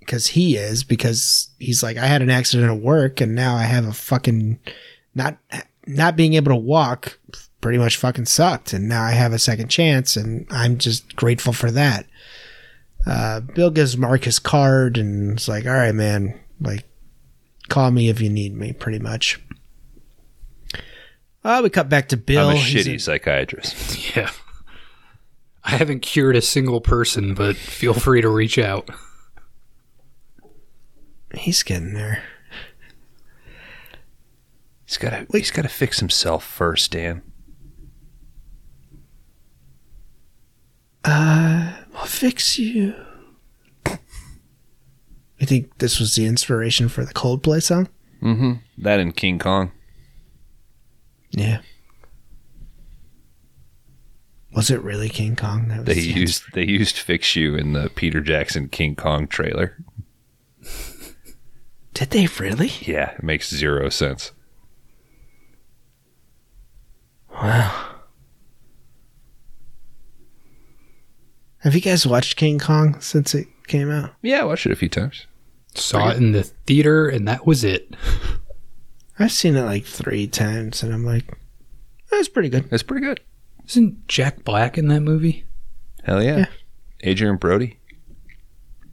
because 0.00 0.26
he 0.26 0.54
is 0.54 0.84
because 0.84 1.48
he's 1.58 1.82
like 1.82 1.96
I 1.96 2.04
had 2.04 2.20
an 2.20 2.28
accident 2.28 2.70
at 2.70 2.82
work 2.82 3.22
and 3.22 3.34
now 3.34 3.56
I 3.56 3.62
have 3.62 3.86
a 3.86 3.92
fucking 3.94 4.58
not 5.14 5.38
not 5.86 6.14
being 6.14 6.34
able 6.34 6.52
to 6.52 6.56
walk 6.56 7.18
pretty 7.62 7.78
much 7.78 7.96
fucking 7.96 8.26
sucked 8.26 8.74
and 8.74 8.86
now 8.86 9.02
I 9.02 9.12
have 9.12 9.32
a 9.32 9.38
second 9.38 9.68
chance 9.68 10.14
and 10.14 10.46
I'm 10.50 10.76
just 10.76 11.16
grateful 11.16 11.54
for 11.54 11.70
that. 11.70 12.04
Uh, 13.06 13.40
Bill 13.40 13.70
gives 13.70 13.96
Mark 13.96 14.24
his 14.24 14.38
card 14.38 14.98
and 14.98 15.32
it's 15.32 15.48
like, 15.48 15.66
all 15.66 15.72
right, 15.72 15.94
man, 15.94 16.38
like 16.60 16.84
call 17.68 17.90
me 17.90 18.08
if 18.08 18.20
you 18.20 18.28
need 18.28 18.54
me, 18.54 18.72
pretty 18.72 18.98
much. 18.98 19.40
Uh, 21.42 21.60
we 21.62 21.70
cut 21.70 21.88
back 21.88 22.08
to 22.08 22.16
Bill. 22.18 22.48
I'm 22.50 22.56
a 22.56 22.58
He's 22.58 22.84
shitty 22.86 22.92
in- 22.94 22.98
psychiatrist. 22.98 24.16
yeah. 24.16 24.30
I 25.64 25.70
haven't 25.70 26.00
cured 26.00 26.36
a 26.36 26.42
single 26.42 26.80
person, 26.80 27.34
but 27.34 27.56
feel 27.56 27.94
free 27.94 28.20
to 28.22 28.28
reach 28.28 28.58
out. 28.58 28.88
he's 31.34 31.62
getting 31.62 31.92
there. 31.94 32.22
He's 34.86 34.96
got 34.96 35.10
to. 35.10 35.26
He's 35.32 35.50
got 35.50 35.62
to 35.62 35.68
fix 35.68 36.00
himself 36.00 36.44
first, 36.44 36.90
Dan. 36.92 37.22
I'll 41.94 42.06
fix 42.06 42.58
you. 42.58 42.94
You 45.38 45.46
think 45.46 45.78
this 45.78 45.98
was 45.98 46.14
the 46.16 46.26
inspiration 46.26 46.88
for 46.88 47.04
the 47.04 47.14
Coldplay 47.14 47.62
song? 47.62 47.88
Mm-hmm. 48.22 48.52
That 48.78 49.00
and 49.00 49.16
King 49.16 49.38
Kong. 49.38 49.72
Yeah. 51.30 51.60
Was 54.54 54.70
it 54.70 54.82
really 54.82 55.08
King 55.08 55.36
Kong? 55.36 55.68
That 55.68 55.78
was 55.78 55.86
They 55.86 55.94
the 55.94 56.12
used 56.20 56.42
they 56.52 56.66
used 56.66 56.98
"Fix 56.98 57.36
You" 57.36 57.54
in 57.54 57.72
the 57.72 57.88
Peter 57.94 58.20
Jackson 58.20 58.68
King 58.68 58.96
Kong 58.96 59.26
trailer. 59.26 59.78
Did 61.94 62.10
they 62.10 62.26
really? 62.38 62.72
Yeah, 62.80 63.12
it 63.12 63.22
makes 63.22 63.48
zero 63.48 63.88
sense. 63.88 64.32
Wow. 67.32 67.89
Have 71.60 71.74
you 71.74 71.80
guys 71.80 72.06
watched 72.06 72.36
King 72.36 72.58
Kong 72.58 72.98
since 73.00 73.34
it 73.34 73.46
came 73.66 73.90
out? 73.90 74.12
Yeah, 74.22 74.40
I 74.40 74.44
watched 74.44 74.66
it 74.66 74.72
a 74.72 74.76
few 74.76 74.88
times. 74.88 75.26
Saw 75.74 76.10
it 76.10 76.16
in 76.16 76.32
the 76.32 76.42
theater, 76.42 77.08
and 77.08 77.28
that 77.28 77.46
was 77.46 77.64
it. 77.64 77.94
I've 79.18 79.32
seen 79.32 79.56
it 79.56 79.62
like 79.62 79.84
three 79.84 80.26
times, 80.26 80.82
and 80.82 80.92
I'm 80.92 81.04
like, 81.04 81.36
that's 82.10 82.28
pretty 82.28 82.48
good. 82.48 82.70
That's 82.70 82.82
pretty 82.82 83.06
good. 83.06 83.20
Isn't 83.68 84.08
Jack 84.08 84.42
Black 84.42 84.78
in 84.78 84.88
that 84.88 85.00
movie? 85.00 85.44
Hell 86.04 86.22
yeah. 86.22 86.46
Yeah. 87.02 87.10
Adrien 87.10 87.36
Brody. 87.36 87.78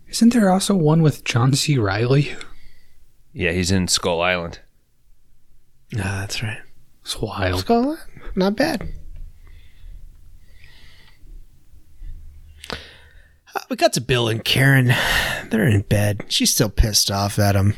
Isn't 0.09 0.33
there 0.33 0.49
also 0.49 0.75
one 0.75 1.01
with 1.01 1.23
John 1.23 1.53
C. 1.53 1.77
Reilly? 1.77 2.33
Yeah, 3.33 3.51
he's 3.51 3.71
in 3.71 3.87
Skull 3.87 4.21
Island. 4.21 4.59
Ah, 5.95 6.19
that's 6.19 6.43
right. 6.43 6.59
It's 7.01 7.19
wild. 7.19 7.61
Skull 7.61 7.83
Island, 7.83 7.99
not 8.35 8.55
bad. 8.55 8.87
We 13.69 13.75
got 13.75 13.93
to 13.93 14.01
Bill 14.01 14.27
and 14.29 14.43
Karen. 14.43 14.87
They're 15.49 15.67
in 15.67 15.81
bed. 15.81 16.25
She's 16.29 16.53
still 16.53 16.69
pissed 16.69 17.09
off 17.11 17.39
at 17.39 17.55
him. 17.55 17.75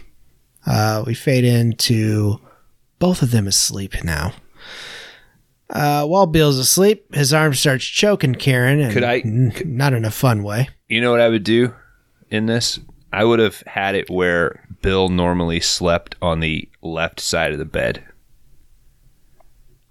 Uh, 0.66 1.04
we 1.06 1.14
fade 1.14 1.44
into 1.46 2.40
both 3.00 3.22
of 3.22 3.32
them 3.32 3.48
asleep 3.48 4.04
now. 4.04 4.34
Uh, 5.70 6.06
while 6.06 6.26
Bill's 6.26 6.58
asleep, 6.58 7.14
his 7.14 7.34
arm 7.34 7.54
starts 7.54 7.86
choking 7.86 8.36
Karen. 8.36 8.80
And 8.80 8.94
Could 8.94 9.04
I- 9.04 9.20
n- 9.20 9.54
not 9.66 9.94
in 9.94 10.04
a 10.06 10.12
fun 10.12 10.44
way. 10.44 10.70
You 10.88 11.00
know 11.02 11.12
what 11.12 11.22
I 11.22 11.30
would 11.30 11.44
do 11.44 11.74
in 12.32 12.48
this? 12.48 12.80
I 13.14 13.24
would 13.24 13.40
have 13.40 13.62
had 13.68 13.96
it 13.96 14.10
where 14.10 14.68
Bill 14.82 15.10
normally 15.10 15.60
slept 15.60 16.16
on 16.22 16.40
the 16.40 16.68
left 16.82 17.20
side 17.20 17.52
of 17.52 17.60
the 17.60 17.66
bed. 17.66 18.04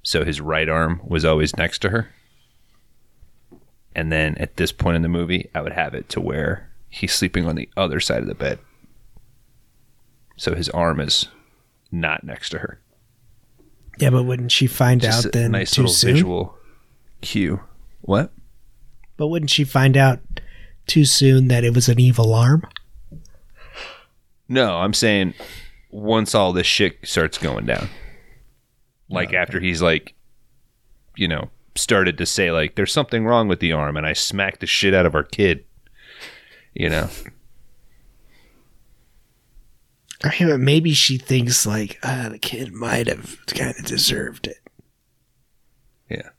So 0.02 0.24
his 0.24 0.40
right 0.40 0.69
arm 0.69 1.01
was 1.05 1.24
always 1.24 1.56
next 1.56 1.81
to 1.81 1.90
her. 1.90 2.09
And 3.99 4.12
then 4.12 4.37
at 4.37 4.59
this 4.59 4.70
point 4.70 4.95
in 4.95 5.03
the 5.03 5.09
movie, 5.09 5.51
I 5.57 5.61
would 5.61 5.73
have 5.73 5.93
it 5.93 6.09
to 6.11 6.20
where 6.20 6.70
he's 6.89 7.12
sleeping 7.12 7.47
on 7.47 7.57
the 7.57 7.69
other 7.77 7.99
side 7.99 8.23
of 8.23 8.29
the 8.29 8.35
bed. 8.37 8.61
So 10.37 10.55
his 10.55 10.69
arm 10.69 11.01
is 11.01 11.27
not 11.91 12.23
next 12.23 12.51
to 12.51 12.61
her. 12.61 12.81
Yeah, 13.99 14.11
but 14.11 14.23
wouldn't 14.23 14.53
she 14.53 14.69
find 14.69 15.01
Just 15.01 15.27
out 15.27 15.33
then 15.33 15.51
nice 15.51 15.73
too 15.73 15.81
little 15.83 15.95
soon? 15.95 16.12
visual 16.12 16.57
cue. 17.23 17.59
What? 18.03 18.31
But 19.16 19.27
wouldn't 19.27 19.51
she 19.51 19.65
find 19.65 19.97
out 19.97 20.20
too 20.87 21.05
soon 21.05 21.49
that 21.49 21.65
it 21.65 21.75
was 21.75 21.89
an 21.89 21.99
evil 21.99 22.33
arm? 22.33 22.62
No, 24.49 24.77
I'm 24.77 24.95
saying 24.95 25.35
once 25.91 26.37
all 26.37 26.53
this 26.53 26.69
shit 26.69 26.99
starts 27.03 27.37
going 27.37 27.66
down. 27.66 27.89
Like 29.11 29.35
after 29.35 29.59
he's 29.59 29.83
like, 29.83 30.15
you 31.16 31.27
know, 31.27 31.51
started 31.79 32.19
to 32.19 32.27
say 32.27 32.51
like 32.51 32.75
there's 32.75 32.93
something 32.93 33.25
wrong 33.25 33.49
with 33.49 33.61
the 33.61 33.73
arm 33.73 33.97
and 33.97 34.07
I 34.07 34.13
smacked 34.13 34.61
the 34.61 34.67
shit 34.67 34.95
out 34.95 35.07
of 35.07 35.15
our 35.15 35.25
kid. 35.25 35.65
You 36.75 36.91
know. 36.91 37.09
I 40.25 40.35
mean, 40.39 40.49
but 40.49 40.61
maybe 40.61 40.93
she 40.95 41.17
thinks 41.17 41.67
like 41.67 41.99
ah, 42.03 42.29
the 42.31 42.39
kid 42.39 42.73
might 42.73 43.07
have 43.07 43.39
kind 43.47 43.75
of 43.79 43.85
deserved 43.85 44.47
it. 44.47 44.59
Yeah. 46.11 46.31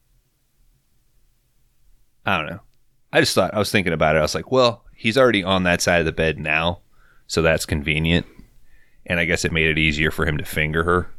I 2.25 2.37
don't 2.37 2.49
know. 2.49 2.61
I 3.11 3.21
just 3.21 3.33
thought 3.33 3.53
I 3.53 3.59
was 3.59 3.71
thinking 3.71 3.93
about 3.93 4.15
it. 4.15 4.19
I 4.19 4.23
was 4.23 4.35
like, 4.35 4.51
well, 4.51 4.85
he's 4.93 5.17
already 5.17 5.43
on 5.43 5.63
that 5.63 5.81
side 5.81 5.99
of 5.99 6.05
the 6.05 6.11
bed 6.11 6.37
now, 6.37 6.81
so 7.27 7.41
that's 7.41 7.65
convenient. 7.65 8.27
And 9.05 9.19
I 9.19 9.25
guess 9.25 9.45
it 9.45 9.51
made 9.51 9.69
it 9.69 9.79
easier 9.79 10.11
for 10.11 10.25
him 10.25 10.37
to 10.37 10.45
finger 10.45 10.83
her, 10.83 11.09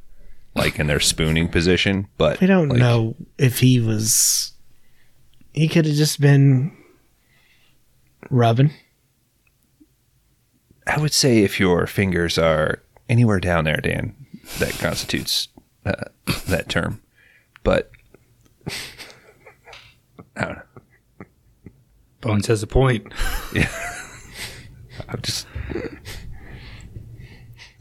like 0.55 0.79
in 0.79 0.87
their 0.87 1.01
spooning 1.01 1.49
position. 1.49 2.09
But 2.17 2.41
We 2.41 2.47
don't 2.47 2.69
like, 2.69 2.79
know 2.79 3.17
if 3.39 3.61
he 3.61 3.81
was. 3.81 4.53
He 5.53 5.69
could 5.69 5.87
have 5.87 5.95
just 5.95 6.21
been 6.21 6.77
rubbing. 8.31 8.73
I 10.87 11.01
would 11.01 11.13
say 11.13 11.39
if 11.39 11.61
your 11.61 11.87
fingers 11.87 12.39
are 12.39 12.83
anywhere 13.09 13.41
down 13.41 13.65
there, 13.65 13.77
Dan, 13.77 14.15
that 14.59 14.73
constitutes 14.79 15.49
uh, 15.85 15.93
that 16.49 16.69
term. 16.69 17.01
But 17.63 17.91
I 20.37 20.45
don't 20.45 20.57
know. 20.57 20.63
Bones 22.21 22.47
has 22.49 22.63
a 22.63 22.67
point. 22.67 23.13
Yeah. 23.55 23.71
I'm 25.09 25.21
just 25.23 25.47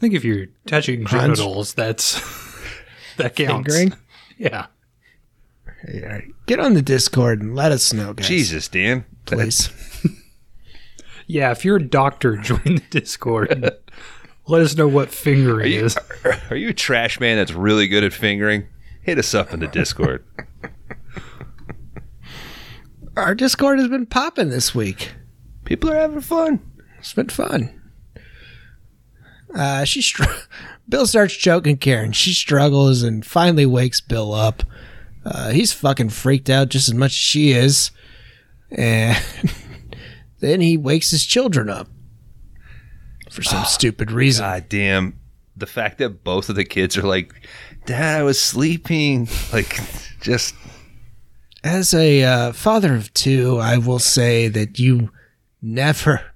think 0.00 0.14
if 0.14 0.24
you're 0.24 0.46
touching 0.66 1.04
Hans? 1.04 1.38
genitals, 1.38 1.74
that's 1.74 2.20
that 3.22 3.36
counts. 3.36 3.74
Fingering? 3.74 3.98
Yeah. 4.38 4.66
All 5.92 6.00
right. 6.08 6.24
Get 6.46 6.58
on 6.60 6.72
the 6.74 6.80
Discord 6.82 7.42
and 7.42 7.54
let 7.54 7.72
us 7.72 7.92
know, 7.92 8.14
guys. 8.14 8.26
Jesus, 8.26 8.68
Dan. 8.68 9.04
please. 9.26 9.70
Yeah, 11.26 11.52
if 11.52 11.64
you're 11.64 11.76
a 11.76 11.82
doctor, 11.82 12.36
join 12.42 12.62
the 12.64 12.82
Discord. 12.90 13.52
and 13.52 13.70
let 14.48 14.62
us 14.62 14.74
know 14.76 14.88
what 14.88 15.10
fingering 15.10 15.66
Are 15.66 15.68
you, 15.68 15.84
is. 15.84 15.96
are, 16.24 16.40
are 16.50 16.56
you 16.56 16.70
a 16.70 16.74
trash 16.74 17.20
man 17.20 17.36
that's 17.36 17.52
really 17.52 17.86
good 17.86 18.02
at 18.02 18.12
fingering? 18.12 18.66
Hit 19.02 19.16
us 19.16 19.32
up 19.32 19.52
in 19.52 19.60
the 19.60 19.68
Discord. 19.68 20.24
Our 23.16 23.34
Discord 23.36 23.78
has 23.78 23.86
been 23.88 24.06
popping 24.06 24.48
this 24.50 24.74
week. 24.74 25.12
People 25.64 25.90
are 25.90 25.96
having 26.00 26.20
fun. 26.20 26.60
It's 26.98 27.12
been 27.12 27.28
fun. 27.28 27.80
Uh, 29.54 29.84
she 29.84 30.00
str- 30.02 30.24
Bill 30.90 31.06
starts 31.06 31.34
choking 31.34 31.76
Karen. 31.76 32.12
She 32.12 32.34
struggles 32.34 33.02
and 33.02 33.24
finally 33.24 33.64
wakes 33.64 34.00
Bill 34.00 34.34
up. 34.34 34.64
Uh, 35.24 35.50
he's 35.50 35.72
fucking 35.72 36.10
freaked 36.10 36.50
out 36.50 36.68
just 36.68 36.88
as 36.88 36.94
much 36.94 37.12
as 37.12 37.16
she 37.16 37.52
is. 37.52 37.92
And 38.70 39.16
then 40.40 40.60
he 40.60 40.76
wakes 40.76 41.10
his 41.10 41.24
children 41.24 41.70
up 41.70 41.88
for 43.30 43.42
some 43.42 43.64
stupid 43.64 44.10
reason. 44.10 44.44
God 44.44 44.68
damn. 44.68 45.18
The 45.56 45.66
fact 45.66 45.98
that 45.98 46.24
both 46.24 46.48
of 46.48 46.56
the 46.56 46.64
kids 46.64 46.96
are 46.96 47.02
like, 47.02 47.34
Dad, 47.86 48.20
I 48.20 48.22
was 48.22 48.40
sleeping. 48.40 49.28
Like, 49.52 49.78
just 50.20 50.54
As 51.62 51.94
a 51.94 52.22
uh, 52.24 52.52
father 52.52 52.94
of 52.94 53.12
two, 53.14 53.58
I 53.58 53.78
will 53.78 53.98
say 53.98 54.48
that 54.48 54.78
you 54.78 55.10
never, 55.60 56.29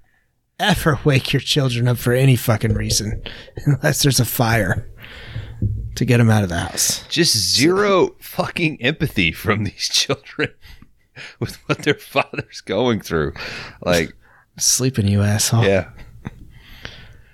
ever 0.58 0.98
wake 1.04 1.32
your 1.32 1.40
children 1.40 1.88
up 1.88 1.98
for 1.98 2.12
any 2.12 2.36
fucking 2.36 2.74
reason 2.74 3.22
unless 3.66 4.02
there's 4.02 4.20
a 4.20 4.24
fire 4.24 4.88
to 5.96 6.04
get 6.04 6.18
them 6.18 6.30
out 6.30 6.42
of 6.42 6.48
the 6.48 6.58
house. 6.58 7.04
just 7.08 7.36
zero 7.36 8.14
fucking 8.20 8.80
empathy 8.82 9.30
from 9.32 9.64
these 9.64 9.88
children 9.92 10.50
with 11.38 11.54
what 11.68 11.78
their 11.84 11.94
father's 11.94 12.60
going 12.60 13.00
through. 13.00 13.32
Like, 13.80 14.12
Sleeping, 14.58 15.06
you 15.08 15.22
asshole. 15.22 15.64
yeah. 15.64 15.90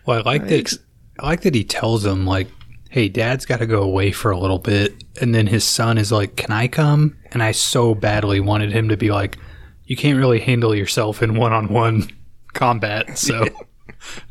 Well, 0.07 0.19
I 0.19 0.23
like 0.23 0.47
that. 0.49 0.79
I 1.19 1.27
like 1.27 1.43
that 1.43 1.55
he 1.55 1.65
tells 1.65 2.03
them 2.03 2.27
like, 2.27 2.49
"Hey, 2.89 3.09
Dad's 3.11 3.45
got 3.45 3.59
to 3.59 3.67
go 3.67 3.83
away 3.83 4.11
for 4.11 4.31
a 4.31 4.39
little 4.39 4.59
bit," 4.59 5.05
and 5.21 5.35
then 5.35 5.47
his 5.47 5.63
son 5.65 5.99
is 5.99 6.11
like, 6.11 6.37
"Can 6.37 6.51
I 6.51 6.67
come?" 6.67 7.17
And 7.33 7.43
I 7.43 7.53
so 7.53 7.95
badly 7.95 8.41
wanted 8.41 8.73
him 8.73 8.89
to 8.89 8.97
be 8.97 9.11
like, 9.11 9.37
"You 9.85 9.97
can't 9.97 10.19
really 10.19 10.41
handle 10.41 10.75
yourself 10.75 11.23
in 11.23 11.37
one-on-one 11.37 12.09
combat, 12.52 13.18
so 13.18 13.44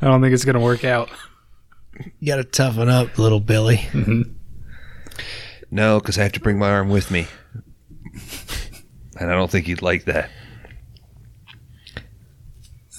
I 0.02 0.06
don't 0.06 0.22
think 0.22 0.34
it's 0.34 0.46
gonna 0.46 0.60
work 0.60 0.84
out." 0.84 1.10
You 2.20 2.28
got 2.28 2.38
to 2.38 2.44
toughen 2.46 2.88
up, 2.88 3.18
little 3.18 3.42
Billy. 3.42 3.82
No, 5.72 6.00
because 6.00 6.18
I 6.18 6.24
have 6.24 6.32
to 6.34 6.40
bring 6.40 6.58
my 6.58 6.70
arm 6.70 6.90
with 6.90 7.12
me. 7.12 7.28
And 9.20 9.30
I 9.30 9.36
don't 9.36 9.52
think 9.52 9.68
he'd 9.68 9.82
like 9.82 10.06
that. 10.06 10.30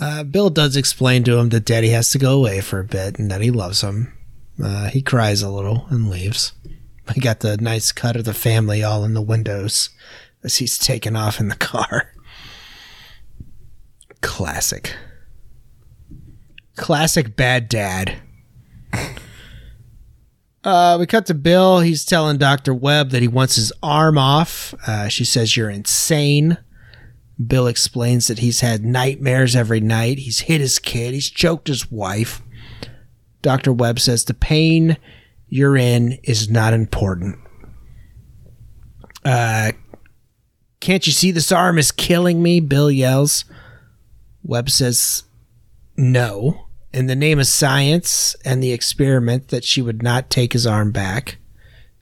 Uh, 0.00 0.22
Bill 0.22 0.50
does 0.50 0.76
explain 0.76 1.24
to 1.24 1.38
him 1.38 1.48
that 1.50 1.64
Daddy 1.64 1.90
has 1.90 2.10
to 2.10 2.18
go 2.18 2.38
away 2.38 2.60
for 2.60 2.78
a 2.78 2.84
bit 2.84 3.18
and 3.18 3.30
that 3.30 3.40
he 3.40 3.50
loves 3.50 3.82
him. 3.82 4.12
Uh, 4.62 4.88
he 4.88 5.02
cries 5.02 5.42
a 5.42 5.50
little 5.50 5.86
and 5.90 6.10
leaves. 6.10 6.52
I 7.08 7.14
got 7.14 7.40
the 7.40 7.56
nice 7.56 7.92
cut 7.92 8.16
of 8.16 8.24
the 8.24 8.34
family 8.34 8.84
all 8.84 9.04
in 9.04 9.14
the 9.14 9.22
windows 9.22 9.90
as 10.44 10.58
he's 10.58 10.78
taken 10.78 11.16
off 11.16 11.40
in 11.40 11.48
the 11.48 11.56
car. 11.56 12.12
Classic. 14.20 14.94
Classic 16.80 17.36
bad 17.36 17.68
dad. 17.68 18.16
Uh, 20.64 20.96
we 20.98 21.04
cut 21.04 21.26
to 21.26 21.34
Bill. 21.34 21.80
He's 21.80 22.06
telling 22.06 22.38
Dr. 22.38 22.72
Webb 22.72 23.10
that 23.10 23.20
he 23.20 23.28
wants 23.28 23.56
his 23.56 23.70
arm 23.82 24.16
off. 24.16 24.74
Uh, 24.86 25.08
she 25.08 25.26
says, 25.26 25.58
You're 25.58 25.68
insane. 25.68 26.56
Bill 27.46 27.66
explains 27.66 28.28
that 28.28 28.38
he's 28.38 28.60
had 28.60 28.82
nightmares 28.82 29.54
every 29.54 29.80
night. 29.80 30.20
He's 30.20 30.40
hit 30.40 30.62
his 30.62 30.78
kid. 30.78 31.12
He's 31.12 31.28
choked 31.28 31.68
his 31.68 31.92
wife. 31.92 32.40
Dr. 33.42 33.74
Webb 33.74 34.00
says 34.00 34.24
the 34.24 34.32
pain 34.32 34.96
you're 35.48 35.76
in 35.76 36.12
is 36.22 36.48
not 36.48 36.72
important. 36.72 37.38
Uh, 39.22 39.72
can't 40.80 41.06
you 41.06 41.12
see 41.12 41.30
this 41.30 41.52
arm 41.52 41.76
is 41.76 41.92
killing 41.92 42.42
me? 42.42 42.58
Bill 42.58 42.90
yells. 42.90 43.44
Webb 44.42 44.70
says 44.70 45.24
no. 45.94 46.68
In 46.92 47.06
the 47.06 47.16
name 47.16 47.38
of 47.38 47.46
science 47.46 48.34
and 48.44 48.62
the 48.62 48.72
experiment, 48.72 49.48
that 49.48 49.64
she 49.64 49.80
would 49.80 50.02
not 50.02 50.28
take 50.28 50.52
his 50.52 50.66
arm 50.66 50.90
back 50.90 51.38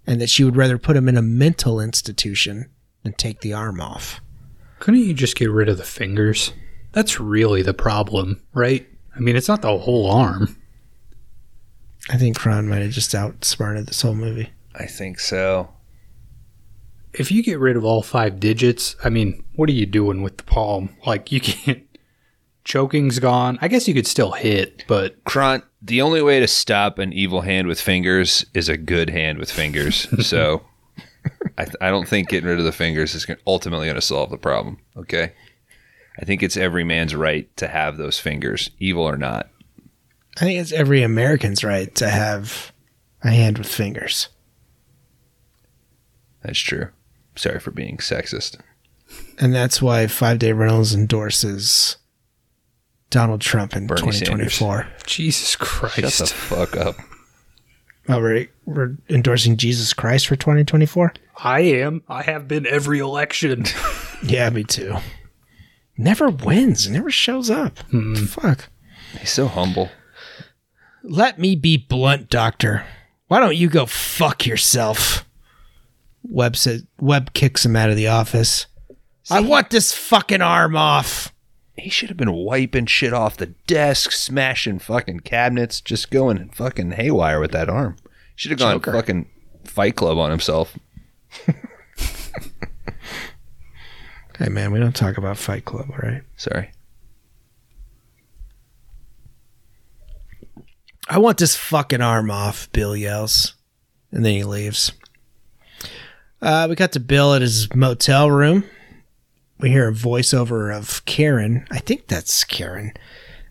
and 0.07 0.21
that 0.21 0.31
she 0.31 0.45
would 0.45 0.57
rather 0.57 0.79
put 0.79 0.97
him 0.97 1.09
in 1.09 1.17
a 1.17 1.23
mental 1.23 1.81
institution 1.81 2.71
than 3.03 3.13
take 3.13 3.43
the 3.43 3.53
arm 3.53 3.81
off. 3.81 4.21
Couldn't 4.79 5.01
you 5.01 5.13
just 5.13 5.37
get 5.37 5.51
rid 5.51 5.69
of 5.69 5.77
the 5.77 5.85
fingers? 5.85 6.53
That's 6.93 7.21
really 7.21 7.61
the 7.61 7.75
problem, 7.75 8.43
right? 8.55 8.89
I 9.15 9.21
mean, 9.21 9.37
it's 9.37 9.49
not 9.49 9.61
the 9.61 9.77
whole 9.77 10.11
arm. 10.11 10.57
I 12.09 12.17
think 12.17 12.39
Kron 12.39 12.69
might 12.69 12.83
have 12.83 12.93
just 12.93 13.15
outsmarted 13.15 13.87
this 13.87 14.01
whole 14.01 14.15
movie. 14.15 14.51
I 14.75 14.87
think 14.87 15.21
so. 15.21 15.71
If 17.13 17.31
you 17.31 17.43
get 17.43 17.59
rid 17.59 17.77
of 17.77 17.85
all 17.85 18.03
five 18.03 18.41
digits, 18.41 18.97
I 19.05 19.11
mean, 19.11 19.45
what 19.57 19.69
are 19.69 19.73
you 19.73 19.87
doing 19.87 20.23
with 20.23 20.39
the 20.39 20.45
palm? 20.45 20.97
Like, 21.05 21.31
you 21.33 21.41
can't. 21.41 21.83
Choking's 22.69 23.19
gone. 23.19 23.59
I 23.63 23.69
guess 23.69 23.89
you 23.89 23.95
could 23.95 24.07
still 24.07 24.33
hit, 24.33 24.85
but 24.87 25.25
Kron, 25.25 25.63
the 25.81 26.03
only 26.03 26.21
way 26.21 26.39
to 26.39 26.47
stop 26.47 26.99
an 26.99 27.15
evil 27.15 27.41
hand 27.41 27.67
with 27.67 27.81
fingers 27.81 28.45
is 28.53 28.69
a 28.69 28.77
good 28.77 29.09
hand 29.09 29.39
with 29.39 29.51
fingers. 29.51 30.07
so 30.27 30.63
I, 31.57 31.65
th- 31.65 31.77
I 31.81 31.89
don't 31.89 32.07
think 32.07 32.29
getting 32.29 32.47
rid 32.47 32.59
of 32.59 32.67
the 32.67 32.73
fingers 32.73 33.15
is 33.15 33.25
gonna, 33.25 33.41
ultimately 33.47 33.87
going 33.87 33.95
to 33.95 34.03
solve 34.03 34.29
the 34.29 34.37
problem. 34.37 34.81
Okay. 34.99 35.33
I 36.21 36.27
think 36.27 36.43
it's 36.43 36.59
every 36.59 36.85
man's 36.85 37.15
right 37.15 37.49
to 37.57 37.69
have 37.69 37.97
those 37.97 38.19
fingers, 38.19 38.71
evil 38.79 39.05
or 39.05 39.17
not. 39.17 39.49
I 40.37 40.41
think 40.41 40.61
it's 40.61 40.73
every 40.73 41.03
American's 41.03 41.65
right 41.65 41.95
to 41.95 42.11
have 42.11 42.71
a 43.23 43.31
hand 43.31 43.57
with 43.57 43.67
fingers. 43.67 44.29
That's 46.43 46.59
true. 46.59 46.91
Sorry 47.35 47.61
for 47.61 47.71
being 47.71 47.97
sexist. 47.97 48.61
And 49.39 49.55
that's 49.55 49.81
why 49.81 50.07
Five 50.07 50.39
Day 50.39 50.53
Rentals 50.53 50.93
endorses 50.93 51.97
Donald 53.11 53.41
Trump 53.41 53.75
in 53.75 53.87
Bernie 53.87 54.01
2024. 54.03 54.87
Jesus 55.07 55.57
Christ. 55.57 56.17
Shut 56.19 56.29
the 56.29 56.35
fuck 56.35 56.77
up. 56.77 56.97
Oh, 58.09 58.21
we're, 58.21 58.47
we're 58.65 58.97
endorsing 59.09 59.57
Jesus 59.57 59.93
Christ 59.93 60.27
for 60.27 60.37
2024? 60.37 61.13
I 61.37 61.61
am. 61.61 62.03
I 62.09 62.23
have 62.23 62.49
been 62.49 62.67
every 62.67 62.99
election. 62.99 63.65
Yeah, 64.21 64.51
me 64.51 64.65
too. 64.65 64.97
Never 65.97 66.29
wins, 66.29 66.91
never 66.91 67.09
shows 67.09 67.51
up. 67.51 67.79
Hmm. 67.93 68.15
Fuck. 68.17 68.69
He's 69.21 69.31
so 69.31 69.47
humble. 69.47 69.91
Let 71.05 71.39
me 71.39 71.55
be 71.55 71.77
blunt, 71.77 72.29
Doctor. 72.29 72.85
Why 73.29 73.39
don't 73.39 73.57
you 73.57 73.69
go 73.69 73.87
fuck 73.87 74.45
yourself? 74.45 75.25
Webb 76.25 76.57
says 76.57 76.85
Webb 77.01 77.33
kicks 77.33 77.65
him 77.65 77.77
out 77.77 77.91
of 77.91 77.97
the 77.97 78.09
office. 78.09 78.67
I 79.31 79.39
want 79.39 79.71
this 79.71 79.95
fucking 79.95 80.43
arm 80.43 80.75
off. 80.75 81.33
He 81.79 81.91
should 81.91 82.09
have 82.09 82.17
been 82.17 82.33
wiping 82.33 82.87
shit 82.87 83.13
off 83.13 83.37
the 83.37 83.47
desk, 83.67 84.13
smashing 84.13 84.81
fucking 84.81 85.21
cabinets, 85.21 85.81
just 85.81 86.11
going 86.11 86.49
fucking 86.51 86.93
haywire 86.93 87.41
with 87.41 87.53
that 87.53 87.71
arm. 87.71 87.97
Should 88.35 88.51
have 88.51 88.59
gone 88.59 88.75
Joker. 88.77 88.93
fucking 88.93 89.29
Fight 89.65 89.97
Club 89.97 90.19
on 90.19 90.31
himself. 90.31 90.77
Hey 94.39 94.49
man, 94.51 94.71
we 94.71 94.79
don't 94.79 94.95
talk 94.95 95.19
about 95.19 95.37
Fight 95.37 95.65
Club, 95.65 95.87
all 95.91 95.99
right? 95.99 96.23
Sorry. 96.37 96.71
I 101.09 101.19
want 101.19 101.39
this 101.39 101.57
fucking 101.57 102.01
arm 102.01 102.31
off, 102.31 102.71
Bill 102.71 102.95
yells. 102.95 103.57
And 104.13 104.25
then 104.25 104.35
he 104.35 104.45
leaves. 104.45 104.93
Uh, 106.41 106.67
we 106.71 106.77
got 106.77 106.93
to 106.93 107.01
Bill 107.01 107.35
at 107.35 107.43
his 107.43 107.75
motel 107.75 108.31
room. 108.31 108.63
We 109.59 109.71
hear 109.71 109.89
a 109.89 109.93
voiceover 109.93 110.75
of 110.75 111.05
Karen. 111.05 111.67
I 111.71 111.79
think 111.79 112.07
that's 112.07 112.45
Karen. 112.45 112.93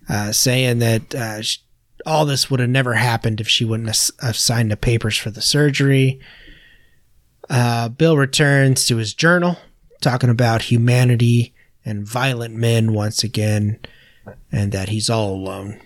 Uh, 0.10 0.32
saying 0.32 0.80
that 0.80 1.14
uh, 1.14 1.42
sh- 1.42 1.60
all 2.06 2.26
this 2.26 2.50
would 2.50 2.62
have 2.62 2.70
never 2.70 2.94
happened 2.94 3.42
if 3.42 3.50
she 3.50 3.66
wouldn't 3.66 4.14
have 4.22 4.38
signed 4.38 4.72
the 4.72 4.78
papers 4.78 5.18
for 5.18 5.30
the 5.30 5.42
surgery. 5.42 6.20
Uh, 7.50 7.90
Bill 7.90 8.16
returns 8.18 8.86
to 8.88 8.98
his 8.98 9.14
journal, 9.14 9.58
talking 10.02 10.30
about 10.30 10.64
humanity 10.64 11.54
and 11.84 12.08
violent 12.08 12.56
men 12.56 12.94
once 12.94 13.24
again, 13.24 13.80
and 14.52 14.72
that 14.72 14.90
he's 14.90 15.10
all 15.10 15.34
alone. 15.34 15.82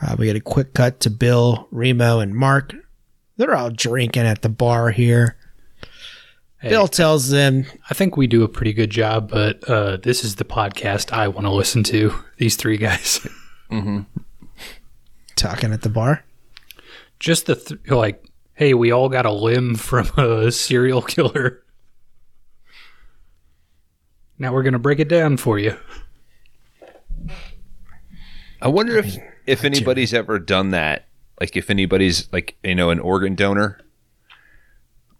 Uh, 0.00 0.14
we 0.18 0.26
get 0.26 0.36
a 0.36 0.40
quick 0.40 0.74
cut 0.74 1.00
to 1.00 1.10
Bill, 1.10 1.66
Remo, 1.70 2.20
and 2.20 2.34
Mark. 2.34 2.74
They're 3.36 3.54
all 3.54 3.70
drinking 3.70 4.24
at 4.24 4.42
the 4.42 4.48
bar 4.48 4.90
here. 4.90 5.35
Hey, 6.66 6.70
Bill 6.70 6.88
tells 6.88 7.28
them, 7.30 7.64
I 7.88 7.94
think 7.94 8.16
we 8.16 8.26
do 8.26 8.42
a 8.42 8.48
pretty 8.48 8.72
good 8.72 8.90
job, 8.90 9.30
but 9.30 9.62
uh, 9.70 9.98
this 9.98 10.24
is 10.24 10.34
the 10.34 10.44
podcast 10.44 11.12
I 11.12 11.28
want 11.28 11.46
to 11.46 11.52
listen 11.52 11.84
to. 11.84 12.12
These 12.38 12.56
three 12.56 12.76
guys, 12.76 13.24
talking 15.36 15.72
at 15.72 15.82
the 15.82 15.88
bar. 15.88 16.24
just 17.20 17.46
the 17.46 17.54
th- 17.54 17.80
like, 17.88 18.24
hey, 18.54 18.74
we 18.74 18.90
all 18.90 19.08
got 19.08 19.26
a 19.26 19.32
limb 19.32 19.76
from 19.76 20.06
a 20.16 20.50
serial 20.50 21.02
killer. 21.02 21.62
Now 24.38 24.52
we're 24.52 24.64
gonna 24.64 24.78
break 24.80 24.98
it 24.98 25.08
down 25.08 25.36
for 25.36 25.58
you. 25.58 25.76
I 28.60 28.68
wonder 28.68 28.96
if 28.98 29.16
if 29.46 29.64
anybody's 29.64 30.12
ever 30.12 30.38
done 30.38 30.70
that. 30.70 31.06
Like 31.40 31.56
if 31.56 31.70
anybody's 31.70 32.30
like 32.32 32.56
you 32.62 32.74
know 32.74 32.90
an 32.90 32.98
organ 32.98 33.34
donor. 33.34 33.78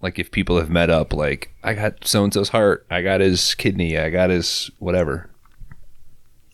Like 0.02 0.18
if 0.18 0.30
people 0.30 0.58
have 0.58 0.70
met 0.70 0.90
up, 0.90 1.12
like 1.12 1.52
I 1.62 1.74
got 1.74 2.06
so 2.06 2.24
and 2.24 2.32
so's 2.32 2.50
heart, 2.50 2.86
I 2.90 3.02
got 3.02 3.20
his 3.20 3.54
kidney, 3.54 3.98
I 3.98 4.10
got 4.10 4.30
his 4.30 4.70
whatever. 4.78 5.30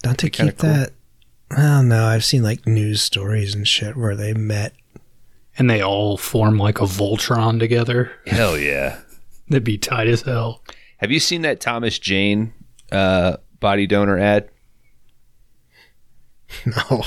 Don't 0.02 0.18
they 0.18 0.30
kinda 0.30 0.52
keep 0.52 0.60
that? 0.60 0.92
Well, 1.50 1.82
no, 1.82 2.06
I've 2.06 2.24
seen 2.24 2.42
like 2.42 2.66
news 2.66 3.02
stories 3.02 3.54
and 3.54 3.66
shit 3.68 3.96
where 3.96 4.16
they 4.16 4.32
met. 4.32 4.74
And 5.58 5.68
they 5.68 5.82
all 5.82 6.16
form 6.16 6.56
like 6.56 6.80
a 6.80 6.84
Voltron 6.84 7.58
together. 7.58 8.10
Hell 8.26 8.56
yeah! 8.56 9.00
That'd 9.48 9.64
be 9.64 9.76
tight 9.76 10.06
as 10.08 10.22
hell. 10.22 10.62
Have 10.96 11.10
you 11.10 11.20
seen 11.20 11.42
that 11.42 11.60
Thomas 11.60 11.98
Jane 11.98 12.54
uh, 12.90 13.36
body 13.60 13.86
donor 13.86 14.18
ad? 14.18 14.48
No, 16.66 17.02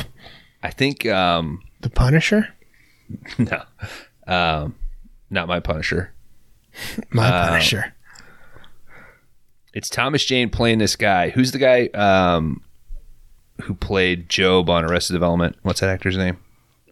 I 0.64 0.72
think 0.72 1.06
um, 1.06 1.62
the 1.82 1.90
Punisher, 1.92 2.50
no, 3.38 3.62
um, 4.26 4.76
not 5.30 5.48
my 5.48 5.60
Punisher. 5.60 6.15
My 7.12 7.28
Uh, 7.30 7.50
Punisher. 7.50 7.94
It's 9.74 9.90
Thomas 9.90 10.24
Jane 10.24 10.50
playing 10.50 10.78
this 10.78 10.96
guy. 10.96 11.30
Who's 11.32 11.52
the 11.52 11.58
guy 11.58 11.88
um, 11.88 12.62
who 13.64 13.74
played 13.76 14.30
GOB 14.34 14.70
on 14.70 14.86
Arrested 14.86 15.14
Development? 15.14 15.56
What's 15.64 15.82
that 15.82 15.90
actor's 15.90 16.16
name? 16.18 16.38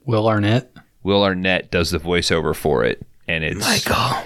Will 0.05 0.27
Arnett, 0.27 0.69
Will 1.01 1.23
Arnett 1.23 1.72
does 1.72 1.91
the 1.91 1.99
voiceover 1.99 2.53
for 2.53 2.84
it, 2.84 3.05
and 3.27 3.43
it's 3.45 3.60
Michael. 3.60 4.23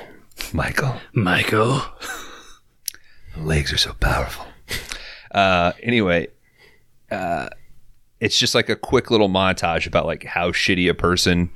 Michael. 0.53 0.95
Michael. 1.13 1.81
legs 3.37 3.71
are 3.71 3.77
so 3.77 3.93
powerful. 3.99 4.45
Uh, 5.31 5.73
anyway, 5.83 6.27
uh, 7.11 7.49
it's 8.19 8.39
just 8.39 8.55
like 8.55 8.69
a 8.69 8.75
quick 8.75 9.11
little 9.11 9.29
montage 9.29 9.85
about 9.85 10.07
like 10.07 10.23
how 10.23 10.49
shitty 10.51 10.89
a 10.89 10.95
person 10.95 11.51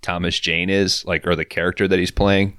Thomas 0.00 0.38
Jane 0.40 0.70
is, 0.70 1.04
like 1.04 1.26
or 1.26 1.36
the 1.36 1.44
character 1.44 1.86
that 1.86 1.98
he's 1.98 2.10
playing. 2.10 2.58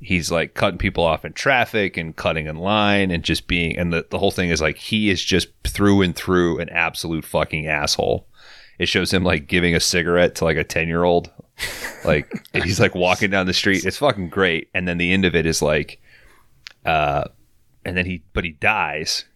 He's 0.00 0.30
like 0.30 0.54
cutting 0.54 0.78
people 0.78 1.04
off 1.04 1.24
in 1.24 1.34
traffic 1.34 1.96
and 1.96 2.16
cutting 2.16 2.46
in 2.46 2.56
line 2.56 3.10
and 3.10 3.22
just 3.22 3.46
being 3.46 3.76
and 3.76 3.92
the, 3.92 4.06
the 4.10 4.18
whole 4.18 4.30
thing 4.30 4.48
is 4.48 4.60
like 4.60 4.76
he 4.76 5.10
is 5.10 5.22
just 5.22 5.48
through 5.64 6.02
and 6.02 6.16
through 6.16 6.58
an 6.58 6.70
absolute 6.70 7.24
fucking 7.24 7.66
asshole. 7.66 8.26
It 8.78 8.86
shows 8.86 9.12
him 9.12 9.24
like 9.24 9.46
giving 9.46 9.74
a 9.74 9.80
cigarette 9.80 10.36
to 10.36 10.44
like 10.44 10.56
a 10.56 10.64
10 10.64 10.88
year 10.88 11.04
old. 11.04 11.30
Like 12.04 12.32
he's 12.54 12.80
like 12.80 12.94
walking 12.94 13.30
down 13.30 13.46
the 13.46 13.52
street. 13.52 13.84
It's 13.84 13.98
fucking 13.98 14.30
great. 14.30 14.70
And 14.72 14.88
then 14.88 14.96
the 14.96 15.12
end 15.12 15.26
of 15.26 15.34
it 15.34 15.44
is 15.44 15.60
like 15.60 16.00
uh 16.86 17.24
and 17.84 17.96
then 17.96 18.06
he 18.06 18.22
but 18.32 18.44
he 18.44 18.52
dies 18.52 19.26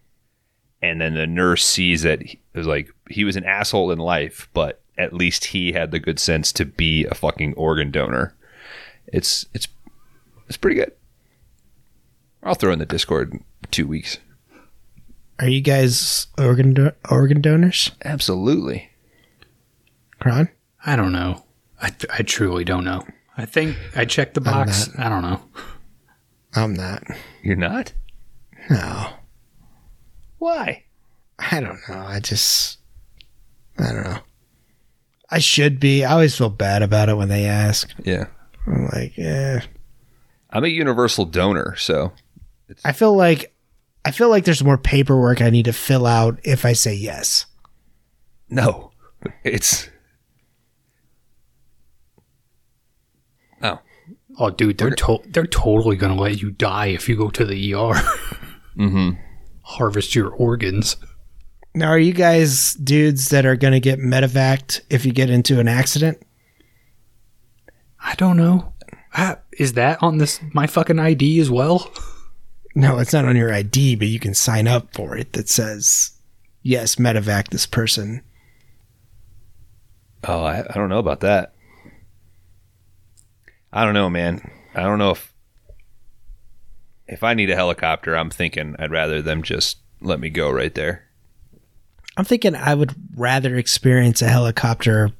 and 0.80 1.00
then 1.00 1.14
the 1.14 1.26
nurse 1.26 1.64
sees 1.64 2.02
that 2.02 2.22
he, 2.22 2.40
it 2.52 2.58
was 2.58 2.66
like 2.66 2.90
he 3.08 3.24
was 3.24 3.36
an 3.36 3.44
asshole 3.44 3.90
in 3.90 3.98
life 3.98 4.48
but 4.54 4.82
at 4.96 5.12
least 5.12 5.46
he 5.46 5.72
had 5.72 5.90
the 5.90 5.98
good 5.98 6.18
sense 6.18 6.52
to 6.52 6.64
be 6.64 7.04
a 7.06 7.14
fucking 7.14 7.54
organ 7.54 7.90
donor 7.90 8.34
it's 9.06 9.46
it's 9.54 9.68
it's 10.48 10.56
pretty 10.56 10.76
good 10.76 10.92
i'll 12.42 12.54
throw 12.54 12.72
in 12.72 12.78
the 12.78 12.86
discord 12.86 13.32
in 13.32 13.44
two 13.70 13.86
weeks 13.86 14.18
Are 15.38 15.48
you 15.48 15.60
guys 15.60 16.26
organ 16.38 16.74
do- 16.74 16.92
organ 17.10 17.40
donors? 17.40 17.90
absolutely 18.04 18.90
Kron? 20.20 20.48
I 20.86 20.96
don't 20.96 21.12
know. 21.12 21.44
I, 21.82 21.92
I 22.12 22.22
truly 22.22 22.64
don't 22.64 22.84
know. 22.84 23.02
I 23.36 23.44
think 23.46 23.76
I 23.96 24.04
checked 24.04 24.34
the 24.34 24.40
box. 24.40 24.88
I 24.96 25.08
don't 25.08 25.22
know. 25.22 25.40
I'm 26.54 26.72
not. 26.72 27.02
you're 27.42 27.56
not 27.56 27.92
No, 28.70 29.10
why 30.38 30.84
I 31.38 31.60
don't 31.60 31.78
know. 31.88 31.96
I 31.98 32.20
just, 32.20 32.78
I 33.78 33.92
don't 33.92 34.04
know. 34.04 34.18
I 35.30 35.40
should 35.40 35.80
be. 35.80 36.04
I 36.04 36.12
always 36.12 36.36
feel 36.36 36.48
bad 36.50 36.82
about 36.82 37.08
it 37.08 37.16
when 37.16 37.28
they 37.28 37.44
ask. 37.46 37.90
yeah 38.04 38.26
I'm 38.66 38.86
like, 38.94 39.18
eh. 39.18 39.60
I'm 40.54 40.64
a 40.64 40.68
universal 40.68 41.24
donor 41.26 41.76
so 41.76 42.12
I 42.82 42.92
feel 42.92 43.14
like, 43.14 43.54
I 44.06 44.10
feel 44.10 44.30
like 44.30 44.44
there's 44.46 44.64
more 44.64 44.78
paperwork 44.78 45.42
I 45.42 45.50
need 45.50 45.66
to 45.66 45.72
fill 45.74 46.06
out 46.06 46.40
if 46.44 46.64
I 46.64 46.72
say 46.72 46.94
yes. 46.94 47.44
no 48.48 48.90
it's 49.44 49.90
oh 53.62 53.78
Oh, 54.38 54.50
dude, 54.50 54.78
they're 54.78 54.90
to- 54.90 55.22
they're 55.28 55.46
totally 55.46 55.96
gonna 55.96 56.16
let 56.20 56.40
you 56.42 56.50
die 56.50 56.86
if 56.86 57.08
you 57.08 57.16
go 57.16 57.30
to 57.30 57.44
the 57.44 57.74
ER. 57.74 57.94
mm-hmm 58.76 59.10
Harvest 59.62 60.14
your 60.14 60.28
organs. 60.30 60.96
Now, 61.74 61.88
are 61.88 61.98
you 61.98 62.12
guys 62.12 62.74
dudes 62.74 63.30
that 63.30 63.46
are 63.46 63.56
going 63.56 63.72
to 63.72 63.80
get 63.80 63.98
medevaced 63.98 64.82
if 64.90 65.06
you 65.06 65.12
get 65.12 65.30
into 65.30 65.58
an 65.58 65.66
accident? 65.68 66.18
I 67.98 68.14
don't 68.16 68.36
know. 68.36 68.73
Ah, 69.14 69.38
is 69.52 69.74
that 69.74 70.02
on 70.02 70.18
this 70.18 70.40
my 70.52 70.66
fucking 70.66 70.98
ID 70.98 71.38
as 71.38 71.50
well? 71.50 71.92
No, 72.74 72.98
it's 72.98 73.12
not 73.12 73.24
on 73.24 73.36
your 73.36 73.52
ID, 73.52 73.94
but 73.94 74.08
you 74.08 74.18
can 74.18 74.34
sign 74.34 74.66
up 74.66 74.92
for 74.92 75.16
it 75.16 75.32
that 75.34 75.48
says, 75.48 76.10
yes, 76.62 76.96
medevac 76.96 77.48
this 77.48 77.66
person. 77.66 78.22
Oh, 80.26 80.42
I, 80.42 80.60
I 80.68 80.74
don't 80.74 80.88
know 80.88 80.98
about 80.98 81.20
that. 81.20 81.54
I 83.72 83.84
don't 83.84 83.94
know, 83.94 84.10
man. 84.10 84.50
I 84.74 84.82
don't 84.82 84.98
know 84.98 85.10
if 85.10 85.32
if 87.06 87.22
I 87.22 87.34
need 87.34 87.50
a 87.50 87.56
helicopter, 87.56 88.16
I'm 88.16 88.30
thinking 88.30 88.74
I'd 88.78 88.90
rather 88.90 89.20
them 89.20 89.42
just 89.42 89.78
let 90.00 90.18
me 90.18 90.30
go 90.30 90.50
right 90.50 90.74
there. 90.74 91.04
I'm 92.16 92.24
thinking 92.24 92.54
I 92.54 92.74
would 92.74 92.94
rather 93.14 93.56
experience 93.56 94.22
a 94.22 94.28
helicopter 94.28 95.10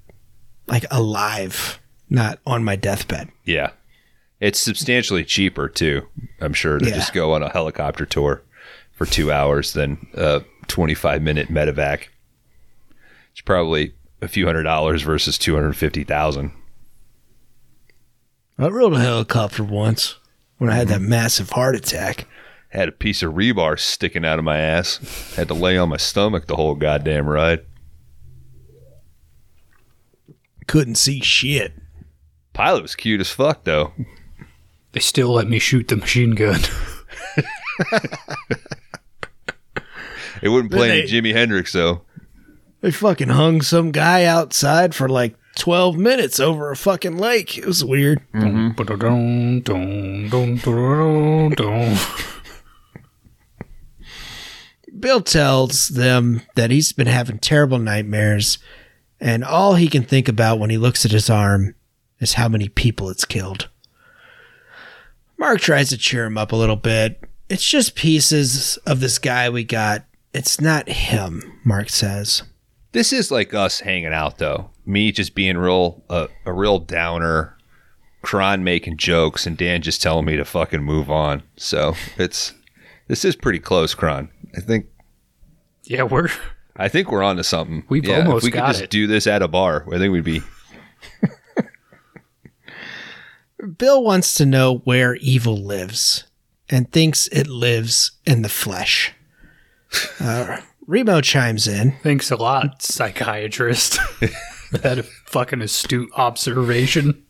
like 0.67 0.87
alive, 0.91 1.81
not 2.09 2.39
on 2.47 2.65
my 2.65 2.77
deathbed. 2.77 3.29
Yeah. 3.45 3.71
It's 4.45 4.61
substantially 4.61 5.25
cheaper 5.25 5.71
too, 5.71 6.07
I'm 6.39 6.53
sure, 6.53 6.79
to 6.79 6.85
Yeah. 6.87 6.97
just 6.97 7.15
go 7.15 7.33
on 7.33 7.43
a 7.43 7.49
helicopter 7.49 8.05
tour 8.05 8.43
for 8.93 9.07
two 9.07 9.33
hours 9.33 9.73
than 9.73 10.07
a 10.13 10.43
25 10.69 11.23
minute 11.23 11.49
medevac. 11.49 12.09
It's 13.33 13.41
probably 13.41 13.95
a 14.21 14.29
few 14.29 14.45
hundred 14.45 14.65
dollars 14.65 15.01
versus 15.01 15.39
250,000. 15.39 16.53
I 18.59 18.69
rode 18.69 18.93
a 18.93 19.01
helicopter 19.01 19.65
once 19.65 20.17
when 20.59 20.69
I 20.69 20.75
had 20.75 20.89
that 20.89 21.01
massive 21.01 21.49
heart 21.49 21.75
attack. 21.75 22.27
Had 22.69 22.91
a 22.91 22.93
piece 22.93 23.23
of 23.23 23.33
rebar 23.33 23.79
sticking 23.81 24.27
out 24.27 24.39
of 24.39 24.45
my 24.45 24.59
ass. 24.59 25.33
Had 25.37 25.49
to 25.49 25.55
lay 25.55 25.79
on 25.79 25.89
my 25.89 25.97
stomach 25.97 26.49
the 26.49 26.57
whole 26.57 26.75
goddamn 26.75 27.29
ride. 27.29 27.65
Couldn't 30.67 30.97
see 30.97 31.21
shit. 31.21 31.73
Pilot 32.53 32.83
was 32.83 32.95
cute 32.95 33.23
as 33.23 33.31
fuck 33.31 33.65
though. 33.65 33.95
They 34.95 35.01
still 35.01 35.33
let 35.33 35.49
me 35.49 35.59
shoot 35.59 35.89
the 35.89 35.97
machine 35.97 36.31
gun. 36.35 36.61
It 40.43 40.51
wouldn't 40.51 40.73
play 40.73 40.91
any 41.01 41.09
Jimi 41.09 41.33
Hendrix 41.33 41.73
though. 41.73 42.03
They 42.83 42.91
fucking 42.91 43.31
hung 43.31 43.63
some 43.63 43.93
guy 43.93 44.25
outside 44.27 44.95
for 44.95 45.09
like 45.09 45.37
12 45.57 45.97
minutes 45.97 46.39
over 46.39 46.71
a 46.71 46.77
fucking 46.77 47.17
lake. 47.17 47.57
It 47.57 47.65
was 47.65 47.83
weird. 47.83 48.21
Dun. 51.57 51.97
Bill 55.01 55.23
tells 55.23 55.89
them 55.89 56.43
that 56.57 56.71
he's 56.71 56.93
been 56.93 57.07
having 57.07 57.39
terrible 57.39 57.79
nightmares, 57.79 58.59
and 59.19 59.43
all 59.43 59.77
he 59.77 59.89
can 59.89 60.03
think 60.03 60.29
about 60.29 60.59
when 60.59 60.69
he 60.71 60.77
looks 60.77 61.07
at 61.07 61.11
his 61.13 61.31
arm 61.31 61.75
is 62.21 62.35
how 62.35 62.49
many 62.49 62.69
people 62.69 63.09
it's 63.09 63.25
killed. 63.25 63.71
Mark 65.39 65.61
tries 65.61 65.91
to 65.91 65.97
cheer 65.99 66.25
him 66.25 66.39
up 66.39 66.53
a 66.53 66.57
little 66.57 66.77
bit. 66.77 67.21
It's 67.49 67.65
just 67.65 67.95
pieces 67.95 68.79
of 68.87 69.01
this 69.01 69.19
guy 69.19 69.51
we 69.51 69.65
got. 69.65 70.05
It's 70.33 70.61
not 70.61 70.89
him, 70.89 71.61
Mark 71.65 71.89
says. 71.91 72.43
This 72.93 73.13
is 73.13 73.31
like 73.31 73.53
us 73.55 73.81
hanging 73.81 74.13
out 74.15 74.39
though. 74.39 74.71
Me 74.87 75.13
just 75.13 75.35
being 75.35 75.57
real 75.57 76.03
uh, 76.09 76.29
a 76.47 76.53
real 76.53 76.79
downer, 76.79 77.57
Kron 78.23 78.65
making 78.65 78.97
jokes, 78.97 79.47
and 79.47 79.57
Dan 79.57 79.83
just 79.83 80.01
telling 80.03 80.25
me 80.25 80.37
to 80.37 80.45
fucking 80.45 80.83
move 80.83 81.11
on. 81.11 81.43
So 81.57 81.95
it's 82.17 82.53
this 83.09 83.25
is 83.25 83.37
pretty 83.37 83.59
close, 83.59 83.95
Kron. 83.95 84.31
I 84.57 84.61
think 84.61 84.87
Yeah, 85.85 86.05
we're 86.05 86.29
I 86.77 86.89
think 86.89 87.11
we're 87.11 87.23
on 87.23 87.37
to 87.37 87.45
something. 87.45 87.85
We've 87.89 88.05
yeah, 88.05 88.19
almost 88.19 88.39
if 88.39 88.45
we 88.45 88.51
could 88.53 88.59
got 88.59 88.69
just 88.73 88.83
it. 88.85 88.91
do 88.91 89.07
this 89.07 89.27
at 89.27 89.43
a 89.43 89.49
bar, 89.49 89.85
I 89.93 89.99
think 89.99 90.13
we'd 90.13 90.25
be. 90.25 90.41
Bill 93.65 94.03
wants 94.03 94.35
to 94.35 94.47
know 94.47 94.79
where 94.79 95.17
evil 95.17 95.57
lives 95.57 96.25
and 96.69 96.91
thinks 96.91 97.29
it 97.29 97.47
lives 97.47 98.13
in 98.25 98.43
the 98.43 98.49
flesh. 98.49 99.13
Uh, 100.21 100.61
Remo 100.87 101.21
chimes 101.21 101.67
in. 101.67 101.97
Thanks 102.03 102.31
a 102.31 102.37
lot, 102.37 102.83
psychiatrist. 102.83 103.99
that 104.73 104.99
a 104.99 105.03
fucking 105.03 105.63
astute 105.63 106.11
observation. 106.17 107.25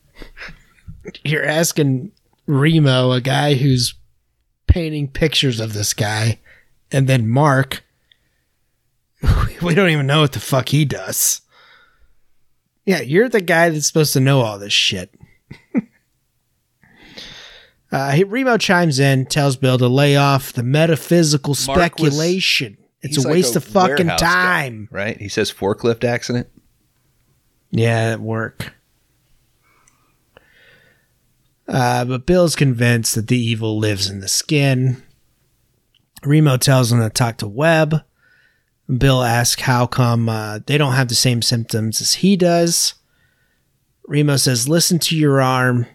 You're 1.23 1.45
asking 1.45 2.11
Remo, 2.47 3.11
a 3.11 3.21
guy 3.21 3.55
who's 3.55 3.95
painting 4.67 5.07
pictures 5.07 5.59
of 5.59 5.73
this 5.73 5.93
guy, 5.93 6.39
and 6.91 7.07
then 7.07 7.29
Mark. 7.29 7.83
We 9.61 9.73
don't 9.73 9.89
even 9.89 10.05
know 10.05 10.21
what 10.21 10.33
the 10.33 10.39
fuck 10.39 10.69
he 10.69 10.85
does. 10.85 11.41
Yeah, 12.85 13.01
you're 13.01 13.29
the 13.29 13.41
guy 13.41 13.69
that's 13.69 13.87
supposed 13.87 14.13
to 14.13 14.19
know 14.19 14.41
all 14.41 14.59
this 14.59 14.73
shit. 14.73 15.15
Uh, 17.95 18.23
Remo 18.27 18.57
chimes 18.57 18.99
in, 18.99 19.25
tells 19.25 19.55
Bill 19.55 19.77
to 19.77 19.87
lay 19.87 20.15
off 20.15 20.53
the 20.53 20.63
metaphysical 20.63 21.55
Mark 21.67 21.99
was- 21.99 22.13
speculation. 22.13 22.77
it's 23.01 23.17
a 23.17 23.21
like 23.21 23.33
waste 23.33 23.55
a 23.55 23.57
of 23.57 23.63
fucking 23.63 24.07
warehouse 24.07 24.21
guy, 24.21 24.61
time. 24.69 24.87
right? 24.91 25.17
He 25.19 25.29
says 25.29 25.51
forklift 25.51 26.03
accident. 26.03 26.47
Yeah, 27.71 28.11
at 28.13 28.19
work. 28.21 28.73
Uh, 31.67 32.05
but 32.05 32.25
Bill's 32.25 32.55
convinced 32.55 33.15
that 33.15 33.27
the 33.27 33.37
evil 33.37 33.77
lives 33.77 34.09
in 34.09 34.19
the 34.19 34.27
skin. 34.27 35.01
Remo 36.23 36.57
tells 36.57 36.91
him 36.91 36.99
to 36.99 37.09
talk 37.09 37.37
to 37.37 37.47
Webb. 37.47 38.01
Bill 38.97 39.23
asks 39.23 39.63
how 39.63 39.87
come 39.87 40.29
uh, 40.29 40.59
they 40.65 40.77
don't 40.77 40.93
have 40.93 41.07
the 41.07 41.15
same 41.15 41.41
symptoms 41.41 42.01
as 42.01 42.15
he 42.15 42.35
does. 42.37 42.93
Remo 44.07 44.37
says, 44.37 44.69
Listen 44.69 44.99
to 44.99 45.17
your 45.17 45.41
arm. 45.41 45.87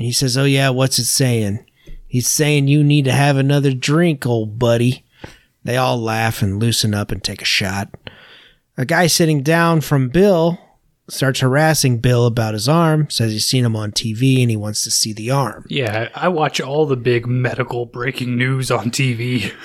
And 0.00 0.06
he 0.06 0.12
says, 0.12 0.38
Oh, 0.38 0.44
yeah, 0.44 0.70
what's 0.70 0.98
it 0.98 1.04
saying? 1.04 1.62
He's 2.06 2.26
saying 2.26 2.68
you 2.68 2.82
need 2.82 3.04
to 3.04 3.12
have 3.12 3.36
another 3.36 3.74
drink, 3.74 4.24
old 4.24 4.58
buddy. 4.58 5.04
They 5.62 5.76
all 5.76 6.00
laugh 6.00 6.40
and 6.40 6.58
loosen 6.58 6.94
up 6.94 7.10
and 7.10 7.22
take 7.22 7.42
a 7.42 7.44
shot. 7.44 7.94
A 8.78 8.86
guy 8.86 9.08
sitting 9.08 9.42
down 9.42 9.82
from 9.82 10.08
Bill 10.08 10.58
starts 11.10 11.40
harassing 11.40 11.98
Bill 11.98 12.24
about 12.24 12.54
his 12.54 12.66
arm, 12.66 13.10
says 13.10 13.32
he's 13.32 13.46
seen 13.46 13.62
him 13.62 13.76
on 13.76 13.92
TV 13.92 14.40
and 14.40 14.48
he 14.48 14.56
wants 14.56 14.84
to 14.84 14.90
see 14.90 15.12
the 15.12 15.30
arm. 15.30 15.66
Yeah, 15.68 16.08
I 16.14 16.28
watch 16.28 16.62
all 16.62 16.86
the 16.86 16.96
big 16.96 17.26
medical 17.26 17.84
breaking 17.84 18.38
news 18.38 18.70
on 18.70 18.90
TV. 18.90 19.52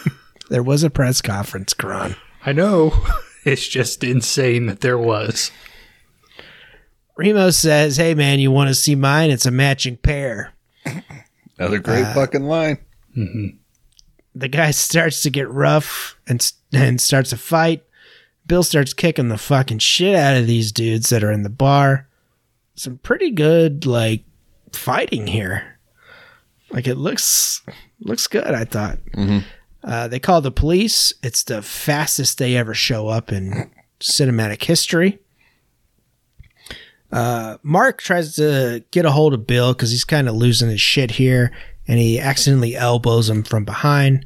There 0.50 0.62
was 0.62 0.84
a 0.84 0.92
press 0.92 1.22
conference, 1.22 1.74
Kron. 1.74 2.18
I 2.46 2.52
know. 2.52 2.92
It's 3.46 3.68
just 3.68 4.04
insane 4.04 4.66
that 4.66 4.82
there 4.82 4.98
was. 4.98 5.50
Remo 7.18 7.50
says, 7.50 7.98
Hey 7.98 8.14
man, 8.14 8.40
you 8.40 8.52
want 8.52 8.70
to 8.70 8.76
see 8.76 8.96
mine? 8.96 9.32
It's 9.32 9.46
a 9.46 9.52
matching 9.52 9.98
pair. 9.98 10.54
Another 11.58 11.80
great 11.80 12.04
uh, 12.04 12.14
fucking 12.14 12.44
line. 12.44 12.78
Mm-hmm. 13.16 13.58
The 14.36 14.48
guy 14.50 14.72
starts 14.72 15.24
to 15.24 15.30
get 15.30 15.50
rough 15.50 16.18
and, 16.28 16.52
and 16.74 17.00
starts 17.00 17.32
a 17.32 17.38
fight. 17.38 17.84
Bill 18.46 18.64
starts 18.64 18.94
kicking 18.94 19.30
the 19.30 19.38
fucking 19.38 19.80
shit 19.80 20.16
out 20.16 20.36
of 20.36 20.46
these 20.46 20.72
dudes 20.72 21.10
that 21.10 21.24
are 21.24 21.32
in 21.32 21.44
the 21.44 21.50
bar. 21.50 22.08
Some 22.76 22.98
pretty 22.98 23.32
good, 23.32 23.86
like, 23.86 24.24
fighting 24.74 25.28
here. 25.28 25.80
Like, 26.70 26.88
it 26.88 26.96
looks 26.96 27.62
looks 28.02 28.28
good, 28.28 28.54
I 28.54 28.66
thought. 28.66 29.00
Mm-hmm. 29.14 29.40
Uh, 29.84 30.08
they 30.10 30.20
call 30.20 30.42
the 30.42 30.52
police. 30.52 31.14
It's 31.24 31.44
the 31.44 31.62
fastest 31.62 32.38
they 32.38 32.58
ever 32.58 32.74
show 32.74 33.08
up 33.08 33.32
in 33.32 33.72
cinematic 34.02 34.64
history. 34.64 35.20
Uh, 37.16 37.58
Mark 37.64 38.02
tries 38.02 38.36
to 38.36 38.84
get 38.92 39.06
a 39.06 39.12
hold 39.12 39.34
of 39.34 39.48
Bill 39.48 39.74
because 39.74 39.90
he's 39.92 40.04
kind 40.04 40.28
of 40.28 40.36
losing 40.36 40.70
his 40.70 40.82
shit 40.82 41.12
here, 41.12 41.52
and 41.88 41.98
he 41.98 42.20
accidentally 42.20 42.76
elbows 42.76 43.30
him 43.30 43.42
from 43.44 43.64
behind. 43.64 44.26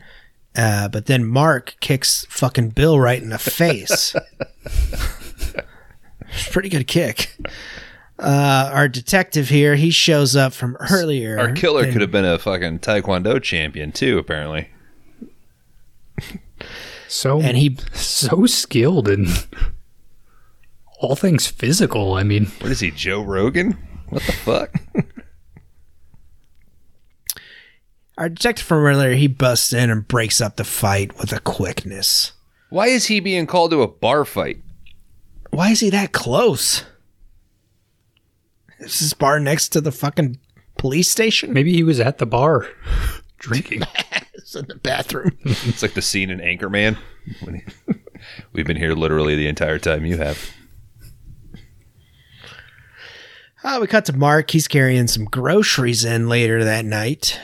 Uh, 0.56 0.88
but 0.88 1.06
then 1.06 1.24
Mark 1.24 1.76
kicks 1.82 2.26
fucking 2.30 2.70
Bill 2.70 3.00
right 3.00 3.22
in 3.22 3.30
the 3.30 3.38
face. 3.38 4.16
Pretty 6.52 6.70
good 6.70 6.88
kick. 6.88 7.38
Uh, 8.18 8.72
our 8.74 8.88
detective 8.90 9.50
here, 9.50 9.76
he 9.76 9.92
shows 9.92 10.36
up 10.36 10.52
from 10.52 10.76
earlier. 10.92 11.40
Our 11.40 11.52
killer 11.54 11.84
and- 11.84 11.94
could 11.94 12.02
have 12.02 12.12
been 12.12 12.26
a 12.26 12.40
fucking 12.40 12.80
taekwondo 12.80 13.42
champion 13.42 13.92
too. 13.92 14.18
Apparently, 14.18 14.70
So 17.08 17.40
and 17.40 17.56
he 17.56 17.78
so 17.94 18.46
skilled 18.48 19.08
in 19.08 19.28
all 21.00 21.16
things 21.16 21.48
physical. 21.48 22.14
I 22.14 22.24
mean, 22.24 22.46
what 22.62 22.72
is 22.72 22.80
he, 22.80 22.92
Joe 22.92 23.22
Rogan? 23.24 23.78
What 24.10 24.24
the 24.24 24.32
fuck? 24.32 24.74
Our 28.18 28.30
detective 28.30 28.66
from 28.66 28.80
earlier, 28.84 29.14
he 29.14 29.28
busts 29.28 29.72
in 29.72 29.90
and 29.90 30.08
breaks 30.08 30.42
up 30.42 30.58
the 30.58 30.66
fight 30.66 31.18
with 31.18 31.32
a 31.32 31.40
quickness. 31.40 32.34
Why 32.70 32.88
is 32.88 33.06
he 33.06 33.20
being 33.22 33.48
called 33.48 33.72
to 33.72 33.82
a 33.82 33.88
bar 33.88 34.26
fight? 34.26 34.58
Why 35.52 35.70
is 35.72 35.80
he 35.80 35.90
that 35.92 36.12
close? 36.12 36.84
Is 38.80 39.00
this 39.00 39.14
bar 39.14 39.40
next 39.40 39.70
to 39.70 39.82
the 39.82 39.92
fucking 39.92 40.38
police 40.78 41.10
station? 41.10 41.54
maybe 41.54 41.74
he 41.74 41.84
was 41.84 42.00
at 42.00 42.18
the 42.18 42.26
bar 42.26 42.68
drinking. 43.38 43.84
It's 44.34 44.56
in 44.56 44.66
the 44.68 44.76
bathroom. 44.76 45.38
It's 45.46 45.82
like 45.82 45.94
the 45.94 46.02
scene 46.02 46.30
in 46.30 46.40
Anchorman. 46.40 46.98
When 47.42 47.56
he- 47.56 47.94
We've 48.54 48.68
been 48.68 48.78
here 48.78 48.94
literally 48.94 49.36
the 49.36 49.48
entire 49.48 49.80
time 49.80 50.06
you 50.06 50.18
have. 50.18 50.38
Uh, 53.64 53.78
we 53.82 53.88
cut 53.88 54.06
to 54.06 54.14
Mark. 54.14 54.52
He's 54.52 54.68
carrying 54.68 55.08
some 55.08 55.26
groceries 55.26 56.06
in 56.06 56.30
later 56.30 56.64
that 56.64 56.86
night. 56.86 57.40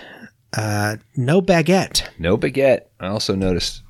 Uh, 0.55 0.97
no 1.15 1.41
baguette. 1.41 2.07
No 2.17 2.37
baguette. 2.37 2.83
I 2.99 3.07
also 3.07 3.35
noticed. 3.35 3.81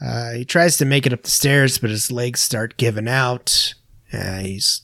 Uh, 0.00 0.32
he 0.32 0.44
tries 0.44 0.76
to 0.76 0.84
make 0.84 1.06
it 1.06 1.12
up 1.12 1.22
the 1.22 1.30
stairs, 1.30 1.78
but 1.78 1.90
his 1.90 2.10
legs 2.10 2.40
start 2.40 2.76
giving 2.76 3.08
out. 3.08 3.74
Uh, 4.12 4.40
he's 4.40 4.82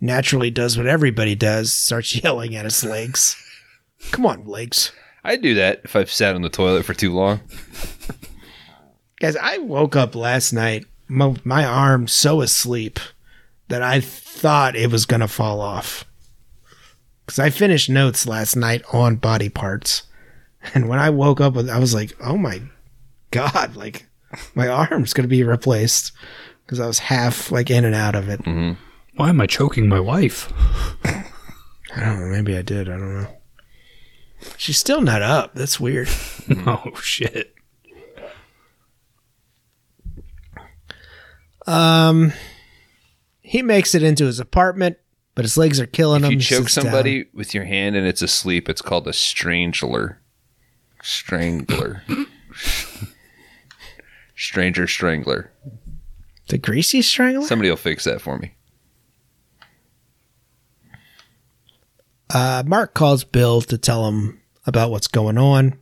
naturally 0.00 0.50
does 0.50 0.76
what 0.76 0.86
everybody 0.86 1.34
does, 1.34 1.72
starts 1.72 2.14
yelling 2.22 2.54
at 2.54 2.64
his 2.64 2.84
legs. 2.84 3.36
Come 4.12 4.26
on, 4.26 4.44
legs. 4.46 4.92
I'd 5.24 5.42
do 5.42 5.54
that 5.54 5.80
if 5.84 5.96
I've 5.96 6.12
sat 6.12 6.34
on 6.34 6.42
the 6.42 6.50
toilet 6.50 6.84
for 6.84 6.94
too 6.94 7.12
long. 7.12 7.40
Guys, 9.18 9.36
I 9.36 9.58
woke 9.58 9.96
up 9.96 10.14
last 10.14 10.52
night, 10.52 10.84
my, 11.08 11.34
my 11.44 11.64
arm 11.64 12.06
so 12.06 12.42
asleep 12.42 13.00
that 13.68 13.82
I 13.82 14.00
thought 14.00 14.76
it 14.76 14.90
was 14.90 15.06
going 15.06 15.20
to 15.20 15.28
fall 15.28 15.60
off. 15.60 16.04
Because 17.24 17.38
I 17.38 17.50
finished 17.50 17.88
notes 17.88 18.26
last 18.26 18.54
night 18.56 18.82
on 18.92 19.16
body 19.16 19.48
parts. 19.48 20.02
And 20.74 20.88
when 20.88 20.98
I 20.98 21.10
woke 21.10 21.40
up, 21.40 21.56
I 21.56 21.78
was 21.78 21.94
like, 21.94 22.16
oh 22.22 22.36
my 22.36 22.60
God, 23.30 23.76
like 23.76 24.06
my 24.54 24.68
arm's 24.68 25.12
going 25.14 25.24
to 25.24 25.28
be 25.28 25.42
replaced. 25.44 26.12
Because 26.64 26.80
I 26.80 26.86
was 26.86 26.98
half 26.98 27.50
like 27.50 27.70
in 27.70 27.84
and 27.84 27.94
out 27.94 28.14
of 28.14 28.28
it. 28.28 28.40
Why 29.16 29.28
am 29.28 29.40
I 29.40 29.46
choking 29.46 29.88
my 29.88 30.00
wife? 30.00 30.52
I 31.04 32.00
don't 32.00 32.20
know. 32.20 32.26
Maybe 32.26 32.56
I 32.56 32.62
did. 32.62 32.88
I 32.88 32.92
don't 32.92 33.22
know. 33.22 33.28
She's 34.56 34.78
still 34.78 35.00
not 35.00 35.22
up. 35.22 35.54
That's 35.54 35.78
weird. 35.80 36.08
oh 36.66 36.92
shit. 37.00 37.54
Um, 41.66 42.32
he 43.44 43.62
makes 43.62 43.94
it 43.94 44.02
into 44.02 44.24
his 44.24 44.40
apartment, 44.40 44.96
but 45.34 45.44
his 45.44 45.56
legs 45.56 45.78
are 45.78 45.86
killing 45.86 46.22
If 46.24 46.26
him. 46.26 46.32
you 46.32 46.40
choke 46.40 46.62
sits 46.68 46.74
down. 46.76 46.84
somebody 46.86 47.26
with 47.34 47.54
your 47.54 47.64
hand 47.64 47.94
and 47.94 48.06
it's 48.06 48.22
asleep, 48.22 48.68
it's 48.68 48.82
called 48.82 49.06
a 49.06 49.12
strangler. 49.12 50.20
Strangler. 51.02 52.02
Stranger 54.36 54.86
strangler. 54.88 55.52
the 56.48 56.58
greasy 56.58 57.02
strangler. 57.02 57.46
Somebody 57.46 57.68
will 57.70 57.76
fix 57.76 58.04
that 58.04 58.20
for 58.20 58.38
me. 58.38 58.54
Uh, 62.30 62.62
Mark 62.66 62.94
calls 62.94 63.22
Bill 63.24 63.60
to 63.62 63.78
tell 63.78 64.08
him 64.08 64.40
about 64.66 64.90
what's 64.90 65.06
going 65.06 65.38
on. 65.38 65.78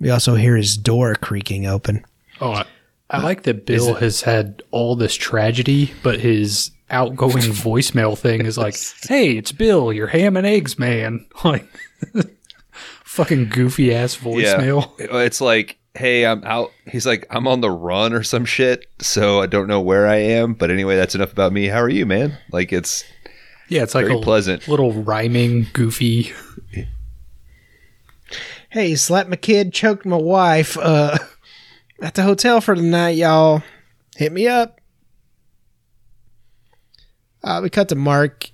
We 0.00 0.10
also 0.10 0.34
hear 0.34 0.56
his 0.56 0.76
door 0.76 1.14
creaking 1.14 1.66
open. 1.66 2.04
Oh, 2.40 2.50
I, 2.52 2.64
I 3.10 3.22
like 3.22 3.44
that 3.44 3.66
Bill 3.66 3.94
has 3.94 4.22
had 4.22 4.62
all 4.72 4.96
this 4.96 5.14
tragedy, 5.14 5.92
but 6.02 6.18
his 6.18 6.71
outgoing 6.92 7.36
voicemail 7.36 8.16
thing 8.16 8.44
is 8.46 8.56
like, 8.58 8.76
"Hey, 9.02 9.36
it's 9.36 9.50
Bill, 9.52 9.92
your 9.92 10.06
ham 10.06 10.36
and 10.36 10.46
eggs 10.46 10.78
man." 10.78 11.26
Like, 11.44 11.66
fucking 13.04 13.48
goofy 13.48 13.94
ass 13.94 14.16
voicemail. 14.16 14.90
Yeah. 14.98 15.18
It's 15.20 15.40
like, 15.40 15.78
hey, 15.94 16.24
I'm 16.26 16.42
out. 16.44 16.70
He's 16.86 17.06
like, 17.06 17.26
I'm 17.30 17.46
on 17.46 17.60
the 17.60 17.70
run 17.70 18.12
or 18.12 18.22
some 18.22 18.44
shit, 18.44 18.86
so 19.00 19.40
I 19.42 19.46
don't 19.46 19.66
know 19.68 19.80
where 19.80 20.06
I 20.06 20.16
am. 20.16 20.54
But 20.54 20.70
anyway, 20.70 20.96
that's 20.96 21.14
enough 21.14 21.32
about 21.32 21.52
me. 21.52 21.66
How 21.66 21.80
are 21.80 21.88
you, 21.88 22.06
man? 22.06 22.38
Like, 22.50 22.72
it's 22.72 23.04
Yeah, 23.68 23.82
it's 23.82 23.94
like 23.94 24.06
very 24.06 24.18
a 24.18 24.22
pleasant. 24.22 24.66
little 24.68 24.92
rhyming, 24.92 25.66
goofy. 25.72 26.32
Hey, 28.70 28.94
slapped 28.94 29.28
my 29.28 29.36
kid, 29.36 29.72
choked 29.74 30.06
my 30.06 30.16
wife. 30.16 30.78
Uh, 30.78 31.18
at 32.00 32.14
the 32.14 32.22
hotel 32.22 32.60
for 32.62 32.74
the 32.74 32.82
night, 32.82 33.16
y'all. 33.16 33.62
Hit 34.16 34.32
me 34.32 34.48
up. 34.48 34.80
Uh, 37.44 37.60
we 37.62 37.70
cut 37.70 37.88
to 37.88 37.94
Mark 37.94 38.50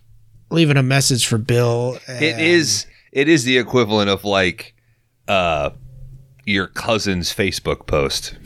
leaving 0.51 0.77
a 0.77 0.83
message 0.83 1.27
for 1.27 1.39
Bill. 1.39 1.99
It 2.09 2.35
and- 2.35 2.41
is 2.41 2.87
it 3.13 3.29
is 3.29 3.45
the 3.45 3.59
equivalent 3.59 4.11
of 4.11 4.25
like 4.25 4.75
uh 5.29 5.71
your 6.45 6.67
cousin's 6.67 7.33
Facebook 7.35 7.87
post, 7.87 8.37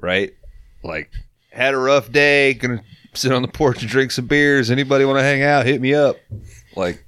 right? 0.00 0.32
Like 0.82 1.10
had 1.50 1.74
a 1.74 1.78
rough 1.78 2.10
day, 2.10 2.54
gonna 2.54 2.82
sit 3.14 3.32
on 3.32 3.42
the 3.42 3.48
porch 3.48 3.82
and 3.82 3.90
drink 3.90 4.10
some 4.10 4.26
beers. 4.26 4.70
Anybody 4.70 5.04
want 5.04 5.18
to 5.18 5.22
hang 5.22 5.42
out? 5.42 5.66
Hit 5.66 5.80
me 5.80 5.94
up. 5.94 6.16
Like 6.76 7.04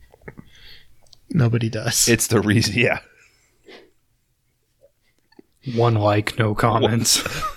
nobody 1.31 1.69
does. 1.71 2.09
it's 2.09 2.27
the 2.29 2.41
reason. 2.41 2.75
Yeah, 2.77 3.01
One 5.75 5.95
like, 5.95 6.39
no 6.39 6.55
comments. 6.55 7.23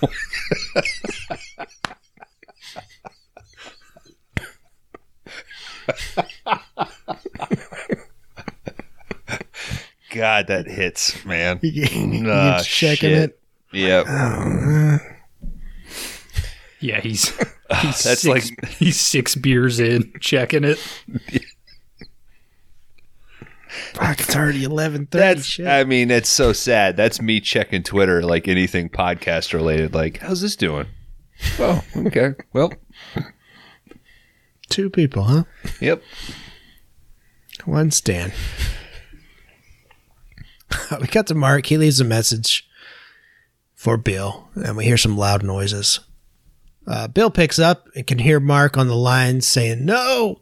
God, 10.12 10.48
that 10.48 10.66
hits, 10.66 11.24
man. 11.24 11.60
You 11.62 11.72
get- 11.86 12.26
Ah, 12.26 12.60
checking 12.64 13.10
shit. 13.10 13.30
it. 13.30 13.40
Yep. 13.72 14.06
yeah, 16.80 17.00
he's 17.00 17.28
he's 17.38 18.02
That's 18.02 18.22
six, 18.22 18.24
like- 18.26 18.68
he's 18.68 18.98
six 19.00 19.36
beers 19.36 19.78
in, 19.78 20.12
checking 20.20 20.64
it. 20.64 20.78
Fuck, 23.94 24.18
it's 24.20 24.34
already 24.34 24.64
eleven 24.64 25.06
thirty. 25.06 25.22
That's. 25.34 25.44
Shit. 25.46 25.68
I 25.68 25.84
mean, 25.84 26.10
it's 26.10 26.28
so 26.28 26.52
sad. 26.52 26.96
That's 26.96 27.22
me 27.22 27.40
checking 27.40 27.84
Twitter, 27.84 28.22
like 28.22 28.48
anything 28.48 28.88
podcast 28.88 29.52
related. 29.54 29.94
Like, 29.94 30.18
how's 30.18 30.40
this 30.40 30.56
doing? 30.56 30.86
Oh, 31.60 31.80
okay. 31.98 32.30
Well, 32.52 32.72
Two 34.70 34.88
people, 34.88 35.24
huh? 35.24 35.44
yep. 35.80 36.02
One 37.66 37.90
Stan. 37.90 38.32
we 41.00 41.06
cut 41.08 41.26
to 41.26 41.34
Mark. 41.34 41.66
He 41.66 41.76
leaves 41.76 42.00
a 42.00 42.04
message 42.04 42.66
for 43.74 43.96
Bill, 43.96 44.48
and 44.54 44.76
we 44.76 44.84
hear 44.84 44.96
some 44.96 45.18
loud 45.18 45.42
noises. 45.42 46.00
Uh, 46.86 47.08
Bill 47.08 47.30
picks 47.30 47.58
up 47.58 47.88
and 47.94 48.06
can 48.06 48.18
hear 48.18 48.40
Mark 48.40 48.78
on 48.78 48.88
the 48.88 48.96
line 48.96 49.40
saying, 49.40 49.84
No! 49.84 50.40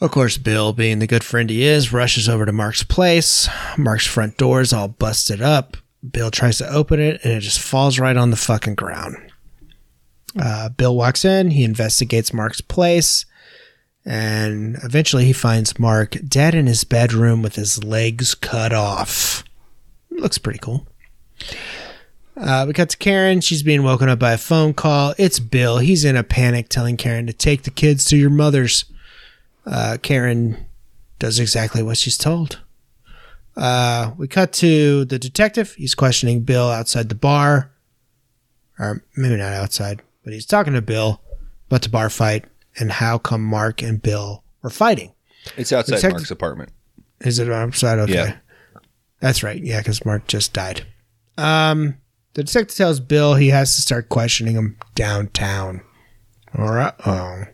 Of 0.00 0.12
course, 0.12 0.36
Bill, 0.36 0.72
being 0.72 1.00
the 1.00 1.08
good 1.08 1.24
friend 1.24 1.50
he 1.50 1.64
is, 1.64 1.92
rushes 1.92 2.28
over 2.28 2.46
to 2.46 2.52
Mark's 2.52 2.84
place. 2.84 3.48
Mark's 3.76 4.06
front 4.06 4.36
door 4.36 4.60
is 4.60 4.72
all 4.72 4.86
busted 4.86 5.42
up. 5.42 5.76
Bill 6.08 6.30
tries 6.30 6.58
to 6.58 6.72
open 6.72 7.00
it, 7.00 7.20
and 7.24 7.32
it 7.32 7.40
just 7.40 7.58
falls 7.58 7.98
right 7.98 8.16
on 8.16 8.30
the 8.30 8.36
fucking 8.36 8.76
ground. 8.76 9.16
Uh, 10.38 10.68
Bill 10.68 10.96
walks 10.96 11.24
in. 11.24 11.50
He 11.50 11.64
investigates 11.64 12.32
Mark's 12.32 12.60
place. 12.60 13.26
And 14.04 14.78
eventually 14.82 15.24
he 15.26 15.32
finds 15.32 15.78
Mark 15.78 16.16
dead 16.26 16.54
in 16.54 16.66
his 16.66 16.84
bedroom 16.84 17.42
with 17.42 17.56
his 17.56 17.84
legs 17.84 18.34
cut 18.34 18.72
off. 18.72 19.44
Looks 20.10 20.38
pretty 20.38 20.60
cool. 20.60 20.86
Uh, 22.36 22.64
we 22.66 22.72
cut 22.72 22.90
to 22.90 22.96
Karen. 22.96 23.40
She's 23.40 23.62
being 23.62 23.82
woken 23.82 24.08
up 24.08 24.18
by 24.18 24.32
a 24.32 24.38
phone 24.38 24.72
call. 24.72 25.14
It's 25.18 25.40
Bill. 25.40 25.78
He's 25.78 26.04
in 26.04 26.16
a 26.16 26.22
panic, 26.22 26.68
telling 26.68 26.96
Karen 26.96 27.26
to 27.26 27.32
take 27.32 27.64
the 27.64 27.70
kids 27.70 28.04
to 28.06 28.16
your 28.16 28.30
mother's. 28.30 28.84
Uh, 29.66 29.98
Karen 30.00 30.66
does 31.18 31.38
exactly 31.38 31.82
what 31.82 31.98
she's 31.98 32.16
told. 32.16 32.60
Uh, 33.56 34.12
we 34.16 34.28
cut 34.28 34.52
to 34.54 35.04
the 35.04 35.18
detective. 35.18 35.74
He's 35.74 35.96
questioning 35.96 36.42
Bill 36.42 36.70
outside 36.70 37.08
the 37.08 37.16
bar. 37.16 37.72
Or 38.78 39.02
maybe 39.16 39.36
not 39.36 39.52
outside, 39.52 40.00
but 40.28 40.34
he's 40.34 40.44
talking 40.44 40.74
to 40.74 40.82
Bill 40.82 41.22
about 41.68 41.80
the 41.80 41.88
bar 41.88 42.10
fight 42.10 42.44
and 42.78 42.92
how 42.92 43.16
come 43.16 43.42
Mark 43.42 43.82
and 43.82 44.02
Bill 44.02 44.44
were 44.60 44.68
fighting. 44.68 45.14
It's 45.56 45.72
outside 45.72 45.94
Detective- 45.96 46.12
Mark's 46.18 46.30
apartment. 46.30 46.70
Is 47.22 47.38
it 47.38 47.50
outside? 47.50 47.98
Okay. 48.00 48.12
Yeah. 48.12 48.36
That's 49.20 49.42
right. 49.42 49.58
Yeah, 49.64 49.78
because 49.80 50.04
Mark 50.04 50.26
just 50.26 50.52
died. 50.52 50.86
Um, 51.38 51.96
the 52.34 52.44
detective 52.44 52.76
tells 52.76 53.00
Bill 53.00 53.36
he 53.36 53.48
has 53.48 53.74
to 53.76 53.80
start 53.80 54.10
questioning 54.10 54.54
him 54.54 54.76
downtown. 54.94 55.80
All 56.58 56.74
right. 56.74 56.92
Oh. 57.06 57.44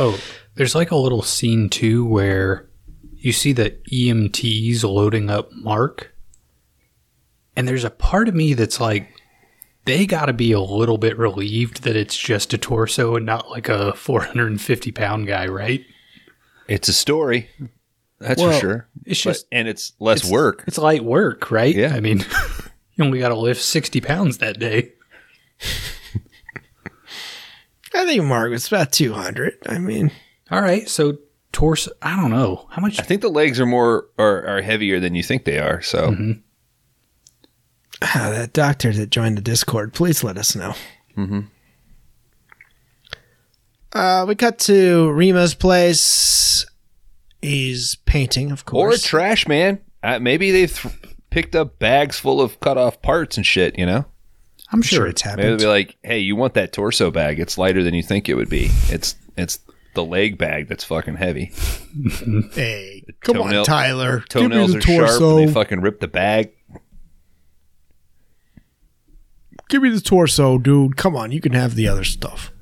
Oh, 0.00 0.20
there's 0.56 0.74
like 0.74 0.90
a 0.90 0.96
little 0.96 1.22
scene 1.22 1.68
too 1.70 2.04
where 2.04 2.68
you 3.12 3.30
see 3.30 3.52
the 3.52 3.76
EMTs 3.92 4.82
loading 4.82 5.30
up 5.30 5.52
Mark. 5.52 6.12
And 7.54 7.68
there's 7.68 7.84
a 7.84 7.90
part 7.90 8.28
of 8.28 8.34
me 8.34 8.54
that's 8.54 8.80
like, 8.80 9.13
they 9.84 10.06
got 10.06 10.26
to 10.26 10.32
be 10.32 10.52
a 10.52 10.60
little 10.60 10.98
bit 10.98 11.18
relieved 11.18 11.82
that 11.82 11.96
it's 11.96 12.16
just 12.16 12.52
a 12.54 12.58
torso 12.58 13.16
and 13.16 13.26
not 13.26 13.50
like 13.50 13.68
a 13.68 13.92
450 13.94 14.92
pound 14.92 15.26
guy, 15.26 15.46
right? 15.46 15.84
It's 16.68 16.88
a 16.88 16.92
story. 16.92 17.48
That's 18.18 18.40
Well, 18.40 18.52
for 18.52 18.58
sure. 18.60 18.88
it's 19.04 19.22
But- 19.22 19.30
just- 19.32 19.46
and 19.52 19.68
it's 19.68 19.92
less 20.00 20.18
it's- 20.20 20.32
work. 20.32 20.64
It's 20.66 20.78
light 20.78 21.04
work, 21.04 21.50
right? 21.50 21.74
Yeah. 21.74 21.94
I 21.94 22.00
mean, 22.00 22.24
you 22.94 23.04
only 23.04 23.18
got 23.18 23.28
to 23.28 23.34
lift 23.36 23.60
60 23.60 24.00
pounds 24.00 24.38
that 24.38 24.58
day. 24.58 24.92
I 27.94 28.04
think 28.06 28.24
Mark 28.24 28.50
was 28.50 28.66
about 28.66 28.90
200. 28.92 29.54
I 29.68 29.78
mean, 29.78 30.10
All 30.50 30.60
right. 30.60 30.88
So, 30.88 31.18
torso, 31.52 31.92
I 32.02 32.16
don't 32.16 32.30
know. 32.30 32.66
How 32.70 32.82
much? 32.82 32.98
I 32.98 33.02
think 33.04 33.20
the 33.22 33.28
legs 33.28 33.60
are 33.60 33.66
more 33.66 34.08
are, 34.18 34.44
are 34.46 34.62
heavier 34.62 34.98
than 35.00 35.14
you 35.14 35.22
think 35.22 35.44
they 35.44 35.58
are. 35.58 35.80
So 35.80 36.10
Mm-hmm. 36.10 36.32
Ah, 38.06 38.28
that 38.30 38.52
doctor 38.52 38.92
that 38.92 39.08
joined 39.10 39.38
the 39.38 39.42
Discord, 39.42 39.94
please 39.94 40.22
let 40.22 40.36
us 40.36 40.54
know. 40.54 40.74
Mm-hmm. 41.16 41.40
Uh, 43.92 44.24
we 44.26 44.34
cut 44.34 44.58
to 44.60 45.08
Remo's 45.10 45.54
place. 45.54 46.66
He's 47.40 47.96
painting, 48.06 48.50
of 48.50 48.64
course. 48.64 48.82
or 48.82 48.88
course. 48.90 49.02
trash 49.04 49.46
man. 49.48 49.80
Uh, 50.02 50.18
maybe 50.18 50.50
they've 50.50 50.76
th- 50.76 50.94
picked 51.30 51.54
up 51.54 51.78
bags 51.78 52.18
full 52.18 52.40
of 52.40 52.58
cut 52.60 52.76
off 52.76 53.00
parts 53.02 53.36
and 53.36 53.46
shit. 53.46 53.78
You 53.78 53.86
know, 53.86 54.04
I'm 54.72 54.82
sure 54.82 55.06
it's 55.06 55.24
maybe 55.24 55.42
they'll 55.42 55.56
be 55.58 55.66
like, 55.66 55.96
"Hey, 56.02 56.18
you 56.18 56.36
want 56.36 56.54
that 56.54 56.72
torso 56.72 57.10
bag? 57.10 57.38
It's 57.38 57.56
lighter 57.56 57.82
than 57.82 57.94
you 57.94 58.02
think 58.02 58.28
it 58.28 58.34
would 58.34 58.48
be. 58.50 58.70
It's 58.88 59.14
it's 59.36 59.60
the 59.94 60.04
leg 60.04 60.36
bag 60.38 60.66
that's 60.68 60.82
fucking 60.84 61.16
heavy. 61.16 61.52
Hey, 62.54 63.04
come 63.20 63.36
Toenail- 63.36 63.60
on, 63.60 63.64
Tyler. 63.64 64.24
Toenails 64.28 64.72
Give 64.74 64.82
are 64.88 64.88
me 64.88 64.96
the 64.96 65.06
sharp. 65.06 65.08
torso. 65.20 65.38
And 65.38 65.48
they 65.48 65.52
fucking 65.52 65.80
rip 65.82 66.00
the 66.00 66.08
bag. 66.08 66.50
Give 69.68 69.82
me 69.82 69.88
the 69.90 70.00
torso, 70.00 70.58
dude. 70.58 70.96
Come 70.96 71.16
on, 71.16 71.32
you 71.32 71.40
can 71.40 71.52
have 71.52 71.74
the 71.74 71.88
other 71.88 72.04
stuff. 72.04 72.52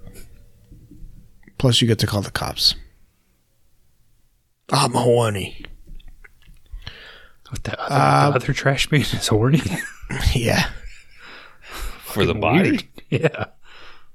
Plus, 1.59 1.81
you 1.81 1.89
get 1.89 1.99
to 2.01 2.07
call 2.07 2.23
the 2.23 2.31
cops. 2.31 2.75
Ah, 4.73 4.85
I'm 4.87 4.93
horny. 4.93 5.65
What 7.51 7.65
the 7.65 7.79
other, 7.79 7.89
the 7.89 7.95
uh, 8.01 8.33
other 8.37 8.53
trash 8.55 8.91
man 8.91 9.03
is 9.03 9.29
horny. 9.29 9.61
Yeah, 10.35 10.69
for 11.63 12.27
the 12.27 12.35
body. 12.35 12.71
Weird. 12.71 12.85
Yeah. 13.11 13.45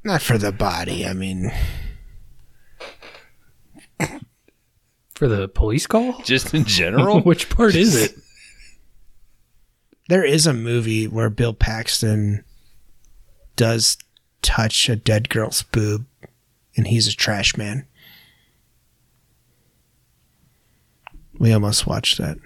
not 0.03 0.21
for 0.21 0.37
the 0.37 0.51
body. 0.51 1.05
I 1.07 1.13
mean, 1.13 1.51
For 5.15 5.27
the 5.27 5.47
police 5.47 5.87
call? 5.87 6.19
Just 6.23 6.53
in 6.53 6.63
general. 6.65 7.21
Which 7.21 7.49
part 7.49 7.73
is 7.75 7.95
it? 7.95 8.15
there 10.09 10.23
is 10.23 10.45
a 10.45 10.53
movie 10.53 11.07
where 11.07 11.29
Bill 11.31 11.53
Paxton 11.53 12.43
does 13.57 13.97
touch 14.41 14.87
a 14.87 14.95
dead 14.95 15.27
girl's 15.27 15.63
boob, 15.63 16.05
and 16.77 16.87
he's 16.87 17.07
a 17.07 17.15
trash 17.15 17.57
man. 17.57 17.85
We 21.37 21.51
almost 21.51 21.85
watched 21.85 22.17
that. 22.19 22.37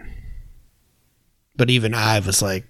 But 1.55 1.69
even 1.69 1.93
I 1.93 2.19
was 2.19 2.41
like, 2.41 2.65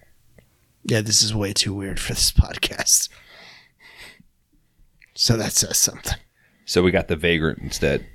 yeah, 0.84 1.02
this 1.02 1.24
is 1.24 1.34
way 1.34 1.54
too 1.54 1.74
weird 1.74 2.00
for 2.00 2.14
this 2.14 2.32
podcast. 2.32 3.08
So 5.14 5.38
that 5.38 5.54
says 5.54 5.78
something. 5.78 6.18
so 6.66 6.84
we 6.84 6.92
got 6.92 7.08
the 7.08 7.16
vagrant 7.16 7.60
instead. 7.60 8.06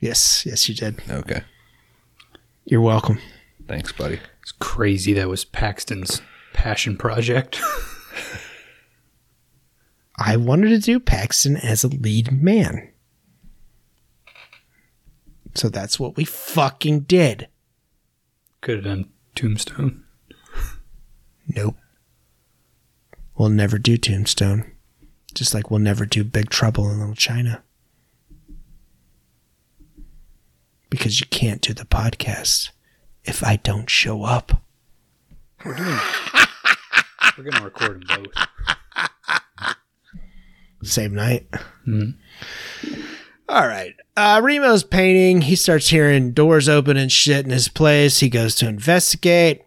Yes, 0.00 0.46
yes, 0.46 0.68
you 0.68 0.74
did. 0.74 1.00
Okay. 1.10 1.42
You're 2.64 2.80
welcome. 2.80 3.18
Thanks, 3.66 3.92
buddy. 3.92 4.20
It's 4.42 4.52
crazy 4.52 5.12
that 5.14 5.28
was 5.28 5.44
Paxton's 5.44 6.22
passion 6.52 6.96
project. 6.96 7.60
I 10.18 10.36
wanted 10.36 10.70
to 10.70 10.78
do 10.78 10.98
Paxton 10.98 11.56
as 11.56 11.84
a 11.84 11.88
lead 11.88 12.32
man. 12.32 12.90
So 15.54 15.68
that's 15.68 15.98
what 15.98 16.16
we 16.16 16.24
fucking 16.24 17.00
did. 17.00 17.48
Could 18.60 18.76
have 18.76 18.84
done 18.84 19.10
Tombstone. 19.34 20.04
Nope. 21.46 21.76
We'll 23.36 23.48
never 23.48 23.78
do 23.78 23.96
Tombstone. 23.96 24.72
Just 25.34 25.54
like 25.54 25.70
we'll 25.70 25.80
never 25.80 26.04
do 26.04 26.24
Big 26.24 26.50
Trouble 26.50 26.90
in 26.90 26.98
Little 26.98 27.14
China. 27.14 27.62
Because 30.90 31.20
you 31.20 31.26
can't 31.26 31.60
do 31.60 31.72
the 31.72 31.84
podcast 31.84 32.70
if 33.24 33.44
I 33.44 33.56
don't 33.56 33.88
show 33.88 34.24
up. 34.24 34.62
We're 35.64 35.74
gonna 37.50 37.64
record 37.64 38.06
them 38.08 38.24
both. 38.24 38.76
Same 40.82 41.14
night. 41.14 41.46
All 43.48 43.66
right. 43.66 43.94
Uh, 44.16 44.40
Remo's 44.42 44.84
painting. 44.84 45.42
He 45.42 45.56
starts 45.56 45.88
hearing 45.88 46.32
doors 46.32 46.68
open 46.68 46.96
and 46.96 47.10
shit 47.10 47.44
in 47.44 47.50
his 47.50 47.68
place. 47.68 48.20
He 48.20 48.28
goes 48.28 48.54
to 48.56 48.68
investigate. 48.68 49.64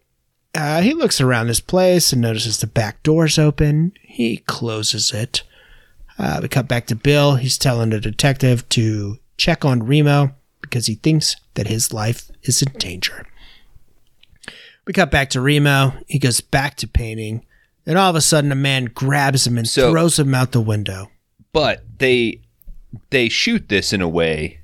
Uh, 0.54 0.82
he 0.82 0.94
looks 0.94 1.22
around 1.22 1.48
his 1.48 1.62
place 1.62 2.12
and 2.12 2.22
notices 2.22 2.60
the 2.60 2.68
back 2.68 3.02
door's 3.04 3.40
open. 3.40 3.94
He 4.02 4.38
closes 4.38 5.12
it. 5.14 5.44
Uh, 6.20 6.40
we 6.42 6.48
cut 6.50 6.68
back 6.68 6.86
to 6.88 6.96
Bill. 6.96 7.36
He's 7.36 7.58
telling 7.58 7.90
the 7.90 8.00
detective 8.00 8.68
to 8.70 9.18
check 9.38 9.64
on 9.66 9.84
Remo 9.84 10.36
because 10.62 10.86
he 10.86 10.96
thinks 10.96 11.36
that 11.56 11.68
his 11.68 11.94
life 11.94 12.30
is 12.44 12.62
in 12.62 12.74
danger. 12.74 13.26
We 14.86 14.94
cut 14.94 15.10
back 15.12 15.30
to 15.32 15.42
Remo. 15.42 15.94
He 16.08 16.20
goes 16.20 16.42
back 16.42 16.76
to 16.78 16.88
painting. 16.88 17.46
And 17.86 17.98
all 17.98 18.10
of 18.10 18.16
a 18.16 18.22
sudden, 18.22 18.52
a 18.52 18.56
man 18.56 18.86
grabs 18.86 19.48
him 19.48 19.58
and 19.58 19.68
So- 19.68 19.92
throws 19.92 20.20
him 20.20 20.34
out 20.36 20.52
the 20.52 20.62
window. 20.62 21.10
but 21.54 21.84
they 22.00 22.40
they 23.10 23.28
shoot 23.30 23.68
this 23.70 23.92
in 23.94 24.02
a 24.02 24.08
way 24.08 24.60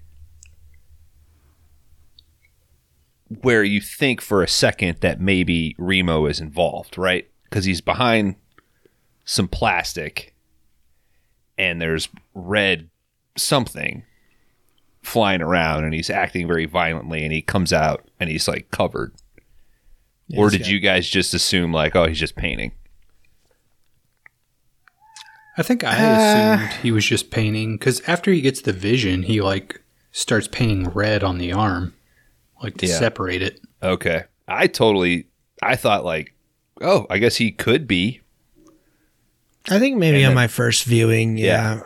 where 3.42 3.64
you 3.64 3.82
think 3.82 4.22
for 4.22 4.42
a 4.42 4.48
second 4.48 4.98
that 5.02 5.20
maybe 5.20 5.76
Remo 5.78 6.26
is 6.28 6.40
involved, 6.40 6.98
right? 6.98 7.30
Because 7.44 7.66
he's 7.66 7.82
behind 7.82 8.36
some 9.26 9.48
plastic 9.48 10.34
and 11.58 11.82
there's 11.82 12.08
red 12.34 12.90
something 13.36 14.04
flying 15.02 15.42
around 15.42 15.84
and 15.84 15.94
he's 15.94 16.10
acting 16.10 16.48
very 16.48 16.66
violently 16.66 17.24
and 17.24 17.34
he 17.34 17.42
comes 17.42 17.74
out 17.74 18.08
and 18.20 18.30
he's 18.30 18.48
like 18.48 18.72
covered. 18.72 19.14
or 20.36 20.50
did 20.50 20.68
you 20.68 20.80
guys 20.80 21.08
just 21.10 21.34
assume 21.34 21.72
like, 21.74 21.96
oh, 21.96 22.08
he's 22.08 22.20
just 22.20 22.36
painting? 22.36 22.72
I 25.58 25.64
think 25.64 25.84
I 25.84 25.90
uh, 25.98 26.56
assumed 26.58 26.82
he 26.84 26.92
was 26.92 27.06
just 27.06 27.32
painting 27.32 27.78
because 27.78 28.02
after 28.08 28.32
he 28.32 28.42
gets 28.42 28.62
the 28.62 28.74
vision, 28.74 29.24
he 29.24 29.42
like 29.42 29.82
starts 30.12 30.48
painting 30.48 30.90
red 30.90 31.24
on 31.24 31.38
the 31.40 31.52
arm, 31.54 31.94
like 32.62 32.78
to 32.78 32.88
Yeah. 32.88 32.98
separate 33.00 33.42
it. 33.42 33.60
Okay. 33.82 34.24
I 34.48 34.68
totally 34.68 35.28
I 35.62 35.76
thought 35.76 36.06
like, 36.06 36.34
oh, 36.82 37.08
I 37.10 37.18
guess 37.18 37.38
he 37.38 37.52
could 37.52 37.88
be. 37.88 38.22
I 39.70 39.80
think 39.80 39.98
maybe 39.98 40.18
And 40.18 40.28
on 40.28 40.30
then- 40.32 40.36
my 40.36 40.48
first 40.48 40.86
viewing, 40.86 41.38
yeah. 41.38 41.46
Yeah. 41.76 41.82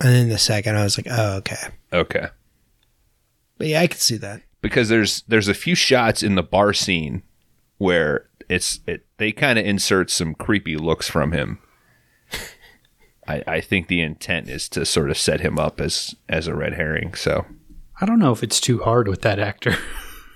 And 0.00 0.08
then 0.14 0.28
the 0.28 0.38
second, 0.38 0.76
I 0.76 0.82
was 0.82 0.98
like, 0.98 1.06
oh, 1.08 1.36
okay. 1.36 1.68
Okay. 1.92 2.26
But 3.58 3.68
yeah, 3.68 3.80
I 3.80 3.86
could 3.86 4.00
see 4.00 4.16
that. 4.16 4.42
Because 4.60 4.88
there's 4.88 5.22
there's 5.28 5.46
a 5.48 5.54
few 5.54 5.74
shots 5.74 6.22
in 6.22 6.34
the 6.34 6.42
bar 6.42 6.72
scene 6.72 7.22
where 7.78 8.28
it's 8.48 8.80
it 8.86 9.06
they 9.18 9.32
kind 9.32 9.58
of 9.58 9.64
insert 9.64 10.10
some 10.10 10.34
creepy 10.34 10.76
looks 10.76 11.08
from 11.08 11.32
him. 11.32 11.58
I, 13.26 13.42
I 13.46 13.60
think 13.60 13.88
the 13.88 14.02
intent 14.02 14.48
is 14.48 14.68
to 14.70 14.84
sort 14.84 15.10
of 15.10 15.16
set 15.16 15.40
him 15.40 15.58
up 15.58 15.80
as 15.80 16.14
as 16.28 16.46
a 16.46 16.54
red 16.54 16.74
herring. 16.74 17.14
So 17.14 17.46
I 18.00 18.06
don't 18.06 18.18
know 18.18 18.32
if 18.32 18.42
it's 18.42 18.60
too 18.60 18.78
hard 18.80 19.08
with 19.08 19.22
that 19.22 19.38
actor. 19.38 19.76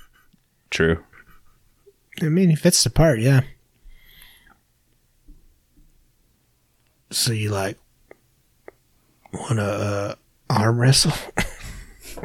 true. 0.70 1.04
I 2.20 2.28
mean, 2.28 2.50
he 2.50 2.56
fits 2.56 2.82
the 2.82 2.90
part, 2.90 3.20
yeah. 3.20 3.42
So 7.10 7.32
you 7.32 7.50
like 7.50 7.78
want 9.32 9.56
to 9.56 9.62
uh, 9.62 10.14
arm 10.50 10.80
wrestle? 10.80 11.12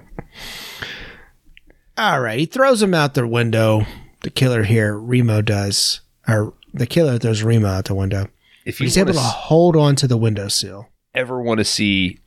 All 1.98 2.20
right, 2.22 2.40
he 2.40 2.46
throws 2.48 2.82
him 2.82 2.94
out 2.94 3.14
the 3.14 3.28
window. 3.28 3.86
The 4.24 4.30
killer 4.30 4.64
here, 4.64 4.98
Remo 4.98 5.42
does, 5.42 6.02
or 6.28 6.54
the 6.74 6.86
killer 6.88 7.18
throws 7.20 7.44
Remo 7.44 7.68
out 7.68 7.86
the 7.86 7.96
window. 7.96 8.30
If 8.66 8.80
you 8.80 8.86
He's 8.86 8.98
able 8.98 9.12
s- 9.18 9.34
hold 9.34 9.76
on 9.76 9.96
to 9.98 10.08
the 10.08 10.18
windowsill. 10.18 10.90
ever 11.14 11.42
want 11.42 11.60
to 11.60 11.66
see, 11.66 12.20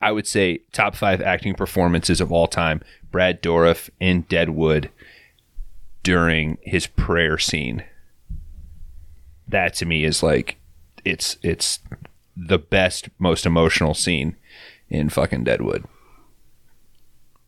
I 0.00 0.12
would 0.12 0.26
say 0.26 0.58
top 0.72 0.94
five 0.96 1.20
acting 1.20 1.54
performances 1.54 2.20
of 2.20 2.30
all 2.32 2.46
time. 2.46 2.82
Brad 3.12 3.42
Dourif 3.42 3.90
in 4.00 4.22
Deadwood 4.22 4.90
during 6.02 6.58
his 6.62 6.86
prayer 6.86 7.38
scene. 7.38 7.84
That 9.48 9.74
to 9.74 9.86
me 9.86 10.04
is 10.04 10.22
like 10.22 10.56
it's 11.04 11.36
it's 11.42 11.78
the 12.36 12.58
best, 12.58 13.08
most 13.18 13.46
emotional 13.46 13.94
scene 13.94 14.36
in 14.88 15.08
fucking 15.08 15.44
Deadwood. 15.44 15.84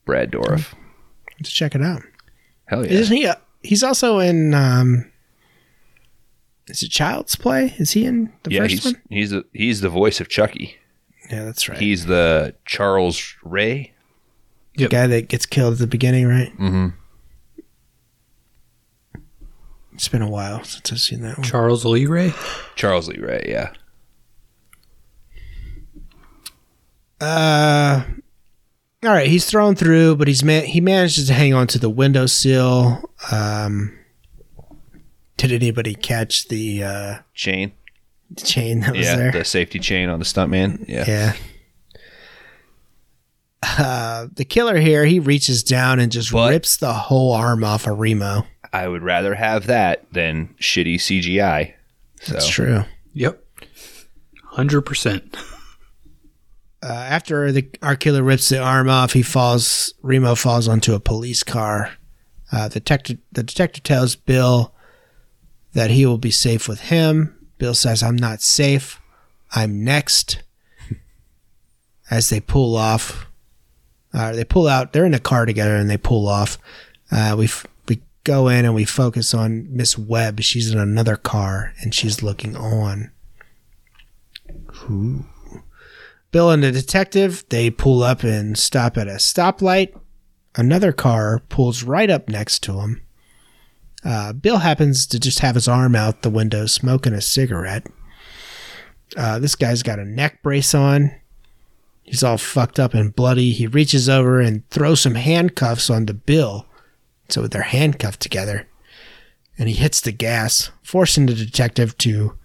Brad 0.04 0.30
Dourif. 0.32 0.74
Let's 1.38 1.50
check 1.52 1.74
it 1.74 1.82
out. 1.82 2.02
Hell 2.66 2.84
yeah. 2.84 2.92
Isn't 2.92 3.16
he? 3.16 3.26
Uh, 3.26 3.34
he's 3.62 3.82
also 3.82 4.18
in. 4.18 4.54
um 4.54 5.10
Is 6.68 6.82
it 6.82 6.90
Child's 6.90 7.36
Play? 7.36 7.74
Is 7.78 7.92
he 7.92 8.04
in 8.04 8.32
the 8.42 8.50
yeah, 8.52 8.60
first 8.62 8.70
he's 8.72 8.84
one? 8.84 9.02
he's 9.10 9.30
the 9.30 9.44
he's 9.52 9.80
the 9.80 9.88
voice 9.88 10.20
of 10.20 10.28
Chucky. 10.28 10.76
Yeah, 11.30 11.44
that's 11.44 11.68
right. 11.68 11.78
He's 11.78 12.06
the 12.06 12.54
Charles 12.66 13.34
Ray. 13.42 13.92
the 14.76 14.88
guy 14.88 15.06
that 15.06 15.28
gets 15.28 15.46
killed 15.46 15.74
at 15.74 15.78
the 15.78 15.86
beginning, 15.86 16.26
right? 16.26 16.52
Mm-hmm. 16.58 16.88
It's 19.94 20.08
been 20.08 20.22
a 20.22 20.28
while 20.30 20.64
since 20.64 20.90
I've 20.92 21.00
seen 21.00 21.20
that 21.22 21.38
one. 21.38 21.46
Charles 21.46 21.84
Lee 21.84 22.06
Ray. 22.06 22.32
Charles 22.76 23.08
Lee 23.08 23.18
Ray, 23.18 23.44
yeah. 23.48 23.72
Uh, 27.20 28.02
all 29.04 29.10
right, 29.10 29.26
he's 29.28 29.44
thrown 29.46 29.74
through, 29.74 30.16
but 30.16 30.28
he's 30.28 30.42
man- 30.44 30.64
he 30.66 30.80
manages 30.80 31.26
to 31.28 31.34
hang 31.34 31.52
on 31.54 31.66
to 31.68 31.78
the 31.78 31.90
windowsill. 31.90 33.10
Um, 33.30 33.98
did 35.36 35.52
anybody 35.52 35.94
catch 35.94 36.48
the 36.48 36.82
uh, 36.84 37.18
Chain. 37.34 37.72
chain 38.36 38.80
that 38.80 38.92
was 38.96 39.06
Yeah, 39.06 39.16
there? 39.16 39.32
the 39.32 39.44
safety 39.44 39.78
chain 39.78 40.08
on 40.08 40.18
the 40.18 40.24
stuntman. 40.24 40.84
Yeah. 40.88 41.04
Yeah. 41.06 41.32
Uh, 43.62 44.26
the 44.34 44.44
killer 44.44 44.78
here, 44.78 45.04
he 45.04 45.18
reaches 45.20 45.62
down 45.62 45.98
and 46.00 46.10
just 46.12 46.32
But- 46.32 46.50
rips 46.50 46.76
the 46.76 46.92
whole 46.92 47.32
arm 47.32 47.64
off 47.64 47.86
of 47.86 47.98
Remo. 47.98 48.46
I 48.72 48.88
would 48.88 49.02
rather 49.02 49.34
have 49.34 49.66
that 49.66 50.04
than 50.12 50.54
shitty 50.60 50.96
CGI. 50.96 51.74
So 52.22 52.32
That's 52.32 52.48
true. 52.48 52.84
Yep. 53.14 53.42
Hundred 54.44 54.82
percent. 54.82 55.36
Uh, 56.82 56.92
after 56.92 57.52
the 57.52 57.68
our 57.80 57.94
killer 57.94 58.22
rips 58.22 58.48
the 58.48 58.58
arm 58.58 58.88
off, 58.88 59.12
he 59.12 59.22
falls. 59.22 59.94
Remo 60.02 60.34
falls 60.34 60.66
onto 60.66 60.94
a 60.94 61.00
police 61.00 61.44
car. 61.44 61.92
Uh, 62.50 62.68
the 62.68 62.80
detective 62.80 63.18
the 63.30 63.44
detective 63.44 63.84
tells 63.84 64.16
Bill 64.16 64.74
that 65.74 65.90
he 65.90 66.04
will 66.04 66.18
be 66.18 66.32
safe 66.32 66.68
with 66.68 66.80
him. 66.80 67.36
Bill 67.58 67.74
says, 67.74 68.02
"I'm 68.02 68.16
not 68.16 68.42
safe. 68.42 69.00
I'm 69.52 69.84
next." 69.84 70.42
As 72.10 72.30
they 72.30 72.40
pull 72.40 72.76
off, 72.76 73.28
uh, 74.12 74.32
they 74.32 74.44
pull 74.44 74.66
out. 74.66 74.92
They're 74.92 75.06
in 75.06 75.14
a 75.14 75.20
car 75.20 75.46
together, 75.46 75.76
and 75.76 75.88
they 75.88 75.96
pull 75.96 76.26
off. 76.26 76.58
Uh, 77.12 77.36
we 77.38 77.48
we 77.88 78.02
go 78.24 78.48
in 78.48 78.64
and 78.64 78.74
we 78.74 78.84
focus 78.84 79.32
on 79.34 79.68
Miss 79.70 79.96
Webb. 79.96 80.40
She's 80.40 80.72
in 80.72 80.80
another 80.80 81.14
car, 81.14 81.74
and 81.80 81.94
she's 81.94 82.24
looking 82.24 82.56
on. 82.56 83.12
Ooh. 84.90 85.26
Bill 86.32 86.50
and 86.50 86.62
the 86.62 86.72
detective, 86.72 87.44
they 87.50 87.68
pull 87.70 88.02
up 88.02 88.24
and 88.24 88.58
stop 88.58 88.96
at 88.96 89.06
a 89.06 89.12
stoplight. 89.12 89.94
Another 90.56 90.90
car 90.90 91.42
pulls 91.50 91.82
right 91.82 92.08
up 92.08 92.28
next 92.28 92.60
to 92.64 92.80
him. 92.80 93.02
Uh, 94.02 94.32
Bill 94.32 94.58
happens 94.58 95.06
to 95.06 95.20
just 95.20 95.40
have 95.40 95.54
his 95.54 95.68
arm 95.68 95.94
out 95.94 96.22
the 96.22 96.30
window 96.30 96.66
smoking 96.66 97.12
a 97.12 97.20
cigarette. 97.20 97.86
Uh, 99.14 99.38
this 99.38 99.54
guy's 99.54 99.82
got 99.82 99.98
a 99.98 100.06
neck 100.06 100.42
brace 100.42 100.74
on. 100.74 101.12
He's 102.02 102.22
all 102.22 102.38
fucked 102.38 102.80
up 102.80 102.94
and 102.94 103.14
bloody. 103.14 103.52
He 103.52 103.66
reaches 103.66 104.08
over 104.08 104.40
and 104.40 104.68
throws 104.70 105.02
some 105.02 105.14
handcuffs 105.14 105.90
onto 105.90 106.14
Bill. 106.14 106.66
So 107.28 107.46
they're 107.46 107.62
handcuffed 107.62 108.20
together. 108.20 108.66
And 109.58 109.68
he 109.68 109.74
hits 109.74 110.00
the 110.00 110.12
gas, 110.12 110.70
forcing 110.82 111.26
the 111.26 111.34
detective 111.34 111.96
to 111.98 112.38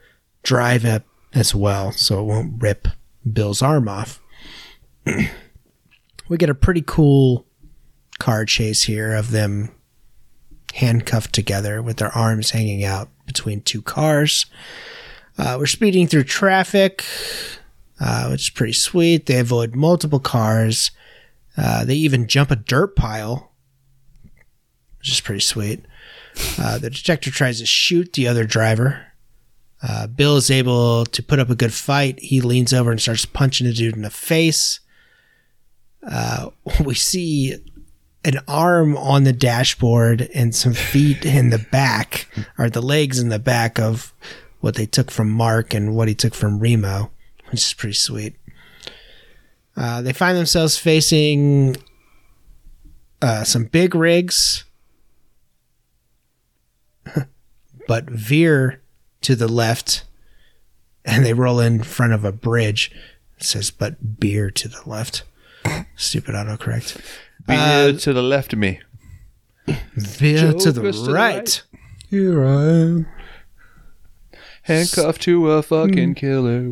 drive 0.44 0.84
up 0.84 1.04
as 1.34 1.56
well 1.56 1.94
so 1.94 2.20
it 2.20 2.24
won't 2.24 2.62
rip 2.62 2.90
Bill's 3.34 3.62
arm 3.62 3.88
off. 3.88 4.22
we 6.30 6.38
get 6.38 6.50
a 6.50 6.56
pretty 6.56 6.84
cool 6.86 7.46
car 8.20 8.46
chase 8.46 8.84
here 8.84 9.14
of 9.14 9.32
them 9.32 9.72
handcuffed 10.74 11.34
together 11.34 11.82
with 11.82 11.98
their 11.98 12.16
arms 12.16 12.52
hanging 12.52 12.84
out 12.84 13.10
between 13.26 13.62
two 13.62 13.82
cars. 13.82 14.46
Uh, 15.38 15.56
we're 15.60 15.66
speeding 15.66 16.08
through 16.08 16.24
traffic, 16.24 17.04
uh, 18.00 18.28
which 18.30 18.44
is 18.44 18.50
pretty 18.50 18.74
sweet. 18.74 19.26
They 19.26 19.40
avoid 19.40 19.76
multiple 19.76 20.20
cars. 20.20 20.92
Uh, 21.56 21.86
they 21.86 21.96
even 21.96 22.28
jump 22.28 22.52
a 22.52 22.56
dirt 22.56 22.96
pile, 22.96 23.52
which 25.00 25.12
is 25.12 25.22
pretty 25.22 25.42
sweet. 25.42 25.86
Uh, 26.60 26.78
the 26.78 26.90
detective 26.90 27.34
tries 27.34 27.60
to 27.60 27.66
shoot 27.66 28.14
the 28.14 28.28
other 28.28 28.46
driver. 28.46 29.08
Uh, 29.82 30.08
Bill 30.08 30.38
is 30.38 30.50
able 30.50 31.06
to 31.06 31.24
put 31.24 31.40
up 31.40 31.50
a 31.50 31.56
good 31.56 31.74
fight. 31.74 32.20
He 32.20 32.42
leans 32.42 32.74
over 32.74 32.92
and 32.92 33.00
starts 33.00 33.26
punching 33.26 33.68
the 33.68 33.74
dude 33.74 33.96
in 33.96 34.02
the 34.02 34.10
face. 34.10 34.80
Uh, 36.06 36.50
we 36.84 36.96
see 36.96 37.56
an 38.26 38.40
arm 38.48 38.98
on 38.98 39.24
the 39.24 39.34
dashboard 39.34 40.30
and 40.34 40.54
some 40.54 40.74
feet 40.74 41.26
in 41.26 41.50
the 41.50 41.66
back, 41.72 42.28
or 42.58 42.70
the 42.70 42.82
legs 42.82 43.20
in 43.20 43.30
the 43.30 43.40
back 43.40 43.80
of 43.80 44.14
what 44.60 44.76
they 44.76 44.86
took 44.86 45.12
from 45.12 45.30
Mark 45.30 45.74
and 45.74 45.96
what 45.96 46.08
he 46.08 46.16
took 46.16 46.34
from 46.34 46.60
Remo, 46.60 47.12
which 47.46 47.62
is 47.62 47.74
pretty 47.74 47.94
sweet. 47.94 48.36
Uh, 49.78 50.02
they 50.02 50.12
find 50.12 50.36
themselves 50.36 50.78
facing 50.78 51.78
uh, 53.22 53.44
some 53.44 53.66
big 53.66 53.94
rigs, 53.94 54.66
but 57.88 58.10
veer 58.10 58.82
to 59.28 59.36
the 59.36 59.50
left, 59.50 60.06
and 61.04 61.26
they 61.26 61.34
roll 61.34 61.60
in 61.60 61.84
front 61.84 62.14
of 62.14 62.24
a 62.24 62.32
bridge. 62.32 62.94
It 63.38 63.44
says, 63.44 63.72
but 63.72 64.22
beer 64.22 64.50
to 64.52 64.70
the 64.70 64.82
left. 64.86 65.24
Stupid 65.98 66.34
autocorrect. 66.34 67.02
Beer 67.46 67.92
to 67.92 68.14
the 68.14 68.24
left 68.24 68.54
of 68.54 68.60
me. 68.60 68.80
Beer 69.66 70.54
to 70.54 70.72
the 70.72 70.82
Jokers 70.82 71.02
to 71.02 71.08
the 71.08 71.12
right. 71.12 71.36
right. 71.36 71.64
Here 72.10 72.42
I 72.42 72.64
am. 72.64 73.08
Handcuffed 74.62 75.24
to 75.24 75.52
a 75.52 75.62
fucking 75.62 76.16
killer. 76.16 76.72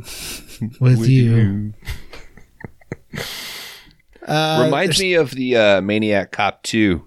with, 0.79 1.09
you. 1.09 1.73
Uh, 4.27 4.63
Reminds 4.65 4.99
me 4.99 5.13
of 5.13 5.29
the 5.29 5.55
uh, 5.55 5.81
Maniac 5.81 6.31
Cop 6.31 6.63
2 6.63 7.05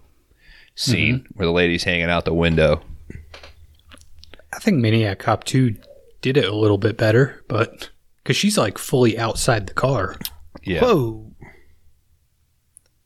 scene 0.76 1.26
where 1.32 1.46
the 1.46 1.52
lady's 1.52 1.82
hanging 1.82 2.10
out 2.10 2.24
the 2.24 2.32
window. 2.32 2.80
I 4.52 4.58
think 4.58 4.78
Maniac 4.78 5.18
Cop 5.18 5.44
2 5.44 5.76
did 6.20 6.36
it 6.36 6.44
a 6.48 6.54
little 6.54 6.78
bit 6.78 6.96
better, 6.96 7.44
but 7.48 7.90
because 8.22 8.36
she's 8.36 8.56
like 8.58 8.78
fully 8.78 9.18
outside 9.18 9.66
the 9.66 9.74
car. 9.74 10.16
Yeah. 10.62 10.80
Whoa. 10.82 11.32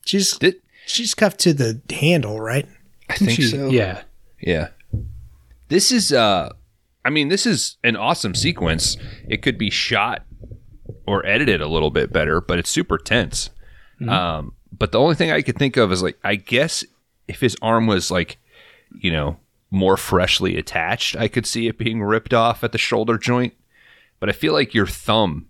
She's 0.04 0.36
Did, 0.38 0.56
she's 0.86 1.14
cuffed 1.14 1.40
to 1.40 1.52
the 1.54 1.80
handle, 1.94 2.40
right? 2.40 2.66
I 3.08 3.14
think 3.14 3.30
She- 3.32 3.42
so. 3.42 3.68
Yeah. 3.70 4.02
Yeah. 4.40 4.68
This 5.68 5.90
is 5.92 6.12
uh 6.12 6.50
I 7.04 7.10
mean 7.10 7.28
this 7.28 7.46
is 7.46 7.76
an 7.84 7.96
awesome 7.96 8.34
sequence. 8.34 8.96
It 9.28 9.42
could 9.42 9.56
be 9.58 9.70
shot 9.70 10.24
or 11.06 11.24
edited 11.26 11.60
a 11.60 11.68
little 11.68 11.90
bit 11.90 12.12
better, 12.12 12.40
but 12.40 12.58
it's 12.58 12.70
super 12.70 12.98
tense. 12.98 13.50
Um 14.06 14.54
but 14.76 14.90
the 14.92 14.98
only 14.98 15.14
thing 15.14 15.30
I 15.30 15.42
could 15.42 15.56
think 15.56 15.76
of 15.76 15.92
is 15.92 16.02
like 16.02 16.18
I 16.24 16.34
guess 16.34 16.84
if 17.28 17.40
his 17.40 17.56
arm 17.62 17.86
was 17.86 18.10
like, 18.10 18.38
you 19.00 19.10
know, 19.12 19.38
more 19.72 19.96
freshly 19.96 20.56
attached, 20.56 21.16
I 21.16 21.28
could 21.28 21.46
see 21.46 21.66
it 21.66 21.78
being 21.78 22.02
ripped 22.02 22.34
off 22.34 22.62
at 22.62 22.72
the 22.72 22.78
shoulder 22.78 23.18
joint. 23.18 23.54
But 24.20 24.28
I 24.28 24.32
feel 24.32 24.52
like 24.52 24.74
your 24.74 24.86
thumb 24.86 25.46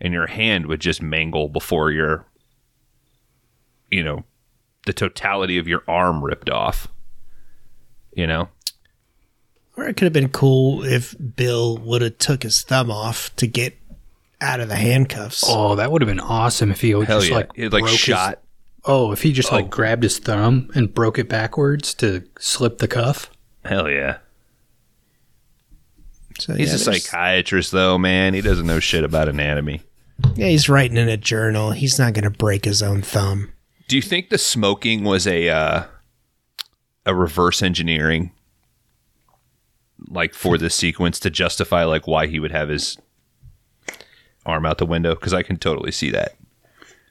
and 0.00 0.12
your 0.12 0.28
hand 0.28 0.66
would 0.66 0.80
just 0.80 1.02
mangle 1.02 1.48
before 1.48 1.90
your 1.90 2.26
you 3.92 4.02
know, 4.02 4.24
the 4.86 4.92
totality 4.92 5.58
of 5.58 5.68
your 5.68 5.84
arm 5.86 6.24
ripped 6.24 6.50
off. 6.50 6.88
You 8.14 8.26
know? 8.26 8.48
Or 9.76 9.84
it 9.84 9.96
could 9.96 10.04
have 10.04 10.12
been 10.12 10.30
cool 10.30 10.82
if 10.82 11.14
Bill 11.36 11.76
would 11.78 12.02
have 12.02 12.18
took 12.18 12.42
his 12.42 12.62
thumb 12.62 12.90
off 12.90 13.34
to 13.36 13.46
get 13.46 13.76
out 14.40 14.60
of 14.60 14.68
the 14.68 14.76
handcuffs. 14.76 15.44
Oh, 15.46 15.76
that 15.76 15.92
would 15.92 16.02
have 16.02 16.08
been 16.08 16.20
awesome 16.20 16.70
if 16.70 16.80
he 16.80 16.90
Hell 16.90 17.04
just 17.04 17.28
yeah. 17.28 17.36
like 17.36 17.50
it 17.54 17.72
like 17.72 17.82
broke 17.82 17.90
his- 17.90 18.00
shot. 18.00 18.40
oh, 18.84 19.12
if 19.12 19.22
he 19.22 19.32
just 19.32 19.52
like 19.52 19.66
oh. 19.66 19.68
grabbed 19.68 20.02
his 20.02 20.18
thumb 20.18 20.70
and 20.74 20.92
broke 20.92 21.18
it 21.18 21.28
backwards 21.28 21.94
to 21.94 22.24
slip 22.38 22.78
the 22.78 22.88
cuff. 22.88 23.30
Hell 23.64 23.88
yeah. 23.90 24.18
So, 26.38 26.54
He's 26.54 26.68
yeah, 26.70 26.74
a 26.74 26.78
there's- 26.78 27.04
psychiatrist 27.04 27.72
though, 27.72 27.98
man. 27.98 28.34
He 28.34 28.40
doesn't 28.40 28.66
know 28.66 28.80
shit 28.80 29.04
about 29.04 29.28
anatomy. 29.28 29.82
Yeah, 30.34 30.48
he's 30.48 30.68
writing 30.68 30.96
in 30.96 31.08
a 31.08 31.16
journal. 31.16 31.72
He's 31.72 31.98
not 31.98 32.14
going 32.14 32.24
to 32.24 32.30
break 32.30 32.64
his 32.64 32.82
own 32.82 33.02
thumb. 33.02 33.52
Do 33.88 33.96
you 33.96 34.02
think 34.02 34.30
the 34.30 34.38
smoking 34.38 35.04
was 35.04 35.26
a 35.26 35.48
uh, 35.48 35.84
a 37.04 37.14
reverse 37.14 37.62
engineering 37.62 38.32
like 40.08 40.34
for 40.34 40.58
this 40.58 40.74
sequence 40.74 41.18
to 41.20 41.30
justify 41.30 41.84
like 41.84 42.06
why 42.06 42.26
he 42.26 42.38
would 42.40 42.50
have 42.52 42.68
his 42.68 42.98
arm 44.46 44.64
out 44.66 44.78
the 44.78 44.86
window 44.86 45.14
because 45.14 45.32
I 45.34 45.42
can 45.42 45.56
totally 45.56 45.92
see 45.92 46.10
that. 46.10 46.36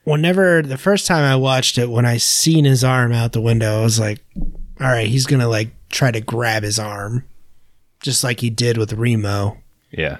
Whenever 0.04 0.62
the 0.62 0.76
first 0.78 1.06
time 1.06 1.24
I 1.24 1.36
watched 1.36 1.78
it, 1.78 1.88
when 1.90 2.04
I 2.04 2.16
seen 2.16 2.64
his 2.64 2.82
arm 2.82 3.12
out 3.12 3.32
the 3.32 3.40
window, 3.40 3.80
I 3.80 3.84
was 3.84 4.00
like, 4.00 4.24
all 4.80 4.88
right, 4.88 5.06
he's 5.08 5.26
going 5.26 5.40
to 5.40 5.48
like 5.48 5.70
try 5.90 6.10
to 6.10 6.20
grab 6.20 6.62
his 6.62 6.78
arm, 6.78 7.24
just 8.00 8.24
like 8.24 8.40
he 8.40 8.50
did 8.50 8.76
with 8.76 8.92
Remo. 8.92 9.58
Yeah. 9.90 10.18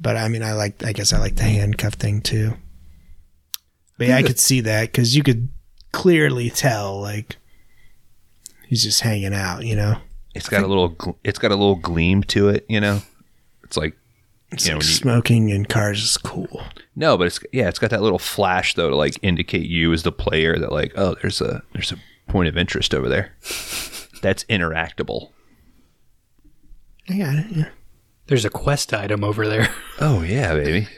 But 0.00 0.16
I 0.16 0.28
mean, 0.28 0.42
I 0.42 0.52
like, 0.52 0.84
I 0.84 0.92
guess 0.92 1.12
I 1.12 1.18
like 1.18 1.36
the 1.36 1.44
handcuff 1.44 1.94
thing 1.94 2.20
too. 2.20 2.54
But 3.98 4.08
yeah, 4.08 4.16
I 4.16 4.22
could 4.22 4.38
see 4.38 4.60
that 4.60 4.92
because 4.92 5.16
you 5.16 5.22
could 5.22 5.48
clearly 5.92 6.50
tell, 6.50 7.00
like, 7.00 7.36
he's 8.68 8.82
just 8.82 9.00
hanging 9.00 9.32
out, 9.32 9.64
you 9.64 9.74
know? 9.74 9.96
It's 10.34 10.50
got 10.50 10.62
a 10.62 10.66
little 10.66 10.90
gl- 10.90 11.16
it's 11.24 11.38
got 11.38 11.50
a 11.50 11.54
little 11.56 11.76
gleam 11.76 12.22
to 12.24 12.50
it, 12.50 12.66
you 12.68 12.78
know. 12.78 13.00
It's 13.64 13.76
like 13.78 13.96
It's 14.52 14.66
You 14.66 14.72
know, 14.72 14.78
like 14.78 14.86
you- 14.86 14.92
smoking 14.92 15.48
in 15.48 15.64
cars 15.64 16.02
is 16.02 16.18
cool. 16.18 16.62
no, 16.94 17.16
but 17.16 17.26
it's 17.28 17.40
yeah, 17.54 17.68
it's 17.68 17.78
got 17.78 17.88
that 17.88 18.02
little 18.02 18.18
flash 18.18 18.74
though 18.74 18.90
to 18.90 18.96
like 18.96 19.16
indicate 19.22 19.64
you 19.66 19.94
as 19.94 20.02
the 20.02 20.12
player 20.12 20.58
that 20.58 20.72
like, 20.72 20.92
oh, 20.96 21.16
there's 21.22 21.40
a 21.40 21.62
there's 21.72 21.90
a 21.92 21.96
point 22.28 22.48
of 22.48 22.56
interest 22.56 22.94
over 22.94 23.08
there. 23.08 23.32
That's 24.22 24.44
interactable. 24.44 25.30
I 27.08 27.18
got 27.18 27.36
it. 27.36 27.46
Yeah. 27.50 27.68
There's 28.26 28.44
a 28.44 28.50
quest 28.50 28.92
item 28.92 29.22
over 29.22 29.46
there. 29.48 29.68
Oh 29.98 30.20
yeah, 30.22 30.52
baby. 30.54 30.88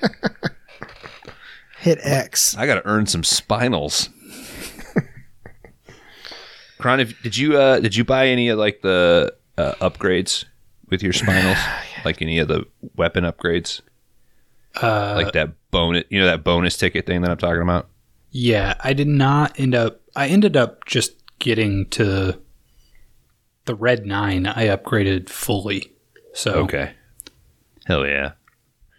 Hit 1.79 1.99
X. 2.03 2.57
I 2.57 2.67
got 2.67 2.75
to 2.83 2.87
earn 2.87 3.07
some 3.07 3.23
spinals. 3.23 4.09
Kron, 6.79 7.01
if- 7.01 7.21
did 7.23 7.37
you 7.37 7.57
uh, 7.59 7.79
did 7.81 7.95
you 7.97 8.05
buy 8.05 8.29
any 8.29 8.49
of 8.49 8.59
like 8.59 8.83
the 8.83 9.35
uh, 9.57 9.73
upgrades 9.81 10.45
with 10.89 11.03
your 11.03 11.13
spinals? 11.13 11.59
like 12.05 12.21
any 12.23 12.39
of 12.39 12.49
the 12.49 12.65
weapon 12.97 13.25
upgrades? 13.25 13.81
Uh, 14.83 15.15
like 15.17 15.33
that 15.33 15.51
bonus, 15.71 16.05
you 16.09 16.21
know, 16.21 16.27
that 16.27 16.45
bonus 16.45 16.77
ticket 16.77 17.07
thing 17.07 17.21
that 17.23 17.31
I'm 17.31 17.37
talking 17.39 17.63
about. 17.63 17.89
Yeah, 18.31 18.75
I 18.83 18.93
did 18.93 19.09
not 19.09 19.59
end 19.59 19.75
up. 19.75 20.01
I 20.15 20.29
ended 20.29 20.57
up 20.57 20.85
just 20.87 21.13
getting 21.39 21.87
to 21.91 22.41
the 23.65 23.75
red 23.75 24.07
nine. 24.07 24.47
I 24.47 24.67
upgraded 24.69 25.29
fully, 25.29 25.93
so 26.35 26.53
Okay. 26.65 26.93
Hell 27.87 28.07
yeah. 28.07 28.33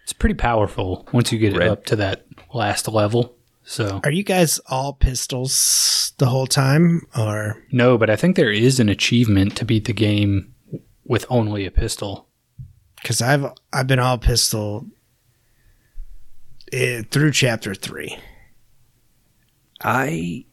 it's 0.02 0.12
pretty 0.12 0.34
powerful 0.34 1.06
once 1.12 1.30
you 1.32 1.38
get 1.38 1.56
Red- 1.56 1.66
it 1.66 1.70
up 1.70 1.84
to 1.86 1.96
that 1.96 2.26
last 2.52 2.88
level. 2.88 3.36
So 3.64 4.00
Are 4.02 4.10
you 4.10 4.24
guys 4.24 4.58
all 4.66 4.92
pistols 4.94 6.12
the 6.18 6.26
whole 6.26 6.46
time? 6.48 7.02
Or 7.16 7.62
no, 7.70 7.96
but 7.98 8.10
I 8.10 8.16
think 8.16 8.34
there 8.36 8.50
is 8.52 8.80
an 8.80 8.88
achievement 8.88 9.56
to 9.56 9.64
beat 9.64 9.84
the 9.84 9.92
game 9.92 10.54
with 11.04 11.24
only 11.30 11.66
a 11.66 11.70
pistol. 11.70 12.26
because 13.00 13.22
I've 13.22 13.46
I've 13.72 13.86
been 13.86 13.98
all 14.00 14.18
pistol 14.18 14.86
eh, 16.72 17.02
through 17.10 17.30
chapter 17.32 17.74
three. 17.74 18.18
I 19.82 20.44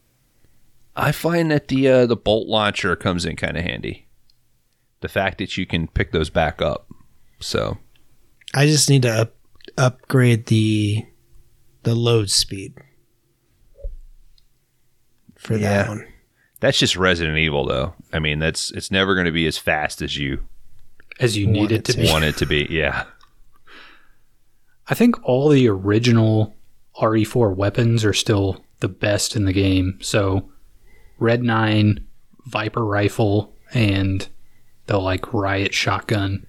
I 0.99 1.11
find 1.11 1.52
that 1.52 1.68
the 1.68 1.88
uh, 1.88 2.06
the 2.07 2.15
bolt 2.15 2.48
launcher 2.48 2.95
comes 2.95 3.24
in 3.26 3.36
kind 3.36 3.56
of 3.56 3.64
handy. 3.64 4.07
The 5.02 5.07
fact 5.10 5.38
that 5.38 5.56
you 5.57 5.65
can 5.68 5.88
pick 5.88 6.11
those 6.11 6.30
back 6.30 6.61
up. 6.61 6.88
So 7.40 7.78
I 8.53 8.65
just 8.65 8.90
need 8.90 9.03
to 9.03 9.11
up, 9.11 9.36
upgrade 9.78 10.48
the 10.48 11.06
the 11.84 11.94
load 11.95 12.30
speed 12.32 12.74
for 15.38 15.57
that 15.57 15.88
one. 15.88 16.06
that's 16.60 16.80
just 16.80 16.95
Resident 16.95 17.38
Evil, 17.38 17.65
though. 17.65 17.94
I 18.11 18.19
mean, 18.19 18.40
that's 18.40 18.72
it's 18.72 18.90
never 18.91 19.14
going 19.14 19.26
to 19.26 19.32
be 19.32 19.45
as 19.45 19.57
fast 19.57 20.02
as 20.02 20.18
you 20.18 20.48
As 21.19 21.38
you 21.38 21.45
need 21.48 21.72
it 21.72 21.80
it 21.80 21.86
to 21.86 21.94
to. 21.94 21.99
be. 21.99 22.07
want 22.11 22.26
it 22.26 22.38
to 22.38 22.45
be. 22.45 22.68
Yeah. 22.69 23.06
I 24.88 24.94
think 24.95 25.22
all 25.24 25.49
the 25.49 25.68
original 25.68 26.56
RE4 27.02 27.56
weapons 27.56 28.03
are 28.06 28.14
still 28.14 28.64
the 28.80 28.88
best 28.88 29.36
in 29.36 29.45
the 29.45 29.53
game. 29.53 29.99
So, 30.02 30.49
Red 31.19 31.44
9, 31.44 32.06
Viper 32.45 32.85
rifle, 32.85 33.53
and 33.73 34.27
the 34.85 34.98
like 34.99 35.34
riot 35.34 35.73
shotgun. 35.73 36.45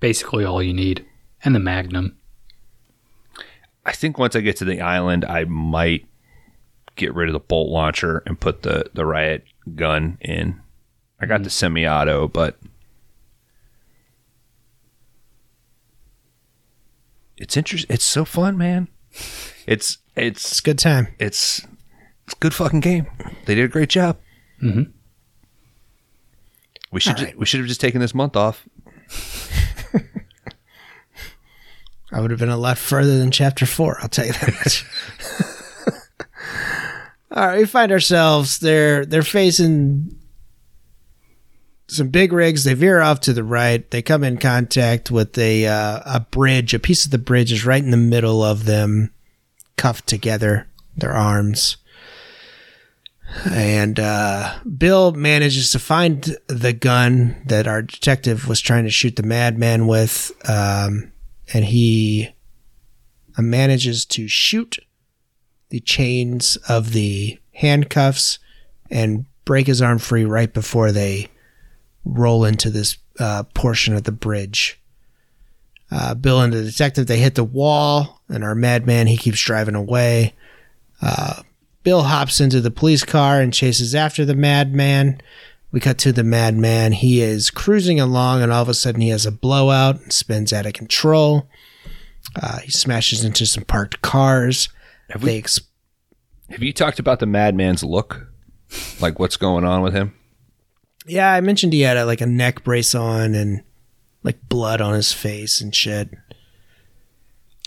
Basically 0.00 0.44
all 0.44 0.62
you 0.62 0.74
need. 0.74 1.06
And 1.44 1.54
the 1.54 1.60
Magnum. 1.60 2.16
I 3.84 3.92
think 3.92 4.18
once 4.18 4.34
I 4.34 4.40
get 4.40 4.56
to 4.56 4.64
the 4.64 4.80
island, 4.80 5.24
I 5.24 5.44
might 5.44 6.06
get 6.96 7.14
rid 7.14 7.28
of 7.28 7.34
the 7.34 7.40
bolt 7.40 7.70
launcher 7.70 8.22
and 8.26 8.40
put 8.40 8.62
the 8.62 8.90
the 8.92 9.06
riot 9.06 9.44
gun 9.74 10.18
in. 10.20 10.60
I 11.20 11.26
got 11.26 11.38
the 11.38 11.44
mm-hmm. 11.44 11.50
semi-auto, 11.50 12.28
but 12.28 12.58
it's 17.36 17.56
interesting. 17.56 17.94
It's 17.94 18.04
so 18.04 18.24
fun, 18.24 18.58
man. 18.58 18.88
It's 19.66 19.66
It's 19.66 19.98
it's 20.16 20.58
a 20.58 20.62
good 20.62 20.78
time. 20.78 21.14
it's 21.18 21.64
it's 22.26 22.34
a 22.34 22.38
good 22.38 22.54
fucking 22.54 22.80
game. 22.80 23.06
They 23.46 23.54
did 23.54 23.64
a 23.64 23.68
great 23.68 23.88
job. 23.88 24.18
Mhm. 24.62 24.92
We 26.92 27.00
should 27.00 27.12
All 27.14 27.18
ju- 27.18 27.24
right. 27.26 27.38
we 27.38 27.46
should 27.46 27.60
have 27.60 27.68
just 27.68 27.80
taken 27.80 28.00
this 28.00 28.14
month 28.14 28.36
off. 28.36 28.66
I 32.12 32.20
would 32.20 32.30
have 32.30 32.40
been 32.40 32.48
a 32.48 32.56
lot 32.56 32.78
further 32.78 33.18
than 33.18 33.30
chapter 33.30 33.66
four. 33.66 33.98
I'll 34.00 34.08
tell 34.08 34.26
you 34.26 34.32
that 34.32 34.54
much. 34.54 34.84
All 37.32 37.46
right, 37.46 37.58
we 37.58 37.66
find 37.66 37.90
ourselves 37.92 38.58
they're 38.60 39.04
they're 39.04 39.22
facing 39.22 40.16
some 41.88 42.08
big 42.08 42.32
rigs. 42.32 42.64
They 42.64 42.74
veer 42.74 43.00
off 43.00 43.20
to 43.22 43.32
the 43.32 43.44
right. 43.44 43.88
They 43.90 44.02
come 44.02 44.22
in 44.24 44.38
contact 44.38 45.10
with 45.10 45.36
a 45.36 45.66
uh, 45.66 46.00
a 46.06 46.20
bridge. 46.20 46.72
A 46.74 46.78
piece 46.78 47.04
of 47.04 47.10
the 47.10 47.18
bridge 47.18 47.52
is 47.52 47.66
right 47.66 47.82
in 47.82 47.90
the 47.90 47.96
middle 47.96 48.42
of 48.42 48.64
them, 48.64 49.12
cuffed 49.76 50.06
together, 50.06 50.68
their 50.96 51.12
arms. 51.12 51.76
And 53.44 53.98
uh, 53.98 54.58
Bill 54.78 55.12
manages 55.12 55.72
to 55.72 55.78
find 55.78 56.36
the 56.46 56.72
gun 56.72 57.36
that 57.46 57.66
our 57.66 57.82
detective 57.82 58.48
was 58.48 58.60
trying 58.60 58.84
to 58.84 58.90
shoot 58.90 59.16
the 59.16 59.22
madman 59.22 59.86
with, 59.86 60.32
um, 60.48 61.12
and 61.52 61.64
he 61.64 62.34
uh, 63.36 63.42
manages 63.42 64.04
to 64.06 64.28
shoot 64.28 64.78
the 65.68 65.80
chains 65.80 66.56
of 66.68 66.92
the 66.92 67.38
handcuffs 67.52 68.38
and 68.90 69.26
break 69.44 69.66
his 69.66 69.82
arm 69.82 69.98
free 69.98 70.24
right 70.24 70.52
before 70.52 70.92
they 70.92 71.28
roll 72.04 72.44
into 72.44 72.70
this 72.70 72.98
uh, 73.18 73.42
portion 73.54 73.94
of 73.94 74.04
the 74.04 74.12
bridge. 74.12 74.80
Uh, 75.90 76.14
Bill 76.14 76.40
and 76.40 76.52
the 76.52 76.64
detective 76.64 77.06
they 77.06 77.18
hit 77.18 77.34
the 77.34 77.44
wall, 77.44 78.20
and 78.28 78.42
our 78.42 78.54
madman 78.54 79.06
he 79.06 79.16
keeps 79.16 79.40
driving 79.40 79.74
away. 79.74 80.34
Uh, 81.00 81.42
Bill 81.86 82.02
hops 82.02 82.40
into 82.40 82.60
the 82.60 82.72
police 82.72 83.04
car 83.04 83.40
and 83.40 83.54
chases 83.54 83.94
after 83.94 84.24
the 84.24 84.34
madman. 84.34 85.20
We 85.70 85.78
cut 85.78 85.98
to 85.98 86.10
the 86.10 86.24
madman. 86.24 86.90
He 86.90 87.20
is 87.20 87.48
cruising 87.48 88.00
along, 88.00 88.42
and 88.42 88.50
all 88.52 88.62
of 88.62 88.68
a 88.68 88.74
sudden 88.74 89.00
he 89.02 89.10
has 89.10 89.24
a 89.24 89.30
blowout 89.30 90.00
and 90.02 90.12
spins 90.12 90.52
out 90.52 90.66
of 90.66 90.72
control. 90.72 91.48
Uh, 92.42 92.58
he 92.58 92.72
smashes 92.72 93.22
into 93.22 93.46
some 93.46 93.62
parked 93.62 94.02
cars. 94.02 94.68
Have 95.10 95.22
we- 95.22 95.36
ex- 95.38 95.60
Have 96.50 96.60
you 96.64 96.72
talked 96.72 96.98
about 96.98 97.20
the 97.20 97.26
madman's 97.26 97.84
look? 97.84 98.32
Like 99.00 99.20
what's 99.20 99.36
going 99.36 99.64
on 99.64 99.80
with 99.82 99.94
him? 99.94 100.12
Yeah, 101.06 101.32
I 101.32 101.40
mentioned 101.40 101.72
he 101.72 101.82
had 101.82 101.96
a, 101.96 102.04
like 102.04 102.20
a 102.20 102.26
neck 102.26 102.64
brace 102.64 102.96
on 102.96 103.36
and 103.36 103.62
like 104.24 104.48
blood 104.48 104.80
on 104.80 104.94
his 104.94 105.12
face 105.12 105.60
and 105.60 105.72
shit. 105.72 106.10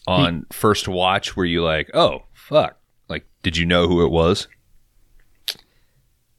On 0.05 0.45
first 0.51 0.89
watch, 0.89 1.37
were 1.37 1.45
you 1.45 1.63
like, 1.63 1.89
oh 1.93 2.23
fuck? 2.33 2.75
Like, 3.09 3.25
did 3.43 3.57
you 3.57 3.65
know 3.65 3.87
who 3.87 4.05
it 4.05 4.11
was? 4.11 4.47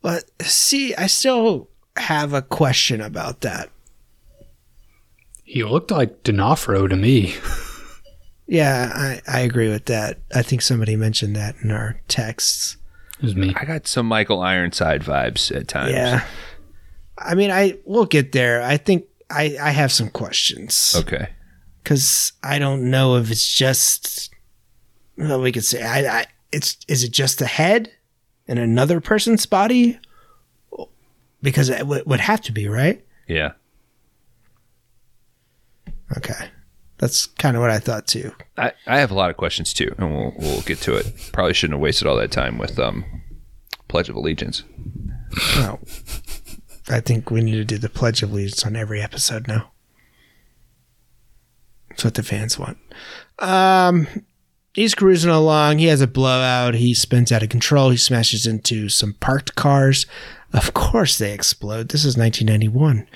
But 0.02 0.24
see, 0.42 0.94
I 0.94 1.06
still 1.08 1.68
have 1.96 2.32
a 2.32 2.40
question 2.42 3.00
about 3.00 3.42
that. 3.42 3.68
He 5.44 5.64
looked 5.64 5.90
like 5.90 6.22
D'Onofrio 6.22 6.86
to 6.86 6.96
me. 6.96 7.34
Yeah, 8.46 8.90
I, 8.92 9.20
I 9.28 9.40
agree 9.40 9.68
with 9.68 9.84
that. 9.86 10.18
I 10.34 10.42
think 10.42 10.62
somebody 10.62 10.96
mentioned 10.96 11.36
that 11.36 11.54
in 11.62 11.70
our 11.70 12.00
texts. 12.08 12.76
It 13.18 13.24
was 13.24 13.36
me. 13.36 13.52
I 13.56 13.64
got 13.64 13.86
some 13.86 14.06
Michael 14.06 14.40
Ironside 14.40 15.02
vibes 15.02 15.54
at 15.54 15.68
times. 15.68 15.92
Yeah. 15.92 16.24
I 17.18 17.34
mean, 17.34 17.50
I 17.50 17.78
we'll 17.84 18.06
get 18.06 18.32
there. 18.32 18.62
I 18.62 18.76
think 18.76 19.04
I, 19.30 19.56
I 19.60 19.70
have 19.70 19.92
some 19.92 20.08
questions 20.08 20.94
Okay. 20.96 21.28
because 21.84 22.32
I 22.42 22.58
don't 22.58 22.90
know 22.90 23.16
if 23.16 23.30
it's 23.30 23.46
just. 23.54 24.34
Well, 25.16 25.40
we 25.40 25.52
could 25.52 25.64
say 25.64 25.82
I, 25.82 26.20
I. 26.20 26.26
It's 26.52 26.76
is 26.88 27.04
it 27.04 27.12
just 27.12 27.40
a 27.40 27.46
head 27.46 27.90
in 28.46 28.58
another 28.58 29.00
person's 29.00 29.46
body? 29.46 29.98
Because 31.42 31.68
it 31.68 31.86
would 31.86 32.04
would 32.06 32.20
have 32.20 32.40
to 32.42 32.52
be 32.52 32.68
right. 32.68 33.04
Yeah. 33.26 33.52
Okay, 36.16 36.48
that's 36.98 37.26
kind 37.26 37.56
of 37.56 37.60
what 37.62 37.70
I 37.70 37.78
thought 37.78 38.08
too. 38.08 38.32
I, 38.58 38.72
I 38.86 38.98
have 38.98 39.12
a 39.12 39.14
lot 39.14 39.30
of 39.30 39.36
questions 39.36 39.72
too, 39.72 39.94
and 39.96 40.10
we'll 40.12 40.34
we'll 40.38 40.62
get 40.62 40.78
to 40.82 40.96
it. 40.96 41.06
Probably 41.32 41.54
shouldn't 41.54 41.74
have 41.74 41.82
wasted 41.82 42.08
all 42.08 42.16
that 42.16 42.32
time 42.32 42.58
with 42.58 42.78
um 42.78 43.04
Pledge 43.88 44.08
of 44.08 44.16
Allegiance. 44.16 44.64
Oh, 45.56 45.78
I 46.88 47.00
think 47.00 47.30
we 47.30 47.42
need 47.42 47.56
to 47.56 47.64
do 47.64 47.78
the 47.78 47.88
Pledge 47.88 48.22
of 48.22 48.32
Allegiance 48.32 48.66
on 48.66 48.74
every 48.74 49.00
episode 49.00 49.46
now. 49.46 49.70
That's 51.88 52.04
what 52.04 52.14
the 52.14 52.22
fans 52.22 52.58
want. 52.58 52.78
Um, 53.38 54.06
he's 54.72 54.94
cruising 54.94 55.30
along. 55.30 55.78
He 55.78 55.86
has 55.86 56.00
a 56.00 56.06
blowout. 56.06 56.74
He 56.74 56.94
spins 56.94 57.32
out 57.32 57.42
of 57.42 57.48
control. 57.48 57.90
He 57.90 57.96
smashes 57.96 58.46
into 58.46 58.88
some 58.88 59.14
parked 59.14 59.54
cars. 59.54 60.06
Of 60.52 60.74
course, 60.74 61.18
they 61.18 61.32
explode. 61.32 61.90
This 61.90 62.04
is 62.04 62.16
1991. 62.16 63.06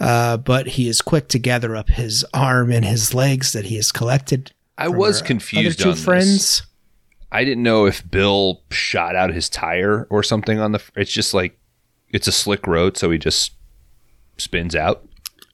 Uh, 0.00 0.36
but 0.36 0.66
he 0.68 0.88
is 0.88 1.00
quick 1.00 1.28
to 1.28 1.38
gather 1.38 1.76
up 1.76 1.88
his 1.88 2.24
arm 2.34 2.72
and 2.72 2.84
his 2.84 3.14
legs 3.14 3.52
that 3.52 3.66
he 3.66 3.76
has 3.76 3.92
collected. 3.92 4.50
I 4.76 4.88
was 4.88 5.22
confused 5.22 5.80
Other 5.80 5.84
two 5.84 5.88
on 5.90 5.94
this. 5.94 6.04
friends. 6.04 6.62
I 7.30 7.44
didn't 7.44 7.62
know 7.62 7.86
if 7.86 8.08
Bill 8.10 8.62
shot 8.70 9.14
out 9.14 9.32
his 9.32 9.48
tire 9.48 10.06
or 10.10 10.22
something 10.22 10.58
on 10.58 10.72
the. 10.72 10.82
It's 10.96 11.12
just 11.12 11.32
like 11.32 11.56
it's 12.10 12.26
a 12.26 12.32
slick 12.32 12.66
road, 12.66 12.96
so 12.96 13.10
he 13.10 13.18
just 13.18 13.52
spins 14.36 14.74
out. 14.74 15.06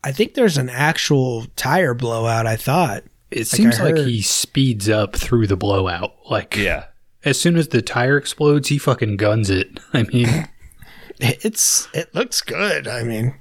I 0.02 0.12
think 0.12 0.32
there's 0.34 0.56
an 0.56 0.70
actual 0.70 1.46
tire 1.56 1.92
blowout. 1.94 2.46
I 2.46 2.56
thought. 2.56 3.04
It 3.30 3.40
I 3.40 3.42
seems 3.44 3.78
like 3.80 3.96
heard. 3.96 4.06
he 4.08 4.22
speeds 4.22 4.88
up 4.88 5.14
through 5.16 5.46
the 5.46 5.56
blowout. 5.56 6.14
Like, 6.30 6.56
Yeah. 6.56 6.86
as 7.24 7.38
soon 7.40 7.56
as 7.56 7.68
the 7.68 7.80
tire 7.82 8.16
explodes, 8.16 8.68
he 8.68 8.78
fucking 8.78 9.16
guns 9.18 9.50
it. 9.50 9.78
I 9.92 10.02
mean, 10.04 10.48
It's 11.20 11.86
it 11.92 12.14
looks 12.14 12.40
good. 12.40 12.88
I 12.88 13.02
mean, 13.04 13.34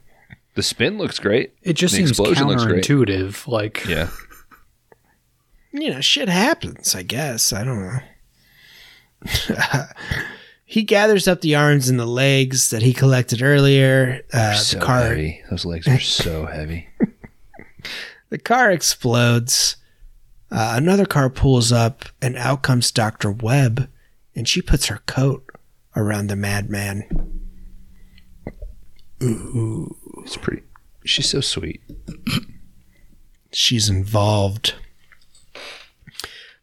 The 0.55 0.63
spin 0.63 0.97
looks 0.97 1.17
great. 1.17 1.53
it 1.63 1.73
just 1.73 1.93
The 1.93 1.97
seems 1.99 2.09
explosion 2.11 2.47
looks 2.47 2.65
great. 2.65 2.83
counterintuitive. 2.83 3.47
Like, 3.47 3.85
Yeah. 3.85 4.09
you 5.71 5.89
know, 5.91 6.01
shit 6.01 6.27
happens, 6.29 6.93
I 6.93 7.03
guess. 7.03 7.53
I 7.53 7.63
don't 7.63 7.79
know. 7.81 7.99
he 10.65 10.83
gathers 10.83 11.27
up 11.27 11.41
the 11.41 11.55
arms 11.55 11.89
and 11.89 11.99
the 11.99 12.05
legs 12.05 12.69
that 12.69 12.81
he 12.81 12.93
collected 12.93 13.41
earlier. 13.41 14.21
Uh, 14.33 14.53
so 14.55 14.77
the 14.79 14.85
car 14.85 15.01
heavy. 15.03 15.41
Those 15.49 15.65
legs 15.65 15.87
are 15.87 15.99
so 15.99 16.45
heavy. 16.45 16.87
the 18.29 18.37
car 18.37 18.71
explodes. 18.71 19.77
Uh, 20.51 20.73
another 20.75 21.05
car 21.05 21.29
pulls 21.29 21.71
up, 21.71 22.05
and 22.21 22.35
out 22.37 22.63
comes 22.63 22.91
Doctor 22.91 23.31
Webb, 23.31 23.87
and 24.35 24.47
she 24.47 24.61
puts 24.61 24.87
her 24.87 25.01
coat 25.05 25.49
around 25.95 26.27
the 26.27 26.35
madman. 26.35 27.05
Ooh. 29.21 29.95
It's 30.23 30.37
pretty. 30.37 30.63
She's 31.05 31.29
so 31.29 31.41
sweet. 31.41 31.81
she's 33.51 33.89
involved. 33.89 34.75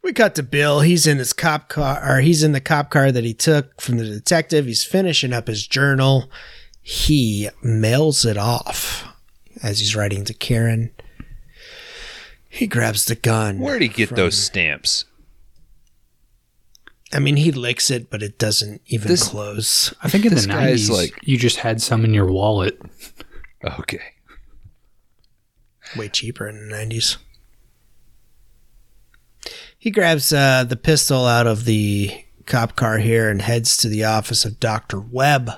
We 0.03 0.13
cut 0.13 0.37
to 0.37 0.43
Bill. 0.43 0.81
He's 0.81 1.07
in 1.07 1.19
his 1.19 1.33
cop 1.33 1.69
car, 1.69 2.01
or 2.09 2.21
he's 2.21 2.43
in 2.43 2.53
the 2.53 2.61
cop 2.61 2.91
car 2.91 3.11
that 3.11 3.25
he 3.25 3.35
took 3.35 3.81
from 3.81 3.99
the 3.99 4.05
detective. 4.05 4.67
He's 4.67 4.85
finishing 4.85 5.33
up 5.33 5.49
his 5.49 5.67
journal. 5.67 6.31
He 6.81 7.49
mails 7.63 8.25
it 8.25 8.37
off 8.37 9.05
as 9.63 9.81
he's 9.81 9.97
writing 9.97 10.25
to 10.27 10.35
Karen. 10.35 10.93
He 12.57 12.67
grabs 12.67 13.05
the 13.05 13.15
gun. 13.15 13.59
Where'd 13.59 13.83
he 13.83 13.89
get 13.89 14.09
from- 14.09 14.17
those 14.17 14.37
stamps? 14.37 15.05
I 17.13 17.19
mean, 17.21 17.37
he 17.37 17.53
licks 17.53 17.91
it, 17.91 18.11
but 18.11 18.23
it 18.23 18.39
doesn't 18.39 18.81
even 18.87 19.09
This- 19.09 19.29
close. 19.29 19.95
I 20.03 20.09
think 20.09 20.25
in 20.27 20.35
This 20.35 20.43
the 20.43 20.49
guy's 20.49 20.89
90s, 20.89 20.91
like- 20.91 21.15
you 21.23 21.39
just 21.39 21.59
had 21.59 21.81
some 21.83 22.05
in 22.05 22.13
your 22.15 22.27
wallet. 22.27 22.81
Okay. 23.65 24.01
way 25.97 26.09
cheaper 26.09 26.49
in 26.49 26.57
the 26.69 26.75
90s. 26.75 27.17
He 29.79 29.91
grabs 29.93 30.33
uh, 30.33 30.65
the 30.65 30.77
pistol 30.77 31.27
out 31.27 31.47
of 31.47 31.65
the 31.65 32.25
cop 32.45 32.75
car 32.75 32.99
here 32.99 33.31
and 33.31 33.41
heads 33.41 33.77
to 33.79 33.89
the 33.89 34.03
office 34.05 34.45
of 34.45 34.59
Dr. 34.59 34.99
Webb. 35.01 35.51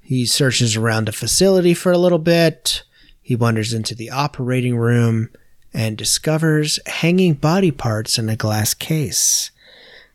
He 0.00 0.26
searches 0.26 0.76
around 0.76 1.06
the 1.06 1.12
facility 1.12 1.72
for 1.72 1.90
a 1.90 1.96
little 1.98 2.18
bit. 2.18 2.82
He 3.22 3.34
wanders 3.34 3.72
into 3.72 3.94
the 3.94 4.10
operating 4.10 4.76
room 4.76 5.30
and 5.72 5.96
discovers 5.96 6.78
hanging 6.86 7.34
body 7.34 7.70
parts 7.70 8.18
in 8.18 8.28
a 8.28 8.36
glass 8.36 8.74
case. 8.74 9.50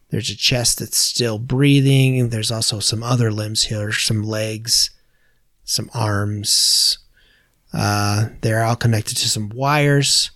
There's 0.10 0.30
a 0.30 0.36
chest 0.36 0.80
that's 0.80 0.98
still 0.98 1.40
breathing. 1.40 2.30
There's 2.30 2.52
also 2.52 2.80
some 2.80 3.04
other 3.04 3.32
limbs 3.32 3.64
here, 3.64 3.92
some 3.92 4.24
legs, 4.24 4.92
some 5.64 5.90
arms, 5.94 7.00
uh, 7.74 8.28
they're 8.42 8.64
all 8.64 8.76
connected 8.76 9.18
to 9.18 9.30
some 9.30 9.50
wires. 9.50 10.32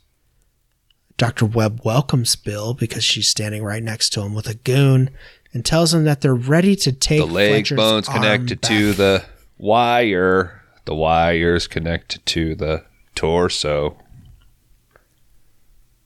Dr. 1.17 1.45
Webb 1.45 1.81
welcomes 1.83 2.35
Bill 2.35 2.73
because 2.73 3.03
she's 3.03 3.27
standing 3.27 3.63
right 3.63 3.83
next 3.83 4.09
to 4.11 4.21
him 4.21 4.33
with 4.33 4.47
a 4.47 4.55
goon 4.55 5.09
and 5.53 5.65
tells 5.65 5.93
him 5.93 6.03
that 6.03 6.21
they're 6.21 6.35
ready 6.35 6.75
to 6.77 6.91
take 6.91 7.19
The 7.19 7.25
leg 7.25 7.51
Fletcher's 7.51 7.77
bone's 7.77 8.07
connected 8.07 8.61
to 8.63 8.93
the 8.93 9.25
wire. 9.57 10.63
The 10.85 10.95
wire's 10.95 11.67
connected 11.67 12.25
to 12.27 12.55
the 12.55 12.85
torso. 13.15 13.97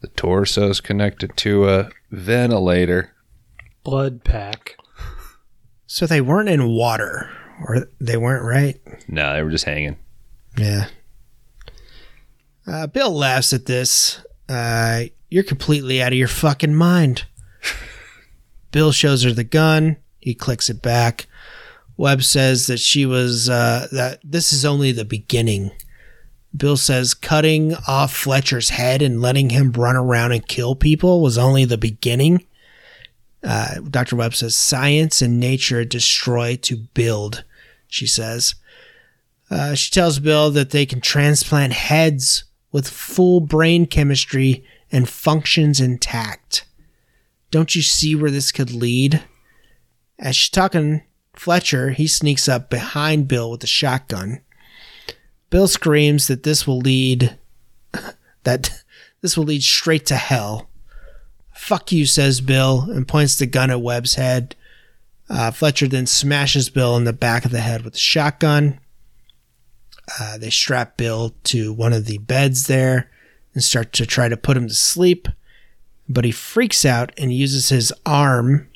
The 0.02 0.10
torso's 0.10 0.82
connected 0.82 1.38
to 1.38 1.70
a 1.70 1.90
ventilator. 2.10 3.14
Blood 3.84 4.24
pack. 4.24 4.76
So 5.86 6.06
they 6.08 6.22
weren't 6.22 6.50
in 6.50 6.70
water, 6.70 7.30
or 7.68 7.88
they 8.00 8.18
weren't 8.18 8.46
right. 8.46 8.80
No, 9.08 9.34
they 9.34 9.44
were 9.44 9.52
just 9.52 9.66
hanging. 9.66 9.98
Yeah. 10.58 10.88
Uh, 12.66 12.88
Bill 12.88 13.12
laughs 13.12 13.54
at 13.54 13.66
this. 13.66 14.24
Uh, 14.48 15.04
you're 15.30 15.44
completely 15.44 16.02
out 16.02 16.12
of 16.12 16.18
your 16.18 16.28
fucking 16.28 16.76
mind. 16.76 17.26
Bill 18.72 18.92
shows 18.92 19.24
her 19.24 19.32
the 19.32 19.44
gun. 19.44 19.98
He 20.20 20.34
clicks 20.34 20.70
it 20.70 20.82
back. 20.82 21.28
Webb 21.98 22.24
says 22.24 22.68
that 22.68 22.80
she 22.80 23.06
was 23.06 23.50
uh, 23.50 23.88
that 23.92 24.20
this 24.24 24.54
is 24.54 24.66
only 24.66 24.92
the 24.92 25.06
beginning. 25.06 25.72
Bill 26.56 26.78
says 26.78 27.14
cutting 27.14 27.76
off 27.88 28.14
Fletcher's 28.14 28.70
head 28.70 29.02
and 29.02 29.22
letting 29.22 29.52
him 29.52 29.72
run 29.72 29.96
around 29.96 30.34
and 30.34 30.46
kill 30.48 30.76
people 30.76 31.22
was 31.22 31.38
only 31.38 31.66
the 31.66 31.78
beginning. 31.78 32.46
Uh, 33.44 33.76
Dr. 33.90 34.16
Webb 34.16 34.36
says 34.36 34.56
science 34.56 35.22
and 35.22 35.40
nature 35.40 35.84
destroy 35.86 36.58
to 36.58 36.78
build, 36.78 37.44
she 37.88 38.06
says. 38.06 38.56
Uh, 39.50 39.76
she 39.76 39.92
tells 39.92 40.20
Bill 40.20 40.52
that 40.52 40.70
they 40.70 40.86
can 40.86 41.02
transplant 41.02 41.74
heads 41.74 42.44
with 42.72 42.88
full 42.88 43.40
brain 43.40 43.86
chemistry 43.86 44.64
and 44.92 45.10
functions 45.10 45.80
intact. 45.80 46.66
Don't 47.50 47.76
you 47.76 47.82
see 47.82 48.16
where 48.16 48.32
this 48.32 48.52
could 48.52 48.72
lead? 48.72 49.24
As 50.20 50.36
she's 50.36 50.50
talking, 50.50 51.04
Fletcher, 51.34 51.92
he 51.92 52.08
sneaks 52.08 52.48
up 52.48 52.70
behind 52.70 53.28
Bill 53.28 53.52
with 53.52 53.64
a 53.64 53.68
shotgun. 53.68 54.42
Bill 55.52 55.68
screams 55.68 56.28
that 56.28 56.42
this 56.42 56.66
will 56.66 56.80
lead 56.80 57.38
that 58.44 58.84
this 59.22 59.38
will 59.38 59.44
lead 59.44 59.62
straight 59.62 60.08
to 60.08 60.16
hell. 60.16 60.70
Fuck 61.54 61.92
you, 61.92 62.08
says 62.08 62.42
Bill, 62.42 62.88
and 62.90 63.08
points 63.08 63.36
the 63.36 63.46
gun 63.46 63.70
at 63.70 63.82
Webb's 63.82 64.16
head. 64.16 64.56
Uh, 65.30 65.52
Fletcher 65.52 65.88
then 65.88 66.08
smashes 66.08 66.70
Bill 66.70 66.98
in 66.98 67.04
the 67.04 67.14
back 67.14 67.46
of 67.46 67.52
the 67.52 67.60
head 67.60 67.84
with 67.84 67.94
a 67.94 68.00
shotgun. 68.00 68.80
Uh, 70.20 70.38
they 70.38 70.50
strap 70.50 70.98
Bill 70.98 71.36
to 71.44 71.72
one 71.72 71.94
of 71.94 72.06
the 72.06 72.18
beds 72.18 72.66
there 72.66 73.12
and 73.54 73.64
start 73.64 73.94
to 73.94 74.06
try 74.06 74.28
to 74.28 74.36
put 74.36 74.58
him 74.58 74.68
to 74.68 74.74
sleep. 74.74 75.28
But 76.10 76.26
he 76.26 76.32
freaks 76.32 76.84
out 76.84 77.12
and 77.18 77.32
uses 77.32 77.70
his 77.70 77.94
arm. 78.06 78.68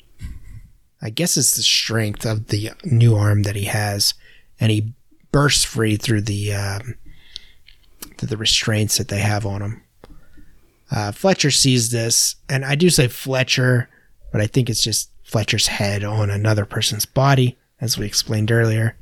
I 1.02 1.10
guess 1.10 1.36
it's 1.36 1.56
the 1.56 1.62
strength 1.62 2.24
of 2.24 2.48
the 2.48 2.70
new 2.84 3.14
arm 3.16 3.42
that 3.42 3.56
he 3.56 3.64
has, 3.64 4.14
and 4.60 4.70
he 4.70 4.94
bursts 5.32 5.64
free 5.64 5.96
through 5.96 6.22
the 6.22 6.52
um, 6.52 6.94
through 8.16 8.28
the 8.28 8.36
restraints 8.36 8.98
that 8.98 9.08
they 9.08 9.20
have 9.20 9.46
on 9.46 9.62
him. 9.62 9.82
Uh, 10.90 11.12
Fletcher 11.12 11.50
sees 11.50 11.90
this, 11.90 12.36
and 12.48 12.64
I 12.64 12.74
do 12.74 12.90
say 12.90 13.08
Fletcher, 13.08 13.88
but 14.32 14.40
I 14.40 14.46
think 14.46 14.70
it's 14.70 14.82
just 14.82 15.10
Fletcher's 15.24 15.66
head 15.66 16.04
on 16.04 16.30
another 16.30 16.64
person's 16.64 17.06
body, 17.06 17.56
as 17.80 17.98
we 17.98 18.06
explained 18.06 18.52
earlier. 18.52 18.96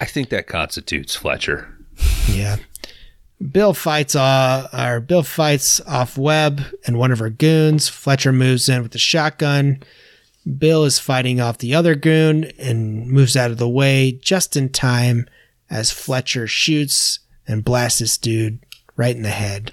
I 0.00 0.04
think 0.04 0.30
that 0.30 0.48
constitutes 0.48 1.14
Fletcher. 1.14 1.72
Yeah. 2.28 2.56
Bill 3.50 3.74
fights 3.74 4.14
uh, 4.14 4.68
or 4.72 5.00
Bill 5.00 5.22
fights 5.22 5.80
off 5.82 6.18
Webb 6.18 6.62
and 6.86 6.98
one 6.98 7.12
of 7.12 7.18
her 7.18 7.30
goons. 7.30 7.88
Fletcher 7.88 8.32
moves 8.32 8.68
in 8.68 8.82
with 8.82 8.92
the 8.92 8.98
shotgun. 8.98 9.82
Bill 10.58 10.84
is 10.84 10.98
fighting 10.98 11.40
off 11.40 11.58
the 11.58 11.74
other 11.74 11.94
goon 11.94 12.44
and 12.58 13.06
moves 13.08 13.36
out 13.36 13.50
of 13.50 13.58
the 13.58 13.68
way 13.68 14.12
just 14.12 14.56
in 14.56 14.68
time 14.68 15.26
as 15.72 15.90
Fletcher 15.90 16.46
shoots 16.46 17.20
and 17.48 17.64
blasts 17.64 17.98
this 17.98 18.18
dude 18.18 18.60
right 18.94 19.16
in 19.16 19.22
the 19.22 19.30
head. 19.30 19.72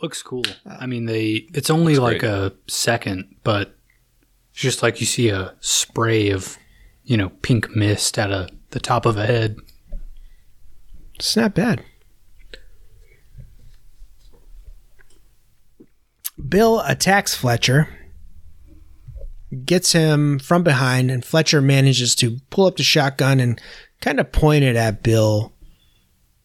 Looks 0.00 0.22
cool. 0.22 0.44
Uh, 0.64 0.76
I 0.80 0.86
mean, 0.86 1.04
they. 1.04 1.48
It's 1.52 1.68
only 1.68 1.96
like 1.96 2.20
great. 2.20 2.30
a 2.30 2.54
second, 2.68 3.34
but 3.42 3.76
it's 4.52 4.62
just 4.62 4.82
like 4.82 5.00
you 5.00 5.06
see 5.06 5.28
a 5.28 5.54
spray 5.60 6.30
of, 6.30 6.56
you 7.04 7.16
know, 7.16 7.30
pink 7.42 7.74
mist 7.76 8.18
at 8.18 8.30
a 8.30 8.48
the 8.70 8.80
top 8.80 9.04
of 9.04 9.18
a 9.18 9.26
head. 9.26 9.56
It's 11.16 11.36
not 11.36 11.54
bad. 11.54 11.84
Bill 16.48 16.80
attacks 16.80 17.34
Fletcher, 17.34 17.88
gets 19.66 19.92
him 19.92 20.38
from 20.38 20.62
behind, 20.62 21.10
and 21.10 21.22
Fletcher 21.22 21.60
manages 21.60 22.14
to 22.14 22.38
pull 22.48 22.66
up 22.66 22.76
the 22.76 22.82
shotgun 22.82 23.40
and 23.40 23.60
kind 24.00 24.20
of 24.20 24.32
pointed 24.32 24.76
at 24.76 25.02
Bill 25.02 25.52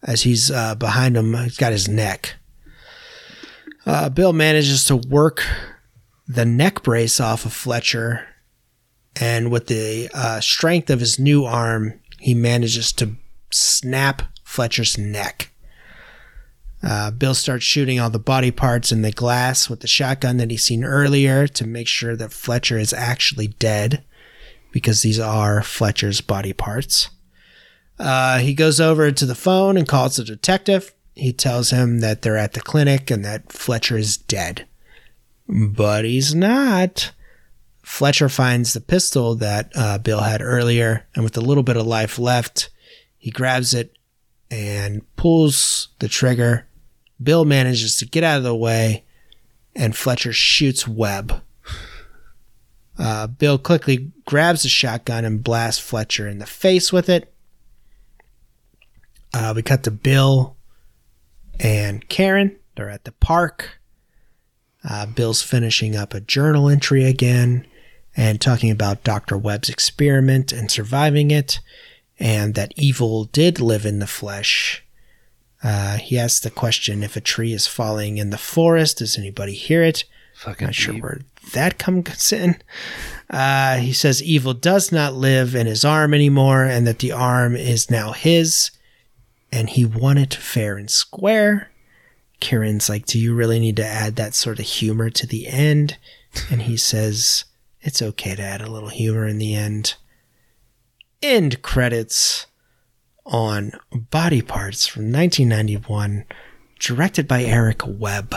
as 0.04 0.22
he's 0.24 0.52
uh, 0.52 0.76
behind 0.76 1.18
him. 1.18 1.34
He's 1.34 1.58
got 1.58 1.72
his 1.72 1.88
neck. 1.88 2.36
Uh, 3.86 4.10
Bill 4.10 4.34
manages 4.34 4.84
to 4.86 4.96
work 4.96 5.44
the 6.28 6.46
neck 6.46 6.84
brace 6.84 7.20
off 7.20 7.46
of 7.46 7.54
Fletcher, 7.54 8.28
and 9.20 9.52
with 9.52 9.68
the 9.68 10.10
uh, 10.14 10.42
strength 10.42 10.90
of 10.90 11.00
his 11.00 11.20
new 11.20 11.46
arm, 11.46 12.00
he 12.20 12.34
manages 12.34 12.92
to 12.94 13.16
snap 13.52 14.24
Fletcher's 14.44 14.98
neck. 14.98 15.52
Uh, 16.84 17.10
Bill 17.12 17.34
starts 17.34 17.64
shooting 17.64 18.00
all 18.00 18.10
the 18.10 18.20
body 18.20 18.52
parts 18.52 18.92
in 18.92 19.02
the 19.02 19.12
glass 19.12 19.70
with 19.70 19.80
the 19.80 19.88
shotgun 19.88 20.38
that 20.38 20.52
he's 20.52 20.64
seen 20.64 20.84
earlier 20.84 21.48
to 21.48 21.66
make 21.66 21.88
sure 21.88 22.16
that 22.16 22.34
Fletcher 22.34 22.78
is 22.78 22.94
actually 22.94 23.48
dead 23.48 24.04
because 24.72 25.02
these 25.02 25.20
are 25.20 25.64
Fletcher's 25.64 26.22
body 26.22 26.54
parts. 26.54 27.10
Uh, 27.98 28.40
he 28.40 28.54
goes 28.54 28.80
over 28.80 29.12
to 29.12 29.26
the 29.26 29.36
phone 29.36 29.78
and 29.78 29.88
calls 29.88 30.18
the 30.18 30.24
detective. 30.24 30.94
He 31.14 31.32
tells 31.32 31.70
him 31.70 32.00
that 32.02 32.22
they're 32.22 32.38
at 32.38 32.54
the 32.54 32.62
clinic 32.62 33.10
and 33.10 33.24
that 33.24 33.52
Fletcher 33.52 33.98
is 33.98 34.18
dead. 34.18 34.68
But 35.48 36.06
he's 36.06 36.36
not. 36.36 37.12
Fletcher 37.84 38.30
finds 38.30 38.74
the 38.74 38.82
pistol 38.82 39.36
that 39.36 39.72
uh, 39.76 40.00
Bill 40.00 40.22
had 40.22 40.42
earlier, 40.42 41.06
and 41.14 41.24
with 41.24 41.38
a 41.38 41.42
little 41.42 41.64
bit 41.64 41.78
of 41.78 41.86
life 41.86 42.18
left, 42.18 42.70
he 43.18 43.30
grabs 43.30 43.74
it 43.74 43.96
and 44.50 45.04
pulls 45.16 45.90
the 46.00 46.08
trigger. 46.08 46.68
Bill 47.22 47.46
manages 47.46 47.96
to 47.98 48.06
get 48.06 48.24
out 48.24 48.38
of 48.38 48.44
the 48.44 48.56
way, 48.56 49.06
and 49.76 49.96
Fletcher 49.96 50.34
shoots 50.34 50.88
Webb. 50.88 51.42
Uh, 52.98 53.28
Bill 53.28 53.58
quickly 53.58 54.12
grabs 54.26 54.64
the 54.64 54.70
shotgun 54.70 55.24
and 55.24 55.44
blasts 55.44 55.82
Fletcher 55.82 56.28
in 56.28 56.40
the 56.40 56.46
face 56.46 56.92
with 56.92 57.08
it. 57.08 57.32
Uh, 59.36 59.52
we 59.54 59.62
cut 59.62 59.84
to 59.84 59.92
Bill 59.92 60.56
and 61.60 62.08
Karen. 62.08 62.56
They're 62.78 62.90
at 62.90 63.04
the 63.04 63.12
park. 63.12 63.80
Uh, 64.88 65.06
Bill's 65.06 65.42
finishing 65.42 65.96
up 65.96 66.14
a 66.14 66.22
journal 66.22 66.70
entry 66.70 67.04
again 67.04 67.68
and 68.16 68.40
talking 68.40 68.72
about 68.72 69.04
Dr. 69.04 69.38
Webb's 69.38 69.68
experiment 69.68 70.54
and 70.54 70.72
surviving 70.72 71.32
it, 71.32 71.60
and 72.18 72.56
that 72.56 72.74
evil 72.78 73.26
did 73.26 73.60
live 73.60 73.86
in 73.86 74.00
the 74.00 74.08
flesh. 74.08 74.84
Uh, 75.62 75.98
he 75.98 76.18
asks 76.18 76.40
the 76.40 76.50
question 76.50 77.04
if 77.04 77.18
a 77.18 77.22
tree 77.22 77.52
is 77.52 77.68
falling 77.68 78.18
in 78.18 78.30
the 78.30 78.38
forest, 78.38 79.00
does 79.00 79.18
anybody 79.18 79.54
hear 79.54 79.84
it? 79.84 80.06
Fucking 80.38 80.68
Not 80.68 80.76
sure 80.76 80.94
deep. 80.94 81.04
where 81.04 81.22
that 81.54 81.78
comes 81.78 82.32
in. 82.32 82.56
Uh, 83.30 83.78
he 83.78 83.92
says 83.92 84.24
evil 84.24 84.54
does 84.54 84.94
not 84.94 85.14
live 85.14 85.56
in 85.56 85.68
his 85.68 85.84
arm 85.84 86.14
anymore, 86.14 86.64
and 86.64 86.88
that 86.88 87.00
the 87.00 87.12
arm 87.12 87.56
is 87.56 87.90
now 87.92 88.14
his, 88.14 88.72
and 89.52 89.70
he 89.70 89.86
won 89.86 90.18
it 90.18 90.34
fair 90.34 90.78
and 90.78 90.90
square. 90.90 91.72
Karen's 92.40 92.90
like, 92.90 93.06
Do 93.06 93.20
you 93.20 93.34
really 93.34 93.60
need 93.60 93.76
to 93.78 93.86
add 93.86 94.16
that 94.16 94.34
sort 94.34 94.60
of 94.60 94.66
humor 94.66 95.10
to 95.10 95.28
the 95.28 95.48
end? 95.48 95.98
And 96.50 96.64
he 96.64 96.78
says, 96.78 97.46
It's 97.82 98.02
okay 98.02 98.36
to 98.36 98.42
add 98.42 98.62
a 98.62 98.72
little 98.72 98.90
humor 98.90 99.26
in 99.26 99.38
the 99.38 99.56
end. 99.56 99.96
End 101.22 101.62
credits 101.62 102.48
on 103.26 103.72
Body 103.92 104.42
Parts 104.42 104.86
from 104.86 105.12
1991, 105.12 106.26
directed 106.80 107.28
by 107.28 107.44
Eric 107.44 107.82
Webb. 107.86 108.36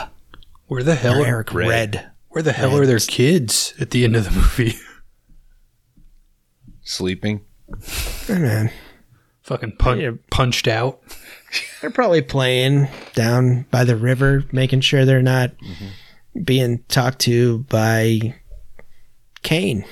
Where 0.67 0.83
the 0.83 0.95
hell? 0.95 1.19
Or 1.19 1.23
Are, 1.23 1.27
Eric 1.27 1.53
Red. 1.53 1.67
Red. 1.67 2.11
where 2.29 2.43
the 2.43 2.53
hell 2.53 2.77
are 2.77 2.85
their 2.85 2.99
kids 2.99 3.73
at 3.79 3.91
the 3.91 4.03
end 4.03 4.15
of 4.15 4.25
the 4.25 4.31
movie? 4.31 4.75
Sleeping. 6.83 7.41
Hey, 8.25 8.39
man. 8.39 8.71
Fucking 9.49 9.71
pun- 9.77 9.99
Yeah. 9.99 10.11
punched 10.29 10.67
out. 10.67 11.01
They're 11.81 11.89
probably 11.89 12.21
playing 12.21 12.87
down 13.15 13.65
by 13.71 13.83
the 13.83 13.95
river, 13.95 14.43
making 14.51 14.81
sure 14.81 15.05
they're 15.05 15.23
not 15.23 15.49
being 16.43 16.83
talked 16.87 17.17
to 17.21 17.59
by 17.67 18.35
Kane. 19.41 19.85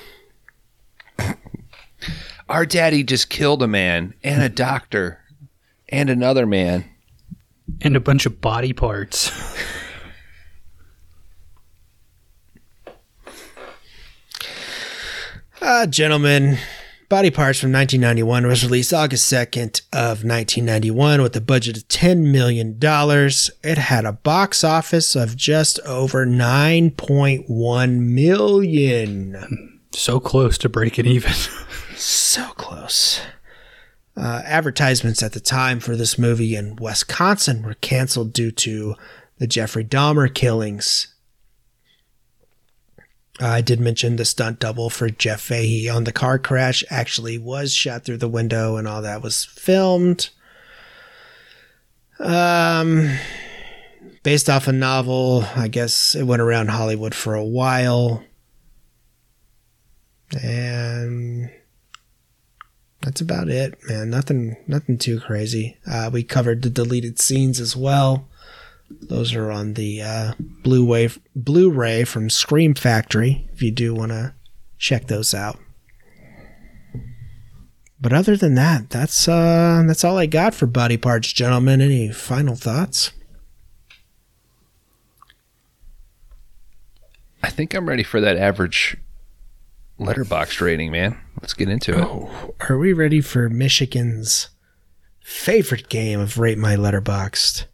Our 2.48 2.64
daddy 2.66 3.02
just 3.02 3.30
killed 3.30 3.64
a 3.64 3.66
man 3.66 4.14
and 4.22 4.40
a 4.40 4.48
doctor 4.48 5.18
and 5.88 6.08
another 6.08 6.46
man. 6.46 6.84
And 7.80 7.96
a 7.96 8.00
bunch 8.00 8.26
of 8.26 8.40
body 8.40 8.72
parts. 8.72 9.32
Uh, 15.60 15.86
gentlemen, 15.90 16.58
Body 17.08 17.30
Parts 17.30 17.58
from 17.58 17.72
1991 17.72 18.46
was 18.46 18.62
released 18.62 18.92
August 18.92 19.32
2nd 19.32 19.80
of 19.94 20.24
1991 20.24 21.22
with 21.22 21.34
a 21.36 21.40
budget 21.40 21.78
of 21.78 21.88
$10 21.88 22.30
million. 22.30 22.78
It 23.64 23.78
had 23.78 24.04
a 24.04 24.12
box 24.12 24.62
office 24.62 25.16
of 25.16 25.34
just 25.34 25.80
over 25.86 26.26
9.1 26.26 27.98
million. 27.98 29.80
so 29.92 30.20
close 30.20 30.58
to 30.58 30.68
breaking 30.68 31.06
even. 31.06 31.32
So 31.96 32.44
close. 32.50 33.20
Uh, 34.16 34.42
advertisements 34.44 35.20
at 35.20 35.32
the 35.32 35.40
time 35.40 35.80
for 35.80 35.96
this 35.96 36.16
movie 36.16 36.54
in 36.54 36.76
Wisconsin 36.76 37.62
were 37.62 37.74
canceled 37.74 38.32
due 38.32 38.52
to 38.52 38.94
the 39.38 39.48
Jeffrey 39.48 39.84
Dahmer 39.84 40.32
killings. 40.32 41.08
I 43.40 43.60
did 43.60 43.80
mention 43.80 44.16
the 44.16 44.24
stunt 44.24 44.58
double 44.58 44.90
for 44.90 45.10
Jeff 45.10 45.40
Fahey 45.40 45.88
on 45.88 46.04
the 46.04 46.12
car 46.12 46.38
crash 46.38 46.82
actually 46.90 47.38
was 47.38 47.72
shot 47.72 48.04
through 48.04 48.16
the 48.16 48.28
window 48.28 48.76
and 48.76 48.88
all 48.88 49.02
that 49.02 49.22
was 49.22 49.44
filmed. 49.44 50.30
Um, 52.18 53.16
based 54.24 54.50
off 54.50 54.66
a 54.66 54.72
novel, 54.72 55.44
I 55.54 55.68
guess 55.68 56.14
it 56.14 56.24
went 56.24 56.42
around 56.42 56.68
Hollywood 56.68 57.14
for 57.14 57.34
a 57.34 57.44
while. 57.44 58.24
And 60.42 61.50
that's 63.02 63.20
about 63.20 63.48
it, 63.48 63.78
man. 63.88 64.10
Nothing, 64.10 64.56
nothing 64.66 64.98
too 64.98 65.20
crazy. 65.20 65.78
Uh, 65.86 66.10
we 66.12 66.24
covered 66.24 66.62
the 66.62 66.70
deleted 66.70 67.20
scenes 67.20 67.60
as 67.60 67.76
well. 67.76 68.27
Those 68.90 69.34
are 69.34 69.50
on 69.50 69.74
the 69.74 70.02
uh, 70.02 70.32
Blu-ray 70.38 71.10
Blu-ray 71.34 72.04
from 72.04 72.30
Scream 72.30 72.74
Factory. 72.74 73.48
If 73.52 73.62
you 73.62 73.70
do 73.70 73.94
want 73.94 74.12
to 74.12 74.34
check 74.78 75.06
those 75.06 75.34
out. 75.34 75.58
But 78.00 78.12
other 78.12 78.36
than 78.36 78.54
that, 78.54 78.90
that's 78.90 79.26
uh, 79.26 79.82
that's 79.86 80.04
all 80.04 80.16
I 80.16 80.26
got 80.26 80.54
for 80.54 80.66
body 80.66 80.96
parts, 80.96 81.32
gentlemen. 81.32 81.80
Any 81.80 82.12
final 82.12 82.54
thoughts? 82.54 83.12
I 87.42 87.50
think 87.50 87.74
I'm 87.74 87.88
ready 87.88 88.02
for 88.02 88.20
that 88.20 88.36
average 88.36 88.96
Letterboxd 89.98 90.60
rating, 90.60 90.92
man. 90.92 91.18
Let's 91.40 91.54
get 91.54 91.68
into 91.68 91.98
it. 91.98 92.04
Oh, 92.04 92.54
are 92.68 92.78
we 92.78 92.92
ready 92.92 93.20
for 93.20 93.48
Michigan's 93.48 94.48
favorite 95.20 95.88
game 95.88 96.20
of 96.20 96.38
Rate 96.38 96.58
My 96.58 96.76
Letterboxd? 96.76 97.64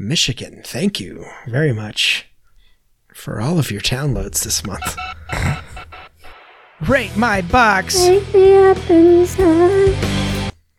Michigan, 0.00 0.62
thank 0.64 0.98
you 0.98 1.26
very 1.46 1.74
much 1.74 2.26
for 3.12 3.38
all 3.38 3.58
of 3.58 3.70
your 3.70 3.82
downloads 3.82 4.42
this 4.42 4.64
month. 4.64 4.96
Rate 6.88 7.14
my 7.18 7.42
box. 7.42 7.98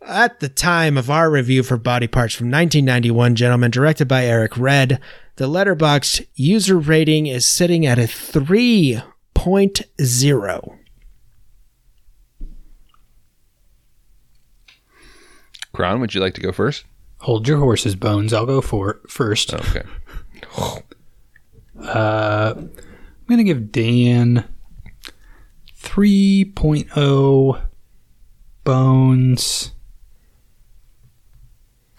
At 0.02 0.40
the 0.40 0.50
time 0.50 0.98
of 0.98 1.12
our 1.12 1.30
review 1.30 1.62
for 1.62 1.78
Body 1.78 2.08
Parts 2.08 2.34
from 2.34 2.48
1991, 2.48 3.36
gentlemen, 3.36 3.70
directed 3.70 4.08
by 4.08 4.26
Eric 4.26 4.58
Red, 4.58 5.00
the 5.36 5.48
Letterboxd 5.48 6.26
user 6.34 6.80
rating 6.80 7.28
is 7.28 7.46
sitting 7.46 7.86
at 7.86 8.00
a 8.00 8.08
3.0. 8.08 10.78
Kron, 15.74 16.02
would 16.02 16.16
you 16.16 16.22
like 16.22 16.34
to 16.34 16.42
go 16.42 16.52
first? 16.52 16.86
Hold 17.22 17.48
your 17.48 17.60
horses, 17.60 17.96
Bones. 17.96 18.34
I'll 18.34 18.46
go 18.48 18.62
for 18.62 18.92
it 18.92 19.10
first. 19.10 19.54
Okay. 19.54 19.84
Uh, 21.80 22.54
I'm 22.56 22.72
gonna 23.28 23.44
give 23.44 23.72
Dan 23.72 24.44
3.0 25.80 27.62
Bones 28.64 29.72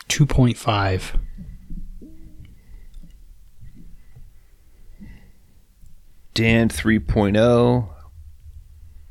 2.5. 0.09 1.21
Dan 6.35 6.69
3.0, 6.69 7.89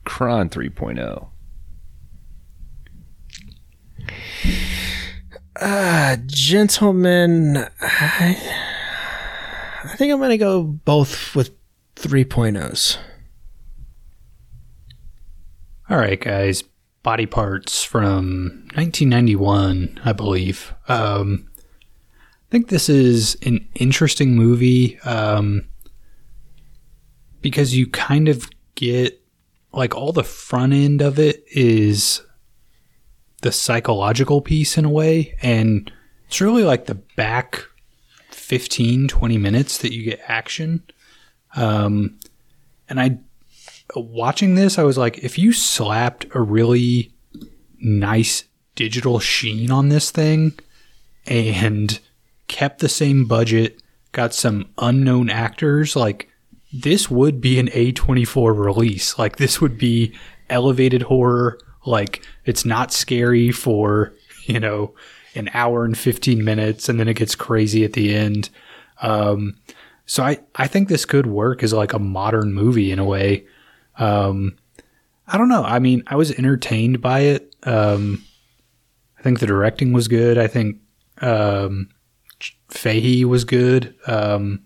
Kron 0.06 0.50
3.0. 0.50 1.28
Uh, 5.62 6.18
gentlemen, 6.26 7.56
I, 7.82 8.36
I 9.84 9.96
think 9.96 10.12
I'm 10.12 10.18
going 10.18 10.32
to 10.32 10.38
go 10.38 10.64
both 10.64 11.36
with 11.36 11.52
3.0s. 11.98 12.98
All 15.88 15.98
right, 15.98 16.20
guys. 16.20 16.64
Body 17.04 17.28
parts 17.28 17.84
from 17.84 18.64
1991, 18.74 20.02
I 20.04 20.14
believe. 20.14 20.74
Um, 20.88 21.48
I 21.56 22.50
think 22.50 22.70
this 22.70 22.90
is 22.90 23.38
an 23.44 23.68
interesting 23.76 24.36
movie 24.36 25.00
um, 25.02 25.68
because 27.42 27.76
you 27.76 27.86
kind 27.86 28.28
of 28.30 28.50
get 28.74 29.22
like 29.74 29.96
all 29.96 30.12
the 30.12 30.24
front 30.24 30.74
end 30.74 31.04
of 31.04 31.20
it 31.20 31.44
is 31.52 32.24
the 33.42 33.52
psychological 33.52 34.42
piece 34.42 34.78
in 34.78 34.86
a 34.86 34.90
way, 34.90 35.38
and 35.42 35.92
it's 36.28 36.42
really 36.42 36.64
like 36.64 36.86
the 36.86 36.96
back 36.96 37.64
15, 38.30 39.08
20 39.08 39.38
minutes 39.38 39.78
that 39.80 39.94
you 39.94 40.04
get 40.04 40.22
action. 40.28 40.84
Um, 41.56 42.20
and 42.88 43.00
I 43.00 43.20
watching 43.96 44.56
this, 44.56 44.78
I 44.78 44.84
was 44.84 44.98
like, 44.98 45.20
if 45.20 45.38
you 45.38 45.54
slapped 45.54 46.26
a 46.34 46.42
really 46.42 47.12
nice 47.80 48.46
digital 48.76 49.20
sheen 49.20 49.72
on 49.72 49.90
this 49.90 50.12
thing 50.12 50.54
and 51.26 52.00
kept 52.48 52.80
the 52.80 52.90
same 52.90 53.26
budget, 53.26 53.82
got 54.12 54.34
some 54.34 54.70
unknown 54.78 55.30
actors, 55.30 55.96
like 55.96 56.30
this 56.74 57.10
would 57.10 57.42
be 57.42 57.60
an 57.60 57.68
A24 57.68 58.58
release. 58.58 59.18
Like 59.18 59.38
this 59.38 59.60
would 59.60 59.78
be 59.78 60.14
elevated 60.50 61.04
horror. 61.04 61.60
Like 61.86 62.26
it's 62.46 62.66
not 62.66 62.94
scary 62.94 63.52
for, 63.52 64.14
you 64.46 64.60
know, 64.60 64.94
an 65.36 65.50
hour 65.54 65.86
and 65.86 65.98
15 65.98 66.44
minutes 66.44 66.90
and 66.90 67.00
then 67.00 67.08
it 67.08 67.16
gets 67.16 67.36
crazy 67.36 67.84
at 67.84 67.94
the 67.94 68.14
end. 68.14 68.50
Um, 69.02 69.58
so 70.06 70.24
I, 70.24 70.40
I 70.56 70.68
think 70.68 70.90
this 70.90 71.06
could 71.06 71.26
work 71.26 71.64
as 71.64 71.74
like 71.74 71.94
a 71.94 72.00
modern 72.00 72.54
movie 72.54 72.92
in 72.92 73.00
a 73.00 73.06
way. 73.06 73.46
Um, 73.98 74.58
I 75.28 75.38
don't 75.38 75.50
know. 75.50 75.64
I 75.64 75.80
mean, 75.80 76.04
I 76.08 76.16
was 76.16 76.32
entertained 76.32 77.02
by 77.02 77.22
it. 77.22 77.56
Um, 77.64 78.24
I 79.18 79.22
think 79.22 79.40
the 79.40 79.48
directing 79.48 79.94
was 79.94 80.08
good. 80.08 80.38
I 80.38 80.48
think 80.48 80.80
um, 81.22 81.90
Fahey 82.70 83.24
was 83.24 83.46
good. 83.46 83.96
Um, 84.08 84.66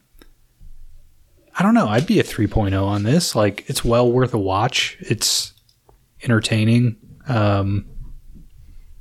I 1.57 1.63
don't 1.63 1.73
know. 1.73 1.87
I'd 1.87 2.07
be 2.07 2.19
a 2.19 2.23
3.0 2.23 2.81
on 2.83 3.03
this. 3.03 3.35
Like, 3.35 3.69
it's 3.69 3.85
well 3.85 4.11
worth 4.11 4.33
a 4.33 4.39
watch. 4.39 4.97
It's 4.99 5.53
entertaining. 6.23 6.97
Um, 7.27 7.85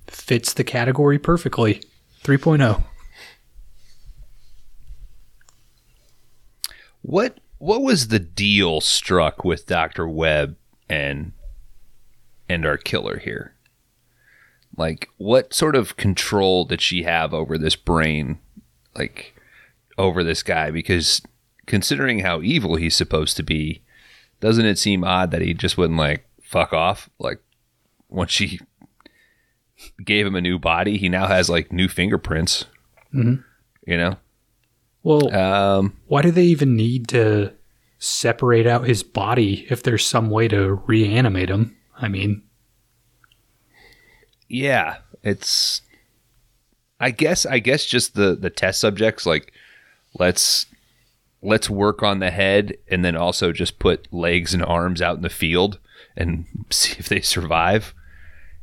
fits 0.06 0.54
the 0.54 0.64
category 0.64 1.18
perfectly. 1.18 1.80
oh. 1.82 1.88
3.0. 2.24 2.84
What 7.02 7.38
what 7.58 7.82
was 7.82 8.08
the 8.08 8.18
deal 8.18 8.80
struck 8.80 9.44
with 9.44 9.66
Dr. 9.66 10.08
Webb 10.08 10.56
and 10.88 11.32
and 12.48 12.64
our 12.64 12.78
killer 12.78 13.18
here? 13.18 13.54
Like 14.76 15.08
what 15.18 15.52
sort 15.52 15.76
of 15.76 15.98
control 15.98 16.64
did 16.64 16.80
she 16.80 17.02
have 17.02 17.34
over 17.34 17.58
this 17.58 17.76
brain 17.76 18.38
like 18.96 19.34
over 19.98 20.24
this 20.24 20.42
guy 20.42 20.70
because 20.70 21.20
considering 21.66 22.20
how 22.20 22.40
evil 22.40 22.76
he's 22.76 22.96
supposed 22.96 23.36
to 23.36 23.42
be, 23.42 23.82
doesn't 24.40 24.66
it 24.66 24.78
seem 24.78 25.04
odd 25.04 25.30
that 25.30 25.42
he 25.42 25.52
just 25.52 25.76
wouldn't 25.76 25.98
like 25.98 26.26
fuck 26.40 26.72
off 26.72 27.10
like 27.18 27.40
once 28.14 28.30
she 28.30 28.60
gave 30.04 30.26
him 30.26 30.34
a 30.36 30.40
new 30.40 30.58
body, 30.58 30.96
he 30.96 31.08
now 31.08 31.26
has 31.26 31.50
like 31.50 31.72
new 31.72 31.88
fingerprints. 31.88 32.66
Mhm. 33.12 33.44
You 33.86 33.96
know? 33.98 34.16
Well, 35.02 35.34
Um 35.34 35.96
why 36.06 36.22
do 36.22 36.30
they 36.30 36.44
even 36.44 36.76
need 36.76 37.08
to 37.08 37.52
separate 37.98 38.66
out 38.66 38.86
his 38.86 39.02
body 39.02 39.66
if 39.68 39.82
there's 39.82 40.04
some 40.04 40.30
way 40.30 40.48
to 40.48 40.82
reanimate 40.86 41.50
him? 41.50 41.76
I 41.96 42.08
mean, 42.08 42.42
yeah 44.48 44.98
it's 45.22 45.80
i 47.00 47.10
guess 47.10 47.46
i 47.46 47.58
guess 47.58 47.84
just 47.86 48.14
the 48.14 48.36
the 48.36 48.50
test 48.50 48.78
subjects 48.80 49.26
like 49.26 49.52
let's 50.18 50.66
let's 51.42 51.68
work 51.68 52.02
on 52.02 52.18
the 52.18 52.30
head 52.30 52.76
and 52.88 53.04
then 53.04 53.16
also 53.16 53.52
just 53.52 53.78
put 53.78 54.06
legs 54.12 54.54
and 54.54 54.62
arms 54.64 55.00
out 55.02 55.16
in 55.16 55.22
the 55.22 55.28
field 55.28 55.78
and 56.16 56.44
see 56.70 56.94
if 56.98 57.08
they 57.08 57.20
survive 57.20 57.94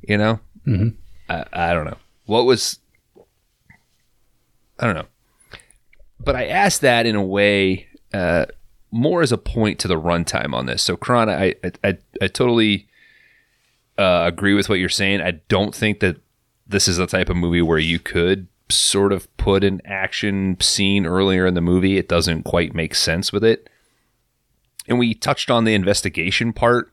you 0.02 0.18
know 0.18 0.40
Mhm. 0.68 0.96
I, 1.30 1.46
I 1.52 1.74
don't 1.74 1.86
know 1.86 1.98
what 2.26 2.46
was 2.46 2.80
i 4.80 4.86
don't 4.86 4.96
know 4.96 5.08
but 6.20 6.36
i 6.36 6.46
asked 6.48 6.82
that 6.82 7.06
in 7.06 7.16
a 7.16 7.24
way 7.24 7.88
uh 8.14 8.46
more 8.92 9.22
as 9.22 9.32
a 9.32 9.38
point 9.38 9.80
to 9.80 9.88
the 9.88 10.00
runtime 10.00 10.54
on 10.54 10.66
this 10.66 10.82
so 10.84 10.96
Kron, 10.96 11.30
i 11.30 11.56
i 11.64 11.72
i, 11.84 11.98
I 12.22 12.28
totally 12.28 12.88
uh, 13.98 14.24
agree 14.26 14.54
with 14.56 14.68
what 14.68 14.80
you're 14.80 14.90
saying. 14.90 15.22
I 15.22 15.32
don't 15.48 15.76
think 15.76 16.00
that 16.00 16.16
this 16.66 16.88
is 16.88 16.98
the 16.98 17.06
type 17.06 17.30
of 17.30 17.36
movie 17.36 17.62
where 17.62 17.78
you 17.78 18.00
could 18.00 18.48
sort 18.70 19.12
of 19.12 19.28
put 19.38 19.64
an 19.64 19.80
action 19.86 20.58
scene 20.60 21.06
earlier 21.06 21.46
in 21.46 21.54
the 21.54 21.62
movie. 21.62 21.98
It 21.98 22.08
doesn't 22.08 22.44
quite 22.44 22.74
make 22.74 22.96
sense 22.96 23.32
with 23.32 23.44
it. 23.44 23.70
And 24.88 24.98
we 24.98 25.14
touched 25.14 25.52
on 25.52 25.66
the 25.66 25.76
investigation 25.76 26.52
part. 26.52 26.92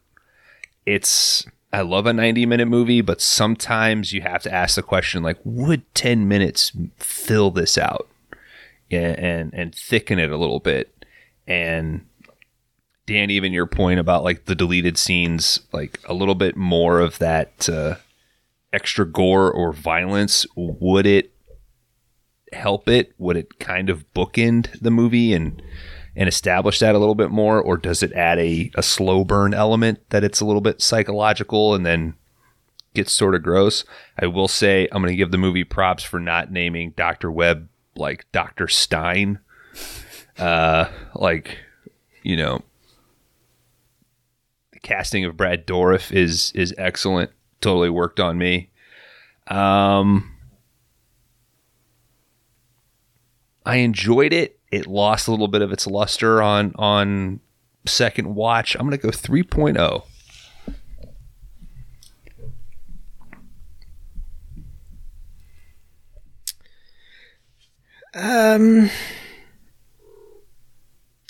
It's 0.85 1.47
I 1.73 1.83
love 1.83 2.07
a 2.07 2.13
90 2.13 2.47
minute 2.47 2.67
movie, 2.67 3.01
but 3.01 3.21
sometimes 3.21 4.13
you 4.13 4.23
have 4.23 4.43
to 4.43 4.53
ask 4.53 4.77
the 4.77 4.83
question 4.83 5.23
like 5.23 5.39
would 5.45 5.83
10 5.95 6.27
minutes 6.27 6.73
fill 6.97 7.51
this 7.51 7.77
out? 7.77 8.09
And 8.91 9.19
and, 9.19 9.55
and 9.55 9.75
thicken 9.75 10.19
it 10.19 10.31
a 10.31 10.37
little 10.37 10.61
bit. 10.61 11.05
And 11.47 12.07
Dan, 13.07 13.31
even 13.31 13.53
your 13.53 13.67
point 13.67 14.01
about 14.01 14.25
like 14.25 14.47
the 14.47 14.55
deleted 14.55 14.99
scenes, 14.99 15.61
like 15.73 16.01
a 16.07 16.15
little 16.15 16.35
bit 16.35 16.57
more 16.57 17.01
of 17.01 17.19
that 17.19 17.69
uh, 17.69 17.97
extra 18.73 19.07
gore 19.07 19.51
or 19.51 19.73
violence, 19.73 20.47
would 20.57 21.07
it 21.07 21.33
help 22.53 22.89
it? 22.89 23.13
Would 23.19 23.37
it 23.37 23.59
kind 23.59 23.91
of 23.91 24.11
bookend 24.15 24.79
the 24.81 24.91
movie 24.91 25.33
and 25.33 25.63
and 26.19 26.29
establish 26.29 26.81
that 26.81 26.97
a 26.97 26.99
little 26.99 27.15
bit 27.15 27.31
more, 27.31 27.63
or 27.63 27.77
does 27.77 28.03
it 28.03 28.13
add 28.13 28.41
a, 28.41 28.73
a 28.75 28.83
slow 28.83 29.25
burn 29.25 29.55
element 29.55 30.01
that 30.11 30.25
it's 30.25 30.41
a 30.41 30.45
little 30.45 30.61
bit 30.61 30.83
psychological 30.83 31.77
and 31.77 31.87
then 31.87 32.15
gets 32.93 33.13
sort 33.13 33.37
of 33.37 33.45
gross? 33.45 33.85
I 34.19 34.27
will 34.27 34.49
say 34.49 34.89
I'm 34.91 35.01
going 35.01 35.13
to 35.13 35.17
give 35.17 35.31
the 35.31 35.39
movie 35.39 35.63
props 35.63 36.03
for 36.03 36.19
not 36.19 36.51
naming 36.51 36.91
Doctor 36.97 37.31
Webb 37.31 37.69
like 37.95 38.27
Doctor 38.33 38.69
Stein. 38.69 39.39
Uh, 40.39 40.89
like 41.17 41.59
you 42.23 42.37
know, 42.37 42.63
the 44.71 44.79
casting 44.79 45.25
of 45.25 45.37
Brad 45.37 45.67
Dourif 45.67 46.13
is 46.13 46.53
is 46.55 46.73
excellent. 46.79 47.33
Totally 47.61 47.91
worked 47.91 48.21
on 48.21 48.39
me. 48.39 48.71
Um, 49.49 50.38
I 53.69 53.77
enjoyed 53.77 54.33
it. 54.33 54.59
It 54.73 54.87
lost 54.87 55.29
a 55.29 55.31
little 55.31 55.47
bit 55.47 55.61
of 55.61 55.73
its 55.73 55.87
luster 55.87 56.41
on 56.41 56.73
on 56.77 57.41
second 57.87 58.35
watch. 58.35 58.75
I'm 58.75 58.89
going 58.89 58.93
to 58.93 58.97
go 58.97 59.11
3.0. 59.11 60.05
Um, 68.15 68.91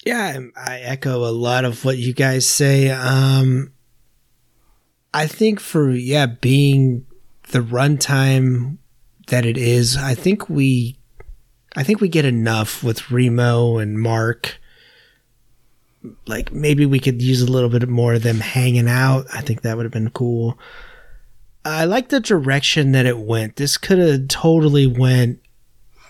yeah, 0.07 0.39
I 0.57 0.78
echo 0.78 1.25
a 1.25 1.34
lot 1.34 1.65
of 1.65 1.84
what 1.84 1.99
you 1.99 2.15
guys 2.15 2.49
say. 2.49 2.89
Um, 2.91 3.73
I 5.12 5.26
think 5.26 5.58
for 5.58 5.91
yeah, 5.91 6.26
being 6.26 7.05
the 7.50 7.60
runtime 7.60 8.78
that 9.26 9.44
it 9.44 9.58
is, 9.58 9.97
I 9.97 10.15
think 10.15 10.49
we, 10.49 10.98
I 11.79 11.85
think 11.85 12.01
we 12.01 12.09
get 12.09 12.25
enough 12.25 12.83
with 12.83 13.09
Remo 13.09 13.79
and 13.79 14.01
Mark. 14.01 14.59
Like 16.27 16.53
maybe 16.53 16.85
we 16.85 16.99
could 16.99 17.23
use 17.23 17.41
a 17.41 17.51
little 17.51 17.69
bit 17.69 17.89
more 17.89 18.15
of 18.15 18.25
them 18.25 18.41
hanging 18.41 18.89
out. 18.89 19.27
I 19.33 19.43
think 19.43 19.63
that 19.63 19.77
would 19.77 19.85
have 19.85 19.93
been 19.93 20.11
cool. 20.11 20.59
I 21.65 21.85
like 21.85 22.09
the 22.09 22.19
direction 22.19 22.91
that 22.93 23.07
it 23.07 23.19
went. 23.19 23.55
This 23.57 23.77
could 23.77 23.99
have 23.99 24.27
totally 24.27 24.89
went 24.89 25.39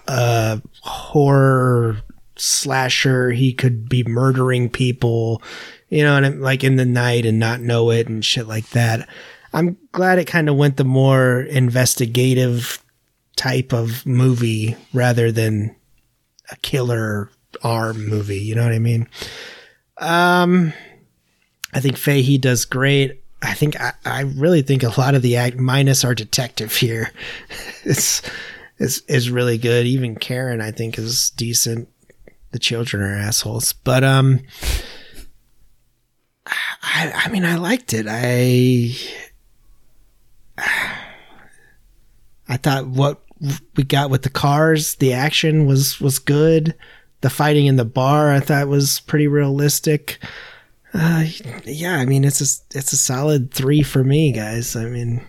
a 0.07 0.63
horror 0.81 1.99
slasher. 2.37 3.33
He 3.33 3.53
could 3.53 3.91
be 3.91 4.05
murdering 4.05 4.71
people, 4.71 5.43
you 5.91 6.03
know, 6.03 6.17
and 6.17 6.41
like 6.41 6.65
in 6.65 6.77
the 6.77 6.87
night 6.87 7.27
and 7.27 7.39
not 7.39 7.61
know 7.61 7.91
it 7.91 8.09
and 8.09 8.25
shit 8.25 8.49
like 8.49 8.71
that. 8.71 9.07
I'm 9.53 9.77
glad 9.93 10.19
it 10.19 10.27
kind 10.27 10.49
of 10.49 10.57
went 10.57 10.79
the 10.79 10.85
more 10.85 11.41
investigative 11.43 12.83
type 13.39 13.73
of 13.73 14.05
movie 14.05 14.77
rather 14.93 15.31
than 15.31 15.75
a 16.51 16.57
killer 16.57 17.31
arm 17.63 18.07
movie. 18.09 18.41
You 18.41 18.57
know 18.57 18.65
what 18.65 18.75
I 18.75 18.81
mean? 18.81 19.09
Um, 19.97 20.73
I 21.73 21.81
think 21.81 21.97
Fahey 21.97 22.37
does 22.37 22.65
great. 22.65 23.23
I 23.41 23.55
think 23.55 23.81
I, 23.81 23.93
I 24.05 24.23
really 24.23 24.63
think 24.63 24.83
a 24.83 25.01
lot 25.01 25.15
of 25.15 25.23
the 25.23 25.37
act 25.37 25.57
minus 25.57 26.05
our 26.05 26.15
detective 26.15 26.75
here 26.75 27.13
is 27.85 28.21
is 28.79 29.03
is 29.09 29.31
really 29.31 29.57
good. 29.57 29.87
Even 29.87 30.17
Karen, 30.17 30.61
I 30.61 30.73
think, 30.73 30.99
is 30.99 31.31
decent. 31.31 31.89
The 32.51 32.59
children 32.59 33.03
are 33.03 33.15
assholes, 33.15 33.73
but 33.73 34.03
um, 34.03 34.41
I 36.47 37.13
I 37.15 37.29
mean, 37.29 37.45
I 37.45 37.55
liked 37.55 37.95
it. 37.95 38.07
I 38.09 38.97
I 42.49 42.57
thought 42.57 42.89
what 42.89 43.21
we 43.77 43.85
got 43.85 44.11
with 44.11 44.23
the 44.23 44.31
cars, 44.31 44.97
the 44.97 45.13
action 45.13 45.67
was 45.67 46.01
was 46.01 46.19
good. 46.19 46.75
The 47.21 47.31
fighting 47.31 47.67
in 47.67 47.77
the 47.77 47.85
bar, 47.85 48.31
I 48.33 48.41
thought 48.41 48.69
was 48.69 49.01
pretty 49.01 49.27
realistic. 49.27 50.19
Uh, 50.95 51.25
yeah, 51.65 51.97
I 51.97 52.07
mean, 52.07 52.25
it's 52.25 52.41
a 52.41 52.79
it's 52.79 52.93
a 52.93 52.97
solid 52.97 53.53
three 53.53 53.83
for 53.83 54.05
me, 54.05 54.33
guys. 54.33 54.75
I 54.77 54.87
mean, 54.87 55.25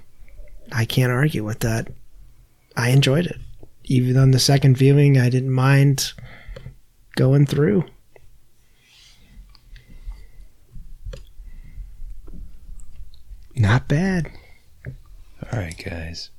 I 0.71 0.85
can't 0.85 1.11
argue 1.11 1.43
with 1.43 1.59
that. 1.59 1.87
I 2.77 2.89
enjoyed 2.89 3.25
it. 3.25 3.37
Even 3.85 4.17
on 4.17 4.31
the 4.31 4.39
second 4.39 4.77
viewing, 4.77 5.17
I 5.17 5.29
didn't 5.29 5.51
mind 5.51 6.13
going 7.15 7.45
through. 7.45 7.83
Not 13.55 13.89
bad. 13.89 14.31
All 15.51 15.59
right, 15.59 15.75
guys. 15.83 16.29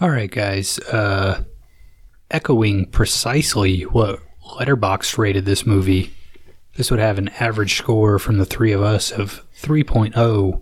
All 0.00 0.10
right, 0.10 0.30
guys. 0.30 0.80
Uh, 0.80 1.44
echoing 2.28 2.86
precisely 2.86 3.82
what 3.82 4.20
Letterboxd 4.44 5.16
rated 5.18 5.44
this 5.44 5.64
movie, 5.64 6.12
this 6.74 6.90
would 6.90 6.98
have 6.98 7.16
an 7.16 7.28
average 7.40 7.76
score 7.76 8.18
from 8.18 8.38
the 8.38 8.44
three 8.44 8.72
of 8.72 8.82
us 8.82 9.12
of 9.12 9.46
3.0. 9.60 10.60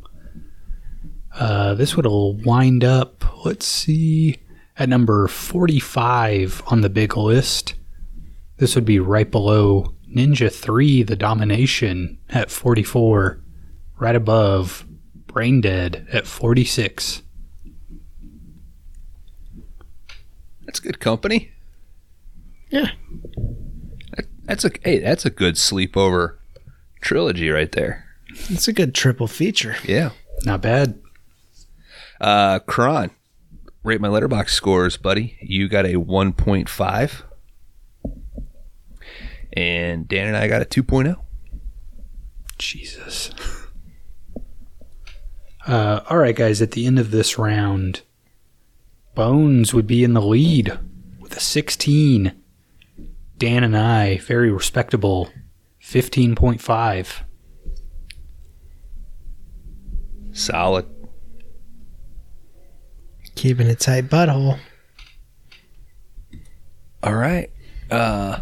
Uh, 1.34 1.74
this 1.74 1.96
would 1.96 2.06
wind 2.44 2.84
up, 2.84 3.24
let's 3.46 3.64
see, 3.64 4.38
at 4.76 4.90
number 4.90 5.26
45 5.26 6.62
on 6.66 6.82
the 6.82 6.90
big 6.90 7.16
list. 7.16 7.74
This 8.58 8.74
would 8.74 8.84
be 8.84 8.98
right 8.98 9.30
below 9.30 9.94
Ninja 10.14 10.52
3 10.52 11.04
The 11.04 11.16
Domination 11.16 12.18
at 12.28 12.50
44, 12.50 13.40
right 13.98 14.14
above 14.14 14.84
Brain 15.26 15.62
Dead 15.62 16.06
at 16.12 16.26
46. 16.26 17.21
That's 20.72 20.80
good 20.80 21.00
company. 21.00 21.52
Yeah. 22.70 22.92
That, 24.16 24.24
that's 24.44 24.64
a 24.64 24.70
hey, 24.82 25.00
that's 25.00 25.26
a 25.26 25.30
good 25.30 25.56
sleepover 25.56 26.36
trilogy 27.02 27.50
right 27.50 27.70
there. 27.70 28.06
It's 28.48 28.68
a 28.68 28.72
good 28.72 28.94
triple 28.94 29.26
feature. 29.26 29.76
Yeah. 29.84 30.12
Not 30.46 30.62
bad. 30.62 30.98
Uh, 32.22 32.60
Kron, 32.60 33.10
rate 33.82 34.00
my 34.00 34.08
Letterboxd 34.08 34.48
scores, 34.48 34.96
buddy. 34.96 35.36
You 35.42 35.68
got 35.68 35.84
a 35.84 35.96
1.5. 35.96 37.22
And 39.52 40.08
Dan 40.08 40.28
and 40.28 40.36
I 40.38 40.48
got 40.48 40.62
a 40.62 40.64
oh. 40.64 40.82
2.0. 40.82 41.16
Jesus. 42.56 43.30
Uh, 45.64 46.02
all 46.10 46.18
right, 46.18 46.34
guys. 46.34 46.60
At 46.60 46.72
the 46.72 46.86
end 46.86 46.98
of 46.98 47.12
this 47.12 47.38
round, 47.38 48.02
Bones 49.14 49.74
would 49.74 49.86
be 49.86 50.04
in 50.04 50.14
the 50.14 50.22
lead 50.22 50.78
with 51.20 51.36
a 51.36 51.40
16. 51.40 52.32
Dan 53.36 53.64
and 53.64 53.76
I, 53.76 54.18
very 54.18 54.50
respectable, 54.50 55.30
15.5. 55.82 57.20
Solid. 60.32 60.86
Keeping 63.34 63.66
a 63.66 63.74
tight 63.74 64.08
butthole. 64.08 64.58
All 67.02 67.14
right. 67.14 67.50
Uh, 67.90 68.40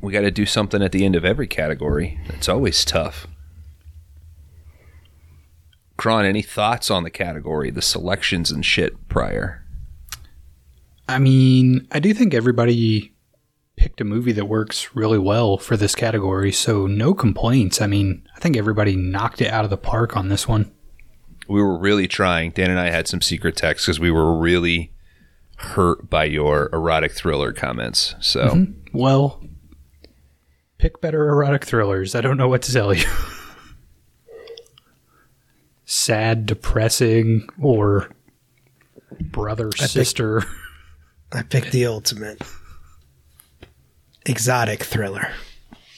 we 0.00 0.12
got 0.12 0.20
to 0.20 0.30
do 0.30 0.46
something 0.46 0.82
at 0.82 0.92
the 0.92 1.04
end 1.04 1.16
of 1.16 1.24
every 1.24 1.46
category. 1.46 2.18
It's 2.28 2.48
always 2.48 2.84
tough. 2.84 3.26
Kron, 5.96 6.24
any 6.24 6.42
thoughts 6.42 6.90
on 6.90 7.04
the 7.04 7.10
category, 7.10 7.70
the 7.70 7.82
selections 7.82 8.50
and 8.50 8.64
shit 8.64 9.08
prior? 9.08 9.64
I 11.08 11.18
mean, 11.18 11.86
I 11.92 12.00
do 12.00 12.14
think 12.14 12.34
everybody 12.34 13.12
picked 13.76 14.00
a 14.00 14.04
movie 14.04 14.32
that 14.32 14.46
works 14.46 14.94
really 14.94 15.18
well 15.18 15.58
for 15.58 15.76
this 15.76 15.94
category, 15.94 16.52
so 16.52 16.86
no 16.86 17.12
complaints. 17.14 17.80
I 17.80 17.86
mean, 17.86 18.26
I 18.36 18.40
think 18.40 18.56
everybody 18.56 18.96
knocked 18.96 19.40
it 19.40 19.52
out 19.52 19.64
of 19.64 19.70
the 19.70 19.76
park 19.76 20.16
on 20.16 20.28
this 20.28 20.48
one. 20.48 20.72
we 21.48 21.62
were 21.62 21.78
really 21.78 22.08
trying. 22.08 22.50
Dan 22.52 22.70
and 22.70 22.80
I 22.80 22.90
had 22.90 23.06
some 23.06 23.20
secret 23.20 23.56
texts 23.56 23.86
because 23.86 24.00
we 24.00 24.10
were 24.10 24.38
really 24.38 24.92
hurt 25.56 26.08
by 26.08 26.24
your 26.24 26.70
erotic 26.72 27.12
thriller 27.12 27.52
comments. 27.52 28.14
So 28.20 28.48
mm-hmm. 28.48 28.98
Well, 28.98 29.42
pick 30.78 31.00
better 31.00 31.28
erotic 31.28 31.64
thrillers. 31.64 32.14
I 32.14 32.20
don't 32.20 32.36
know 32.36 32.48
what 32.48 32.62
to 32.62 32.72
tell 32.72 32.94
you. 32.94 33.06
Sad, 35.84 36.46
depressing, 36.46 37.48
or 37.60 38.10
brother, 39.20 39.70
sister. 39.72 40.42
I 41.32 41.42
picked 41.42 41.72
the 41.72 41.86
ultimate 41.86 42.40
exotic 44.24 44.82
thriller. 44.82 45.28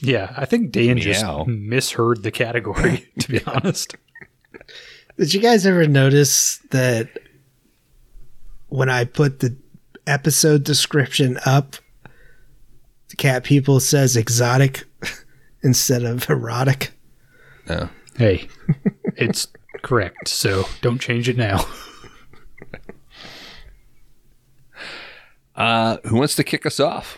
Yeah, 0.01 0.33
I 0.35 0.45
think 0.45 0.71
Dan 0.71 0.97
just 0.97 1.25
misheard 1.47 2.23
the 2.23 2.31
category, 2.31 3.09
to 3.19 3.29
be 3.29 3.43
honest. 3.45 3.95
Did 5.17 5.33
you 5.33 5.39
guys 5.39 5.65
ever 5.65 5.87
notice 5.87 6.59
that 6.71 7.09
when 8.67 8.89
I 8.89 9.05
put 9.05 9.39
the 9.39 9.55
episode 10.05 10.63
description 10.63 11.39
up, 11.45 11.75
cat 13.17 13.43
people 13.43 13.79
says 13.79 14.15
exotic 14.15 14.85
instead 15.63 16.03
of 16.03 16.29
erotic. 16.29 16.91
No. 17.67 17.89
Hey, 18.15 18.47
it's 19.15 19.47
correct, 19.81 20.27
so 20.27 20.65
don't 20.81 20.99
change 20.99 21.29
it 21.29 21.37
now. 21.37 21.65
Uh, 25.55 25.97
who 26.05 26.17
wants 26.17 26.35
to 26.35 26.43
kick 26.43 26.67
us 26.67 26.79
off 26.79 27.17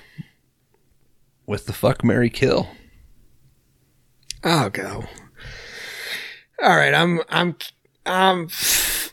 with 1.46 1.66
the 1.66 1.74
fuck 1.74 2.06
marry 2.06 2.30
kill? 2.30 2.70
I'll 4.46 4.70
go. 4.70 5.04
All 6.64 6.78
right, 6.78 6.94
I'm 6.94 7.20
I'm 7.28 7.58
I'm 8.06 8.48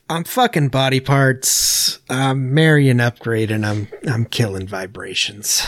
I'm 0.09 0.23
fucking 0.23 0.69
body 0.69 1.01
parts. 1.01 1.99
I'm 2.09 2.55
marrying 2.55 3.01
upgrade, 3.01 3.51
and 3.51 3.67
I'm 3.67 3.89
I'm 4.09 4.27
killing 4.27 4.69
vibrations. 4.69 5.67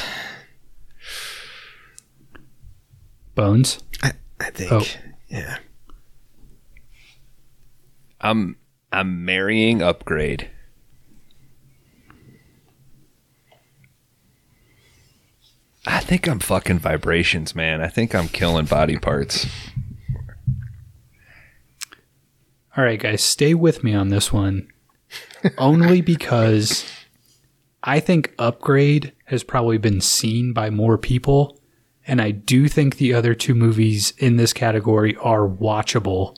Bones. 3.35 3.81
I 4.05 4.13
I 4.39 4.51
think. 4.51 4.71
Oh. 4.73 4.85
Yeah. 5.29 5.59
I'm 8.21 8.57
I'm 8.93 9.25
marrying 9.25 9.83
upgrade. 9.83 10.51
I 15.87 16.01
think 16.01 16.29
I'm 16.29 16.41
fucking 16.41 16.81
vibrations, 16.81 17.55
man. 17.55 17.81
I 17.81 17.89
think 17.89 18.15
I'm 18.15 18.29
killing 18.29 18.67
body 18.67 18.99
parts. 18.99 19.47
All 22.77 22.85
right, 22.85 23.01
guys, 23.01 23.23
stay 23.23 23.55
with 23.55 23.83
me 23.83 23.95
on 23.95 24.09
this 24.09 24.33
one. 24.33 24.69
Only 25.57 26.01
because 26.03 26.85
I 27.83 28.01
think 28.01 28.35
Upgrade 28.39 29.13
has 29.25 29.43
probably 29.43 29.79
been 29.79 30.01
seen 30.01 30.53
by 30.53 30.71
more 30.71 30.99
people. 30.99 31.59
And 32.07 32.21
I 32.21 32.31
do 32.31 32.69
think 32.69 32.97
the 32.97 33.15
other 33.15 33.35
two 33.35 33.55
movies 33.55 34.13
in 34.19 34.37
this 34.37 34.53
category 34.53 35.17
are 35.17 35.49
watchable. 35.49 36.37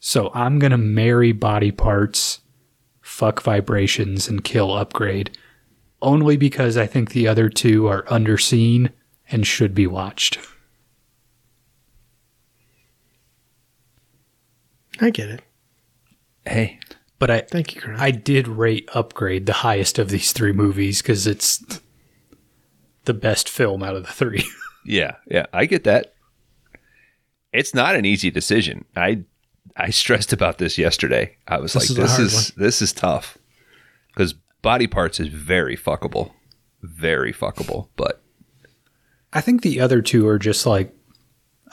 So 0.00 0.30
I'm 0.34 0.58
going 0.58 0.70
to 0.70 0.78
marry 0.78 1.32
body 1.32 1.70
parts, 1.70 2.40
fuck 3.00 3.42
vibrations, 3.42 4.28
and 4.28 4.44
kill 4.44 4.72
Upgrade. 4.72 5.36
Only 6.00 6.36
because 6.36 6.76
I 6.76 6.86
think 6.86 7.10
the 7.10 7.26
other 7.26 7.48
two 7.48 7.88
are 7.88 8.04
underseen 8.04 8.92
and 9.30 9.46
should 9.46 9.74
be 9.74 9.86
watched. 9.86 10.38
I 15.00 15.10
get 15.10 15.28
it. 15.28 15.42
Hey, 16.44 16.78
But 17.18 17.30
I, 17.30 17.40
Thank 17.40 17.74
you, 17.74 17.80
Chris. 17.80 18.00
I 18.00 18.10
did 18.10 18.48
rate 18.48 18.88
Upgrade 18.94 19.46
the 19.46 19.52
highest 19.52 19.98
of 19.98 20.08
these 20.08 20.32
three 20.32 20.52
movies 20.52 21.02
because 21.02 21.26
it's 21.26 21.80
the 23.04 23.14
best 23.14 23.48
film 23.48 23.82
out 23.82 23.96
of 23.96 24.06
the 24.06 24.12
three. 24.12 24.44
yeah, 24.84 25.16
yeah, 25.26 25.46
I 25.52 25.66
get 25.66 25.84
that. 25.84 26.14
It's 27.52 27.74
not 27.74 27.96
an 27.96 28.04
easy 28.04 28.30
decision. 28.30 28.84
I 28.96 29.24
I 29.78 29.90
stressed 29.90 30.32
about 30.32 30.58
this 30.58 30.76
yesterday. 30.76 31.36
I 31.46 31.58
was 31.58 31.72
This 31.72 31.90
like, 31.90 31.98
a 31.98 32.02
this 32.02 32.10
hard 32.16 32.26
is 32.26 32.50
this 32.56 32.82
is 32.82 32.92
tough 32.92 33.38
because 34.08 34.34
body 34.60 34.86
parts 34.88 35.20
is 35.20 35.28
very 35.28 35.76
fuckable, 35.76 36.32
very 36.82 37.32
fuckable. 37.32 37.88
But 37.96 38.20
I 39.32 39.40
think 39.40 39.62
the 39.62 39.80
other 39.80 40.02
two 40.02 40.26
are 40.26 40.38
just 40.38 40.66
like, 40.66 40.92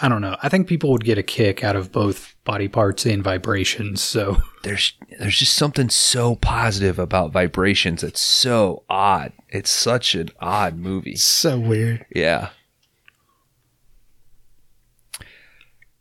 I 0.01 0.08
don't 0.08 0.22
know. 0.22 0.38
I 0.43 0.50
think 0.50 0.67
people 0.67 0.92
would 0.92 1.03
get 1.03 1.17
a 1.17 1.24
kick 1.24 1.64
out 1.64 1.75
of 1.75 1.92
both 1.92 2.35
body 2.43 2.67
parts 2.67 3.06
and 3.06 3.24
vibrations. 3.24 4.03
So 4.03 4.38
there's 4.61 4.93
there's 5.19 5.40
just 5.40 5.53
something 5.53 5.90
so 5.90 6.35
positive 6.35 7.00
about 7.00 7.32
vibrations. 7.32 8.03
It's 8.03 8.22
so 8.22 8.84
odd. 8.88 9.32
It's 9.50 9.72
such 9.72 10.14
an 10.14 10.30
odd 10.40 10.77
movie. 10.77 11.16
so 11.16 11.58
weird. 11.58 12.06
Yeah. 12.14 12.50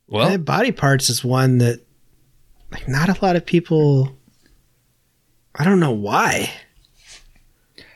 Well, 0.07 0.37
body 0.39 0.71
parts 0.71 1.09
is 1.09 1.25
one 1.25 1.59
that, 1.59 1.81
like, 2.75 2.89
not 2.89 3.09
a 3.09 3.25
lot 3.25 3.37
of 3.37 3.47
people. 3.47 4.17
I 5.55 5.65
don't 5.65 5.79
know 5.79 5.93
why, 5.93 6.51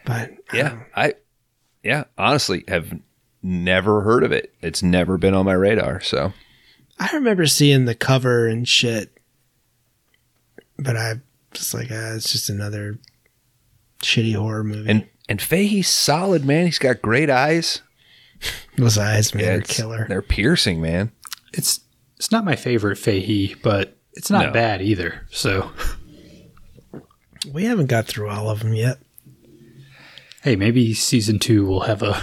but 0.07 0.31
yeah, 0.55 0.85
I 0.95 1.15
yeah, 1.83 2.05
honestly 2.17 2.65
have 2.69 2.97
never 3.43 4.03
heard 4.03 4.23
of 4.23 4.31
it. 4.31 4.55
It's 4.63 4.83
never 4.83 5.19
been 5.19 5.35
on 5.35 5.45
my 5.45 5.55
radar. 5.55 6.01
So 6.01 6.33
I 7.01 7.11
remember 7.15 7.47
seeing 7.47 7.85
the 7.85 7.97
cover 7.97 8.47
and 8.47 8.67
shit, 8.69 9.19
but 10.79 10.97
I 10.97 11.15
just 11.53 11.75
like, 11.75 11.89
ah, 11.91 12.15
it's 12.15 12.31
just 12.31 12.49
another 12.49 12.99
shitty 14.03 14.37
horror 14.37 14.63
movie. 14.63 14.89
and 14.89 15.09
and 15.29 15.43
Fahey's 15.43 15.89
solid, 15.89 16.45
man. 16.45 16.67
He's 16.67 16.79
got 16.79 17.03
great 17.03 17.29
eyes. 17.29 17.83
those 18.77 18.97
eyes, 18.97 19.35
man, 19.35 19.59
are 19.59 19.63
killer. 19.63 20.07
They're 20.09 20.23
piercing, 20.23 20.81
man. 20.81 21.11
it's 21.53 21.81
it's 22.17 22.31
not 22.31 22.45
my 22.45 22.55
favorite 22.55 22.99
Fahey, 22.99 23.57
but 23.63 23.98
it's 24.19 24.31
not 24.31 24.47
No. 24.47 24.53
bad 24.53 24.83
either. 24.83 25.27
So 25.31 25.71
We 27.51 27.65
haven't 27.65 27.87
got 27.87 28.07
through 28.07 28.29
all 28.29 28.51
of 28.51 28.61
them 28.61 28.75
yet. 28.75 28.99
hey, 30.43 30.57
maybe 30.57 30.93
season 30.93 31.39
two 31.39 31.65
will 31.65 31.81
have 31.83 32.03
a 32.03 32.21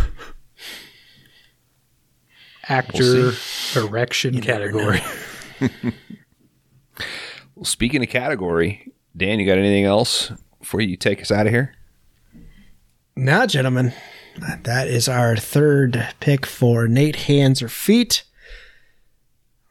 actor 2.68 3.32
erection 3.76 4.42
category. 4.42 5.02
Well, 7.58 7.64
speaking 7.64 8.04
of 8.04 8.10
category, 8.10 8.92
Dan, 9.16 9.40
you 9.40 9.46
got 9.46 9.58
anything 9.58 9.86
else 9.86 10.30
before 10.60 10.82
you 10.82 10.98
take 10.98 11.22
us 11.22 11.32
out 11.32 11.46
of 11.48 11.54
here? 11.54 11.74
Now, 13.16 13.46
gentlemen, 13.46 13.94
that 14.64 14.90
is 14.90 15.08
our 15.08 15.38
third 15.38 16.06
pick 16.20 16.46
for 16.46 16.86
Nate 16.90 17.16
Hands 17.16 17.62
or 17.62 17.70
Feet. 17.70 18.24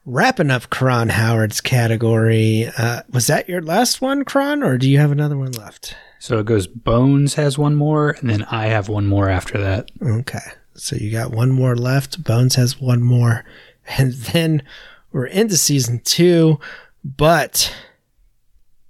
Wrapping 0.05 0.51
up 0.51 0.69
Kron 0.69 1.09
Howard's 1.09 1.61
category. 1.61 2.69
Uh, 2.77 3.01
was 3.11 3.27
that 3.27 3.49
your 3.49 3.61
last 3.61 4.01
one, 4.01 4.23
Kron, 4.23 4.61
or 4.61 4.77
do 4.77 4.87
you 4.89 4.99
have 4.99 5.11
another 5.11 5.37
one 5.37 5.51
left? 5.53 5.95
So 6.19 6.39
it 6.39 6.45
goes 6.45 6.67
Bones 6.67 7.35
has 7.35 7.57
one 7.57 7.75
more, 7.75 8.11
and 8.11 8.29
then 8.29 8.43
I 8.43 8.67
have 8.67 8.87
one 8.87 9.07
more 9.07 9.29
after 9.29 9.57
that. 9.59 9.89
Okay. 10.01 10.39
So 10.75 10.95
you 10.95 11.11
got 11.11 11.31
one 11.31 11.51
more 11.51 11.75
left. 11.75 12.23
Bones 12.23 12.55
has 12.55 12.79
one 12.79 13.03
more. 13.03 13.45
And 13.99 14.13
then 14.13 14.63
we're 15.11 15.27
into 15.27 15.57
season 15.57 16.01
two. 16.03 16.59
But, 17.03 17.71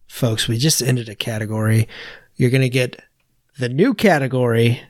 folks, 0.08 0.48
we 0.48 0.58
just 0.58 0.82
ended 0.82 1.10
a 1.10 1.16
category. 1.16 1.90
You're 2.38 2.50
going 2.50 2.62
to 2.62 2.70
get 2.70 3.02
the 3.60 3.68
new 3.68 3.94
category. 3.94 4.82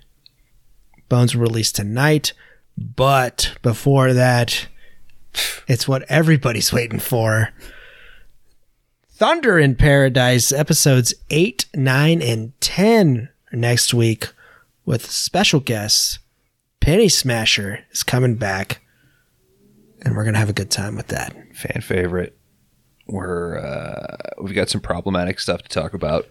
Bones 1.09 1.35
released 1.35 1.75
tonight. 1.75 2.33
But 2.77 3.55
before 3.63 4.13
that, 4.13 4.67
it's 5.67 5.87
what 5.87 6.03
everybody's 6.09 6.73
waiting 6.73 6.99
for. 6.99 7.49
Thunder 9.09 9.57
in 9.57 9.75
Paradise, 9.75 10.51
episodes 10.51 11.13
8, 11.29 11.67
9, 11.73 12.21
and 12.21 12.59
10 12.61 13.29
are 13.51 13.57
next 13.57 13.93
week 13.93 14.27
with 14.85 15.09
special 15.09 15.59
guests. 15.59 16.19
Penny 16.81 17.07
Smasher 17.09 17.79
is 17.91 18.03
coming 18.03 18.35
back, 18.35 18.81
and 20.01 20.15
we're 20.15 20.25
gonna 20.25 20.37
have 20.37 20.49
a 20.49 20.53
good 20.53 20.69
time 20.69 20.95
with 20.95 21.07
that. 21.07 21.33
Fan 21.55 21.81
favorite. 21.81 22.37
We're 23.07 23.57
uh, 23.57 24.17
we've 24.41 24.53
got 24.53 24.69
some 24.69 24.81
problematic 24.81 25.39
stuff 25.39 25.61
to 25.63 25.69
talk 25.69 25.93
about. 25.93 26.27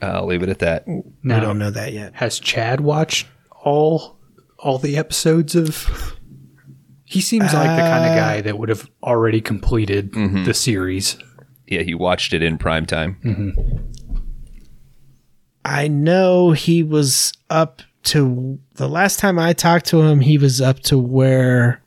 I'll 0.00 0.26
leave 0.26 0.42
it 0.42 0.48
at 0.48 0.60
that. 0.60 0.88
Now, 0.88 1.36
we 1.36 1.40
don't 1.40 1.58
know 1.58 1.70
that 1.70 1.92
yet. 1.92 2.14
has 2.14 2.38
Chad 2.40 2.80
watched 2.80 3.26
all 3.62 4.16
all 4.58 4.78
the 4.78 4.96
episodes 4.96 5.54
of? 5.54 6.16
He 7.14 7.20
seems 7.20 7.54
like 7.54 7.76
the 7.76 7.82
kind 7.82 8.04
of 8.04 8.10
uh, 8.10 8.16
guy 8.16 8.40
that 8.40 8.58
would 8.58 8.68
have 8.68 8.90
already 9.00 9.40
completed 9.40 10.10
mm-hmm. 10.10 10.42
the 10.42 10.52
series. 10.52 11.16
Yeah, 11.68 11.82
he 11.82 11.94
watched 11.94 12.32
it 12.32 12.42
in 12.42 12.58
prime 12.58 12.86
time. 12.86 13.20
Mm-hmm. 13.22 13.76
I 15.64 15.86
know 15.86 16.50
he 16.50 16.82
was 16.82 17.32
up 17.48 17.82
to 18.06 18.58
the 18.72 18.88
last 18.88 19.20
time 19.20 19.38
I 19.38 19.52
talked 19.52 19.86
to 19.86 20.02
him. 20.02 20.18
He 20.18 20.38
was 20.38 20.60
up 20.60 20.80
to 20.80 20.98
where 20.98 21.80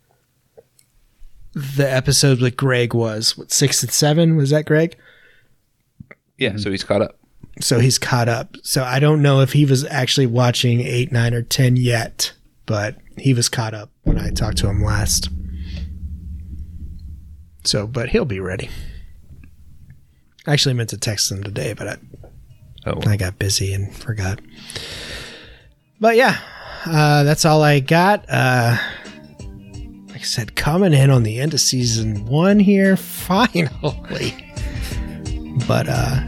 the 1.54 1.92
episode 1.92 2.40
with 2.40 2.56
Greg 2.56 2.94
was. 2.94 3.38
What 3.38 3.52
six 3.52 3.84
and 3.84 3.92
seven 3.92 4.38
was 4.38 4.52
that, 4.52 4.64
Greg? 4.64 4.96
Yeah, 6.38 6.56
so 6.56 6.72
he's 6.72 6.86
caught 6.86 7.02
up. 7.02 7.20
So 7.60 7.80
he's 7.80 8.00
caught 8.00 8.30
up. 8.30 8.56
So 8.64 8.82
I 8.82 9.00
don't 9.00 9.22
know 9.22 9.42
if 9.42 9.52
he 9.52 9.66
was 9.66 9.84
actually 9.88 10.28
watching 10.28 10.80
eight, 10.80 11.12
nine, 11.12 11.34
or 11.34 11.42
ten 11.42 11.76
yet, 11.76 12.32
but 12.68 12.98
he 13.18 13.34
was 13.34 13.50
caught 13.50 13.74
up 13.74 13.90
when 14.04 14.20
I 14.20 14.30
talked 14.30 14.60
to 14.60 14.68
him 14.68 14.84
last. 14.84 15.30
So, 17.66 17.88
but 17.88 18.10
he'll 18.10 18.26
be 18.26 18.40
ready. 18.40 18.70
I 20.46 20.54
actually 20.54 20.76
meant 20.76 20.92
to 20.92 20.98
text 20.98 21.32
him 21.32 21.44
today, 21.44 21.74
but 21.74 21.88
I, 21.88 21.98
Oh, 22.88 23.02
I 23.06 23.18
got 23.18 23.38
busy 23.38 23.74
and 23.74 23.94
forgot. 23.94 24.40
But 26.00 26.16
yeah, 26.16 26.38
uh, 26.86 27.24
that's 27.24 27.44
all 27.44 27.62
I 27.62 27.82
got. 27.82 28.24
Uh, 28.30 28.78
like 30.08 30.22
I 30.22 30.24
said, 30.24 30.56
coming 30.56 30.94
in 30.94 31.10
on 31.10 31.24
the 31.24 31.40
end 31.40 31.54
of 31.54 31.60
season 31.60 32.26
one 32.26 32.60
here, 32.60 32.96
finally. 32.98 34.34
But 35.68 35.90
uh, 35.90 36.22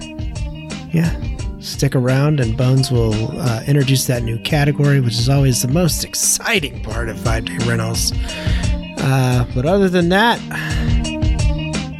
yeah, 0.91 1.15
stick 1.59 1.95
around 1.95 2.39
and 2.39 2.57
Bones 2.57 2.91
will 2.91 3.13
uh, 3.39 3.63
introduce 3.67 4.07
that 4.07 4.23
new 4.23 4.37
category, 4.39 4.99
which 4.99 5.17
is 5.17 5.29
always 5.29 5.61
the 5.61 5.67
most 5.67 6.03
exciting 6.03 6.81
part 6.83 7.09
of 7.09 7.19
five 7.19 7.45
day 7.45 7.57
rentals. 7.65 8.11
Uh, 9.01 9.45
but 9.55 9.65
other 9.65 9.89
than 9.89 10.09
that, 10.09 10.39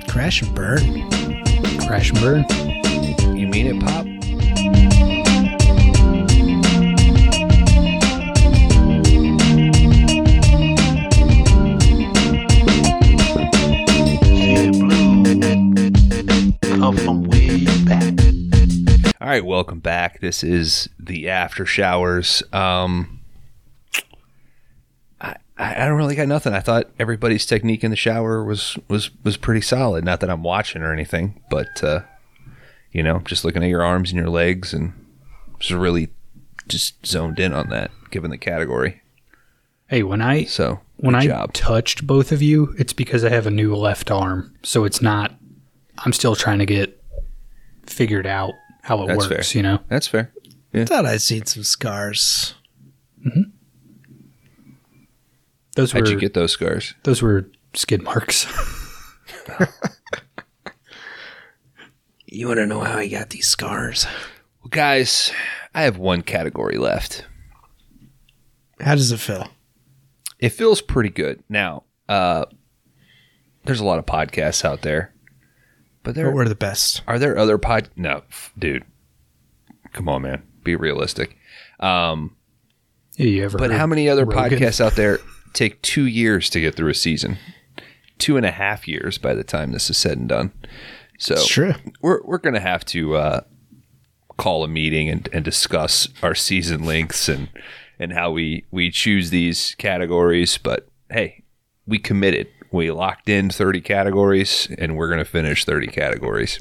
crash 0.08 0.42
and 0.42 0.54
burn. 0.56 1.10
Crash 1.88 2.12
and 2.12 2.20
burn. 2.20 2.46
You 3.38 3.48
mean 3.48 3.68
it, 3.68 3.80
Pop? 3.82 4.09
Right, 19.30 19.46
welcome 19.46 19.80
back. 19.80 20.22
This 20.22 20.44
is 20.44 20.90
the 21.00 21.30
after 21.30 21.66
showers. 21.66 22.42
Um, 22.52 23.20
I 25.22 25.36
I 25.58 25.86
don't 25.86 25.98
really 25.98 26.16
got 26.16 26.28
nothing. 26.28 26.54
I 26.54 26.62
thought 26.62 26.90
everybody's 26.98 27.46
technique 27.46 27.84
in 27.84 27.92
the 27.92 27.98
shower 27.98 28.44
was 28.44 28.78
was 28.88 29.12
was 29.24 29.38
pretty 29.38 29.62
solid. 29.62 30.04
Not 30.04 30.20
that 30.22 30.30
I'm 30.30 30.42
watching 30.44 30.82
or 30.82 30.92
anything, 30.94 31.42
but 31.50 31.84
uh, 31.84 32.02
you 32.92 33.04
know, 33.04 33.20
just 33.20 33.46
looking 33.46 33.64
at 33.64 33.70
your 33.70 33.84
arms 33.84 34.10
and 34.12 34.20
your 34.20 34.30
legs 34.30 34.74
and 34.74 34.94
just 35.60 35.72
really 35.72 36.10
just 36.68 37.06
zoned 37.06 37.40
in 37.40 37.54
on 37.54 37.70
that, 37.70 37.92
given 38.10 38.32
the 38.32 38.38
category. 38.38 39.02
Hey, 39.88 40.02
when 40.04 40.22
I 40.22 40.46
So 40.46 40.80
when 40.98 41.14
I 41.16 41.28
job. 41.28 41.54
touched 41.54 42.08
both 42.08 42.32
of 42.32 42.42
you, 42.42 42.74
it's 42.80 42.94
because 42.94 43.24
I 43.24 43.30
have 43.30 43.46
a 43.48 43.52
new 43.52 43.76
left 43.76 44.10
arm. 44.10 44.56
So 44.64 44.86
it's 44.86 45.02
not 45.02 45.36
I'm 46.00 46.14
still 46.14 46.36
trying 46.36 46.60
to 46.60 46.66
get 46.66 46.96
figured 47.86 48.26
out 48.28 48.54
how 48.82 49.04
it 49.04 49.08
That's 49.08 49.28
works, 49.30 49.52
fair. 49.52 49.58
you 49.60 49.64
know. 49.64 49.80
That's 49.88 50.08
fair. 50.08 50.32
Thought 50.74 51.06
I'd 51.06 51.22
seen 51.22 51.46
some 51.46 51.64
scars. 51.64 52.54
Those 55.76 55.94
were 55.94 56.00
How'd 56.02 56.10
you 56.10 56.20
get 56.20 56.34
those 56.34 56.52
scars? 56.52 56.94
those 57.04 57.22
were 57.22 57.50
skid 57.74 58.02
marks. 58.04 58.46
You 62.32 62.48
want 62.48 62.60
to 62.60 62.68
know 62.68 62.82
how 62.82 63.00
I 63.00 63.08
got 63.08 63.32
these 63.32 63.48
scars? 63.48 64.06
Well, 64.62 64.70
guys, 64.70 65.32
I 65.74 65.82
have 65.82 65.98
one 65.98 66.22
category 66.22 66.78
left. 66.78 67.26
How 68.80 68.94
does 68.96 69.12
it 69.12 69.20
feel? 69.20 69.48
it 70.38 70.50
feels 70.50 70.80
pretty 70.82 71.10
good 71.10 71.44
now 71.50 71.84
uh 72.08 72.46
there's 73.66 73.82
a 73.82 73.86
lot 73.86 74.00
of 74.00 74.06
podcasts 74.06 74.64
out 74.64 74.84
there 74.84 75.14
but 76.04 76.16
there 76.16 76.26
But 76.26 76.36
we're 76.36 76.48
the 76.50 76.56
best. 76.56 77.02
are 77.08 77.20
there 77.20 77.38
other 77.38 77.58
pod 77.58 77.90
no 77.96 78.24
dude. 78.58 78.84
Come 79.94 80.08
on 80.10 80.22
man. 80.24 80.44
Be 80.64 80.76
realistic. 80.76 81.38
Um 81.80 82.36
Yeah, 83.18 83.28
you 83.28 83.44
ever 83.46 83.58
but 83.58 83.72
how 83.72 83.88
many 83.88 84.08
other 84.10 84.26
Rogan? 84.26 84.60
podcasts 84.60 84.80
out 84.84 84.96
there 84.96 85.20
take 85.54 85.82
two 85.82 86.06
years 86.06 86.50
to 86.52 86.60
get 86.62 86.76
through 86.76 86.90
a 86.92 86.96
season? 86.96 87.38
Two 88.18 88.38
and 88.38 88.46
a 88.46 88.52
half 88.52 88.88
years 88.88 89.18
by 89.18 89.34
the 89.34 89.44
time 89.44 89.72
this 89.72 89.90
is 89.90 89.98
said 89.98 90.18
and 90.18 90.28
done. 90.30 90.52
So 91.18 91.34
It's 91.36 91.48
true. 91.48 91.74
we're, 92.02 92.22
we're 92.24 92.38
gonna 92.38 92.60
have 92.60 92.86
to 92.86 93.16
uh 93.16 93.42
call 94.38 94.64
a 94.64 94.68
meeting 94.70 95.10
and, 95.10 95.28
and 95.34 95.44
discuss 95.44 96.08
our 96.24 96.34
season 96.36 96.86
lengths 96.86 97.28
and 97.28 97.50
and 98.00 98.14
how 98.14 98.32
we 98.32 98.66
we 98.72 98.90
choose 98.92 99.30
these 99.32 99.76
categories. 99.78 100.58
But 100.58 100.88
hey 101.10 101.44
we 101.88 101.98
committed 102.00 102.48
we 102.72 102.92
locked 102.92 103.30
in 103.30 103.50
30 103.50 103.82
categories 103.82 104.68
and 104.78 104.96
we're 104.96 105.08
going 105.08 105.20
to 105.20 105.26
finish 105.26 105.66
30 105.66 105.88
categories. 105.88 106.60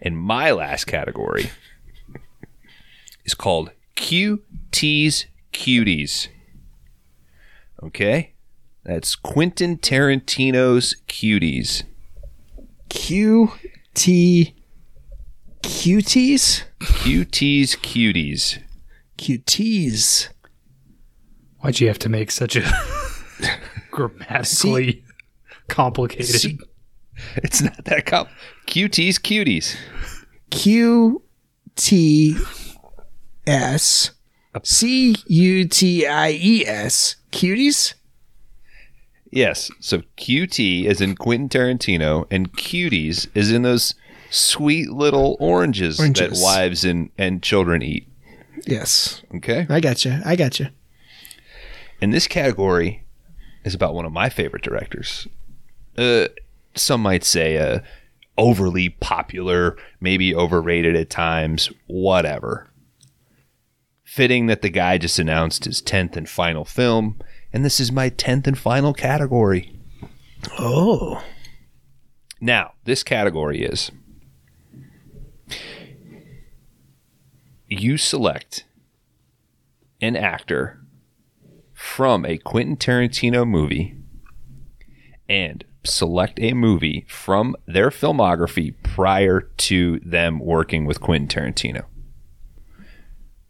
And 0.00 0.18
my 0.18 0.50
last 0.50 0.84
category 0.84 1.50
is 3.24 3.34
called 3.34 3.70
qt's 3.96 5.26
cuties. 5.52 6.28
Okay? 7.82 8.32
That's 8.84 9.14
quentin 9.14 9.78
tarantino's 9.78 10.96
cuties. 11.08 11.84
Q 12.88 13.52
T 13.94 14.54
cuties? 15.62 16.64
qt's 16.80 17.76
cuties. 17.76 18.62
QTs. 19.16 20.28
Why'd 21.60 21.80
you 21.80 21.88
have 21.88 21.98
to 22.00 22.08
make 22.08 22.30
such 22.30 22.56
a 22.56 22.62
grammatically 23.90 25.03
complicated? 25.68 26.26
See- 26.26 26.58
It's 27.36 27.60
not 27.62 27.84
that 27.84 28.06
comp. 28.06 28.28
QT's 28.66 29.18
cuties. 29.18 29.76
Q 30.50 31.22
T 31.76 32.36
S 33.46 34.10
C 34.62 35.14
U 35.26 35.64
T 35.68 36.06
I 36.06 36.30
E 36.32 36.66
S. 36.66 37.16
Cuties? 37.30 37.94
Yes. 39.30 39.70
So 39.80 40.02
QT 40.16 40.84
is 40.84 41.00
in 41.00 41.16
Quentin 41.16 41.48
Tarantino, 41.48 42.26
and 42.30 42.52
cuties 42.52 43.28
is 43.34 43.50
in 43.52 43.62
those 43.62 43.94
sweet 44.30 44.90
little 44.90 45.36
oranges, 45.40 45.98
Oranges. 46.00 46.38
that 46.40 46.44
wives 46.44 46.84
and, 46.84 47.10
and 47.18 47.42
children 47.42 47.82
eat. 47.82 48.08
Yes. 48.66 49.22
Okay. 49.36 49.66
I 49.68 49.80
got 49.80 50.04
you. 50.04 50.20
I 50.24 50.36
got 50.36 50.58
you. 50.60 50.68
And 52.00 52.12
this 52.12 52.26
category 52.26 53.04
is 53.64 53.74
about 53.74 53.94
one 53.94 54.04
of 54.04 54.12
my 54.12 54.28
favorite 54.28 54.62
directors. 54.62 55.26
Uh, 55.96 56.28
some 56.74 57.02
might 57.02 57.24
say 57.24 57.56
uh, 57.56 57.80
overly 58.36 58.88
popular, 58.88 59.76
maybe 60.00 60.34
overrated 60.34 60.96
at 60.96 61.10
times, 61.10 61.70
whatever. 61.86 62.70
Fitting 64.04 64.46
that 64.46 64.62
the 64.62 64.70
guy 64.70 64.98
just 64.98 65.18
announced 65.18 65.64
his 65.64 65.80
10th 65.82 66.16
and 66.16 66.28
final 66.28 66.64
film, 66.64 67.18
and 67.52 67.64
this 67.64 67.80
is 67.80 67.90
my 67.90 68.10
10th 68.10 68.46
and 68.46 68.58
final 68.58 68.92
category. 68.92 69.78
Oh. 70.58 71.22
Now, 72.40 72.72
this 72.84 73.02
category 73.02 73.62
is 73.62 73.90
you 77.68 77.96
select 77.96 78.64
an 80.00 80.16
actor 80.16 80.80
from 81.72 82.24
a 82.24 82.38
Quentin 82.38 82.76
Tarantino 82.76 83.46
movie 83.48 83.96
and 85.28 85.64
select 85.84 86.40
a 86.40 86.54
movie 86.54 87.04
from 87.08 87.56
their 87.66 87.90
filmography 87.90 88.74
prior 88.82 89.42
to 89.56 90.00
them 90.00 90.38
working 90.38 90.84
with 90.84 91.00
Quentin 91.00 91.28
Tarantino. 91.28 91.84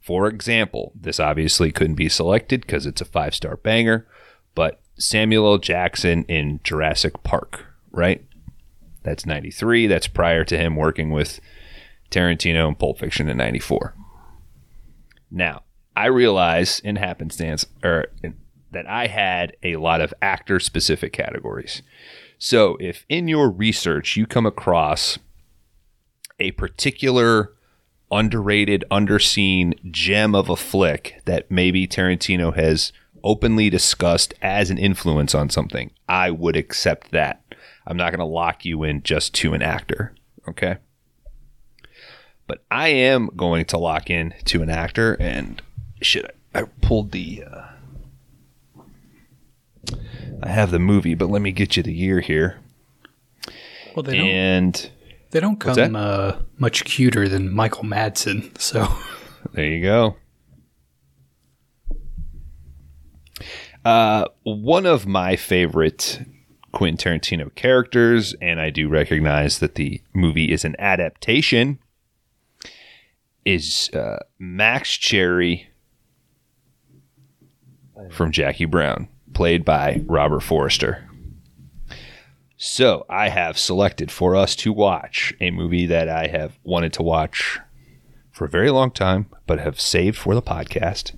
For 0.01 0.27
example, 0.29 0.93
this 0.95 1.19
obviously 1.19 1.73
couldn't 1.73 1.95
be 1.95 2.09
selected 2.09 2.61
because 2.61 2.85
it's 2.85 3.01
a 3.01 3.07
five 3.07 3.35
star 3.35 3.57
banger, 3.57 4.07
but 4.55 4.81
Samuel 4.99 5.53
L. 5.53 5.59
Jackson 5.59 6.25
in 6.25 6.61
Jurassic 6.63 7.23
Park, 7.23 7.65
right? 7.91 8.25
That's 9.03 9.27
93. 9.27 9.87
That's 9.87 10.07
prior 10.07 10.45
to 10.45 10.59
him 10.59 10.77
working 10.77 11.11
with 11.11 11.41
Tarantino 12.11 12.69
and 12.69 12.79
Pulp 12.79 12.99
Fiction 12.99 13.29
in 13.29 13.37
94. 13.37 13.95
Now, 15.31 15.63
I 15.97 16.07
realize 16.07 16.81
in 16.81 16.97
happenstance 16.97 17.67
or 17.83 18.07
that 18.73 18.89
I 18.89 19.07
had 19.07 19.57
a 19.63 19.77
lot 19.77 20.01
of 20.01 20.13
actor 20.21 20.61
specific 20.61 21.13
categories. 21.13 21.83
So, 22.39 22.77
if 22.81 23.05
in 23.09 23.29
your 23.29 23.51
research 23.51 24.17
you 24.17 24.27
come 24.27 24.47
across 24.47 25.19
a 26.39 26.51
particular 26.53 27.53
underrated, 28.11 28.85
underseen 28.91 29.75
gem 29.91 30.35
of 30.35 30.49
a 30.49 30.57
flick 30.57 31.21
that 31.25 31.51
maybe 31.51 31.87
Tarantino 31.87 32.55
has 32.55 32.93
openly 33.23 33.71
discussed 33.71 34.35
as 34.43 34.71
an 34.71 34.79
influence 34.79 35.35
on 35.35 35.51
something, 35.51 35.91
I 36.09 36.31
would 36.31 36.57
accept 36.57 37.11
that. 37.13 37.43
I'm 37.87 37.97
not 37.97 38.11
going 38.11 38.21
to 38.21 38.25
lock 38.25 38.65
you 38.65 38.83
in 38.85 39.03
just 39.03 39.35
to 39.37 39.55
an 39.55 39.63
actor. 39.63 40.15
Okay. 40.49 40.77
But 42.47 42.65
I 42.71 42.89
am 42.89 43.31
going 43.35 43.65
to 43.67 43.79
lock 43.79 44.11
in 44.11 44.35
to 44.47 44.63
an 44.63 44.69
actor, 44.69 45.15
and 45.15 45.63
shit, 46.03 46.37
I, 46.55 46.65
pulled 46.83 47.13
the. 47.13 47.45
Uh, 47.51 47.63
I 50.45 50.51
have 50.51 50.71
the 50.71 50.79
movie, 50.79 51.15
but 51.15 51.31
let 51.31 51.43
me 51.43 51.53
get 51.53 51.77
you 51.77 51.83
the 51.83 51.93
year 51.93 52.21
here. 52.21 52.61
Well, 53.97 54.03
they 54.03 54.19
don't. 54.19 54.27
And 54.27 54.91
They 55.31 55.41
don't 55.41 55.59
come 55.59 55.97
uh, 55.97 56.37
much 56.59 56.85
cuter 56.85 57.29
than 57.29 57.53
Michael 57.53 57.85
Madsen. 57.85 58.57
So 58.61 58.87
There 59.53 59.67
you 59.67 59.83
go. 59.83 60.17
Uh, 63.85 64.27
one 64.43 64.87
of 64.87 65.07
my 65.07 65.37
favorite 65.37 66.21
Quentin 66.73 67.21
Tarantino 67.21 67.55
characters, 67.55 68.35
and 68.41 68.61
I 68.61 68.71
do 68.71 68.89
recognize 68.89 69.59
that 69.59 69.75
the 69.75 70.03
movie 70.15 70.51
is 70.51 70.65
an 70.65 70.75
adaptation, 70.79 71.79
is 73.45 73.91
uh, 73.95 74.19
Max 74.39 74.93
Cherry 74.97 75.69
from 78.11 78.33
Jackie 78.33 78.65
Brown, 78.65 79.09
played 79.35 79.65
by 79.65 80.03
Robert 80.07 80.41
Forster. 80.41 81.09
So 82.57 83.05
I 83.11 83.29
have 83.29 83.59
selected 83.59 84.11
for 84.11 84.35
us 84.35 84.57
to 84.57 84.73
watch 84.73 85.35
a 85.41 85.51
movie 85.51 85.87
that 85.87 86.09
I 86.09 86.29
have 86.29 86.59
wanted 86.63 86.93
to 86.95 87.03
watch 87.03 87.61
for 88.33 88.47
a 88.47 88.51
very 88.51 88.71
long 88.71 88.91
time, 88.91 89.27
but 89.47 89.59
have 89.59 89.81
saved 89.81 90.17
for 90.17 90.35
the 90.35 90.43
podcast. 90.43 91.15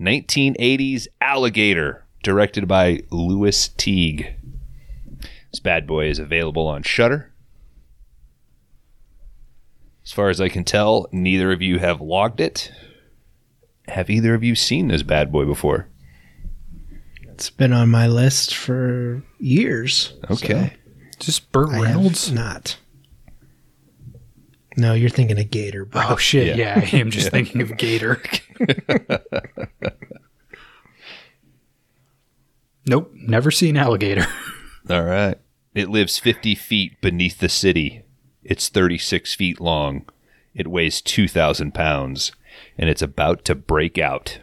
1980s 0.00 1.08
Alligator, 1.20 2.04
directed 2.22 2.68
by 2.68 3.02
Lewis 3.10 3.68
Teague. 3.68 4.34
This 5.50 5.60
bad 5.60 5.86
boy 5.86 6.08
is 6.08 6.18
available 6.18 6.66
on 6.66 6.82
Shudder. 6.82 7.32
As 10.04 10.12
far 10.12 10.28
as 10.28 10.40
I 10.40 10.48
can 10.48 10.64
tell, 10.64 11.06
neither 11.12 11.52
of 11.52 11.62
you 11.62 11.78
have 11.78 12.00
logged 12.00 12.40
it. 12.40 12.70
Have 13.88 14.10
either 14.10 14.34
of 14.34 14.44
you 14.44 14.54
seen 14.54 14.88
this 14.88 15.02
bad 15.02 15.32
boy 15.32 15.44
before? 15.44 15.88
It's 17.38 17.50
been 17.50 17.72
on 17.72 17.88
my 17.88 18.08
list 18.08 18.52
for 18.52 19.22
years. 19.38 20.12
Okay. 20.28 20.72
Just 21.20 21.52
Burt 21.52 21.68
Reynolds? 21.68 22.32
not. 22.32 22.76
No, 24.76 24.92
you're 24.92 25.08
thinking 25.08 25.38
of 25.38 25.48
Gator, 25.48 25.84
bro. 25.84 26.02
Oh 26.04 26.16
shit! 26.16 26.56
Yeah. 26.56 26.80
Yeah, 26.80 26.88
I 26.92 26.96
am 26.96 27.12
just 27.12 27.30
thinking 27.30 27.60
of 27.60 27.76
Gator. 27.76 28.20
nope, 32.88 33.12
never 33.14 33.52
seen 33.52 33.76
alligator. 33.76 34.26
All 34.90 35.04
right. 35.04 35.38
It 35.74 35.88
lives 35.88 36.18
50 36.18 36.56
feet 36.56 37.00
beneath 37.00 37.38
the 37.38 37.48
city. 37.48 38.02
It's 38.42 38.68
36 38.68 39.36
feet 39.36 39.60
long. 39.60 40.08
It 40.56 40.66
weighs 40.66 41.00
2,000 41.00 41.72
pounds. 41.72 42.32
And 42.76 42.90
it's 42.90 43.02
about 43.02 43.44
to 43.44 43.54
break 43.54 43.96
out. 43.96 44.40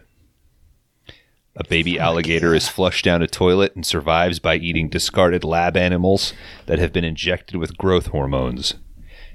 A 1.58 1.64
baby 1.64 1.98
alligator 1.98 2.54
is 2.54 2.68
flushed 2.68 3.06
down 3.06 3.22
a 3.22 3.28
toilet 3.28 3.76
and 3.76 3.86
survives 3.86 4.40
by 4.40 4.58
eating 4.58 4.90
discarded 4.90 5.46
lab 5.46 5.78
animals 5.78 6.34
that 6.66 6.80
have 6.80 6.92
been 6.92 7.06
injected 7.06 7.56
with 7.56 7.78
growth 7.78 8.08
hormones. 8.08 8.74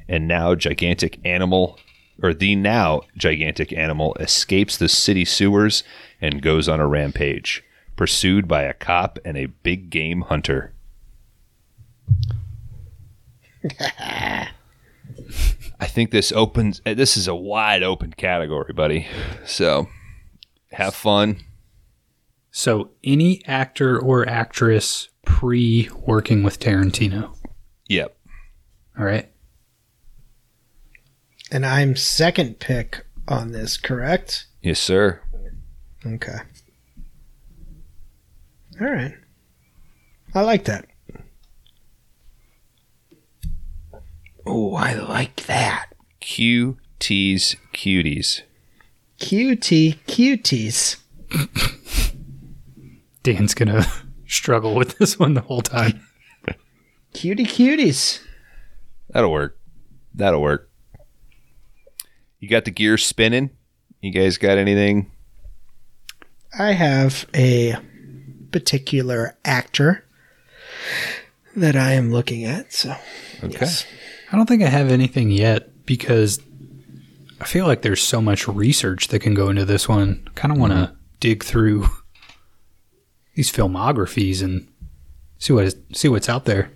And 0.07 0.29
now, 0.29 0.55
gigantic 0.55 1.19
animal, 1.25 1.79
or 2.23 2.35
the 2.35 2.57
now 2.57 3.01
gigantic 3.17 3.73
animal, 3.73 4.15
escapes 4.21 4.77
the 4.77 4.89
city 4.89 5.25
sewers 5.25 5.83
and 6.21 6.43
goes 6.43 6.69
on 6.69 6.79
a 6.79 6.87
rampage, 6.87 7.65
pursued 7.97 8.47
by 8.47 8.65
a 8.65 8.75
cop 8.75 9.19
and 9.25 9.39
a 9.39 9.47
big 9.47 9.89
game 9.89 10.23
hunter. 10.23 10.75
I 15.81 15.87
think 15.87 16.11
this 16.11 16.33
opens. 16.33 16.83
This 16.85 17.17
is 17.17 17.27
a 17.27 17.35
wide 17.35 17.83
open 17.83 18.13
category, 18.13 18.75
buddy. 18.75 19.07
So 19.47 19.89
have 20.73 20.95
fun. 20.95 21.45
So, 22.51 22.91
any 23.05 23.45
actor 23.47 23.99
or 23.99 24.29
actress 24.29 25.09
pre 25.25 25.89
working 26.05 26.43
with 26.43 26.59
Tarantino. 26.59 27.37
Yep. 27.89 28.17
All 28.99 29.05
right. 29.05 29.31
And 31.53 31.65
I'm 31.65 31.97
second 31.97 32.59
pick 32.59 33.05
on 33.29 33.53
this, 33.53 33.77
correct? 33.77 34.47
Yes, 34.63 34.79
sir. 34.79 35.21
Okay. 36.05 36.39
All 38.81 38.87
right. 38.87 39.15
I 40.35 40.43
like 40.43 40.65
that. 40.65 40.87
Oh, 44.47 44.75
I 44.75 44.95
like 44.95 45.45
that. 45.47 45.93
QT's 46.21 47.57
cuties. 47.73 48.43
QT 49.21 49.99
cuties. 50.07 50.97
Dan's 53.23 53.55
gonna 53.55 53.87
struggle 54.27 54.75
with 54.75 54.99
this 54.99 55.19
one 55.19 55.35
the 55.35 55.41
whole 55.41 55.63
time. 55.63 56.07
Cutie 57.13 57.45
cuties. 57.45 58.21
That'll 59.11 59.33
work. 59.33 59.59
That'll 60.15 60.41
work. 60.41 60.71
You 62.39 62.49
got 62.49 62.65
the 62.65 62.71
gears 62.71 63.05
spinning. 63.05 63.51
You 64.01 64.13
guys 64.13 64.39
got 64.39 64.57
anything? 64.57 65.11
I 66.59 66.73
have 66.73 67.27
a 67.35 67.77
particular 68.51 69.37
actor 69.45 70.05
that 71.57 71.77
I 71.77 71.93
am 71.93 72.11
looking 72.11 72.45
at. 72.45 72.73
So, 72.73 72.97
Okay. 73.43 73.59
yes. 73.61 73.85
I 74.33 74.37
don't 74.37 74.47
think 74.47 74.63
I 74.63 74.69
have 74.69 74.91
anything 74.91 75.31
yet 75.31 75.85
because 75.85 76.41
I 77.41 77.45
feel 77.45 77.67
like 77.67 77.83
there's 77.83 78.03
so 78.03 78.21
much 78.23 78.47
research 78.47 79.09
that 79.09 79.21
can 79.21 79.35
go 79.35 79.49
into 79.51 79.65
this 79.65 79.89
one. 79.89 80.29
Kind 80.35 80.53
of 80.53 80.59
want 80.59 80.73
to 80.73 80.79
mm-hmm. 80.79 80.95
dig 81.19 81.45
through 81.45 81.89
these 83.41 83.51
filmographies 83.51 84.43
and 84.43 84.69
see 85.39 85.55
what 85.55 85.65
is, 85.65 85.77
see 85.95 86.09
what's 86.09 86.29
out 86.29 86.45
there. 86.45 86.71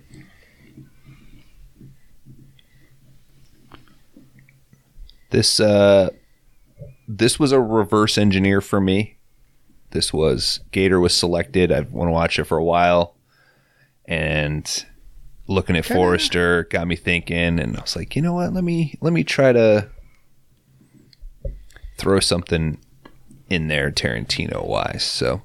This 5.29 5.59
uh 5.59 6.09
this 7.07 7.39
was 7.39 7.51
a 7.51 7.61
reverse 7.61 8.17
engineer 8.17 8.61
for 8.61 8.81
me. 8.81 9.17
This 9.91 10.11
was 10.11 10.59
Gator 10.71 10.99
was 10.99 11.13
selected. 11.13 11.71
I've 11.71 11.91
want 11.91 12.07
to 12.07 12.13
watch 12.13 12.39
it 12.39 12.45
for 12.45 12.57
a 12.57 12.63
while. 12.63 13.15
And 14.05 14.65
looking 15.45 15.75
at 15.75 15.85
Forster 15.85 16.63
got 16.63 16.87
me 16.87 16.95
thinking 16.95 17.59
and 17.59 17.77
I 17.77 17.81
was 17.81 17.95
like, 17.95 18.15
"You 18.15 18.23
know 18.23 18.33
what? 18.33 18.53
Let 18.53 18.63
me 18.63 18.97
let 19.01 19.13
me 19.13 19.23
try 19.23 19.53
to 19.53 19.87
throw 21.99 22.19
something 22.19 22.79
in 23.51 23.67
there 23.67 23.91
Tarantino 23.91 24.65
wise." 24.65 25.03
So, 25.03 25.43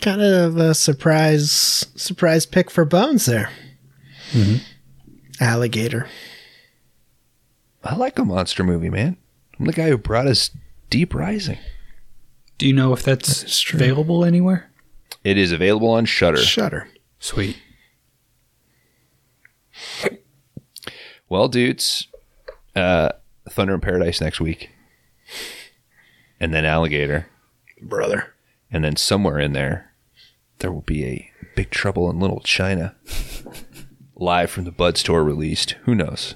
Kind 0.00 0.22
of 0.22 0.56
a 0.56 0.74
surprise 0.74 1.50
surprise 1.96 2.46
pick 2.46 2.70
for 2.70 2.84
Bones 2.84 3.26
there. 3.26 3.50
Alligator. 5.40 6.06
I 7.82 7.94
like 7.96 8.18
a 8.18 8.24
monster 8.24 8.62
movie, 8.64 8.90
man. 8.90 9.16
I'm 9.58 9.66
the 9.66 9.72
guy 9.72 9.88
who 9.88 9.98
brought 9.98 10.26
us 10.26 10.50
Deep 10.90 11.14
Rising. 11.14 11.58
Do 12.58 12.66
you 12.66 12.72
know 12.72 12.92
if 12.92 13.02
that's 13.02 13.42
That 13.42 13.48
is 13.50 13.64
available 13.74 14.24
anywhere? 14.24 14.70
It 15.24 15.36
is 15.38 15.52
available 15.52 15.90
on 15.90 16.04
Shudder. 16.04 16.38
Shudder. 16.38 16.88
Sweet. 17.18 17.56
Well, 21.28 21.48
dudes, 21.48 22.08
uh, 22.74 23.10
Thunder 23.50 23.74
in 23.74 23.80
Paradise 23.80 24.20
next 24.20 24.40
week, 24.40 24.70
and 26.40 26.54
then 26.54 26.64
Alligator, 26.64 27.28
Brother. 27.82 28.34
and 28.70 28.82
then 28.82 28.96
somewhere 28.96 29.38
in 29.38 29.52
there, 29.52 29.87
there 30.58 30.72
will 30.72 30.82
be 30.82 31.04
a 31.04 31.30
Big 31.54 31.70
Trouble 31.70 32.10
in 32.10 32.20
Little 32.20 32.40
China, 32.40 32.94
live 34.16 34.50
from 34.50 34.64
the 34.64 34.70
Bud 34.70 34.96
Store 34.96 35.24
released. 35.24 35.72
Who 35.84 35.94
knows? 35.94 36.34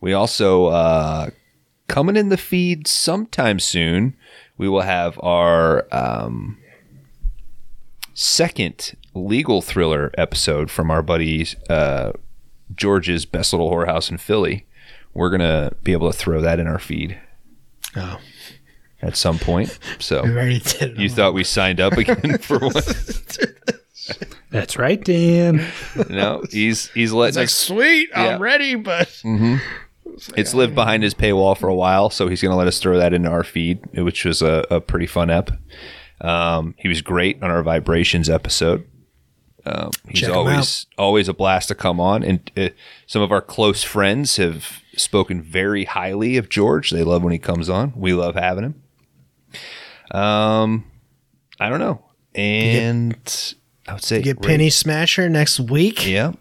We 0.00 0.12
also 0.12 0.66
uh, 0.66 1.30
coming 1.88 2.16
in 2.16 2.28
the 2.28 2.36
feed 2.36 2.86
sometime 2.86 3.58
soon. 3.58 4.16
We 4.56 4.68
will 4.68 4.82
have 4.82 5.18
our 5.22 5.86
um, 5.92 6.58
second 8.14 8.96
legal 9.14 9.62
thriller 9.62 10.10
episode 10.16 10.70
from 10.70 10.90
our 10.90 11.02
buddies 11.02 11.56
uh, 11.68 12.12
George's 12.74 13.24
Best 13.26 13.52
Little 13.52 13.70
Whorehouse 13.70 14.10
in 14.10 14.18
Philly. 14.18 14.66
We're 15.14 15.30
gonna 15.30 15.72
be 15.82 15.92
able 15.92 16.10
to 16.12 16.16
throw 16.16 16.40
that 16.40 16.60
in 16.60 16.66
our 16.66 16.78
feed 16.78 17.18
Oh, 17.96 18.20
at 19.02 19.16
some 19.16 19.38
point. 19.38 19.78
So 19.98 20.22
we 20.24 20.30
already 20.30 20.58
did 20.60 20.98
you 20.98 21.08
thought 21.08 21.34
we 21.34 21.44
signed 21.44 21.80
up 21.80 21.94
again 21.94 22.38
for 22.40 22.58
one? 22.58 22.72
That's 24.50 24.76
right, 24.78 25.02
Dan. 25.02 25.66
No, 26.08 26.44
he's 26.50 26.88
he's 26.90 27.12
letting 27.12 27.42
us. 27.42 27.52
sweet, 27.52 28.08
Yeah. 28.10 28.34
I'm 28.36 28.42
ready, 28.42 28.74
but 28.76 29.08
It's 30.36 30.54
lived 30.54 30.74
behind 30.74 31.02
his 31.02 31.14
paywall 31.14 31.58
for 31.58 31.68
a 31.68 31.74
while, 31.74 32.08
so 32.10 32.28
he's 32.28 32.40
gonna 32.40 32.56
let 32.56 32.68
us 32.68 32.78
throw 32.78 32.96
that 32.98 33.12
into 33.12 33.28
our 33.28 33.44
feed, 33.44 33.80
which 33.94 34.24
was 34.24 34.40
a, 34.42 34.64
a 34.70 34.80
pretty 34.80 35.06
fun 35.06 35.30
ep. 35.30 35.50
Um, 36.20 36.74
he 36.78 36.88
was 36.88 37.02
great 37.02 37.42
on 37.42 37.50
our 37.50 37.62
vibrations 37.62 38.30
episode. 38.30 38.86
Um, 39.66 39.90
he's 40.08 40.20
Check 40.20 40.30
always 40.30 40.86
always 40.96 41.28
a 41.28 41.34
blast 41.34 41.68
to 41.68 41.74
come 41.74 42.00
on, 42.00 42.22
and 42.22 42.50
uh, 42.56 42.68
some 43.06 43.20
of 43.20 43.32
our 43.32 43.42
close 43.42 43.82
friends 43.82 44.36
have 44.36 44.80
spoken 44.96 45.42
very 45.42 45.84
highly 45.84 46.36
of 46.36 46.48
George. 46.48 46.90
They 46.92 47.02
love 47.02 47.22
when 47.24 47.32
he 47.32 47.38
comes 47.40 47.68
on. 47.68 47.92
We 47.96 48.12
love 48.14 48.36
having 48.36 48.64
him. 48.64 48.82
Um, 50.10 50.84
I 51.60 51.68
don't 51.68 51.80
know, 51.80 52.04
and 52.34 53.54
I 53.88 53.94
would 53.94 54.02
say 54.04 54.22
get 54.22 54.36
rate- 54.36 54.46
Penny 54.46 54.70
Smasher 54.70 55.28
next 55.28 55.58
week. 55.60 56.06
Yeah. 56.06 56.32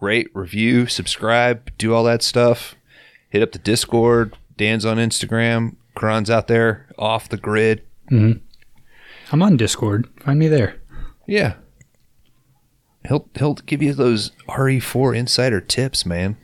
Rate, 0.00 0.28
review, 0.34 0.86
subscribe, 0.86 1.70
do 1.78 1.94
all 1.94 2.04
that 2.04 2.22
stuff. 2.22 2.74
Hit 3.30 3.42
up 3.42 3.52
the 3.52 3.58
Discord. 3.58 4.36
Dan's 4.56 4.84
on 4.84 4.98
Instagram. 4.98 5.76
Kron's 5.94 6.28
out 6.30 6.48
there 6.48 6.86
off 6.98 7.28
the 7.28 7.38
grid. 7.38 7.82
hmm 8.08 8.32
I'm 9.32 9.42
on 9.42 9.56
Discord. 9.56 10.06
Find 10.20 10.38
me 10.38 10.48
there. 10.48 10.76
Yeah. 11.26 11.54
He'll 13.08 13.28
he'll 13.36 13.54
give 13.54 13.82
you 13.82 13.92
those 13.94 14.30
RE4 14.48 15.16
insider 15.16 15.60
tips, 15.60 16.04
man. 16.06 16.36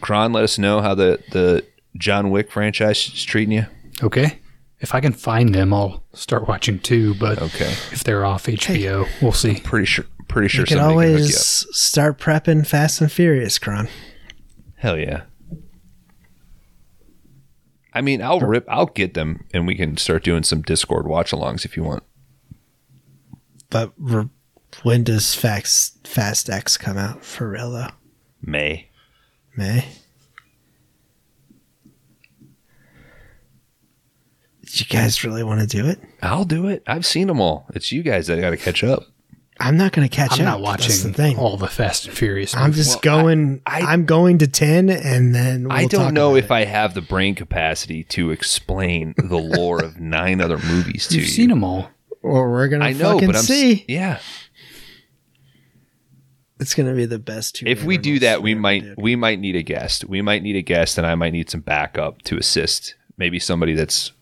Kron, 0.00 0.32
let 0.32 0.42
us 0.44 0.58
know 0.58 0.80
how 0.80 0.94
the, 0.94 1.20
the 1.30 1.64
John 1.96 2.30
Wick 2.30 2.50
franchise 2.50 3.06
is 3.06 3.22
treating 3.24 3.52
you. 3.52 3.66
Okay. 4.02 4.38
If 4.80 4.94
I 4.94 5.00
can 5.00 5.12
find 5.12 5.54
them, 5.54 5.72
I'll 5.72 6.02
start 6.12 6.48
watching 6.48 6.78
too. 6.80 7.14
But 7.14 7.40
Okay. 7.40 7.70
if 7.92 8.02
they're 8.04 8.24
off 8.24 8.46
HBO, 8.46 9.06
we'll 9.22 9.32
see. 9.32 9.60
Pretty 9.60 9.86
sure 9.86 10.04
pretty 10.28 10.48
sure 10.48 10.62
You 10.62 10.66
can 10.66 10.78
somebody 10.78 10.94
can 10.94 11.12
hook 11.12 11.18
always 11.20 11.30
you 11.30 11.68
up. 11.68 11.74
start 11.74 12.18
prepping 12.18 12.66
Fast 12.66 13.00
and 13.00 13.12
Furious, 13.12 13.58
Kron. 13.58 13.88
Hell 14.76 14.98
yeah. 14.98 15.22
I 17.94 18.00
mean, 18.00 18.22
I'll 18.22 18.40
rip, 18.40 18.64
I'll 18.68 18.86
get 18.86 19.12
them, 19.14 19.44
and 19.52 19.66
we 19.66 19.74
can 19.74 19.98
start 19.98 20.24
doing 20.24 20.42
some 20.44 20.62
Discord 20.62 21.06
watch-alongs 21.06 21.66
if 21.66 21.76
you 21.76 21.82
want. 21.84 22.02
But 23.68 23.92
r- 24.10 24.30
when 24.82 25.04
does 25.04 25.34
Fast 25.34 26.06
Fast 26.08 26.48
X 26.48 26.76
come 26.78 26.96
out 26.96 27.24
for 27.24 27.48
real 27.50 27.70
though? 27.70 27.88
May. 28.40 28.88
May. 29.56 29.86
Did 34.72 34.80
you 34.80 34.86
guys 34.86 35.22
really 35.22 35.42
want 35.44 35.60
to 35.60 35.66
do 35.66 35.86
it? 35.86 36.00
I'll 36.22 36.44
do 36.46 36.66
it. 36.68 36.82
I've 36.86 37.04
seen 37.06 37.26
them 37.26 37.40
all. 37.40 37.66
It's 37.74 37.92
you 37.92 38.02
guys 38.02 38.26
that 38.28 38.40
got 38.40 38.50
to 38.50 38.56
catch 38.56 38.82
up. 38.82 39.04
I'm 39.60 39.76
not 39.76 39.92
going 39.92 40.08
to 40.08 40.14
catch 40.14 40.40
I'm 40.40 40.46
up. 40.46 40.60
not 40.60 40.78
That's 40.80 41.02
the 41.02 41.08
watching 41.10 41.14
thing. 41.14 41.38
all 41.38 41.56
the 41.58 41.68
Fast 41.68 42.06
and 42.06 42.16
Furious. 42.16 42.56
I'm 42.56 42.70
movies. 42.70 42.86
just 42.86 43.02
going. 43.02 43.60
I- 43.66 43.82
I, 43.82 43.92
am 43.92 44.06
going 44.06 44.38
to 44.38 44.46
ten, 44.48 44.88
and 44.88 45.34
then 45.34 45.64
we'll 45.64 45.72
I 45.72 45.84
don't 45.86 46.04
talk 46.06 46.12
know 46.14 46.30
about 46.30 46.38
if 46.38 46.44
it. 46.46 46.50
I 46.50 46.64
have 46.64 46.94
the 46.94 47.02
brain 47.02 47.34
capacity 47.34 48.02
to 48.04 48.30
explain 48.30 49.14
the 49.18 49.36
lore 49.36 49.84
of 49.84 50.00
nine 50.00 50.40
other 50.40 50.56
movies 50.58 51.06
to 51.08 51.16
You've 51.16 51.24
you. 51.26 51.30
seen 51.30 51.50
them 51.50 51.62
all. 51.64 51.90
Or 52.22 52.50
we're 52.50 52.68
gonna 52.68 52.86
I 52.86 52.92
know, 52.94 53.12
fucking 53.12 53.28
but 53.28 53.36
I'm 53.36 53.40
s- 53.40 53.46
see. 53.48 53.84
yeah. 53.88 54.20
It's 56.60 56.74
gonna 56.74 56.94
be 56.94 57.06
the 57.06 57.18
best 57.18 57.56
two. 57.56 57.66
If 57.66 57.82
we 57.84 57.98
do 57.98 58.10
Reynolds 58.12 58.20
that, 58.22 58.42
we 58.42 58.52
ever 58.52 58.60
might 58.60 58.82
did. 58.84 58.94
we 58.98 59.16
might 59.16 59.40
need 59.40 59.56
a 59.56 59.62
guest. 59.62 60.04
We 60.04 60.22
might 60.22 60.42
need 60.42 60.56
a 60.56 60.62
guest, 60.62 60.96
and 60.96 61.06
I 61.06 61.14
might 61.14 61.32
need 61.32 61.50
some 61.50 61.60
backup 61.60 62.22
to 62.22 62.36
assist. 62.38 62.94
Maybe 63.18 63.38
somebody 63.38 63.74
that's 63.74 64.12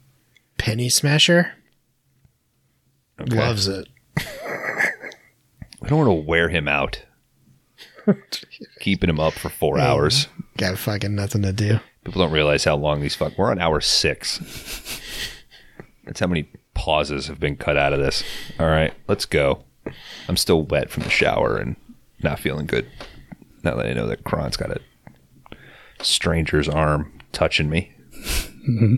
Penny 0.60 0.90
Smasher 0.90 1.52
okay. 3.18 3.34
loves 3.34 3.66
it. 3.66 3.88
I 4.18 5.88
don't 5.88 5.98
want 5.98 6.08
to 6.08 6.28
wear 6.28 6.50
him 6.50 6.68
out. 6.68 7.02
Keeping 8.80 9.08
him 9.08 9.18
up 9.18 9.32
for 9.32 9.48
four 9.48 9.78
Hey. 9.78 9.84
hours. 9.84 10.28
Got 10.58 10.76
fucking 10.76 11.14
nothing 11.14 11.40
to 11.42 11.52
do. 11.54 11.80
People 12.04 12.20
don't 12.22 12.30
realize 12.32 12.64
how 12.64 12.76
long 12.76 13.00
these 13.00 13.14
fuck. 13.14 13.38
We're 13.38 13.50
on 13.50 13.58
hour 13.58 13.80
six. 13.80 14.38
That's 16.04 16.20
how 16.20 16.26
many 16.26 16.50
pauses 16.74 17.28
have 17.28 17.40
been 17.40 17.56
cut 17.56 17.78
out 17.78 17.94
of 17.94 17.98
this. 17.98 18.22
All 18.58 18.66
right, 18.68 18.92
let's 19.08 19.24
go. 19.24 19.64
I'm 20.28 20.36
still 20.36 20.62
wet 20.64 20.90
from 20.90 21.04
the 21.04 21.10
shower 21.10 21.56
and 21.56 21.76
not 22.22 22.38
feeling 22.38 22.66
good. 22.66 22.86
Now 23.62 23.76
that 23.76 23.86
I 23.86 23.94
know 23.94 24.06
that 24.08 24.24
Kron's 24.24 24.58
got 24.58 24.70
a 24.72 24.80
stranger's 26.02 26.68
arm 26.68 27.18
touching 27.32 27.70
me. 27.70 27.92
Mm-hmm. 28.68 28.94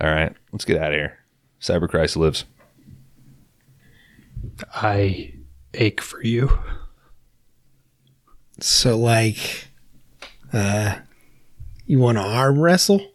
All 0.00 0.10
right, 0.10 0.34
let's 0.52 0.64
get 0.64 0.80
out 0.80 0.92
of 0.92 0.98
here. 0.98 1.18
Cyberchrist 1.60 2.16
lives. 2.16 2.44
I 4.74 5.34
ache 5.74 6.00
for 6.00 6.22
you. 6.22 6.58
So 8.60 8.96
like, 8.96 9.68
uh, 10.52 10.96
you 11.86 11.98
want 11.98 12.18
to 12.18 12.22
arm 12.22 12.60
wrestle? 12.60 13.09